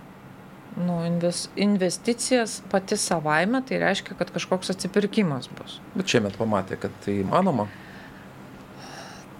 Nu, 0.75 0.99
inves, 1.07 1.45
investicijas 1.55 2.57
pati 2.71 2.97
savaime, 2.99 3.61
tai 3.63 3.79
reiškia, 3.83 4.17
kad 4.19 4.31
kažkoks 4.35 4.73
atsipirkimas 4.73 5.47
bus. 5.55 5.79
Bet 5.95 6.11
šiemet 6.11 6.35
pamatė, 6.39 6.79
kad 6.81 6.95
tai 7.05 7.21
įmanoma. 7.21 7.69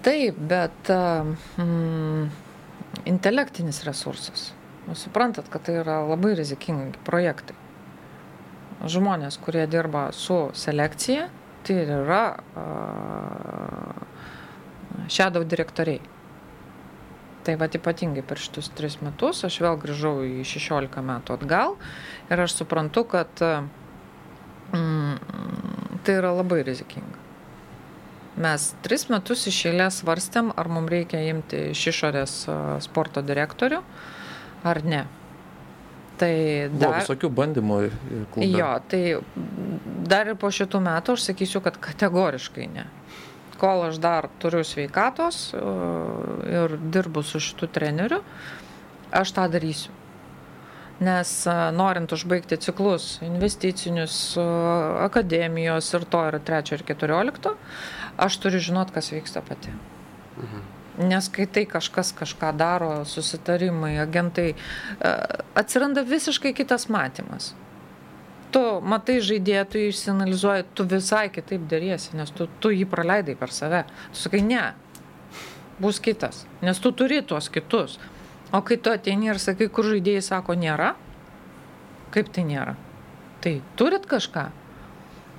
Taip, 0.06 0.38
bet 0.48 0.88
mm, 1.60 2.30
intelektinis 3.10 3.82
resursas. 3.84 4.48
Jūs 4.86 5.04
suprantat, 5.08 5.50
kad 5.52 5.66
tai 5.66 5.80
yra 5.82 5.98
labai 6.06 6.36
rizikingi 6.38 7.02
projektai. 7.04 7.58
Žmonės, 8.90 9.38
kurie 9.42 9.66
dirba 9.70 10.08
su 10.14 10.50
selekcija, 10.54 11.28
tai 11.66 11.78
yra 11.84 12.22
shadow 15.08 15.44
direktoriai. 15.46 16.00
Tai 17.46 17.54
va 17.60 17.68
ypatingai 17.70 18.24
per 18.26 18.40
šitus 18.42 18.72
tris 18.74 18.98
metus 19.02 19.44
aš 19.46 19.60
vėl 19.62 19.76
grįžau 19.78 20.16
į 20.26 20.42
16 20.46 21.02
metų 21.06 21.36
atgal 21.36 21.76
ir 22.26 22.42
aš 22.42 22.56
suprantu, 22.58 23.04
kad 23.12 23.30
mm, 24.74 25.14
tai 26.02 26.18
yra 26.18 26.32
labai 26.34 26.64
rizikinga. 26.66 27.22
Mes 28.42 28.66
tris 28.84 29.06
metus 29.08 29.46
iš 29.48 29.62
eilės 29.70 30.02
svarstėm, 30.02 30.50
ar 30.58 30.68
mums 30.68 30.90
reikia 30.92 31.22
imti 31.30 31.70
iš 31.70 31.86
išorės 31.94 32.34
sporto 32.84 33.22
direktorių 33.24 33.80
ar 34.66 34.82
ne. 34.84 35.06
Tai 36.16 36.32
Buvo 36.72 36.80
dar, 36.80 37.00
visokių 37.02 37.28
bandymų 37.36 37.78
ir 37.84 37.96
ir 38.16 38.22
klube. 38.32 38.46
jo, 38.56 38.68
tai 38.88 39.00
dar 40.08 40.30
ir 40.32 40.38
po 40.40 40.48
šitų 40.48 40.80
metų 40.80 41.16
aš 41.16 41.26
sakysiu, 41.30 41.60
kad 41.64 41.76
kategoriškai 41.82 42.68
ne. 42.72 42.86
Kol 43.60 43.86
aš 43.88 43.98
dar 44.00 44.28
turiu 44.40 44.62
sveikatos 44.64 45.50
a, 45.56 45.60
ir 46.48 46.78
dirbu 46.92 47.24
su 47.24 47.40
šitu 47.40 47.68
treneriu, 47.72 48.22
aš 49.12 49.32
tą 49.36 49.46
darysiu. 49.52 49.92
Nes 51.04 51.32
a, 51.48 51.70
norint 51.76 52.12
užbaigti 52.16 52.56
ciklus 52.64 53.18
investicinius, 53.24 54.16
a, 54.40 54.46
akademijos 55.04 55.92
ir 55.96 56.08
to 56.08 56.22
yra 56.30 56.40
trečio 56.40 56.78
ir 56.78 56.86
keturiolikto, 56.88 57.56
aš 58.16 58.40
turiu 58.44 58.60
žinot, 58.70 58.92
kas 58.96 59.12
vyksta 59.12 59.44
pati. 59.44 59.72
Nes 60.96 61.28
kai 61.28 61.44
tai 61.46 61.66
kažkas 61.68 62.14
kažką 62.16 62.54
daro, 62.56 62.90
susitarimai, 63.04 63.98
agentai, 64.00 64.54
a, 65.00 65.12
atsiranda 65.60 66.06
visiškai 66.06 66.54
kitas 66.56 66.88
matymas. 66.88 67.52
Tu 68.54 68.62
matai 68.80 69.18
žaidėją, 69.20 69.64
tu 69.68 69.82
jį 69.82 69.90
išsianalizuoji, 69.92 70.66
tu 70.74 70.86
visai 70.88 71.26
kitaip 71.34 71.66
dėriesi, 71.68 72.14
nes 72.16 72.32
tu, 72.32 72.48
tu 72.62 72.72
jį 72.72 72.86
praleidai 72.88 73.36
per 73.36 73.52
save. 73.52 73.82
Tu 74.14 74.22
sakai, 74.22 74.40
ne, 74.46 74.62
bus 75.82 76.00
kitas, 76.00 76.46
nes 76.64 76.80
tu 76.80 76.92
turi 76.96 77.20
tuos 77.22 77.50
kitus. 77.52 77.98
O 78.54 78.62
kai 78.62 78.78
tu 78.80 78.92
ateini 78.94 79.28
ir 79.28 79.42
sakai, 79.42 79.68
kur 79.68 79.84
žaidėjai 79.90 80.22
sako, 80.24 80.56
nėra, 80.56 80.94
kaip 82.14 82.30
tai 82.32 82.46
nėra? 82.48 82.76
Tai 83.44 83.58
turit 83.76 84.06
kažką? 84.08 84.48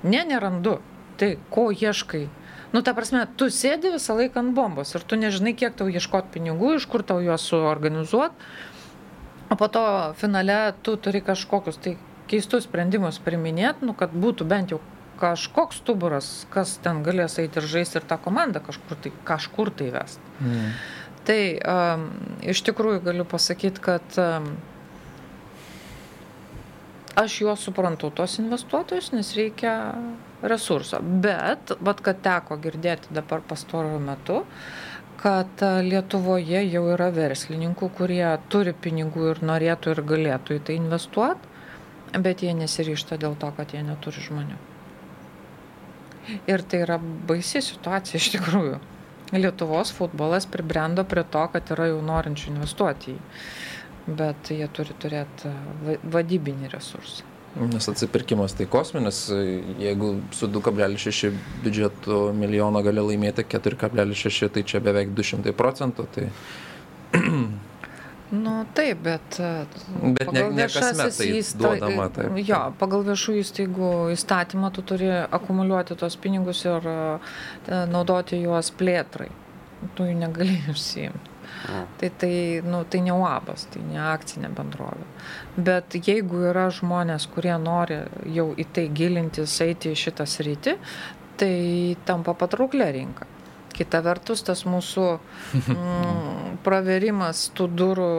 Ne, 0.06 0.22
nerandu. 0.28 0.78
Tai 1.18 1.32
ko 1.50 1.68
ieškai? 1.74 2.28
Nu, 2.72 2.82
ta 2.84 2.92
prasme, 2.92 3.22
tu 3.40 3.48
sėdi 3.48 3.94
visą 3.94 4.16
laiką 4.18 4.42
ant 4.42 4.52
bombos 4.56 4.92
ir 4.92 5.04
tu 5.08 5.16
nežinai, 5.16 5.54
kiek 5.56 5.76
tau 5.78 5.88
ieškoti 5.88 6.34
pinigų, 6.34 6.74
iš 6.76 6.84
kur 6.90 7.04
tau 7.06 7.22
juos 7.24 7.46
suorganizuoti. 7.48 8.50
O 9.48 9.56
po 9.56 9.70
to 9.72 9.82
finale 10.20 10.74
tu 10.84 10.98
turi 11.00 11.22
kažkokius 11.24 11.80
tai 11.80 11.94
keistus 12.28 12.66
sprendimus 12.68 13.16
priminėti, 13.24 13.88
nu, 13.88 13.94
kad 13.96 14.12
būtų 14.12 14.44
bent 14.48 14.74
jau 14.74 14.82
kažkoks 15.18 15.80
stuburas, 15.80 16.28
kas 16.52 16.76
ten 16.84 17.00
galės 17.06 17.38
eiti 17.42 17.58
ir 17.58 17.66
žaisti 17.72 17.98
ir 17.98 18.06
tą 18.06 18.20
komandą 18.22 18.60
kažkur 18.62 19.00
tai, 19.02 19.12
kažkur 19.26 19.72
tai 19.74 19.88
vest. 19.94 20.20
Mm. 20.44 20.68
Tai 21.28 21.40
um, 21.56 22.04
iš 22.52 22.62
tikrųjų 22.68 23.02
galiu 23.08 23.24
pasakyti, 23.28 23.82
kad 23.84 24.20
um, 24.20 24.52
aš 27.18 27.40
juos 27.42 27.64
suprantu, 27.66 28.12
tos 28.14 28.38
investuotojus, 28.40 29.10
nes 29.16 29.34
reikia 29.36 29.74
resurso. 30.42 31.00
Bet, 31.02 31.72
vad, 31.80 32.02
kad 32.04 32.22
teko 32.22 32.58
girdėti 32.62 33.14
dabar 33.14 33.42
pastaruoju 33.48 34.00
metu, 34.02 34.40
kad 35.18 35.62
a, 35.66 35.78
Lietuvoje 35.82 36.62
jau 36.70 36.84
yra 36.94 37.10
verslininkų, 37.14 37.90
kurie 37.98 38.26
turi 38.52 38.74
pinigų 38.86 39.32
ir 39.32 39.42
norėtų 39.50 39.94
ir 39.94 40.02
galėtų 40.12 40.58
į 40.58 40.64
tai 40.68 40.78
investuoti, 40.78 41.54
bet 42.18 42.44
jie 42.44 42.54
nesiryšta 42.56 43.18
dėl 43.20 43.34
to, 43.40 43.50
kad 43.56 43.74
jie 43.74 43.82
neturi 43.84 44.22
žmonių. 44.24 44.60
Ir 46.48 46.62
tai 46.68 46.82
yra 46.84 46.98
baisi 47.00 47.60
situacija 47.64 48.20
iš 48.20 48.30
tikrųjų. 48.36 48.78
Lietuvos 49.32 49.90
futbolas 49.92 50.46
pribrendo 50.48 51.04
prie 51.04 51.24
to, 51.24 51.42
kad 51.52 51.72
yra 51.74 51.90
jau 51.90 51.98
norinčių 52.04 52.52
investuoti 52.54 53.12
į 53.12 53.16
jį, 53.16 53.24
bet 54.20 54.52
jie 54.54 54.68
turi 54.72 54.96
turėti 55.02 55.52
va- 55.84 55.98
vadybinį 56.16 56.70
resursą. 56.72 57.27
Nes 57.58 57.88
atsipirkimas 57.90 58.54
tai 58.54 58.68
kosminis, 58.70 59.24
jeigu 59.82 60.12
su 60.36 60.46
2,6 60.46 61.32
biudžeto 61.64 62.20
milijono 62.36 62.82
gali 62.86 63.02
laimėti 63.02 63.42
4,6, 63.50 64.50
tai 64.54 64.62
čia 64.62 64.80
beveik 64.84 65.10
200 65.16 65.54
procentų. 65.58 66.06
Tai 66.14 66.28
Nu 68.30 68.66
taip, 68.76 68.98
bet. 69.02 69.40
Bet 70.02 70.32
ne- 70.32 70.50
ne 70.52 70.66
kasmet 70.68 71.16
tai 71.16 71.42
duodama, 71.56 72.10
taip. 72.12 72.34
Jo, 72.44 72.58
pagal 72.76 73.06
viešų 73.06 73.38
įstaigų 73.40 73.92
įstatymą 74.12 74.68
tu 74.76 74.84
turi 74.84 75.08
akumuliuoti 75.24 75.96
tos 75.96 76.16
pinigus 76.20 76.60
ir 76.68 76.84
e, 76.84 76.98
naudoti 77.88 78.42
juos 78.42 78.68
plėtrai. 78.76 79.30
Tu 79.96 80.10
jų 80.10 80.18
negali 80.20 80.58
užsiimti. 81.58 81.98
Tai, 82.00 82.10
tai, 82.18 82.62
nu, 82.64 82.82
tai 82.84 83.00
ne 83.00 83.12
UABas, 83.12 83.66
tai 83.72 83.82
ne 83.86 84.00
akcinė 84.00 84.50
bendrovė. 84.54 85.06
Bet 85.56 85.96
jeigu 85.98 86.44
yra 86.50 86.68
žmonės, 86.70 87.28
kurie 87.34 87.56
nori 87.58 88.02
jau 88.34 88.52
į 88.56 88.68
tai 88.72 88.88
gilintis, 88.94 89.60
eiti 89.64 89.92
į 89.92 89.98
šitą 89.98 90.26
sritį, 90.26 90.78
tai 91.38 91.96
tampa 92.04 92.34
patrauklė 92.38 92.92
rinka. 92.94 93.26
Kita 93.78 94.00
vertus, 94.02 94.42
tas 94.42 94.64
mūsų 94.66 95.04
mm, 95.54 96.56
praverimas 96.66 97.44
tų 97.54 97.68
durų 97.78 98.12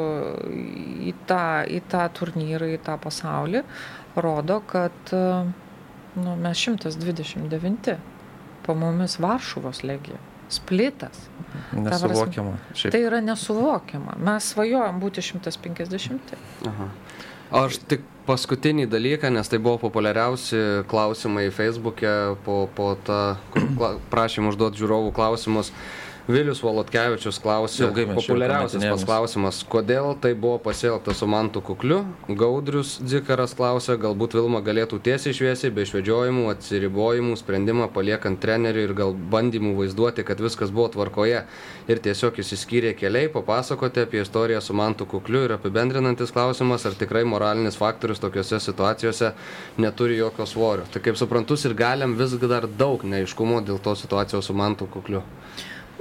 į 1.10 1.16
tą, 1.28 1.66
į 1.68 1.82
tą 1.92 2.06
turnyrą, 2.16 2.70
į 2.78 2.80
tą 2.86 2.96
pasaulį, 3.02 3.66
rodo, 4.24 4.62
kad 4.68 5.12
e, 5.16 5.24
nu, 6.16 6.38
mes 6.40 6.64
129, 6.64 7.98
po 8.64 8.76
mumis 8.78 9.18
Varšuvos 9.20 9.84
legija, 9.84 10.20
splitas. 10.50 11.28
nesuvokiama. 11.74 12.58
Šiaip. 12.74 12.94
Tai 12.94 13.02
yra 13.02 13.22
nesuvokiama. 13.22 14.18
Mes 14.26 14.52
svajojam 14.54 15.00
būti 15.02 15.24
150. 15.26 16.36
Aha. 16.70 16.90
Aš 17.64 17.80
tik 17.90 18.04
paskutinį 18.30 18.86
dalyką, 18.90 19.32
nes 19.34 19.50
tai 19.50 19.58
buvo 19.58 19.80
populiariausi 19.82 20.84
klausimai 20.90 21.48
Facebook'e 21.54 22.36
po, 22.46 22.68
po 22.78 22.92
tą 23.06 23.40
kur 23.54 23.98
prašymą 24.12 24.54
užduoti 24.54 24.84
žiūrovų 24.84 25.14
klausimus. 25.18 25.74
Vilius 26.30 26.60
Volotkevičius 26.62 27.40
klausė, 27.42 27.88
populiariausias 27.90 28.84
pas 28.86 29.04
klausimas, 29.08 29.64
kodėl 29.66 30.12
tai 30.22 30.36
buvo 30.38 30.60
pasielgta 30.62 31.16
su 31.18 31.26
Mantu 31.26 31.64
Kukliu. 31.66 32.04
Gaudrius 32.30 33.00
Dzikaras 33.02 33.56
klausė, 33.58 33.96
galbūt 33.98 34.36
Vilma 34.38 34.62
galėtų 34.62 35.00
tiesiai 35.08 35.34
šviesiai, 35.34 35.72
be 35.74 35.88
išvedžiojimų, 35.88 36.44
atsiribojimų, 36.52 37.38
sprendimą 37.40 37.88
paliekant 37.96 38.38
treneriui 38.44 38.84
ir 38.86 38.94
gal 39.00 39.16
bandymų 39.34 39.72
vaizduoti, 39.80 40.28
kad 40.28 40.44
viskas 40.46 40.70
buvo 40.70 40.92
tvarkoje 40.94 41.40
ir 41.90 42.04
tiesiog 42.06 42.38
įsiskyrė 42.46 42.94
keliai, 43.00 43.32
papasakoti 43.34 44.06
apie 44.06 44.22
istoriją 44.22 44.62
su 44.62 44.78
Mantu 44.78 45.10
Kukliu 45.10 45.48
ir 45.48 45.56
apibendrinantis 45.58 46.36
klausimas, 46.36 46.86
ar 46.86 47.00
tikrai 47.00 47.26
moralinis 47.26 47.80
faktorius 47.82 48.22
tokiuose 48.22 48.62
situacijose 48.62 49.34
neturi 49.82 50.22
jokio 50.22 50.46
svorio. 50.46 50.86
Tai 50.94 51.02
kaip 51.10 51.18
suprantu, 51.18 51.58
ir 51.66 51.74
galim 51.74 52.14
vis 52.22 52.38
dar 52.46 52.70
daug 52.70 53.02
neiškumo 53.02 53.66
dėl 53.66 53.82
to 53.82 53.98
situacijos 53.98 54.46
su 54.46 54.54
Mantu 54.54 54.86
Kukliu. 54.94 55.26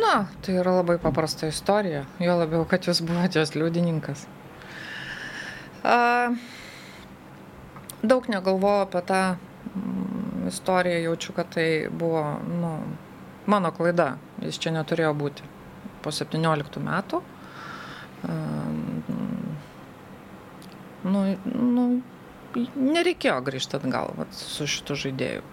Na, 0.08 0.24
tai 0.40 0.54
yra 0.56 0.72
labai 0.72 0.96
paprasta 0.98 1.50
istorija, 1.50 2.06
jo 2.24 2.36
labiau, 2.38 2.64
kad 2.68 2.86
jūs 2.88 3.02
buvote 3.04 3.42
jos 3.42 3.50
liudininkas. 3.52 4.22
A, 5.84 6.32
daug 8.00 8.28
negalvojau 8.32 8.86
apie 8.86 9.02
tą 9.10 9.20
mm, 9.36 10.46
istoriją, 10.48 11.02
jaučiu, 11.10 11.34
kad 11.36 11.52
tai 11.52 11.66
buvo 11.92 12.22
nu, 12.48 12.72
mano 13.46 13.72
klaida, 13.76 14.14
jis 14.40 14.56
čia 14.64 14.72
neturėjo 14.78 15.12
būti. 15.18 15.50
Po 16.00 16.14
17 16.14 16.80
metų. 16.88 17.20
A, 17.20 18.32
mm, 18.32 19.52
nu, 21.12 21.26
nu, 21.52 21.86
nereikėjo 22.96 23.36
grįžti 23.44 23.76
atgal 23.76 24.16
vat, 24.16 24.32
su 24.32 24.64
šitu 24.64 24.96
žaidėju. 25.04 25.44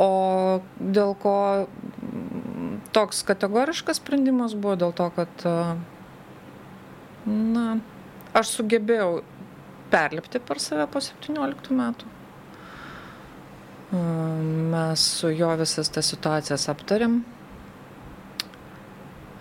O 0.00 0.10
dėl 0.78 1.16
ko 1.18 1.36
toks 2.96 3.22
kategoriškas 3.28 4.00
sprendimas 4.00 4.54
buvo, 4.54 4.76
dėl 4.80 4.94
to, 4.96 5.08
kad 5.16 5.44
a, 5.48 5.56
na, 7.26 7.66
aš 8.36 8.56
sugebėjau 8.60 9.20
perlipti 9.90 10.40
per 10.42 10.62
save 10.62 10.86
po 10.90 11.02
17 11.04 11.76
metų. 11.76 12.14
A, 13.90 14.02
Mes 14.70 15.04
su 15.18 15.32
jo 15.34 15.50
visas 15.60 15.90
tas 15.92 16.12
situacijas 16.14 16.68
aptarėm. 16.72 17.20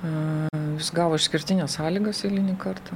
A, 0.03 0.49
Jis 0.79 0.93
gavo 0.95 1.17
išskirtinės 1.19 1.75
sąlygas 1.75 2.23
eilinį 2.23 2.53
kartą. 2.61 2.95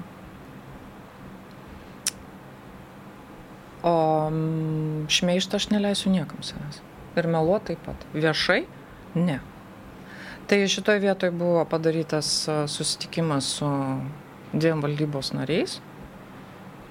O 3.83 3.95
šmeištą 5.11 5.59
aš 5.59 5.67
neleisiu 5.73 6.13
niekam 6.13 6.39
savęs. 6.47 6.79
Ir 7.19 7.27
meluoti 7.27 7.73
taip 7.73 7.81
pat. 7.83 8.05
Viešai? 8.15 8.61
Ne. 9.19 9.41
Tai 10.47 10.67
šitoje 10.67 10.99
vietoje 10.99 11.31
buvo 11.31 11.63
padarytas 11.65 12.47
a, 12.47 12.67
susitikimas 12.67 13.47
su 13.57 13.69
dviem 14.53 14.81
valdybos 14.83 15.31
nariais, 15.33 15.77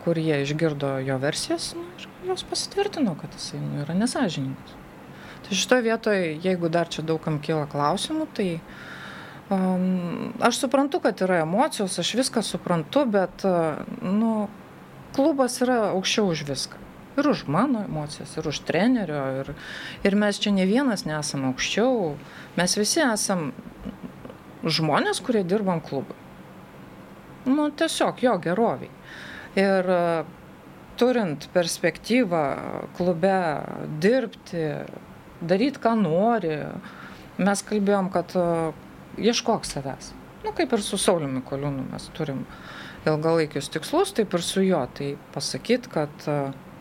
kur 0.04 0.18
jie 0.18 0.40
išgirdo 0.42 0.96
jo 1.04 1.18
versijas 1.22 1.74
nu, 1.76 1.84
ir 1.98 2.30
jos 2.30 2.46
pasitvirtino, 2.48 3.14
kad 3.20 3.34
jisai 3.36 3.60
nu, 3.60 3.82
yra 3.84 3.94
nesažininkas. 3.94 4.78
Tai 5.42 5.58
šitoje 5.58 5.82
vietoje, 5.82 6.32
jeigu 6.42 6.70
dar 6.72 6.88
čia 6.88 7.04
daugam 7.06 7.38
kyla 7.42 7.66
klausimų, 7.70 8.26
tai 8.34 8.48
um, 9.52 10.32
aš 10.40 10.62
suprantu, 10.64 11.02
kad 11.04 11.20
yra 11.22 11.42
emocijos, 11.44 11.98
aš 12.00 12.14
viską 12.22 12.42
suprantu, 12.46 13.04
bet 13.10 13.44
uh, 13.44 13.82
nu, 14.00 14.48
klubas 15.12 15.60
yra 15.62 15.92
aukščiau 15.92 16.32
už 16.32 16.46
viską. 16.48 16.80
Ir 17.12 17.28
už 17.28 17.44
mano 17.46 17.82
emocijas, 17.84 18.32
ir 18.36 18.48
už 18.48 18.62
trenerio. 18.68 19.22
Ir, 19.42 19.52
ir 20.06 20.16
mes 20.16 20.40
čia 20.40 20.54
ne 20.54 20.64
vienas 20.68 21.04
nesame 21.04 21.50
aukščiau. 21.50 22.14
Mes 22.56 22.76
visi 22.78 23.02
esam 23.04 23.50
žmonės, 24.64 25.20
kurie 25.24 25.42
dirbam 25.44 25.82
klubui. 25.84 26.16
Nu, 27.44 27.68
tiesiog 27.74 28.22
jo 28.22 28.36
geroviai. 28.40 28.90
Ir 29.58 29.92
turint 30.96 31.48
perspektyvą 31.52 32.42
klube 32.96 33.38
dirbti, 34.00 34.64
daryti, 35.42 35.82
ką 35.82 35.96
nori, 35.98 36.56
mes 37.42 37.64
kalbėjom, 37.66 38.10
kad 38.14 38.32
ieškok 39.18 39.66
savęs. 39.68 40.12
Nu, 40.42 40.52
kaip 40.56 40.72
ir 40.74 40.82
su 40.82 40.98
Sauliumi 40.98 41.42
Koliūnu 41.46 41.84
mes 41.92 42.08
turim 42.16 42.44
ilgalaikius 43.06 43.70
tikslus, 43.74 44.14
taip 44.16 44.34
ir 44.34 44.42
su 44.46 44.62
juo. 44.64 44.82
Tai 44.96 45.12
pasakyti, 45.34 45.90
kad 45.92 46.26
mm, 46.26 46.71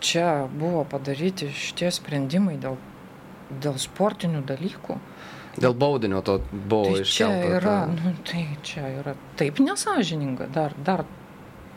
čia 0.00 0.48
buvo 0.50 0.84
padaryti 0.84 1.50
šitie 1.54 1.90
sprendimai 1.94 2.56
dėl, 2.60 2.76
dėl 3.62 3.78
sportinių 3.78 4.42
dalykų. 4.48 4.96
Dėl 5.60 5.74
baudinio 5.76 6.22
to 6.24 6.38
buvo 6.52 6.94
Tai 6.96 7.02
čia 7.04 7.28
iškelta. 7.28 7.48
yra, 7.58 7.74
ta- 7.84 7.86
nu, 7.92 8.14
tai 8.24 8.44
čia 8.64 8.86
yra 9.02 9.14
taip 9.36 9.60
nesažininga, 9.60 10.46
dar, 10.54 10.72
dar 10.84 11.04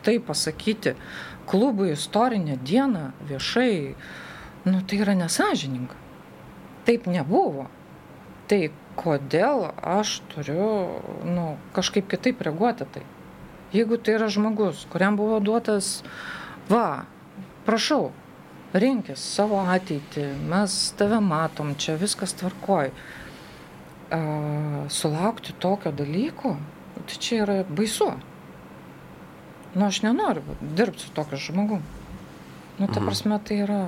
tai 0.02 0.18
pasakyti 0.18 0.94
klubui 1.46 1.92
istorinę 1.92 2.56
dieną 2.56 3.10
viešai, 3.28 3.94
nu 4.64 4.80
tai 4.82 4.98
yra 5.04 5.14
nesažininga. 5.14 5.94
Taip 6.86 7.06
nebuvo. 7.06 7.66
Tai 8.48 8.70
kodėl 8.96 9.66
aš 9.82 10.20
turiu 10.32 11.02
nu, 11.26 11.56
kažkaip 11.76 12.08
kitaip 12.08 12.40
reaguoti 12.46 12.86
tai? 12.94 13.02
Jeigu 13.74 13.98
tai 13.98 14.14
yra 14.16 14.28
žmogus, 14.30 14.86
kuriam 14.90 15.16
buvo 15.18 15.40
duotas, 15.42 16.00
va, 16.70 17.04
prašau, 17.66 18.10
rinkis 18.76 19.22
savo 19.36 19.60
ateitį, 19.62 20.28
mes 20.50 20.78
tave 20.98 21.20
matom, 21.24 21.74
čia 21.78 21.96
viskas 22.00 22.34
tvarkoj. 22.38 22.92
A, 24.14 24.22
sulaukti 24.92 25.54
tokio 25.58 25.92
dalyko, 25.92 26.56
tai 27.02 27.20
čia 27.20 27.42
yra 27.44 27.60
baisu. 27.68 28.12
Nu, 29.76 29.86
aš 29.86 30.02
nenoriu 30.06 30.56
dirbti 30.60 31.04
su 31.04 31.14
tokiu 31.14 31.38
žmogu. 31.38 31.80
Nu, 32.78 32.86
ta 32.92 33.00
prasme, 33.00 33.38
tai 33.44 33.62
yra. 33.64 33.86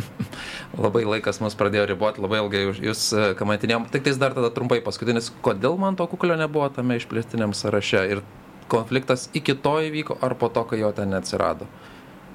Labai 0.84 1.04
laikas 1.06 1.38
mus 1.38 1.54
pradėjo 1.58 1.84
riboti, 1.86 2.22
labai 2.22 2.40
ilgai 2.42 2.64
jūs 2.66 3.02
e, 3.14 3.26
kamantinėjom. 3.38 3.86
Tik 3.94 4.08
tais 4.08 4.18
dar 4.18 4.34
tada 4.34 4.50
trumpai 4.54 4.80
paskutinis, 4.82 5.30
kodėl 5.42 5.78
man 5.78 5.98
to 5.98 6.06
kuklio 6.10 6.34
nebuvo 6.38 6.66
tame 6.74 6.98
išplėstiniam 6.98 7.54
sąraše 7.54 8.02
ir 8.10 8.22
konfliktas 8.70 9.28
iki 9.38 9.54
to 9.54 9.76
įvyko 9.86 10.18
ar 10.22 10.34
po 10.38 10.50
to, 10.50 10.66
kai 10.66 10.80
jo 10.82 10.90
ten 10.94 11.14
neatsirado? 11.14 11.70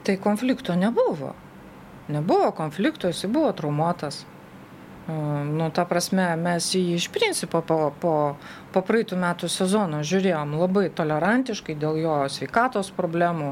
Tai 0.03 0.17
konflikto 0.19 0.75
nebuvo. 0.75 1.33
Nebuvo 2.11 2.51
konflikto, 2.51 3.07
jis 3.07 3.25
buvo 3.31 3.51
traumuotas. 3.55 4.23
E, 4.23 4.27
Nu, 5.43 5.67
ta 5.75 5.83
prasme, 5.83 6.29
mes 6.39 6.69
jį 6.71 6.95
iš 6.95 7.09
principo 7.11 7.59
po, 7.67 7.91
po, 7.99 8.13
po 8.71 8.81
praeitų 8.87 9.17
metų 9.19 9.49
sezono 9.51 9.99
žiūrėjom 9.99 10.55
labai 10.55 10.85
tolerantiškai 10.95 11.75
dėl 11.75 11.99
jo 11.99 12.13
sveikatos 12.31 12.93
problemų, 12.95 13.49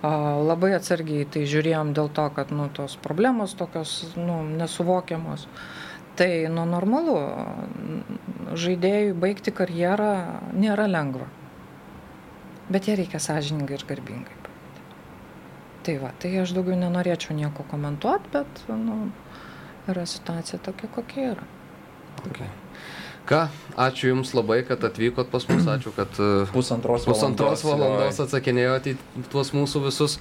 a, 0.00 0.12
labai 0.40 0.72
atsargiai 0.78 1.28
tai 1.28 1.44
žiūrėjom 1.44 1.92
dėl 1.98 2.08
to, 2.16 2.24
kad 2.38 2.48
nu, 2.48 2.70
tos 2.72 2.96
problemos 3.04 3.52
tokios 3.60 4.16
nu, 4.16 4.40
nesuvokiamos. 4.56 5.44
Tai 6.16 6.30
nu, 6.48 6.64
normalu, 6.64 7.18
žaidėjui 8.56 9.12
baigti 9.20 9.52
karjerą 9.52 10.10
nėra 10.56 10.88
lengva. 10.88 11.28
Bet 12.72 12.88
ją 12.88 12.96
reikia 12.96 13.20
sąžiningai 13.20 13.76
ir 13.76 13.84
garbingai. 13.92 14.45
Tai 15.86 15.96
va, 16.02 16.10
tai 16.18 16.32
aš 16.42 16.50
daugiau 16.56 16.74
nenorėčiau 16.80 17.36
nieko 17.38 17.62
komentuoti, 17.70 18.30
bet 18.32 18.62
nu, 18.74 19.04
yra 19.86 20.02
situacija 20.08 20.58
tokia, 20.66 20.90
kokia 20.96 21.26
yra. 21.36 21.44
Okay. 22.26 22.48
Ką, 23.26 23.44
ačiū 23.78 24.10
Jums 24.10 24.32
labai, 24.34 24.60
kad 24.66 24.82
atvykot 24.86 25.30
pas 25.30 25.46
mus, 25.50 25.66
ačiū, 25.70 25.92
kad 25.94 26.18
e, 26.22 26.46
Pusantros 26.50 27.06
pusantros 27.06 27.64
valandos 27.66 28.18
atsakinėjote 28.22 28.94
į 28.94 29.24
tuos 29.32 29.50
mūsų 29.54 29.82
visus 29.88 30.18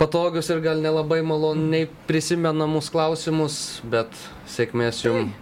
patogius 0.00 0.48
ir 0.52 0.62
gal 0.64 0.80
nelabai 0.84 1.20
maloniai 1.24 1.88
prisimenamus 2.08 2.88
klausimus, 2.92 3.58
bet 3.84 4.12
sėkmės 4.48 5.04
Jums 5.04 5.36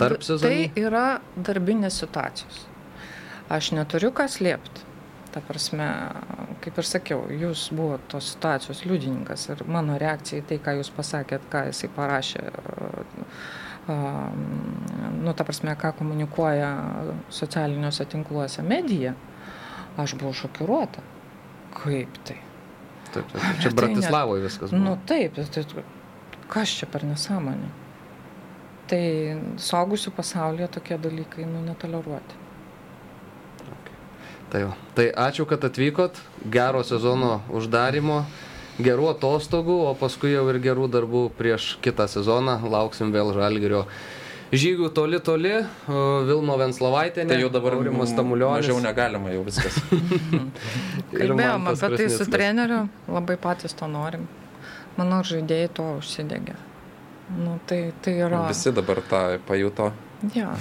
tarp 0.00 0.20
Tai 0.20 0.28
sezonų. 0.28 0.68
yra 0.80 1.06
darbinės 1.36 2.00
situacijos. 2.00 2.62
Aš 3.52 3.72
neturiu 3.76 4.12
ką 4.16 4.28
slėpti. 4.30 4.86
Ta 5.30 5.42
prasme, 5.46 5.86
kaip 6.64 6.78
ir 6.82 6.86
sakiau, 6.88 7.20
jūs 7.30 7.68
buvote 7.76 8.08
tos 8.10 8.32
situacijos 8.32 8.82
liudininkas 8.82 9.46
ir 9.52 9.62
mano 9.70 9.94
reakcija 10.00 10.42
į 10.42 10.46
tai, 10.48 10.58
ką 10.64 10.74
jūs 10.80 10.90
pasakėt, 10.96 11.44
ką 11.52 11.68
jisai 11.68 11.90
parašė, 11.94 12.42
nu, 15.22 15.34
ta 15.38 15.46
prasme, 15.46 15.76
ką 15.78 15.92
komunikuoja 16.00 16.70
socialiniuose 17.30 18.08
tinkluose 18.10 18.66
medija, 18.66 19.14
aš 20.02 20.16
buvau 20.18 20.34
šokiruota. 20.42 21.06
Kaip 21.78 22.18
tai? 22.26 22.40
Taip, 23.10 23.30
taip, 23.30 23.38
Bet 23.38 23.62
čia 23.62 23.70
tai 23.70 23.76
Bratislavoje 23.78 24.42
viskas 24.44 24.74
buvo. 24.74 24.82
Nu 24.82 24.96
taip, 25.06 25.38
tai 25.38 25.64
kas 26.50 26.74
čia 26.80 26.90
per 26.90 27.06
nesąmonė? 27.06 27.70
Tai 28.90 29.02
saugusių 29.62 30.10
pasaulyje 30.16 30.66
tokie 30.78 30.98
dalykai 30.98 31.46
nu, 31.46 31.62
netoleruoti. 31.62 32.39
Tai, 34.50 34.64
va. 34.66 34.74
tai 34.98 35.08
ačiū, 35.14 35.44
kad 35.46 35.62
atvykot, 35.68 36.16
gero 36.50 36.80
sezono 36.82 37.36
uždarimo, 37.54 38.24
gerų 38.82 39.10
atostogų, 39.12 39.76
o 39.86 39.92
paskui 39.94 40.32
jau 40.32 40.42
ir 40.50 40.58
gerų 40.64 40.88
darbų 40.90 41.28
prieš 41.38 41.76
kitą 41.84 42.08
sezoną. 42.10 42.56
Lauksim 42.66 43.12
vėl 43.14 43.30
žalgerio 43.36 43.84
žygių 44.50 44.88
toli 44.96 45.20
toli, 45.22 45.52
Vilmo 46.26 46.56
Venslovaitė, 46.58 47.28
Tai 47.30 47.38
jau 47.38 47.50
dabar 47.54 47.76
Aurimas 47.78 48.10
m- 48.10 48.16
Tamulionis. 48.18 48.66
mažiau 48.66 48.80
negalima 48.82 49.30
jau 49.30 49.44
viskas. 49.46 49.76
Kalbėjom 51.14 51.70
apie 51.70 51.90
tai 52.00 52.08
su 52.10 52.26
treneriu, 52.30 52.82
labai 53.06 53.36
patys 53.38 53.76
to 53.78 53.86
norim. 53.86 54.26
Manau, 54.98 55.22
žaidėjai 55.24 55.70
to 55.78 55.86
užsidegė. 56.00 56.56
Nu, 57.38 57.60
tai, 57.70 57.92
tai 58.02 58.16
yra. 58.26 58.42
Visi 58.50 58.72
dabar 58.74 58.98
tą 59.06 59.20
pajuto. 59.46 59.92
Ja, 60.34 60.52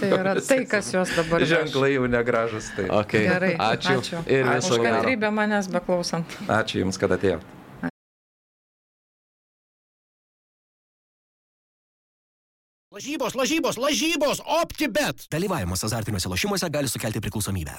tai 0.00 0.08
yra 0.10 0.34
tai, 0.42 0.64
kas 0.66 0.90
juos 0.94 1.12
dabar. 1.14 1.44
Ženklai 1.46 1.92
jau 1.94 2.08
negražus. 2.10 2.72
Tai. 2.74 2.88
Okay. 3.04 3.22
Gerai, 3.28 3.52
ačiū. 3.54 4.00
ačiū. 4.02 4.22
Ir 4.26 4.42
Už 4.48 4.54
viso 4.58 4.74
gero. 4.82 4.98
kantrybę 4.98 5.30
manęs 5.30 5.70
beklausant. 5.70 6.26
Ačiū 6.50 6.82
Jums, 6.82 6.98
kad 6.98 7.14
atėjote. 7.14 7.46
Lažybos, 12.90 13.34
lažybos, 13.38 13.76
lažybos, 13.78 14.42
optibet. 14.62 15.22
Dalyvavimas 15.30 15.84
azartiniuose 15.86 16.28
lošimuose 16.28 16.68
gali 16.74 16.90
sukelti 16.90 17.22
priklausomybę. 17.22 17.78